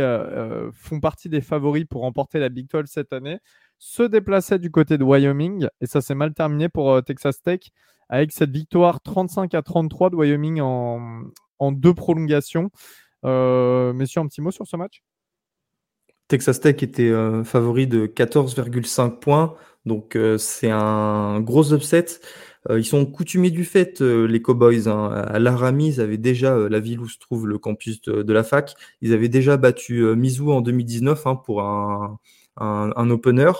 font 0.71 1.01
partie 1.01 1.27
des 1.27 1.41
favoris 1.41 1.83
pour 1.83 2.03
remporter 2.03 2.39
la 2.39 2.47
Big 2.47 2.69
12 2.69 2.85
cette 2.85 3.11
année, 3.11 3.39
se 3.77 4.03
déplaçaient 4.03 4.57
du 4.57 4.71
côté 4.71 4.97
de 4.97 5.03
Wyoming. 5.03 5.67
Et 5.81 5.85
ça 5.85 5.99
s'est 5.99 6.15
mal 6.15 6.33
terminé 6.33 6.69
pour 6.69 7.03
Texas 7.03 7.41
Tech 7.41 7.59
avec 8.07 8.31
cette 8.31 8.51
victoire 8.51 9.01
35 9.01 9.53
à 9.53 9.61
33 9.61 10.11
de 10.11 10.15
Wyoming 10.15 10.61
en, 10.61 11.23
en 11.59 11.71
deux 11.71 11.93
prolongations. 11.93 12.71
Euh, 13.25 13.93
messieurs, 13.93 14.21
un 14.21 14.27
petit 14.27 14.41
mot 14.41 14.51
sur 14.51 14.67
ce 14.67 14.77
match? 14.77 15.03
Texas 16.27 16.59
Tech 16.59 16.83
était 16.83 17.09
euh, 17.09 17.43
favori 17.43 17.87
de 17.87 18.05
14,5 18.05 19.19
points, 19.19 19.55
donc 19.85 20.15
euh, 20.15 20.37
c'est 20.37 20.69
un 20.69 21.39
gros 21.39 21.73
upset. 21.73 22.05
ils 22.69 22.85
sont 22.85 23.05
coutumiers 23.05 23.49
du 23.49 23.63
fait, 23.63 24.01
les 24.01 24.41
Cowboys. 24.41 24.89
Hein. 24.89 25.09
À 25.09 25.39
Laramie, 25.39 25.87
ils 25.87 26.01
avaient 26.01 26.17
déjà, 26.17 26.57
la 26.69 26.79
ville 26.81 26.99
où 26.99 27.07
se 27.07 27.17
trouve 27.17 27.47
le 27.47 27.57
campus 27.57 28.01
de, 28.01 28.33
la 28.33 28.43
fac, 28.43 28.75
ils 29.01 29.13
avaient 29.13 29.29
déjà 29.29 29.55
battu 29.55 30.03
Mizou 30.15 30.51
en 30.51 30.59
2019 30.59 31.27
hein, 31.27 31.35
pour 31.37 31.61
un 31.61 33.09
opener. 33.09 33.51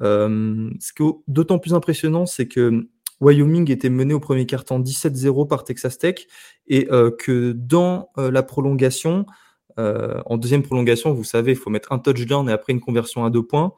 ce 0.00 0.92
qui 0.96 1.02
est 1.02 1.12
d'autant 1.26 1.58
plus 1.58 1.74
impressionnant, 1.74 2.24
c'est 2.24 2.48
que 2.48 2.88
Wyoming 3.20 3.70
était 3.70 3.90
mené 3.90 4.14
au 4.14 4.20
premier 4.20 4.46
quart-temps 4.46 4.80
17-0 4.80 5.48
par 5.48 5.64
Texas 5.64 5.98
Tech 5.98 6.26
et 6.66 6.88
euh, 6.90 7.10
que 7.10 7.52
dans 7.52 8.10
euh, 8.18 8.30
la 8.30 8.42
prolongation, 8.42 9.26
euh, 9.78 10.20
en 10.26 10.36
deuxième 10.36 10.62
prolongation, 10.62 11.12
vous 11.12 11.24
savez, 11.24 11.52
il 11.52 11.58
faut 11.58 11.70
mettre 11.70 11.92
un 11.92 11.98
touchdown 11.98 12.48
et 12.48 12.52
après 12.52 12.72
une 12.72 12.80
conversion 12.80 13.24
à 13.24 13.30
deux 13.30 13.42
points. 13.44 13.72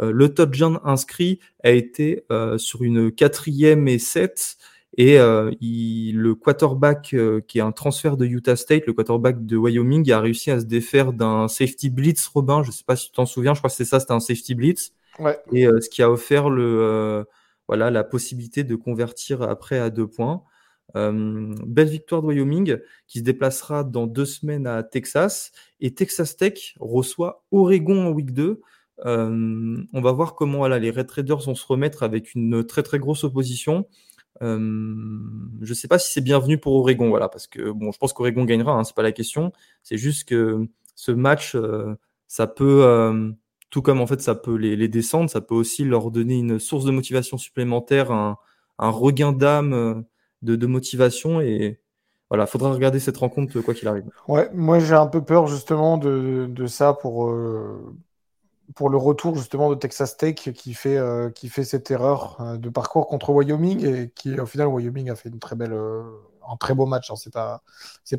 le 0.00 0.28
touchdown 0.34 0.80
inscrit 0.84 1.38
a 1.62 1.70
été 1.70 2.24
sur 2.56 2.82
une 2.82 3.12
quatrième 3.12 3.86
et 3.86 4.00
sept 4.00 4.56
et 4.96 5.18
le 5.18 6.34
quarterback 6.34 7.14
qui 7.46 7.58
est 7.58 7.62
un 7.62 7.70
transfert 7.70 8.16
de 8.16 8.26
Utah 8.26 8.56
State, 8.56 8.86
le 8.86 8.92
quarterback 8.92 9.46
de 9.46 9.56
Wyoming, 9.56 10.10
a 10.10 10.18
réussi 10.18 10.50
à 10.50 10.58
se 10.58 10.64
défaire 10.64 11.12
d'un 11.12 11.46
safety 11.46 11.90
blitz, 11.90 12.26
Robin. 12.26 12.64
Je 12.64 12.70
ne 12.70 12.72
sais 12.72 12.82
pas 12.84 12.96
si 12.96 13.06
tu 13.06 13.12
t'en 13.12 13.26
souviens, 13.26 13.54
je 13.54 13.60
crois 13.60 13.70
que 13.70 13.76
c'est 13.76 13.84
ça, 13.84 14.00
c'était 14.00 14.12
un 14.12 14.20
safety 14.20 14.56
blitz. 14.56 14.92
Ouais. 15.20 15.38
Et 15.52 15.66
ce 15.66 15.88
qui 15.88 16.02
a 16.02 16.10
offert 16.10 16.50
le 16.50 17.24
voilà, 17.68 17.90
la 17.90 18.04
possibilité 18.04 18.64
de 18.64 18.76
convertir 18.76 19.42
après 19.42 19.78
à 19.78 19.90
deux 19.90 20.06
points. 20.06 20.42
Euh, 20.96 21.54
belle 21.66 21.88
victoire 21.88 22.22
de 22.22 22.28
Wyoming 22.28 22.78
qui 23.08 23.18
se 23.18 23.24
déplacera 23.24 23.84
dans 23.84 24.06
deux 24.06 24.26
semaines 24.26 24.66
à 24.66 24.82
Texas. 24.82 25.52
Et 25.80 25.94
Texas 25.94 26.36
Tech 26.36 26.74
reçoit 26.78 27.44
Oregon 27.50 28.06
en 28.06 28.10
week 28.10 28.32
2. 28.32 28.60
Euh, 29.06 29.76
on 29.92 30.00
va 30.00 30.12
voir 30.12 30.34
comment 30.34 30.58
voilà, 30.58 30.78
les 30.78 30.90
Red 30.90 31.10
Raiders 31.10 31.40
vont 31.40 31.54
se 31.54 31.66
remettre 31.66 32.02
avec 32.02 32.34
une 32.34 32.64
très 32.64 32.82
très 32.82 32.98
grosse 32.98 33.24
opposition. 33.24 33.88
Euh, 34.42 34.58
je 35.62 35.68
ne 35.68 35.74
sais 35.74 35.88
pas 35.88 35.98
si 35.98 36.12
c'est 36.12 36.20
bienvenu 36.20 36.58
pour 36.58 36.74
Oregon, 36.74 37.08
voilà, 37.08 37.28
parce 37.28 37.46
que 37.46 37.70
bon, 37.70 37.90
je 37.92 37.98
pense 37.98 38.12
qu'Oregon 38.12 38.44
gagnera, 38.44 38.72
hein, 38.72 38.84
c'est 38.84 38.94
pas 38.94 39.02
la 39.02 39.12
question. 39.12 39.52
C'est 39.82 39.98
juste 39.98 40.28
que 40.28 40.68
ce 40.94 41.12
match, 41.12 41.56
ça 42.28 42.46
peut 42.46 43.26
tout 43.74 43.82
comme 43.82 44.00
en 44.00 44.06
fait 44.06 44.20
ça 44.20 44.36
peut 44.36 44.54
les, 44.54 44.86
descendre, 44.86 45.28
ça 45.28 45.40
peut 45.40 45.56
aussi 45.56 45.82
leur 45.82 46.12
donner 46.12 46.36
une 46.36 46.60
source 46.60 46.84
de 46.84 46.92
motivation 46.92 47.38
supplémentaire, 47.38 48.12
un, 48.12 48.38
regain 48.78 49.32
d'âme 49.32 49.72
euh, 49.72 50.00
de, 50.42 50.66
motivation 50.68 51.40
et 51.40 51.80
voilà, 52.30 52.46
faudra 52.46 52.72
regarder 52.72 53.00
cette 53.00 53.16
rencontre 53.16 53.60
quoi 53.62 53.74
qu'il 53.74 53.88
arrive. 53.88 54.04
Ouais, 54.28 54.48
moi 54.54 54.78
j'ai 54.78 54.94
un 54.94 55.08
peu 55.08 55.24
peur 55.24 55.48
justement 55.48 55.98
de, 55.98 56.66
ça 56.68 56.94
pour, 56.94 57.28
euh, 57.28 57.96
pour 58.76 58.90
le 58.90 58.96
retour 58.96 59.34
justement 59.34 59.68
de 59.70 59.74
Texas 59.74 60.16
Tech 60.16 60.36
qui 60.36 60.72
fait, 60.72 60.96
euh, 60.96 61.30
qui 61.30 61.48
fait 61.48 61.64
cette 61.64 61.90
erreur 61.90 62.56
de 62.56 62.68
parcours 62.68 63.08
contre 63.08 63.30
Wyoming 63.30 63.84
et 63.84 64.12
qui 64.14 64.38
au 64.38 64.46
final 64.46 64.68
Wyoming 64.68 65.10
a 65.10 65.16
fait 65.16 65.30
une 65.30 65.40
très 65.40 65.56
belle, 65.56 65.76
un 66.48 66.56
très 66.58 66.76
beau 66.76 66.86
match. 66.86 67.10
Hein. 67.10 67.16
C'est 67.16 67.32
pas 67.32 67.64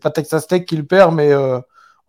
pas 0.01 0.11
Texas 0.11 0.47
Tech 0.47 0.65
qui 0.65 0.75
le 0.75 0.85
perd, 0.85 1.15
mais 1.15 1.31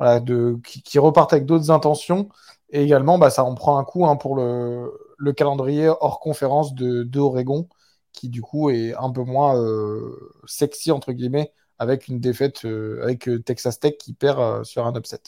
voilà, 0.01 0.19
de, 0.19 0.59
qui, 0.65 0.83
qui 0.83 0.99
repartent 0.99 1.33
avec 1.33 1.47
d'autres 1.47 1.71
intentions. 1.71 2.29
Et 2.71 2.83
également, 2.83 3.19
bah, 3.19 3.31
ça 3.31 3.45
en 3.45 3.55
prend 3.55 3.79
un 3.79 3.85
coup 3.85 4.07
hein, 4.07 4.17
pour 4.17 4.37
le, 4.37 4.93
le, 5.19 5.33
calendrier 5.33 5.89
hors 5.89 6.21
conférence 6.21 6.75
de, 6.75 7.05
de, 7.05 7.21
Oregon, 7.21 7.69
qui 8.13 8.29
du 8.29 8.43
coup 8.43 8.71
est 8.71 8.95
un 8.95 9.11
peu 9.11 9.23
moins 9.23 9.57
euh, 9.57 10.33
sexy, 10.47 10.91
entre 10.91 11.13
guillemets, 11.13 11.53
avec 11.79 12.09
une 12.09 12.19
défaite 12.19 12.65
euh, 12.65 13.03
avec 13.03 13.29
euh, 13.29 13.39
Texas 13.39 13.79
Tech 13.79 13.97
qui 13.99 14.15
perd 14.15 14.65
sur 14.65 14.87
un 14.87 14.95
upset. 14.95 15.21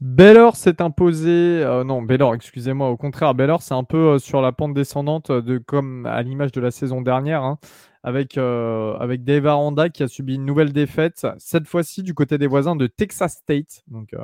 Baylor 0.00 0.56
s'est 0.56 0.82
imposé, 0.82 1.64
non 1.86 2.02
Baylor, 2.02 2.34
excusez-moi, 2.34 2.90
au 2.90 2.96
contraire, 2.98 3.32
Baylor 3.34 3.62
c'est 3.62 3.72
un 3.74 3.84
peu 3.84 4.18
sur 4.18 4.42
la 4.42 4.52
pente 4.52 4.74
descendante 4.74 5.32
de 5.32 5.56
comme 5.56 6.04
à 6.04 6.20
l'image 6.20 6.52
de 6.52 6.60
la 6.60 6.70
saison 6.70 7.00
dernière, 7.00 7.42
hein, 7.42 7.58
avec, 8.02 8.36
avec 8.36 9.24
Dave 9.24 9.46
Aranda 9.46 9.88
qui 9.88 10.02
a 10.02 10.08
subi 10.08 10.34
une 10.34 10.44
nouvelle 10.44 10.74
défaite, 10.74 11.26
cette 11.38 11.66
fois-ci 11.66 12.02
du 12.02 12.12
côté 12.12 12.36
des 12.36 12.48
voisins 12.48 12.76
de 12.76 12.86
Texas 12.86 13.34
State, 13.34 13.82
donc 13.86 14.14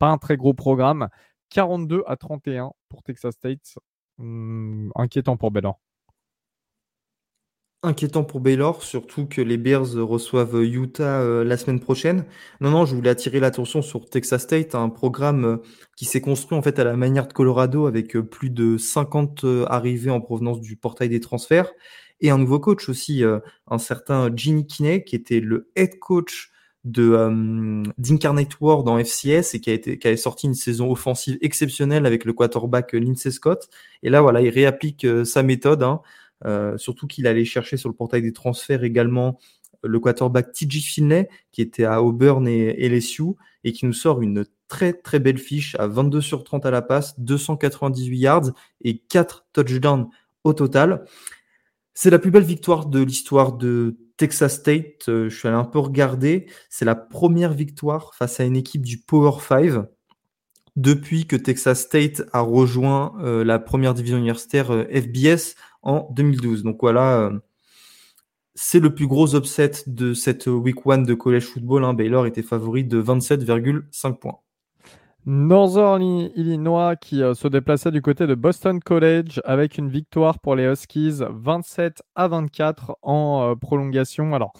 pas 0.00 0.08
un 0.08 0.18
très 0.18 0.36
gros 0.36 0.54
programme. 0.54 1.08
42 1.50 2.02
à 2.06 2.16
31 2.16 2.72
pour 2.88 3.04
Texas 3.04 3.34
State. 3.34 3.78
Hmm, 4.18 4.90
inquiétant 4.96 5.36
pour 5.36 5.52
Baylor. 5.52 5.78
Inquiétant 7.82 8.24
pour 8.24 8.40
Baylor, 8.40 8.82
surtout 8.82 9.26
que 9.26 9.40
les 9.40 9.56
Bears 9.56 9.94
reçoivent 9.94 10.62
Utah 10.62 11.20
euh, 11.20 11.44
la 11.44 11.56
semaine 11.56 11.80
prochaine. 11.80 12.26
Non, 12.60 12.70
non, 12.70 12.84
je 12.84 12.94
voulais 12.94 13.08
attirer 13.08 13.40
l'attention 13.40 13.80
sur 13.80 14.10
Texas 14.10 14.42
State, 14.42 14.74
un 14.74 14.90
programme 14.90 15.44
euh, 15.46 15.56
qui 15.96 16.04
s'est 16.04 16.20
construit 16.20 16.58
en 16.58 16.62
fait 16.62 16.78
à 16.78 16.84
la 16.84 16.94
manière 16.94 17.26
de 17.26 17.32
Colorado 17.32 17.86
avec 17.86 18.16
euh, 18.16 18.22
plus 18.22 18.50
de 18.50 18.76
50 18.76 19.46
arrivées 19.66 20.10
en 20.10 20.20
provenance 20.20 20.60
du 20.60 20.76
portail 20.76 21.08
des 21.08 21.20
transferts 21.20 21.72
et 22.20 22.28
un 22.28 22.36
nouveau 22.36 22.60
coach 22.60 22.90
aussi, 22.90 23.24
un 23.66 23.78
certain 23.78 24.28
Ginny 24.36 24.66
Kinney 24.66 25.04
qui 25.04 25.16
était 25.16 25.40
le 25.40 25.70
head 25.74 25.98
coach 25.98 26.50
de 26.84 27.10
euh, 27.12 27.82
d'Incarnate 27.98 28.58
World 28.60 28.88
en 28.88 28.98
FCS 28.98 29.54
et 29.54 29.60
qui 29.60 29.70
a 29.70 29.74
été 29.74 29.98
qui 29.98 30.08
a 30.08 30.16
sorti 30.16 30.46
une 30.46 30.54
saison 30.54 30.90
offensive 30.90 31.36
exceptionnelle 31.42 32.06
avec 32.06 32.24
le 32.24 32.32
quarterback 32.32 32.92
Lindsey 32.92 33.30
Scott. 33.30 33.68
Et 34.02 34.10
là, 34.10 34.22
voilà, 34.22 34.40
il 34.40 34.48
réapplique 34.48 35.04
euh, 35.04 35.24
sa 35.24 35.42
méthode, 35.42 35.82
hein, 35.82 36.00
euh, 36.46 36.78
surtout 36.78 37.06
qu'il 37.06 37.26
allait 37.26 37.44
chercher 37.44 37.76
sur 37.76 37.88
le 37.88 37.94
portail 37.94 38.22
des 38.22 38.32
transferts 38.32 38.84
également 38.84 39.38
le 39.82 39.98
quarterback 39.98 40.52
TJ 40.52 40.82
Finlay 40.82 41.28
qui 41.52 41.62
était 41.62 41.84
à 41.84 42.02
Auburn 42.02 42.46
et, 42.46 42.88
LSU 42.88 43.34
et 43.64 43.72
qui 43.72 43.86
nous 43.86 43.92
sort 43.92 44.20
une 44.20 44.44
très 44.68 44.92
très 44.92 45.18
belle 45.18 45.38
fiche 45.38 45.74
à 45.78 45.86
22 45.86 46.20
sur 46.20 46.44
30 46.44 46.64
à 46.66 46.70
la 46.70 46.82
passe, 46.82 47.18
298 47.18 48.18
yards 48.18 48.50
et 48.82 48.98
4 48.98 49.46
touchdowns 49.52 50.08
au 50.44 50.52
total. 50.52 51.04
C'est 51.92 52.10
la 52.10 52.18
plus 52.18 52.30
belle 52.30 52.44
victoire 52.44 52.86
de 52.86 53.02
l'histoire 53.02 53.52
de 53.52 53.96
Texas 54.20 54.56
State, 54.56 55.08
euh, 55.08 55.30
je 55.30 55.34
suis 55.38 55.48
allé 55.48 55.56
un 55.56 55.64
peu 55.64 55.78
regarder, 55.78 56.46
c'est 56.68 56.84
la 56.84 56.94
première 56.94 57.54
victoire 57.54 58.14
face 58.14 58.38
à 58.38 58.44
une 58.44 58.54
équipe 58.54 58.84
du 58.84 58.98
Power 58.98 59.40
5 59.40 59.86
depuis 60.76 61.26
que 61.26 61.36
Texas 61.36 61.80
State 61.80 62.22
a 62.34 62.40
rejoint 62.40 63.14
euh, 63.22 63.44
la 63.44 63.58
première 63.58 63.94
division 63.94 64.18
universitaire 64.18 64.72
euh, 64.72 64.84
FBS 64.92 65.54
en 65.80 66.06
2012. 66.12 66.64
Donc 66.64 66.76
voilà, 66.82 67.32
c'est 68.54 68.78
le 68.78 68.94
plus 68.94 69.06
gros 69.06 69.34
upset 69.34 69.72
de 69.86 70.12
cette 70.12 70.48
week 70.48 70.86
one 70.86 71.04
de 71.04 71.14
college 71.14 71.44
football. 71.44 71.82
Hein. 71.84 71.94
Baylor 71.94 72.26
était 72.26 72.42
favori 72.42 72.84
de 72.84 73.02
27,5 73.02 74.18
points. 74.18 74.40
Northern 75.26 76.02
Illinois 76.34 76.96
qui 76.96 77.22
euh, 77.22 77.34
se 77.34 77.46
déplaçait 77.46 77.90
du 77.90 78.00
côté 78.00 78.26
de 78.26 78.34
Boston 78.34 78.80
College 78.80 79.40
avec 79.44 79.76
une 79.76 79.90
victoire 79.90 80.38
pour 80.38 80.56
les 80.56 80.64
Huskies 80.64 81.20
27 81.28 82.02
à 82.14 82.28
24 82.28 82.96
en 83.02 83.50
euh, 83.50 83.54
prolongation. 83.54 84.34
Alors, 84.34 84.52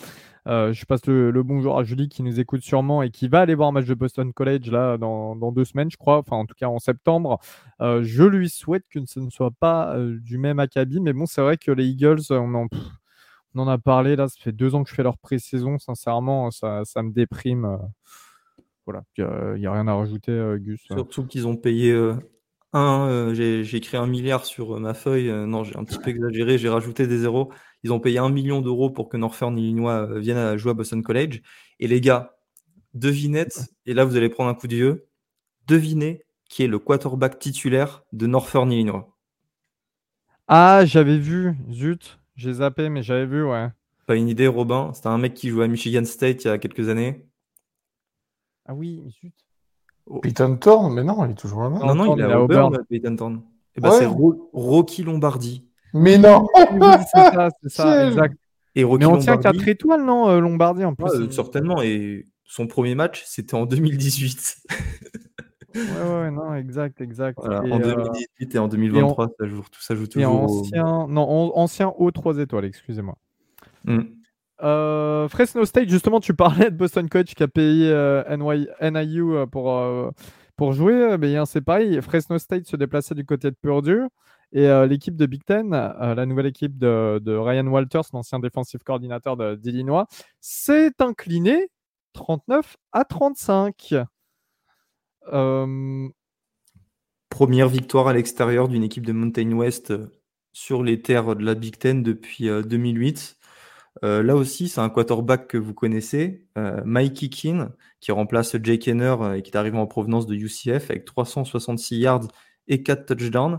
Euh, 0.46 0.72
je 0.72 0.86
passe 0.86 1.06
le, 1.06 1.42
bonjour 1.42 1.78
à 1.78 1.84
Julie 1.84 2.08
qui 2.08 2.22
nous 2.22 2.40
écoute 2.40 2.62
sûrement 2.62 3.02
et 3.02 3.11
qui 3.11 3.28
va 3.28 3.40
aller 3.40 3.54
voir 3.54 3.68
un 3.68 3.72
match 3.72 3.84
de 3.84 3.94
Boston 3.94 4.32
College 4.32 4.70
là 4.70 4.96
dans, 4.96 5.52
deux 5.52 5.66
semaines, 5.66 5.90
je 5.90 5.98
crois, 5.98 6.18
enfin 6.18 6.36
en 6.36 6.46
tout 6.46 6.54
cas 6.56 6.66
en 6.66 6.78
septembre. 6.78 7.38
Je 7.78 8.24
lui 8.24 8.48
souhaite 8.48 8.84
que 8.88 9.00
ce 9.06 9.20
ne 9.20 9.28
soit 9.28 9.50
pas 9.61 9.94
du 9.98 10.38
même 10.38 10.58
acabit, 10.58 11.00
mais 11.00 11.12
bon, 11.12 11.26
c'est 11.26 11.42
vrai 11.42 11.58
que 11.58 11.70
les 11.70 11.86
Eagles, 11.88 12.22
on 12.30 12.68
en, 13.58 13.68
a 13.68 13.78
parlé 13.78 14.16
là, 14.16 14.28
ça 14.28 14.36
fait 14.40 14.52
deux 14.52 14.74
ans 14.74 14.82
que 14.82 14.88
je 14.88 14.94
fais 14.94 15.02
leur 15.02 15.18
pré-saison, 15.18 15.78
sincèrement, 15.78 16.50
ça, 16.50 16.84
me 16.96 17.12
déprime. 17.12 17.78
Voilà, 18.91 19.05
il 19.16 19.61
n'y 19.61 19.66
a, 19.66 19.72
rien 19.72 19.86
à 19.88 19.95
rajouter, 19.95 20.57
Gus. 20.59 20.80
Surtout 20.86 21.26
qu'ils 21.26 21.47
ont 21.47 21.57
payé 21.57 21.97
un, 22.72 23.32
j'ai 23.34 23.76
écrit 23.76 23.97
un 23.97 24.07
milliard 24.07 24.45
sur 24.45 24.78
ma 24.78 24.95
feuille, 24.95 25.30
non, 25.47 25.64
j'ai 25.64 25.76
un 25.76 25.84
petit 25.84 25.99
peu 25.99 26.11
exagéré, 26.11 26.59
j'ai 26.59 26.68
rajouté 26.68 27.07
des 27.07 27.18
zéros. 27.18 27.51
Ils 27.82 27.93
ont 27.93 28.01
payé 28.01 28.18
un 28.18 28.28
million 28.28 28.61
d'euros 28.61 28.91
pour 28.91 29.09
que 29.09 29.16
Northern 29.16 29.57
Illinois 29.57 30.07
euh, 30.09 30.18
vienne 30.18 30.36
à 30.36 30.57
jouer 30.57 30.72
à 30.72 30.74
Boston 30.74 31.03
College. 31.03 31.41
Et 31.78 31.88
les 31.88 32.01
gars, 32.01 32.36
devinette, 32.95 33.72
et 33.86 33.95
là 33.95 34.05
vous 34.05 34.16
allez 34.16 34.28
prendre 34.28 34.51
un 34.51 34.55
coup 34.55 34.66
de 34.66 34.74
vieux, 34.74 35.09
devinez 35.66 36.24
qui 36.49 36.64
est 36.64 36.66
le 36.66 36.78
quarterback 36.78 37.38
titulaire 37.38 38.03
de 38.12 38.26
Northern 38.26 38.70
Illinois. 38.70 39.16
Ah, 40.49 40.84
j'avais 40.84 41.16
vu, 41.16 41.55
zut, 41.70 42.18
j'ai 42.34 42.55
zappé, 42.55 42.88
mais 42.88 43.05
j'avais 43.05 43.26
vu, 43.26 43.45
ouais. 43.45 43.68
Pas 44.07 44.16
une 44.16 44.28
idée, 44.28 44.49
Robin 44.49 44.93
C'était 44.93 45.07
un 45.07 45.18
mec 45.18 45.34
qui 45.34 45.49
jouait 45.49 45.64
à 45.64 45.68
Michigan 45.68 46.05
State 46.05 46.45
il 46.45 46.49
y 46.49 46.51
a 46.51 46.59
quelques 46.59 46.88
années. 46.88 47.24
Ah 48.66 48.74
oui, 48.74 49.02
zut. 49.20 49.34
Oh. 50.06 50.20
Peyton 50.20 50.56
Thorne, 50.56 50.94
mais 50.94 51.04
non, 51.04 51.24
il 51.24 51.32
est 51.32 51.34
toujours 51.34 51.62
là. 51.62 51.68
Non, 51.70 51.94
non, 51.94 52.16
il 52.16 52.20
est 52.20 52.24
à 52.24 52.40
Auburn, 52.40 52.84
Peyton 52.88 53.16
Thorne. 53.16 53.42
Et 53.76 53.80
bah, 53.80 53.90
c'est 53.92 54.06
Rocky 54.06 55.02
Lombardi. 55.02 55.66
Mais 55.92 56.18
non 56.18 56.46
C'est 56.56 57.32
ça, 57.32 57.48
c'est 57.62 57.68
ça, 57.68 58.06
exact. 58.08 58.36
Et 58.74 58.84
Mais 58.84 59.06
on 59.06 59.18
tient 59.18 59.36
4 59.36 59.68
étoiles, 59.68 60.04
non, 60.04 60.28
euh, 60.28 60.40
Lombardi 60.40 60.84
en 60.84 60.94
plus 60.94 61.11
euh, 61.12 61.30
Certainement. 61.30 61.82
Et 61.82 62.26
son 62.44 62.66
premier 62.66 62.94
match, 62.94 63.24
c'était 63.26 63.54
en 63.54 63.66
2018. 63.66 64.56
ouais, 65.74 65.80
ouais, 65.80 66.30
non, 66.30 66.54
exact, 66.54 67.00
exact. 67.00 67.38
en 67.38 67.78
2018 67.78 68.54
et 68.54 68.58
en 68.58 68.68
2023, 68.68 69.28
ça, 69.38 69.46
joue, 69.46 69.64
ça 69.78 69.94
joue 69.94 70.06
toujours. 70.06 70.22
Et 70.22 70.26
ancien, 70.26 71.06
non, 71.08 71.56
ancien 71.56 71.92
haut 71.96 72.11
3 72.11 72.38
étoiles, 72.38 72.64
excusez-moi. 72.64 73.16
Hmm. 73.84 74.02
Euh, 74.62 75.28
Fresno 75.28 75.64
State, 75.64 75.88
justement, 75.88 76.20
tu 76.20 76.34
parlais 76.34 76.70
de 76.70 76.76
Boston 76.76 77.08
Coach 77.08 77.34
qui 77.34 77.42
a 77.42 77.48
payé 77.48 77.92
NIU 78.80 79.46
pour, 79.50 80.12
pour 80.56 80.72
jouer. 80.72 81.16
Mais 81.18 81.34
c'est 81.46 81.61
pareil, 81.61 82.00
Fresno 82.02 82.38
State 82.38 82.66
se 82.66 82.76
déplaçait 82.76 83.14
du 83.14 83.24
côté 83.24 83.50
de 83.50 83.56
Purdue. 83.61 84.02
Et 84.52 84.66
euh, 84.66 84.86
l'équipe 84.86 85.16
de 85.16 85.26
Big 85.26 85.44
Ten, 85.44 85.72
euh, 85.72 86.14
la 86.14 86.26
nouvelle 86.26 86.46
équipe 86.46 86.76
de, 86.76 87.36
Ryan 87.36 87.66
Walters, 87.66 88.02
l'ancien 88.12 88.40
défensif 88.40 88.82
coordinateur 88.82 89.36
d'Illinois, 89.56 90.06
s'est 90.40 90.92
inclinée 90.98 91.68
39 92.14 92.76
à 92.92 93.04
35. 93.04 93.94
Euh, 95.32 96.08
Première 97.28 97.68
victoire 97.68 98.08
à 98.08 98.12
l'extérieur 98.12 98.66
d'une 98.66 98.82
équipe 98.82 99.06
de 99.06 99.12
Mountain 99.12 99.52
West 99.52 99.92
sur 100.52 100.82
les 100.82 101.00
terres 101.00 101.36
de 101.36 101.44
la 101.44 101.54
Big 101.54 101.78
Ten 101.78 102.02
depuis 102.02 102.48
2008. 102.48 103.36
Là 104.03 104.34
aussi, 104.36 104.68
c'est 104.68 104.80
un 104.80 104.88
quarterback 104.88 105.49
que 105.49 105.59
vous 105.59 105.74
connaissez, 105.74 106.47
Mike 106.84 107.30
Keane, 107.30 107.70
qui 108.01 108.12
remplace 108.12 108.57
Jake 108.62 108.80
Kenner 108.80 109.16
et 109.36 109.43
qui 109.43 109.51
est 109.51 109.57
arrivé 109.57 109.78
en 109.78 109.86
provenance 109.86 110.26
de 110.26 110.34
UCF 110.34 110.91
avec 110.91 111.05
366 111.05 111.99
yards 111.99 112.28
et 112.68 112.82
4 112.82 113.07
touchdowns. 113.07 113.59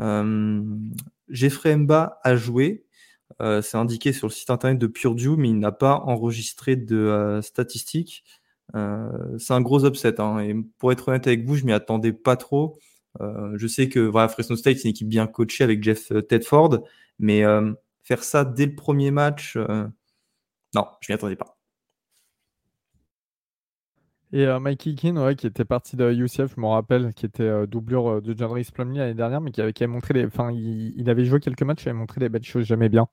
Euh, 0.00 0.62
Jeffrey 1.28 1.76
Mba 1.76 2.20
a 2.22 2.36
joué. 2.36 2.84
Euh, 3.40 3.62
c'est 3.62 3.76
indiqué 3.76 4.12
sur 4.12 4.28
le 4.28 4.32
site 4.32 4.50
internet 4.50 4.78
de 4.78 4.86
Purdue, 4.86 5.36
mais 5.36 5.48
il 5.50 5.58
n'a 5.58 5.72
pas 5.72 6.02
enregistré 6.06 6.76
de 6.76 6.96
euh, 6.96 7.42
statistiques. 7.42 8.24
c'est 8.74 9.52
un 9.52 9.60
gros 9.60 9.84
upset. 9.86 10.20
Hein, 10.20 10.38
et 10.40 10.54
pour 10.78 10.92
être 10.92 11.08
honnête 11.08 11.26
avec 11.26 11.44
vous, 11.44 11.56
je 11.56 11.64
m'y 11.64 11.72
attendais 11.72 12.12
pas 12.12 12.36
trop. 12.36 12.78
je 13.20 13.66
sais 13.66 13.88
que 13.88 14.00
voilà, 14.00 14.28
Fresno 14.28 14.56
State, 14.56 14.78
c'est 14.78 14.84
une 14.84 14.90
équipe 14.90 15.08
bien 15.08 15.26
coachée 15.26 15.64
avec 15.64 15.82
Jeff 15.82 16.12
Tedford, 16.28 16.84
mais 17.18 17.44
faire 18.02 18.24
ça 18.24 18.44
dès 18.44 18.66
le 18.66 18.74
premier 18.74 19.10
match, 19.10 19.56
non, 20.74 20.86
je 21.00 21.12
m'y 21.12 21.14
attendais 21.14 21.36
pas. 21.36 21.56
Et 24.34 24.46
euh, 24.46 24.58
Mikey 24.60 24.94
Keane, 24.94 25.34
qui 25.36 25.46
était 25.46 25.66
parti 25.66 25.94
de 25.94 26.10
UCF, 26.10 26.54
je 26.56 26.60
me 26.60 26.66
rappelle, 26.66 27.12
qui 27.12 27.26
était 27.26 27.42
euh, 27.42 27.66
doublure 27.66 28.08
euh, 28.08 28.20
de 28.22 28.34
John 28.34 28.50
Reese 28.50 28.70
Plumlee 28.70 28.98
l'année 28.98 29.12
dernière, 29.12 29.42
mais 29.42 29.50
qui 29.50 29.60
avait, 29.60 29.86
montré 29.86 30.14
des. 30.14 30.24
Enfin, 30.24 30.50
il, 30.50 31.10
avait 31.10 31.26
joué 31.26 31.38
quelques 31.38 31.62
matchs, 31.62 31.84
il 31.84 31.90
avait 31.90 31.98
montré 31.98 32.18
des 32.18 32.30
belles 32.30 32.42
choses, 32.42 32.64
j'aimais 32.64 32.88
bien. 32.88 33.08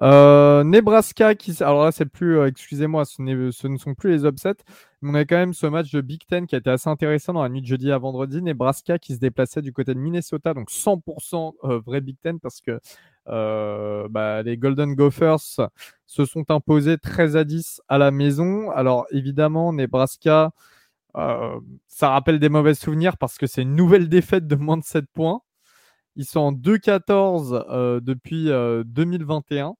Nebraska, 0.00 1.36
qui. 1.36 1.62
Alors 1.62 1.84
là, 1.84 1.92
c'est 1.92 2.06
plus. 2.06 2.44
excusez-moi, 2.44 3.04
ce, 3.04 3.22
ne 3.22 3.76
sont 3.76 3.94
plus 3.94 4.10
les 4.10 4.24
upsets, 4.24 4.64
mais 5.00 5.10
on 5.10 5.14
a 5.14 5.24
quand 5.24 5.36
même 5.36 5.54
ce 5.54 5.68
match 5.68 5.92
de 5.92 6.00
Big 6.00 6.26
Ten 6.26 6.48
qui 6.48 6.56
a 6.56 6.58
été 6.58 6.70
assez 6.70 6.90
intéressant 6.90 7.34
dans 7.34 7.42
la 7.44 7.48
nuit 7.48 7.62
de 7.62 7.66
jeudi 7.66 7.92
à 7.92 7.98
vendredi. 7.98 8.42
Nebraska 8.42 8.98
qui 8.98 9.14
se 9.14 9.20
déplaçait 9.20 9.62
du 9.62 9.72
côté 9.72 9.94
de 9.94 10.00
Minnesota, 10.00 10.54
donc 10.54 10.70
100% 10.70 11.82
vrai 11.84 12.00
Big 12.00 12.16
Ten, 12.20 12.40
parce 12.40 12.60
que 12.60 12.72
euh, 12.72 12.78
bah, 13.28 14.42
les 14.42 14.56
Golden 14.56 14.94
Gophers 14.94 15.68
se 16.06 16.24
sont 16.24 16.50
imposés 16.50 16.98
13 16.98 17.36
à 17.36 17.44
10 17.44 17.82
à 17.88 17.98
la 17.98 18.10
maison. 18.10 18.70
Alors 18.70 19.06
évidemment, 19.10 19.72
Nebraska, 19.72 20.52
euh, 21.16 21.60
ça 21.86 22.10
rappelle 22.10 22.38
des 22.38 22.48
mauvais 22.48 22.74
souvenirs 22.74 23.16
parce 23.18 23.38
que 23.38 23.46
c'est 23.46 23.62
une 23.62 23.76
nouvelle 23.76 24.08
défaite 24.08 24.46
de 24.46 24.56
moins 24.56 24.76
de 24.76 24.84
7 24.84 25.06
points. 25.12 25.40
Ils 26.16 26.24
sont 26.26 26.40
en 26.40 26.52
2-14 26.52 27.64
euh, 27.70 28.00
depuis 28.00 28.46
2021. 28.86 29.74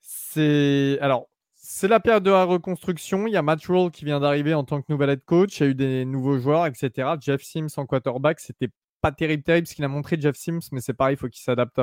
C'est 0.00 0.98
alors 1.00 1.28
c'est 1.54 1.88
la 1.88 2.00
période 2.00 2.24
de 2.24 2.30
la 2.30 2.44
reconstruction. 2.44 3.26
Il 3.26 3.32
y 3.32 3.36
a 3.36 3.42
Matt 3.42 3.64
Rule 3.66 3.90
qui 3.90 4.04
vient 4.04 4.20
d'arriver 4.20 4.54
en 4.54 4.64
tant 4.64 4.80
que 4.80 4.86
nouvel 4.90 5.10
head 5.10 5.24
coach. 5.24 5.60
Il 5.60 5.62
y 5.64 5.66
a 5.66 5.70
eu 5.70 5.74
des 5.74 6.04
nouveaux 6.04 6.38
joueurs, 6.38 6.66
etc. 6.66 7.10
Jeff 7.20 7.42
Sims 7.42 7.68
en 7.76 7.86
quarterback, 7.86 8.40
c'était 8.40 8.68
pas 9.00 9.12
terrible, 9.12 9.42
terrible 9.42 9.66
ce 9.66 9.74
qu'il 9.74 9.84
a 9.84 9.88
montré 9.88 10.20
Jeff 10.20 10.36
Sims, 10.36 10.60
mais 10.72 10.80
c'est 10.80 10.94
pareil, 10.94 11.14
il 11.14 11.18
faut 11.18 11.28
qu'il 11.28 11.42
s'adapte, 11.42 11.78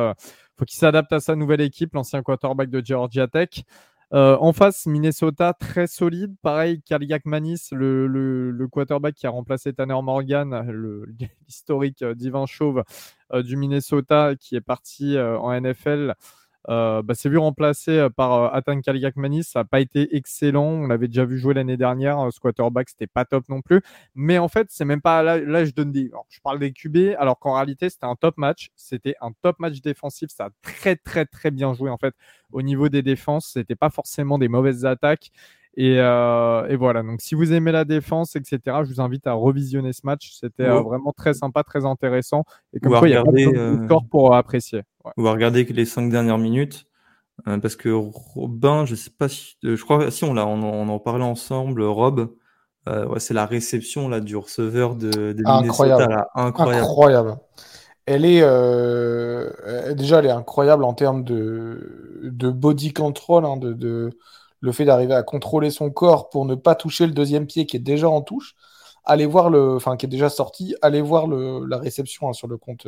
à, 1.14 1.20
sa 1.20 1.36
nouvelle 1.36 1.62
équipe, 1.62 1.94
l'ancien 1.94 2.22
quarterback 2.22 2.70
de 2.70 2.82
Georgia 2.86 3.28
Tech. 3.28 3.64
Euh, 4.14 4.38
en 4.40 4.54
face, 4.54 4.86
Minnesota 4.86 5.54
très 5.54 5.88
solide. 5.88 6.36
Pareil, 6.42 6.82
Kaliak 6.84 7.26
Manis, 7.26 7.70
le, 7.72 8.08
le, 8.08 8.68
quarterback 8.68 9.16
qui 9.16 9.26
a 9.26 9.30
remplacé 9.30 9.74
Tanner 9.74 10.00
Morgan, 10.02 10.54
l'historique 11.48 12.02
euh, 12.02 12.14
divin 12.14 12.46
chauve 12.46 12.84
euh, 13.34 13.42
du 13.42 13.58
Minnesota, 13.58 14.36
qui 14.40 14.56
est 14.56 14.62
parti 14.62 15.18
en 15.20 15.60
NFL. 15.60 16.14
Euh, 16.70 17.02
bah, 17.02 17.14
c'est 17.16 17.30
vu 17.30 17.38
remplacé 17.38 17.92
euh, 17.92 18.10
par 18.10 18.34
euh, 18.34 18.50
Atan 18.52 18.82
Kaliakmanis. 18.82 19.44
Ça 19.44 19.60
n'a 19.60 19.66
pas 19.66 19.80
été 19.80 20.16
excellent. 20.16 20.66
On 20.66 20.88
l'avait 20.88 21.08
déjà 21.08 21.26
vu 21.26 21.38
jouer 21.38 21.54
l'année 21.54 21.78
dernière. 21.78 22.32
Squatterback, 22.32 22.90
c'était 22.90 23.08
pas 23.08 23.26
top 23.26 23.48
non 23.50 23.62
plus. 23.62 23.82
Mais 24.16 24.38
en 24.38 24.48
fait, 24.48 24.68
c'est 24.70 24.86
même 24.86 25.02
pas 25.02 25.24
là, 25.24 25.66
je 25.66 25.72
donne 25.72 25.92
des. 25.92 26.12
je 26.30 26.40
parle 26.42 26.60
des 26.60 26.72
QB, 26.72 27.16
alors 27.18 27.40
qu'en 27.40 27.56
réalité, 27.56 27.90
c'était 27.90 28.06
un 28.06 28.16
top 28.16 28.38
match. 28.38 28.70
C'était 28.76 29.16
un 29.22 29.32
top 29.42 29.60
match 29.60 29.82
défensif. 29.82 30.30
Ça 30.32 30.46
a 30.46 30.50
très, 30.62 30.96
très, 30.96 31.26
très 31.26 31.52
bien 31.52 31.74
joué 31.74 31.90
en 31.90 31.98
fait 31.98 32.14
au 32.52 32.62
niveau 32.62 32.90
des 32.90 33.02
défenses. 33.02 33.52
C'était 33.54 33.76
pas 33.76 33.90
forcément 33.90 34.38
des 34.38 34.48
mauvaises 34.48 34.86
attaques. 34.86 35.32
Euh, 35.78 36.68
et, 36.68 36.76
voilà, 36.76 37.04
donc 37.04 37.22
si 37.22 37.36
vous 37.36 37.52
aimez 37.54 37.72
la 37.72 37.86
défense, 37.86 38.36
etc., 38.36 38.60
je 38.84 38.94
vous 38.94 39.02
invite 39.02 39.28
à 39.28 39.34
revisionner 39.34 39.94
ce 39.94 40.02
match. 40.04 40.32
C'était 40.40 40.64
euh, 40.64 40.82
vraiment 40.82 41.12
très 41.12 41.34
sympa, 41.34 41.64
très 41.64 41.86
intéressant. 41.86 42.46
Et 42.74 42.80
comme 42.80 42.98
quoi, 42.98 43.08
il 43.08 43.12
y 43.12 43.16
a 43.16 43.24
de 43.24 43.58
euh, 43.58 43.86
score 43.86 44.06
pour 44.10 44.36
apprécier. 44.36 44.82
On 45.18 45.24
va 45.24 45.32
regarder 45.32 45.64
les 45.64 45.86
cinq 45.86 46.10
dernières 46.10 46.38
minutes. 46.38 46.88
parce 47.46 47.76
que 47.76 47.90
Robin, 47.90 48.86
je 48.86 48.96
sais 48.96 49.10
pas 49.10 49.30
si, 49.30 49.58
je 49.64 49.82
crois, 49.84 50.12
si 50.12 50.24
on 50.24 50.34
l'a, 50.34 50.46
on, 50.46 50.88
en 50.88 51.00
parlait 51.00 51.24
ensemble, 51.24 51.84
Rob, 51.84 52.34
ouais, 52.88 53.20
c'est 53.20 53.34
la 53.34 53.46
réception 53.46 54.08
là 54.08 54.20
du 54.20 54.36
receveur 54.36 54.96
de, 54.96 55.34
de 55.34 55.44
incroyable. 55.46 56.26
incroyable. 56.36 56.84
incroyable. 56.84 57.38
Elle 58.06 58.26
est 58.26 58.42
déjà, 59.96 60.20
elle 60.20 60.28
est 60.28 60.32
incroyable 60.32 60.84
en 60.84 60.94
termes 60.94 61.24
de, 61.24 62.22
de 62.24 62.50
body 62.50 62.94
control, 62.94 63.46
hein, 63.46 63.58
de, 63.58 63.74
de, 63.74 64.12
le 64.66 64.72
fait 64.72 64.86
d'arriver 64.86 65.14
à 65.14 65.24
contrôler 65.24 65.70
son 65.70 65.92
corps 65.92 66.30
pour 66.30 66.46
ne 66.46 66.56
pas 66.56 66.76
toucher 66.76 67.06
le 67.06 67.14
deuxième 67.14 67.46
pied 67.46 67.66
qui 67.66 67.78
est 67.78 67.80
déjà 67.80 68.10
en 68.10 68.22
touche, 68.22 68.56
allez 69.06 69.26
voir 69.26 69.50
le, 69.50 69.76
enfin 69.76 69.96
qui 69.96 70.06
est 70.08 70.10
déjà 70.10 70.30
sorti, 70.30 70.76
allez 70.82 71.02
voir 71.02 71.28
le, 71.28 71.66
la 71.66 71.78
réception 71.78 72.28
hein, 72.28 72.34
sur 72.34 72.48
le 72.48 72.58
compte, 72.58 72.88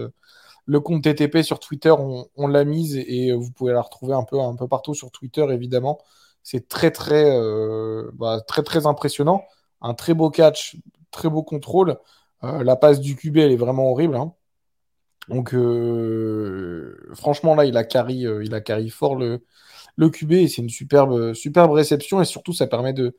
le 0.67 0.79
compte 0.81 1.03
TTP 1.03 1.41
sur 1.43 1.59
Twitter, 1.59 1.93
on, 2.35 2.47
l'a 2.47 2.65
mise 2.65 2.97
et, 2.97 3.31
vous 3.33 3.51
pouvez 3.51 3.73
la 3.73 3.81
retrouver 3.81 4.13
un 4.13 4.23
peu, 4.23 4.39
un 4.39 4.55
peu 4.55 4.67
partout 4.67 4.93
sur 4.93 5.11
Twitter 5.11 5.45
évidemment. 5.51 5.99
C'est 6.43 6.67
très 6.67 6.91
très, 6.91 7.25
euh, 7.31 8.11
bah, 8.13 8.41
très 8.47 8.63
très 8.63 8.85
impressionnant, 8.85 9.43
un 9.81 9.93
très 9.93 10.13
beau 10.13 10.29
catch, 10.29 10.77
très 11.11 11.29
beau 11.29 11.43
contrôle. 11.43 11.97
Euh, 12.43 12.63
la 12.63 12.75
passe 12.75 12.99
du 12.99 13.15
QB 13.15 13.37
elle 13.37 13.51
est 13.51 13.57
vraiment 13.57 13.91
horrible. 13.91 14.17
Hein. 14.17 14.33
Donc 15.29 15.53
euh, 15.53 16.97
franchement 17.15 17.55
là 17.55 17.65
il 17.65 17.77
a 17.77 17.83
carry, 17.83 18.25
il 18.43 18.53
a 18.53 18.61
carry 18.61 18.89
fort 18.89 19.15
le 19.15 19.43
le 19.97 20.09
QB 20.09 20.31
et 20.33 20.47
c'est 20.47 20.61
une 20.61 20.69
superbe, 20.69 21.33
superbe 21.33 21.71
réception 21.71 22.21
et 22.21 22.25
surtout 22.25 22.53
ça 22.53 22.67
permet 22.67 22.93
de, 22.93 23.15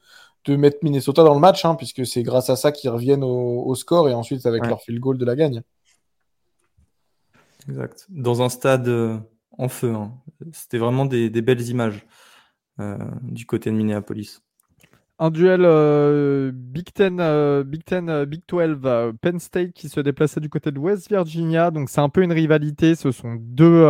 mettre 0.49 0.79
Minnesota 0.83 1.25
dans 1.25 1.35
le 1.35 1.41
match 1.41 1.65
hein, 1.66 1.75
puisque 1.75 2.07
c'est 2.07 2.23
grâce 2.23 2.49
à 2.49 2.57
ça 2.57 2.73
qu'ils 2.73 2.89
reviennent 2.89 3.25
au, 3.25 3.75
score 3.75 4.09
et 4.09 4.15
ensuite 4.15 4.47
avec 4.47 4.66
leur 4.66 4.81
field 4.81 5.01
goal 5.01 5.19
de 5.19 5.25
la 5.27 5.37
gagne. 5.37 5.62
Exact. 7.69 8.07
Dans 8.09 8.43
un 8.43 8.49
stade 8.49 8.89
euh, 8.89 9.19
en 9.53 9.69
feu. 9.69 9.95
Hein. 9.95 10.12
C'était 10.53 10.78
vraiment 10.78 11.05
des, 11.05 11.31
belles 11.43 11.69
images. 11.69 12.07
du 13.23 13.45
côté 13.47 13.70
de 13.70 13.77
Minneapolis. 13.77 14.40
Un 15.19 15.31
duel 15.31 15.62
Big 16.53 16.93
Ten, 16.93 17.62
Big 17.65 17.85
Ten, 17.85 18.24
Big 18.24 18.43
12, 18.47 19.15
Penn 19.20 19.40
State 19.40 19.73
qui 19.73 19.89
se 19.89 19.99
déplaçait 20.01 20.40
du 20.40 20.49
côté 20.49 20.70
de 20.70 20.78
West 20.78 21.09
Virginia. 21.09 21.73
Donc 21.73 21.90
c'est 21.90 22.01
un 22.01 22.09
peu 22.09 22.23
une 22.23 22.32
rivalité. 22.32 22.95
Ce 22.95 23.11
sont 23.11 23.35
deux, 23.36 23.85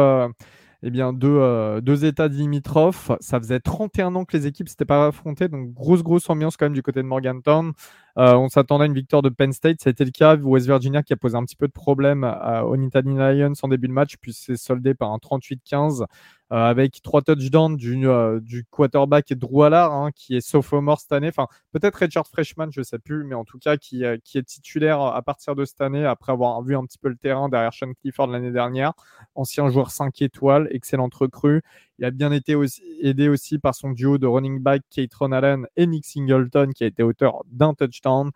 eh 0.83 0.91
bien, 0.91 1.13
deux, 1.13 1.81
deux 1.83 2.07
États 2.07 2.29
limitrophes. 2.29 3.13
Ça 3.21 3.39
faisait 3.39 3.61
31 3.61 4.15
ans 4.15 4.25
que 4.25 4.39
les 4.39 4.47
équipes 4.47 4.71
s'étaient 4.71 4.87
pas 4.87 5.09
affrontées. 5.09 5.49
Donc 5.49 5.75
grosse, 5.75 6.03
grosse 6.03 6.31
ambiance 6.31 6.57
quand 6.57 6.65
même 6.65 6.73
du 6.73 6.83
côté 6.83 7.03
de 7.03 7.07
Morgantown. 7.07 7.75
On 8.19 8.49
s'attendait 8.49 8.85
à 8.85 8.87
une 8.87 8.95
victoire 8.95 9.23
de 9.23 9.29
Penn 9.29 9.53
State. 9.53 9.81
Ça 9.81 9.91
a 9.91 9.93
été 9.93 10.05
le 10.05 10.11
cas. 10.11 10.37
West 10.37 10.67
Virginia 10.67 11.03
qui 11.03 11.13
a 11.13 11.17
posé 11.17 11.37
un 11.37 11.45
petit 11.45 11.57
peu 11.57 11.69
de 11.69 11.73
problème 11.73 12.25
aux 12.65 12.77
Nittany 12.77 13.17
Lions 13.17 13.53
en 13.63 13.69
début 13.69 13.89
de 13.89 13.93
match, 13.93 14.17
puis 14.21 14.33
c'est 14.33 14.57
soldé 14.57 14.95
par 14.95 15.13
un 15.13 15.19
38-15. 15.19 16.05
Euh, 16.51 16.57
avec 16.57 17.03
trois 17.03 17.21
touchdowns 17.21 17.77
du, 17.77 18.09
euh, 18.09 18.41
quarterback 18.71 19.35
Drew 19.35 19.65
Allard, 19.65 19.93
hein, 19.93 20.11
qui 20.15 20.35
est 20.35 20.41
sophomore 20.41 20.99
cette 20.99 21.13
année. 21.13 21.29
Enfin, 21.29 21.47
peut-être 21.73 21.97
Richard 21.97 22.27
Freshman, 22.27 22.69
je 22.71 22.81
ne 22.81 22.85
sais 22.85 22.99
plus, 22.99 23.25
mais 23.25 23.35
en 23.35 23.45
tout 23.45 23.59
cas 23.59 23.77
qui, 23.77 24.03
euh, 24.03 24.17
qui, 24.25 24.39
est 24.39 24.45
titulaire 24.45 24.99
à 24.99 25.21
partir 25.21 25.55
de 25.55 25.67
cette 25.67 25.83
année 25.83 26.07
après 26.07 26.33
avoir 26.33 26.63
vu 26.63 26.75
un 26.75 26.87
petit 26.87 26.97
peu 26.97 27.11
le 27.11 27.17
terrain 27.17 27.51
derrière 27.51 27.75
Sean 27.75 27.93
Clifford 28.01 28.29
l'année 28.29 28.51
dernière. 28.51 28.95
Ancien 29.35 29.69
joueur 29.69 29.91
5 29.91 30.23
étoiles, 30.23 30.69
excellente 30.71 31.15
recrue. 31.15 31.63
Il 31.99 32.05
a 32.05 32.11
bien 32.11 32.31
été 32.31 32.57
aidé 33.03 33.29
aussi 33.29 33.59
par 33.59 33.75
son 33.75 33.91
duo 33.91 34.19
de 34.19 34.27
running 34.27 34.61
back 34.61 34.83
Kate 34.91 35.11
Allen 35.33 35.67
et 35.77 35.87
Nick 35.87 36.07
Singleton 36.07 36.73
qui 36.73 36.85
a 36.85 36.87
été 36.87 37.03
auteur 37.03 37.43
d'un 37.51 37.75
touchdown. 37.75 38.31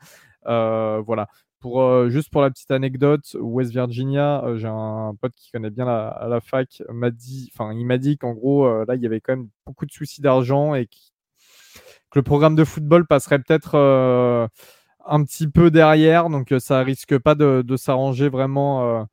Euh, 0.47 1.01
voilà. 1.07 1.29
Euh, 1.65 2.11
juste 2.11 2.31
pour 2.31 2.43
la 2.43 2.51
petite 2.51 2.73
anecdote, 2.73 3.37
West 3.39 3.71
Virginia, 3.71 4.43
euh, 4.45 4.59
j'ai 4.59 4.67
un 4.67 5.15
pote 5.21 5.33
qui 5.37 5.53
connaît 5.53 5.71
bien 5.71 5.85
la, 5.85 6.41
fac, 6.41 6.83
m'a 6.89 7.11
dit, 7.11 7.51
enfin, 7.55 7.73
il 7.73 7.87
m'a 7.87 7.99
dit 7.99 8.19
qu'en 8.19 8.33
gros, 8.33 8.85
là, 8.85 8.97
il 8.97 9.03
y 9.03 9.07
avait 9.07 9.21
quand 9.21 9.37
même 9.37 9.49
beaucoup 9.65 9.87
de 9.87 9.93
soucis 9.93 10.21
d'argent 10.21 10.75
et 10.75 10.87
que 10.87 12.19
le 12.19 12.23
programme 12.23 12.57
de 12.57 12.65
football 12.65 13.07
passerait 13.07 13.39
peut-être 13.39 13.77
un 15.05 15.25
petit 15.25 15.47
peu 15.47 15.71
derrière, 15.71 16.31
donc 16.31 16.53
ça 16.59 16.81
risque 16.83 17.17
pas 17.19 17.37
de 17.37 17.77
s'arranger 17.77 18.29
vraiment 18.29 19.07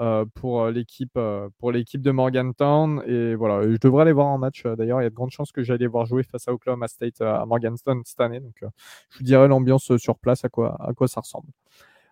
euh, 0.00 0.24
pour 0.34 0.66
l'équipe 0.70 1.16
euh, 1.16 1.48
pour 1.58 1.70
l'équipe 1.70 2.02
de 2.02 2.10
Morgantown 2.10 3.00
et 3.06 3.36
voilà 3.36 3.62
je 3.62 3.76
devrais 3.76 4.02
aller 4.02 4.12
voir 4.12 4.26
un 4.26 4.38
match 4.38 4.66
euh, 4.66 4.74
d'ailleurs 4.74 5.00
il 5.00 5.04
y 5.04 5.06
a 5.06 5.10
de 5.10 5.14
grandes 5.14 5.30
chances 5.30 5.52
que 5.52 5.62
j'aille 5.62 5.86
voir 5.86 6.04
jouer 6.04 6.24
face 6.24 6.48
à 6.48 6.52
Oklahoma 6.52 6.88
State 6.88 7.20
à 7.20 7.46
Morgantown 7.46 8.02
cette 8.04 8.20
année 8.20 8.40
donc 8.40 8.56
je 8.60 9.18
vous 9.18 9.22
dirai 9.22 9.46
l'ambiance 9.46 9.96
sur 9.96 10.18
place 10.18 10.44
à 10.44 10.48
quoi 10.48 10.76
à 10.80 10.94
quoi 10.94 11.06
ça 11.06 11.20
ressemble 11.20 11.46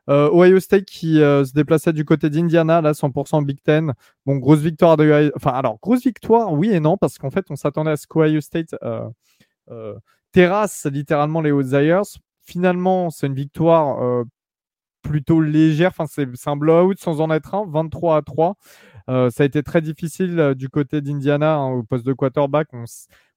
Ohio 0.08 0.60
State 0.60 0.84
qui 0.84 1.14
se 1.16 1.52
déplaçait 1.54 1.92
du 1.92 2.04
côté 2.04 2.28
d'Indiana, 2.28 2.80
là 2.80 2.90
100% 2.90 3.44
Big 3.44 3.62
Ten. 3.62 3.94
Bon, 4.26 4.34
grosse 4.34 4.58
victoire 4.58 4.96
de 4.96 5.30
Enfin, 5.36 5.52
alors, 5.52 5.78
grosse 5.80 6.02
victoire, 6.02 6.52
oui 6.52 6.72
et 6.72 6.80
non, 6.80 6.96
parce 6.96 7.18
qu'en 7.18 7.30
fait, 7.30 7.46
on 7.50 7.54
s'attendait 7.54 7.92
à 7.92 7.96
ce 7.96 8.08
qu'Ohio 8.08 8.40
State 8.40 8.74
terrasse 10.32 10.86
littéralement 10.86 11.40
les 11.40 11.52
Outsiders. 11.52 12.18
Finalement, 12.42 13.10
c'est 13.10 13.28
une 13.28 13.34
victoire 13.34 14.24
plutôt 15.02 15.40
légère. 15.40 15.92
Enfin, 15.96 16.06
c'est 16.06 16.48
un 16.48 16.56
blowout 16.56 16.94
sans 16.98 17.20
en 17.20 17.30
être 17.30 17.54
un, 17.54 17.66
23 17.66 18.16
à 18.16 18.22
3. 18.22 18.56
Euh, 19.08 19.30
ça 19.30 19.42
a 19.42 19.46
été 19.46 19.62
très 19.62 19.80
difficile 19.80 20.38
euh, 20.38 20.54
du 20.54 20.68
côté 20.68 21.00
d'Indiana 21.00 21.56
hein, 21.56 21.70
au 21.72 21.82
poste 21.82 22.06
de 22.06 22.12
quarterback. 22.12 22.68
On 22.72 22.82
ne 22.82 22.86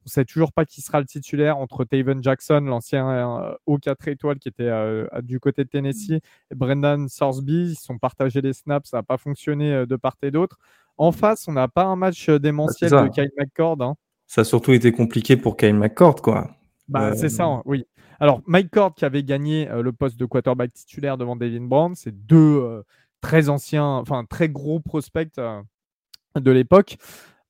sait 0.05 0.25
toujours 0.25 0.53
pas 0.53 0.65
qui 0.65 0.81
sera 0.81 0.99
le 0.99 1.05
titulaire 1.05 1.57
entre 1.57 1.83
Taven 1.83 2.23
Jackson, 2.23 2.61
l'ancien 2.61 3.09
euh, 3.09 3.53
haut 3.65 3.79
4 3.79 4.07
étoiles 4.07 4.37
qui 4.37 4.49
était 4.49 4.71
du 5.23 5.39
côté 5.39 5.63
de 5.63 5.69
Tennessee, 5.69 6.11
et 6.51 6.55
Brendan 6.55 7.09
Sorsby. 7.09 7.71
Ils 7.71 7.75
sont 7.75 7.97
partagés 7.97 8.41
les 8.41 8.53
snaps, 8.53 8.89
ça 8.89 8.97
n'a 8.97 9.03
pas 9.03 9.17
fonctionné 9.17 9.85
de 9.85 9.95
part 9.95 10.17
et 10.21 10.31
d'autre. 10.31 10.57
En 10.97 11.11
face, 11.11 11.47
on 11.47 11.53
n'a 11.53 11.67
pas 11.67 11.83
un 11.83 11.95
match 11.95 12.29
démentiel 12.29 12.91
de 12.91 13.07
Kyle 13.09 13.31
McCord. 13.37 13.81
Hein. 13.81 13.95
Ça 14.27 14.41
a 14.41 14.43
surtout 14.43 14.71
été 14.71 14.91
compliqué 14.91 15.35
pour 15.35 15.57
Kyle 15.57 15.75
McCord, 15.75 16.21
quoi. 16.21 16.51
Bah, 16.87 17.15
C'est 17.15 17.29
ça, 17.29 17.61
oui. 17.65 17.85
Alors, 18.19 18.41
Mike 18.45 18.71
Cord 18.71 18.95
qui 18.95 19.05
avait 19.05 19.23
gagné 19.23 19.69
euh, 19.69 19.81
le 19.81 19.91
poste 19.91 20.17
de 20.17 20.25
quarterback 20.25 20.73
titulaire 20.73 21.17
devant 21.17 21.35
Devin 21.35 21.65
Brown, 21.65 21.95
c'est 21.95 22.25
deux 22.25 22.59
euh, 22.61 22.83
très 23.21 23.49
anciens, 23.49 23.85
enfin 23.85 24.25
très 24.25 24.49
gros 24.49 24.79
prospects 24.79 25.37
euh, 25.37 25.61
de 26.39 26.51
l'époque. 26.51 26.97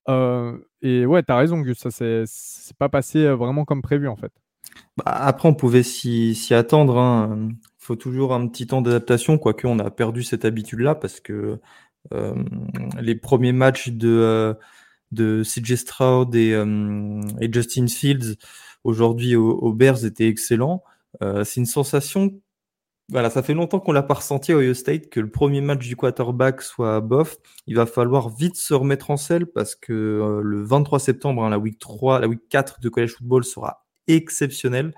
et 0.07 1.05
ouais, 1.05 1.23
tu 1.23 1.31
as 1.31 1.37
raison, 1.37 1.61
Gus, 1.61 1.77
ça 1.77 1.91
c'est 1.91 2.77
pas 2.77 2.89
passé 2.89 3.27
vraiment 3.27 3.65
comme 3.65 3.81
prévu 3.81 4.07
en 4.07 4.15
fait. 4.15 4.31
Bah, 4.97 5.03
après, 5.05 5.47
on 5.47 5.53
pouvait 5.53 5.83
s'y 5.83 6.53
attendre. 6.53 6.95
Il 6.95 6.99
hein. 6.99 7.49
faut 7.77 7.95
toujours 7.95 8.33
un 8.33 8.47
petit 8.47 8.67
temps 8.67 8.81
d'adaptation, 8.81 9.37
quoique 9.37 9.67
on 9.67 9.79
a 9.79 9.89
perdu 9.91 10.23
cette 10.23 10.45
habitude-là 10.45 10.95
parce 10.95 11.19
que 11.19 11.59
les 12.99 13.15
premiers 13.15 13.51
matchs 13.51 13.89
de, 13.89 14.55
de 15.11 15.41
CJ 15.43 15.75
Stroud 15.75 16.35
et 16.35 16.53
Justin 17.51 17.87
Fields 17.87 18.35
aujourd'hui 18.85 19.35
aux, 19.35 19.73
Bears 19.73 20.05
était 20.05 20.27
excellent. 20.27 20.83
Euh, 21.21 21.43
c'est 21.43 21.59
une 21.59 21.65
sensation. 21.65 22.39
Voilà, 23.09 23.29
ça 23.29 23.43
fait 23.43 23.53
longtemps 23.53 23.79
qu'on 23.79 23.91
l'a 23.91 24.03
pas 24.03 24.15
ressenti 24.15 24.51
à 24.51 24.55
Ohio 24.55 24.73
State 24.73 25.09
que 25.09 25.19
le 25.19 25.29
premier 25.29 25.61
match 25.61 25.85
du 25.85 25.95
quarterback 25.95 26.61
soit 26.61 27.01
bof. 27.01 27.37
Il 27.67 27.75
va 27.75 27.85
falloir 27.85 28.29
vite 28.29 28.55
se 28.55 28.73
remettre 28.73 29.11
en 29.11 29.17
selle 29.17 29.47
parce 29.47 29.75
que 29.75 29.93
euh, 29.93 30.41
le 30.41 30.63
23 30.63 30.99
septembre, 30.99 31.43
hein, 31.43 31.49
la 31.49 31.59
week 31.59 31.77
3, 31.79 32.19
la 32.19 32.27
week 32.27 32.41
4 32.49 32.79
de 32.79 32.89
college 32.89 33.11
football 33.11 33.43
sera 33.43 33.85
exceptionnelle. 34.07 34.93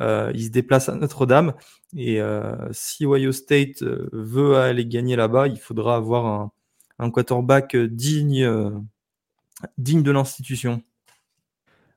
Euh, 0.00 0.30
il 0.34 0.44
se 0.44 0.50
déplace 0.50 0.88
à 0.88 0.94
Notre-Dame 0.94 1.54
et 1.96 2.20
si 2.70 3.04
Ohio 3.04 3.32
State 3.32 3.82
veut 3.82 4.56
aller 4.56 4.86
gagner 4.86 5.16
là-bas, 5.16 5.48
il 5.48 5.58
faudra 5.58 5.96
avoir 5.96 6.26
un, 6.26 6.52
un 7.00 7.10
quarterback 7.10 7.76
digne, 7.76 8.48
digne 9.76 10.02
de 10.04 10.10
l'institution. 10.12 10.82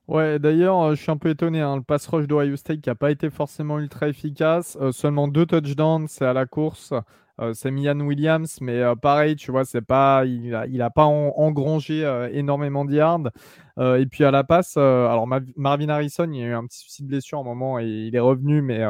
Ouais, 0.06 0.38
d'ailleurs, 0.38 0.82
euh, 0.82 0.94
je 0.94 1.00
suis 1.02 1.10
un 1.10 1.16
peu 1.16 1.30
étonné. 1.30 1.60
Hein, 1.60 1.76
le 1.76 1.82
pass 1.82 2.06
rush 2.08 2.26
d'Ohio 2.26 2.56
State 2.56 2.80
qui 2.82 2.90
n'a 2.90 2.94
pas 2.94 3.10
été 3.10 3.30
forcément 3.30 3.78
ultra 3.78 4.08
efficace. 4.08 4.76
Euh, 4.80 4.92
seulement 4.92 5.28
deux 5.28 5.46
touchdowns, 5.46 6.08
c'est 6.08 6.26
à 6.26 6.34
la 6.34 6.44
course. 6.44 6.92
Euh, 7.40 7.52
c'est 7.54 7.70
Mian 7.70 7.98
Williams, 8.00 8.58
mais 8.60 8.82
pareil, 9.02 9.34
tu 9.34 9.50
vois, 9.50 9.64
c'est 9.64 9.80
pas, 9.80 10.24
il 10.26 10.50
n'a 10.50 10.66
il 10.68 10.80
a 10.82 10.90
pas 10.90 11.04
engrangé 11.04 12.04
énormément 12.32 12.84
de 12.84 12.92
yards. 12.94 13.30
et 13.78 14.06
puis 14.06 14.22
à 14.24 14.30
la 14.30 14.44
passe, 14.44 14.76
alors 14.76 15.26
Marvin 15.56 15.88
Harrison, 15.88 16.30
il 16.32 16.42
a 16.44 16.46
eu 16.46 16.54
un 16.54 16.64
petit 16.66 16.78
souci 16.78 17.02
de 17.02 17.08
blessure 17.08 17.38
à 17.38 17.40
un 17.40 17.44
moment 17.44 17.80
et 17.80 17.86
il 17.86 18.14
est 18.14 18.20
revenu, 18.20 18.62
mais 18.62 18.84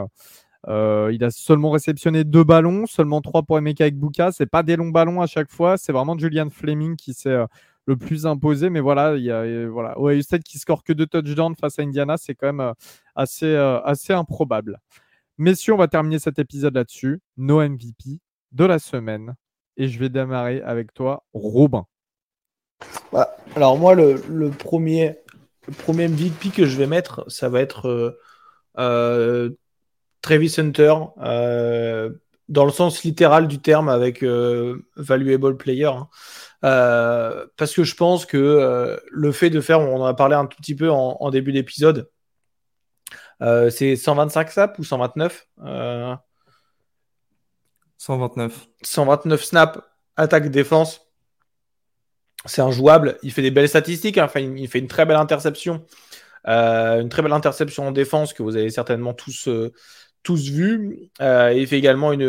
il 0.68 1.24
a 1.24 1.30
seulement 1.30 1.70
réceptionné 1.70 2.24
deux 2.24 2.44
ballons, 2.44 2.84
seulement 2.86 3.22
trois 3.22 3.42
pour 3.44 3.56
Emeka 3.56 3.86
Ekbuka. 3.86 4.30
C'est 4.32 4.44
pas 4.46 4.62
des 4.62 4.76
longs 4.76 4.90
ballons 4.90 5.22
à 5.22 5.26
chaque 5.26 5.50
fois, 5.50 5.78
c'est 5.78 5.92
vraiment 5.92 6.18
Julian 6.18 6.50
Fleming 6.50 6.96
qui 6.96 7.14
s'est 7.14 7.38
le 7.86 7.96
plus 7.96 8.26
imposé. 8.26 8.70
Mais 8.70 8.80
voilà, 8.80 9.16
il 9.16 9.24
y 9.24 9.30
a 9.30 9.42
euh, 9.42 9.68
voilà, 9.70 9.98
Ohio 9.98 10.22
State 10.22 10.42
qui 10.42 10.58
score 10.58 10.84
que 10.84 10.92
deux 10.92 11.06
touchdowns 11.06 11.54
face 11.56 11.78
à 11.78 11.82
Indiana, 11.82 12.16
c'est 12.16 12.34
quand 12.34 12.46
même 12.46 12.60
euh, 12.60 12.72
assez, 13.14 13.46
euh, 13.46 13.80
assez 13.82 14.12
improbable. 14.12 14.78
Messieurs, 15.38 15.74
on 15.74 15.78
va 15.78 15.88
terminer 15.88 16.18
cet 16.18 16.38
épisode 16.38 16.74
là-dessus. 16.74 17.20
Nos 17.36 17.60
MVP 17.60 18.20
de 18.52 18.64
la 18.64 18.78
semaine. 18.78 19.34
Et 19.76 19.88
je 19.88 19.98
vais 19.98 20.08
démarrer 20.08 20.62
avec 20.62 20.94
toi, 20.94 21.24
Robin. 21.32 21.86
Bah, 23.12 23.36
alors 23.56 23.76
moi, 23.76 23.96
le, 23.96 24.50
premier, 24.50 25.18
premier 25.78 26.06
MVP 26.06 26.50
que 26.50 26.64
je 26.64 26.76
vais 26.76 26.86
mettre, 26.86 27.28
ça 27.28 27.48
va 27.48 27.60
être 27.60 28.16
euh, 28.78 29.50
Travis 30.22 30.54
Hunter, 30.58 30.94
dans 32.48 32.64
le 32.64 32.70
sens 32.70 33.02
littéral 33.02 33.48
du 33.48 33.58
terme, 33.58 33.88
avec 33.88 34.22
valuable 34.22 35.56
player. 35.56 35.86
Hein. 35.86 36.08
Euh, 36.64 37.46
parce 37.56 37.74
que 37.74 37.84
je 37.84 37.94
pense 37.94 38.24
que 38.24 38.38
euh, 38.38 38.96
le 39.10 39.32
fait 39.32 39.50
de 39.50 39.60
faire, 39.60 39.80
on 39.80 40.00
en 40.02 40.04
a 40.04 40.14
parlé 40.14 40.34
un 40.34 40.46
tout 40.46 40.56
petit 40.56 40.74
peu 40.74 40.90
en, 40.90 41.30
début 41.30 41.52
d'épisode, 41.52 42.10
euh, 43.42 43.68
c'est 43.68 43.96
125 43.96 44.50
snaps 44.50 44.78
ou 44.78 44.84
129 44.84 45.46
129. 47.98 48.66
129 48.82 49.44
snaps, 49.44 49.78
attaque, 50.16 50.50
défense. 50.50 51.02
C'est 52.46 52.62
injouable. 52.62 53.18
Il 53.22 53.32
fait 53.32 53.42
des 53.42 53.50
belles 53.50 53.68
statistiques. 53.68 54.18
Hein. 54.18 54.24
Enfin, 54.24 54.40
il 54.40 54.68
fait 54.68 54.78
une 54.78 54.88
très 54.88 55.06
belle 55.06 55.16
interception. 55.16 55.86
une 56.44 57.08
très 57.08 57.22
belle 57.22 57.32
interception 57.32 57.88
en 57.88 57.92
défense 57.92 58.34
que 58.34 58.42
vous 58.42 58.56
avez 58.56 58.70
certainement 58.70 59.14
tous, 59.14 59.48
tous 60.22 60.50
vu. 60.50 61.10
il 61.20 61.66
fait 61.66 61.78
également 61.78 62.12
une, 62.12 62.26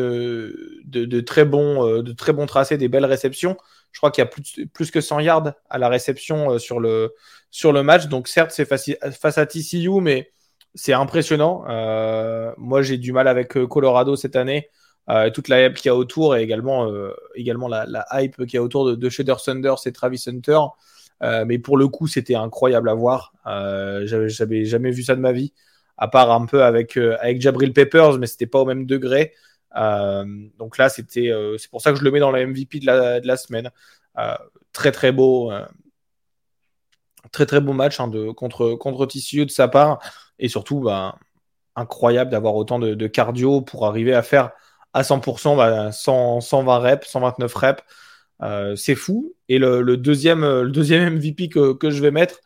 de, 0.85 1.19
très 1.21 1.43
bons, 1.43 2.01
de 2.01 2.11
très 2.13 2.31
bons 2.31 2.45
tracés, 2.45 2.77
des 2.77 2.87
belles 2.87 3.05
réceptions. 3.05 3.57
Je 3.95 4.01
crois 4.01 4.11
qu'il 4.11 4.23
y 4.23 4.27
a 4.27 4.29
plus, 4.29 4.67
plus, 4.73 4.91
que 4.91 4.99
100 4.99 5.21
yards 5.21 5.53
à 5.69 5.77
la 5.77 5.87
réception 5.87 6.51
euh, 6.51 6.59
sur, 6.59 6.81
le, 6.81 7.15
sur 7.49 7.71
le 7.71 7.81
match. 7.81 8.07
Donc 8.07 8.27
certes, 8.27 8.51
c'est 8.51 8.65
face 8.65 9.37
à 9.37 9.45
TCU, 9.45 10.01
mais 10.01 10.33
c'est 10.73 10.91
impressionnant. 10.91 11.63
Euh, 11.69 12.51
moi, 12.57 12.81
j'ai 12.81 12.97
du 12.97 13.13
mal 13.13 13.29
avec 13.29 13.55
euh, 13.55 13.65
Colorado 13.65 14.17
cette 14.17 14.35
année. 14.35 14.69
toute 15.33 15.47
la 15.47 15.65
hype 15.65 15.75
qu'il 15.75 15.85
y 15.85 15.89
a 15.89 15.95
autour 15.95 16.35
et 16.35 16.43
également, 16.43 16.91
également 17.35 17.69
la, 17.69 18.05
hype 18.11 18.35
qu'il 18.45 18.55
y 18.55 18.57
a 18.57 18.63
autour 18.63 18.85
de, 18.85 18.95
de 18.95 19.09
Shader 19.09 19.35
Sanders 19.37 19.87
et 19.87 19.93
Travis 19.93 20.21
Hunter. 20.27 20.59
mais 21.45 21.57
pour 21.57 21.77
le 21.77 21.87
coup, 21.87 22.07
c'était 22.07 22.35
incroyable 22.35 22.89
à 22.89 22.95
voir. 22.95 23.31
J'avais 23.45 24.65
jamais 24.65 24.91
vu 24.91 25.03
ça 25.03 25.15
de 25.15 25.21
ma 25.21 25.31
vie, 25.31 25.53
à 25.97 26.09
part 26.09 26.31
un 26.31 26.45
peu 26.45 26.63
avec, 26.63 26.97
avec 26.97 27.39
Jabril 27.39 27.71
Peppers, 27.71 28.17
mais 28.17 28.27
c'était 28.27 28.47
pas 28.47 28.59
au 28.59 28.65
même 28.65 28.85
degré. 28.85 29.31
Euh, 29.75 30.25
donc 30.57 30.77
là, 30.77 30.89
c'était, 30.89 31.29
euh, 31.29 31.57
c'est 31.57 31.69
pour 31.69 31.81
ça 31.81 31.91
que 31.91 31.99
je 31.99 32.03
le 32.03 32.11
mets 32.11 32.19
dans 32.19 32.31
la 32.31 32.45
MVP 32.45 32.79
de 32.79 32.85
la, 33.27 33.37
semaine. 33.37 33.71
Euh, 34.17 34.35
très 34.73 34.91
très 34.91 35.11
beau. 35.11 35.51
match 37.73 37.99
hein, 37.99 38.11
contre, 38.35 38.75
contre 38.75 39.05
de 39.05 39.49
sa 39.49 39.67
part. 39.67 39.99
Et 40.39 40.47
surtout, 40.47 40.79
bah, 40.81 41.17
incroyable 41.75 42.31
d'avoir 42.31 42.55
autant 42.55 42.79
de, 42.79 43.07
cardio 43.07 43.61
pour 43.61 43.85
arriver 43.85 44.13
à 44.13 44.23
faire 44.23 44.51
à 44.93 45.03
100%, 45.03 45.57
bah, 45.57 45.91
120 45.91 46.79
reps, 46.79 47.07
129 47.07 47.53
reps. 47.53 47.83
C'est 48.75 48.95
fou. 48.95 49.33
Et 49.49 49.59
le, 49.59 49.97
deuxième, 49.97 50.41
MVP 50.41 51.49
que, 51.49 51.73
que 51.73 51.89
je 51.89 52.01
vais 52.01 52.11
mettre, 52.11 52.39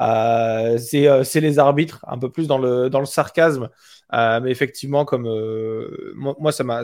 euh, 0.00 0.78
c'est 0.78 1.40
les 1.40 1.58
arbitres, 1.58 2.04
un 2.06 2.18
peu 2.18 2.30
plus 2.30 2.48
le, 2.58 2.88
dans 2.88 3.00
le 3.00 3.06
sarcasme. 3.06 3.68
Mais 4.12 4.50
effectivement, 4.50 5.04
comme 5.04 5.28
moi, 6.14 6.52
ça 6.52 6.64
m'a 6.64 6.82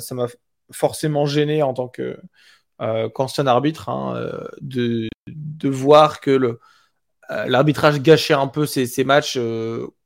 forcément 0.71 1.27
gêné 1.27 1.63
en 1.63 1.75
tant 1.75 1.89
que 1.89 2.19
qu'ancien 3.15 3.47
arbitre 3.47 3.89
hein, 3.89 4.31
de, 4.61 5.09
de 5.27 5.69
voir 5.69 6.21
que 6.21 6.31
le 6.31 6.61
l'arbitrage 7.31 8.01
gâchait 8.01 8.35
un 8.35 8.47
peu 8.49 8.67
ces, 8.67 8.87
ces 8.87 9.05
matchs. 9.05 9.39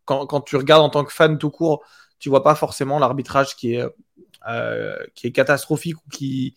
Quand, 0.05 0.27
quand, 0.27 0.41
tu 0.41 0.57
regardes 0.57 0.83
en 0.83 0.91
tant 0.91 1.05
que 1.05 1.13
fan 1.13 1.39
tout 1.39 1.51
court, 1.51 1.85
tu 2.19 2.29
vois 2.29 2.43
pas 2.43 2.57
forcément 2.57 2.99
l'arbitrage 2.99 3.55
qui 3.55 3.75
est, 3.75 3.87
qui 5.15 5.27
est 5.29 5.33
catastrophique 5.33 5.99
ou 6.05 6.11
qui, 6.11 6.57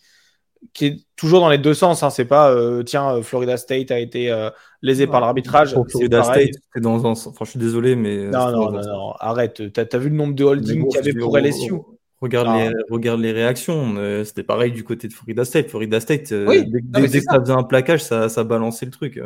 qui 0.74 0.86
est 0.86 1.06
toujours 1.16 1.40
dans 1.40 1.50
les 1.50 1.58
deux 1.58 1.74
sens. 1.74 2.04
Hein. 2.04 2.10
C'est 2.10 2.26
pas, 2.26 2.52
euh, 2.52 2.84
tiens, 2.84 3.16
euh, 3.16 3.22
Florida 3.22 3.58
State 3.58 3.92
a 3.92 4.00
été 4.00 4.32
euh, 4.32 4.50
lésé 4.82 5.08
par 5.08 5.22
l'arbitrage. 5.22 5.74
Florida 5.90 6.24
State, 6.24 6.52
c'est 6.74 6.82
dans 6.82 7.06
un. 7.06 7.12
Enfin, 7.12 7.46
je 7.46 7.50
suis 7.52 7.60
désolé, 7.60 7.96
mais. 7.96 8.28
Non, 8.28 8.52
non, 8.52 8.72
non, 8.72 8.82
non, 8.82 9.12
arrête. 9.20 9.74
T'as 9.74 9.86
as 9.92 9.98
vu 9.98 10.10
le 10.10 10.16
nombre 10.16 10.36
de 10.36 10.44
holdings 10.44 10.88
qu'il 10.88 10.96
y 10.96 11.10
avait 11.10 11.20
pour 11.20 11.38
LSU 11.38 11.74
Regarde 12.22 12.48
les, 12.58 12.72
regarde 12.90 13.20
les 13.20 13.32
réactions. 13.32 13.96
C'était 14.24 14.44
pareil 14.44 14.72
du 14.72 14.84
côté 14.84 15.08
de 15.08 15.14
Florida 15.14 15.46
State. 15.46 15.70
Florida 15.70 16.00
State, 16.00 16.34
dès, 16.34 16.64
dès, 16.64 17.20
que 17.20 17.20
ça 17.20 17.40
faisait 17.40 17.54
un 17.54 17.64
plaquage, 17.64 18.04
ça, 18.04 18.30
ça 18.30 18.44
balançait 18.44 18.86
le 18.86 18.92
truc. 18.92 19.22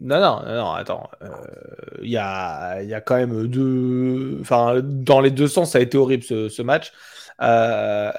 Non, 0.00 0.20
non, 0.20 0.42
non, 0.46 0.72
attends. 0.72 1.10
Il 2.02 2.10
y, 2.10 2.16
a, 2.16 2.82
y 2.82 2.94
a 2.94 3.00
quand 3.00 3.16
même 3.16 3.46
deux. 3.48 4.38
Enfin, 4.40 4.80
dans 4.82 5.20
les 5.20 5.30
deux 5.30 5.48
sens, 5.48 5.72
ça 5.72 5.78
a 5.78 5.80
été 5.80 5.98
horrible 5.98 6.22
ce, 6.22 6.48
ce 6.48 6.62
match. 6.62 6.92
Euh, 7.42 8.12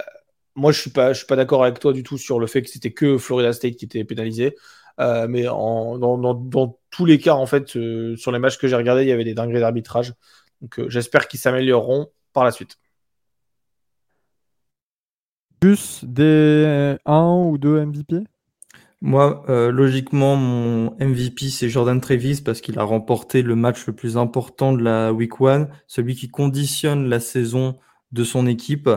moi, 0.55 0.71
je 0.71 0.79
suis 0.81 0.89
pas, 0.89 1.13
je 1.13 1.19
suis 1.19 1.27
pas 1.27 1.35
d'accord 1.35 1.63
avec 1.63 1.79
toi 1.79 1.93
du 1.93 2.03
tout 2.03 2.17
sur 2.17 2.39
le 2.39 2.47
fait 2.47 2.61
que 2.61 2.69
c'était 2.69 2.91
que 2.91 3.17
Florida 3.17 3.53
State 3.53 3.75
qui 3.75 3.85
était 3.85 4.03
pénalisé. 4.03 4.55
Euh, 4.99 5.27
mais 5.27 5.47
en, 5.47 5.97
dans, 5.97 6.17
dans, 6.17 6.77
tous 6.89 7.05
les 7.05 7.17
cas, 7.17 7.33
en 7.33 7.45
fait, 7.45 7.75
euh, 7.75 8.15
sur 8.17 8.31
les 8.31 8.39
matchs 8.39 8.57
que 8.57 8.67
j'ai 8.67 8.75
regardés, 8.75 9.03
il 9.03 9.07
y 9.07 9.11
avait 9.11 9.23
des 9.23 9.33
dingueries 9.33 9.61
d'arbitrage. 9.61 10.13
Donc, 10.61 10.79
euh, 10.79 10.89
j'espère 10.89 11.27
qu'ils 11.27 11.39
s'amélioreront 11.39 12.07
par 12.33 12.43
la 12.43 12.51
suite. 12.51 12.77
Plus 15.59 16.03
des 16.03 16.97
1 17.05 17.45
ou 17.45 17.57
2 17.57 17.85
MVP 17.85 18.23
Moi, 19.01 19.43
logiquement, 19.47 20.35
mon 20.35 20.91
MVP, 20.99 21.49
c'est 21.49 21.69
Jordan 21.69 22.01
Trevis 22.01 22.41
parce 22.41 22.61
qu'il 22.61 22.79
a 22.79 22.83
remporté 22.83 23.43
le 23.43 23.55
match 23.55 23.85
le 23.85 23.93
plus 23.93 24.17
important 24.17 24.73
de 24.73 24.83
la 24.83 25.13
Week 25.13 25.33
1, 25.39 25.67
celui 25.85 26.15
qui 26.15 26.29
conditionne 26.29 27.07
la 27.07 27.19
saison 27.19 27.77
de 28.11 28.23
son 28.23 28.47
équipe 28.47 28.89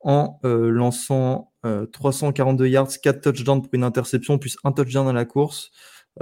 en 0.00 0.40
euh, 0.44 0.70
lançant 0.70 1.52
342 1.62 2.64
euh, 2.64 2.68
yards, 2.68 3.00
4 3.02 3.20
touchdowns 3.20 3.62
pour 3.62 3.74
une 3.74 3.84
interception, 3.84 4.38
plus 4.38 4.56
un 4.64 4.72
touchdown 4.72 5.08
à 5.08 5.12
la 5.12 5.24
course. 5.24 5.70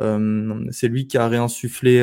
Euh, 0.01 0.65
c'est 0.71 0.89
lui 0.89 1.07
qui 1.07 1.17
a 1.17 1.29
réinsufflé 1.29 2.01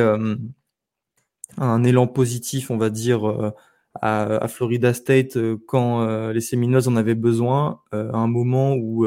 un 1.57 1.83
élan 1.83 2.07
positif, 2.07 2.71
on 2.71 2.77
va 2.77 2.89
dire, 2.89 3.53
à, 4.01 4.47
Florida 4.47 4.93
State 4.93 5.37
quand 5.67 6.29
les 6.31 6.41
Seminoles 6.41 6.87
en 6.87 6.95
avaient 6.95 7.15
besoin, 7.15 7.81
à 7.91 8.17
un 8.17 8.27
moment 8.27 8.75
où 8.75 9.05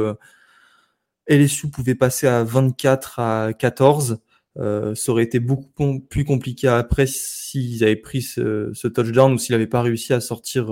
LSU 1.27 1.71
pouvait 1.71 1.95
passer 1.95 2.27
à 2.27 2.45
24 2.45 3.19
à 3.19 3.53
14. 3.53 4.21
ça 4.57 5.13
aurait 5.13 5.25
été 5.25 5.41
beaucoup 5.41 6.01
plus 6.01 6.25
compliqué 6.25 6.69
après 6.69 7.07
s'ils 7.07 7.83
avaient 7.83 7.97
pris 7.97 8.23
ce, 8.23 8.71
ce 8.73 8.89
touchdown 8.89 9.33
ou 9.33 9.39
s'il 9.39 9.55
n'avait 9.55 9.67
pas 9.67 9.83
réussi 9.83 10.13
à 10.13 10.21
sortir 10.21 10.71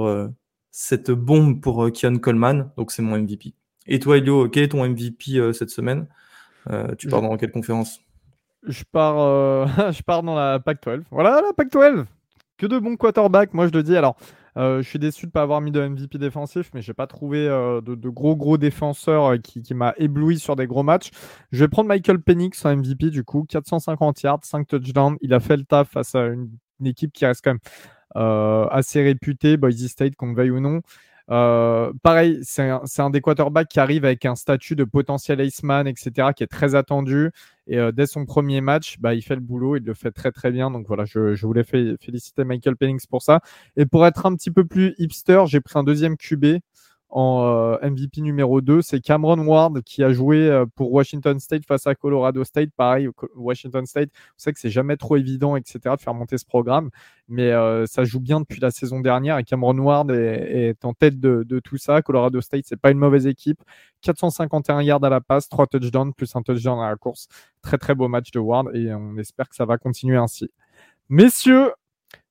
cette 0.79 1.11
bombe 1.11 1.63
pour 1.63 1.87
euh, 1.87 1.91
Kian 1.91 2.19
Coleman. 2.19 2.71
Donc, 2.77 2.93
c'est 2.93 3.01
mon 3.01 3.17
MVP. 3.17 3.55
Et 3.87 3.99
toi, 3.99 4.19
Elio, 4.19 4.47
quel 4.51 4.65
est 4.65 4.69
ton 4.69 4.87
MVP 4.87 5.39
euh, 5.39 5.55
cette 5.55 5.71
semaine? 5.71 6.07
Euh, 6.69 6.95
Tu 6.99 7.09
pars 7.09 7.23
dans 7.23 7.35
quelle 7.39 7.51
conférence? 7.51 8.03
Je 8.63 8.85
pars, 8.85 9.17
je 9.93 10.03
pars 10.03 10.23
dans 10.23 10.35
la 10.35 10.61
Pac-12. 10.61 11.05
Voilà, 11.11 11.41
la 11.41 11.55
Pac-12. 11.55 12.05
Que 12.59 12.67
de 12.67 12.79
bons 12.79 12.97
quarterbacks, 12.97 13.55
moi 13.55 13.69
je 13.69 13.73
le 13.73 13.83
dis. 13.83 13.97
Alors, 13.97 14.17
je 14.57 14.83
suis 14.83 14.99
déçu 14.99 15.23
de 15.23 15.29
ne 15.29 15.33
pas 15.33 15.43
avoir 15.43 15.63
mis 15.63 15.71
de 15.71 15.81
MVP 15.81 16.19
défensif, 16.19 16.71
mais 16.75 16.83
je 16.83 16.91
n'ai 16.91 16.95
pas 16.95 17.07
trouvé 17.07 17.47
de, 17.47 18.09
gros 18.09 18.37
gros 18.37 18.59
défenseurs 18.59 19.41
qui, 19.43 19.63
qui 19.63 19.75
m'a 19.75 19.95
ébloui 19.99 20.39
sur 20.39 20.57
des 20.57 20.67
gros 20.67 20.83
matchs. 20.83 21.11
Je 21.53 21.61
vais 21.65 21.69
prendre 21.69 21.89
Michael 21.89 22.21
Penix 22.21 22.65
en 22.65 22.77
MVP 22.77 23.11
du 23.11 23.25
coup, 23.25 23.45
450 23.49 24.23
yards, 24.23 24.41
5 24.43 24.67
touchdowns. 24.67 25.17
Il 25.21 25.33
a 25.33 25.41
fait 25.41 25.57
le 25.57 25.65
taf 25.65 25.91
face 25.91 26.15
à 26.15 26.27
une, 26.27 26.51
une 26.81 26.87
équipe 26.87 27.13
qui 27.13 27.25
reste 27.27 27.43
quand 27.45 27.51
même 27.53 27.61
assez 28.17 29.03
réputé, 29.03 29.57
Boise 29.57 29.87
State, 29.87 30.17
qu'on 30.17 30.33
veuille 30.33 30.51
ou 30.51 30.61
non. 30.61 30.81
Euh, 31.29 31.93
pareil, 32.03 32.39
c'est 32.43 32.71
un, 32.71 32.83
un, 32.99 33.11
des 33.11 33.21
quarterbacks 33.21 33.69
qui 33.69 33.81
arrive 33.81 34.05
avec 34.05 34.25
un 34.25 34.37
statut 34.37 34.77
de 34.77 34.85
potentiel 34.85 35.41
Iceman, 35.41 35.87
etc., 35.87 36.29
qui 36.37 36.45
est 36.45 36.49
très 36.49 36.75
attendu. 36.75 37.31
Et 37.67 37.79
euh, 37.79 37.91
dès 37.91 38.07
son 38.07 38.27
premier 38.27 38.61
match, 38.61 38.99
bah, 39.01 39.15
il 39.15 39.23
fait 39.23 39.35
le 39.35 39.41
boulot, 39.41 39.77
il 39.77 39.83
le 39.83 39.95
fait 39.95 40.13
très 40.13 40.31
très 40.31 40.53
bien. 40.53 40.71
Donc 40.71 40.87
voilà, 40.87 41.05
je, 41.05 41.35
je 41.35 41.47
voulais 41.47 41.65
féliciter 41.65 42.45
Michael 42.45 42.77
Pennings 42.77 43.07
pour 43.11 43.23
ça. 43.23 43.41
Et 43.77 43.87
pour 43.87 44.07
être 44.07 44.25
un 44.27 44.35
petit 44.37 44.53
peu 44.53 44.65
plus 44.65 44.95
hipster, 44.99 45.43
j'ai 45.47 45.61
pris 45.61 45.79
un 45.79 45.85
deuxième 45.85 46.17
QB 46.17 46.59
en 47.09 47.77
euh, 47.83 47.89
MVP 47.89 48.21
numéro 48.21 48.61
2, 48.61 48.83
c'est 48.83 49.01
Cameron 49.01 49.39
Ward 49.39 49.83
qui 49.83 50.03
a 50.03 50.13
joué 50.13 50.49
euh, 50.49 50.67
pour 50.75 50.93
Washington 50.93 51.39
State 51.39 51.65
face 51.65 51.87
à 51.87 51.95
Colorado 51.95 52.43
State. 52.43 52.71
Pareil, 52.77 53.09
Washington 53.37 53.87
State, 53.87 54.11
vous 54.13 54.35
savez 54.37 54.55
que 54.55 54.61
c'est 54.61 54.71
jamais 54.71 54.97
trop 54.97 55.17
évident, 55.17 55.57
etc., 55.57 55.79
de 55.97 56.01
faire 56.01 56.15
monter 56.15 56.37
ce 56.37 56.45
programme, 56.45 56.91
mais 57.29 57.53
euh, 57.53 57.87
ça 57.87 58.05
joue 58.05 58.21
bien 58.21 58.41
depuis 58.41 58.61
la 58.61 58.71
saison 58.71 59.01
dernière 59.01 59.39
et 59.39 59.45
Cameron 59.45 59.79
Ward 59.79 60.11
est, 60.11 60.85
en 60.85 60.95
tête 60.95 61.21
de, 61.21 61.61
tout 61.61 61.79
ça. 61.79 62.03
Colorado 62.03 62.41
State, 62.41 62.65
c'est 62.67 62.81
pas 62.81 62.91
une 62.91 62.99
mauvaise 62.99 63.27
équipe. 63.27 63.63
451 64.03 64.83
yards 64.83 65.05
à 65.05 65.09
la 65.09 65.21
passe, 65.21 65.49
3 65.49 65.69
touchdowns 65.69 66.13
plus 66.13 66.35
un 66.35 66.43
touchdown 66.43 66.81
à 66.81 66.91
la 66.91 66.97
course. 66.97 67.29
Très 67.63 67.79
très 67.79 67.95
beau 67.95 68.09
match 68.09 68.31
de 68.33 68.41
Ward 68.41 68.69
et 68.75 68.93
on 68.93 69.17
espère 69.17 69.49
que 69.49 69.57
ça 69.57 69.65
va 69.65 69.79
continuer 69.79 70.17
ainsi. 70.17 70.51
Messieurs, 71.09 71.71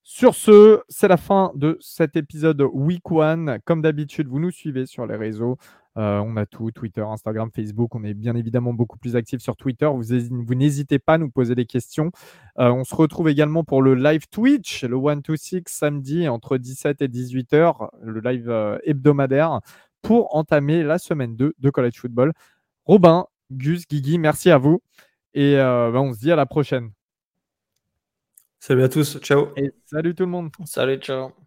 sur 0.08 0.36
ce, 0.36 0.84
c'est 0.88 1.08
la 1.08 1.18
fin 1.18 1.52
de 1.56 1.80
cet 1.82 2.16
épisode 2.16 2.62
Week 2.62 3.12
One. 3.12 3.58
Comme 3.66 3.82
d'habitude, 3.82 4.28
vous 4.28 4.40
nous 4.40 4.52
suivez 4.52 4.86
sur 4.86 5.08
les 5.08 5.16
réseaux. 5.16 5.58
Euh, 5.98 6.20
on 6.24 6.38
a 6.38 6.46
tout, 6.46 6.70
Twitter, 6.70 7.02
Instagram, 7.02 7.50
Facebook. 7.52 7.96
On 7.96 8.04
est 8.04 8.14
bien 8.14 8.36
évidemment 8.36 8.72
beaucoup 8.72 9.00
plus 9.00 9.16
actifs 9.16 9.42
sur 9.42 9.58
Twitter. 9.58 9.88
Vous, 9.88 10.54
n'hésitez 10.54 11.00
pas 11.00 11.16
à 11.16 11.18
nous 11.18 11.32
poser 11.32 11.56
des 11.56 11.66
questions. 11.66 12.12
Euh, 12.60 12.70
on 12.70 12.84
se 12.84 12.94
retrouve 12.94 13.30
également 13.30 13.64
pour 13.64 13.82
le 13.82 13.96
live 13.96 14.28
Twitch, 14.30 14.84
le 14.84 14.96
1 14.96 15.22
to 15.22 15.36
6 15.36 15.64
samedi 15.66 16.28
entre 16.30 16.60
17 16.60 17.02
et 17.02 17.08
18 17.08 17.54
h 17.54 17.90
le 18.04 18.20
live 18.20 18.48
euh, 18.48 18.78
hebdomadaire, 18.84 19.60
pour 20.04 20.36
entamer 20.36 20.84
la 20.84 21.00
semaine 21.00 21.36
2 21.36 21.56
de 21.58 21.70
College 21.72 21.98
Football. 21.98 22.34
Robin, 22.86 23.26
Gus, 23.50 23.88
Guigui, 23.88 24.20
merci 24.20 24.52
à 24.52 24.60
vous. 24.60 24.84
Et 25.34 25.56
ben, 25.56 25.96
on 25.96 26.14
se 26.14 26.20
dit 26.20 26.32
à 26.32 26.36
la 26.36 26.46
prochaine. 26.46 26.95
Salut 28.68 28.82
à 28.82 28.90
tous, 28.90 29.20
ciao. 29.20 29.54
Et 29.58 29.72
salut 29.86 30.16
tout 30.16 30.24
le 30.24 30.32
monde. 30.32 30.50
Salut, 30.66 30.98
ciao. 30.98 31.45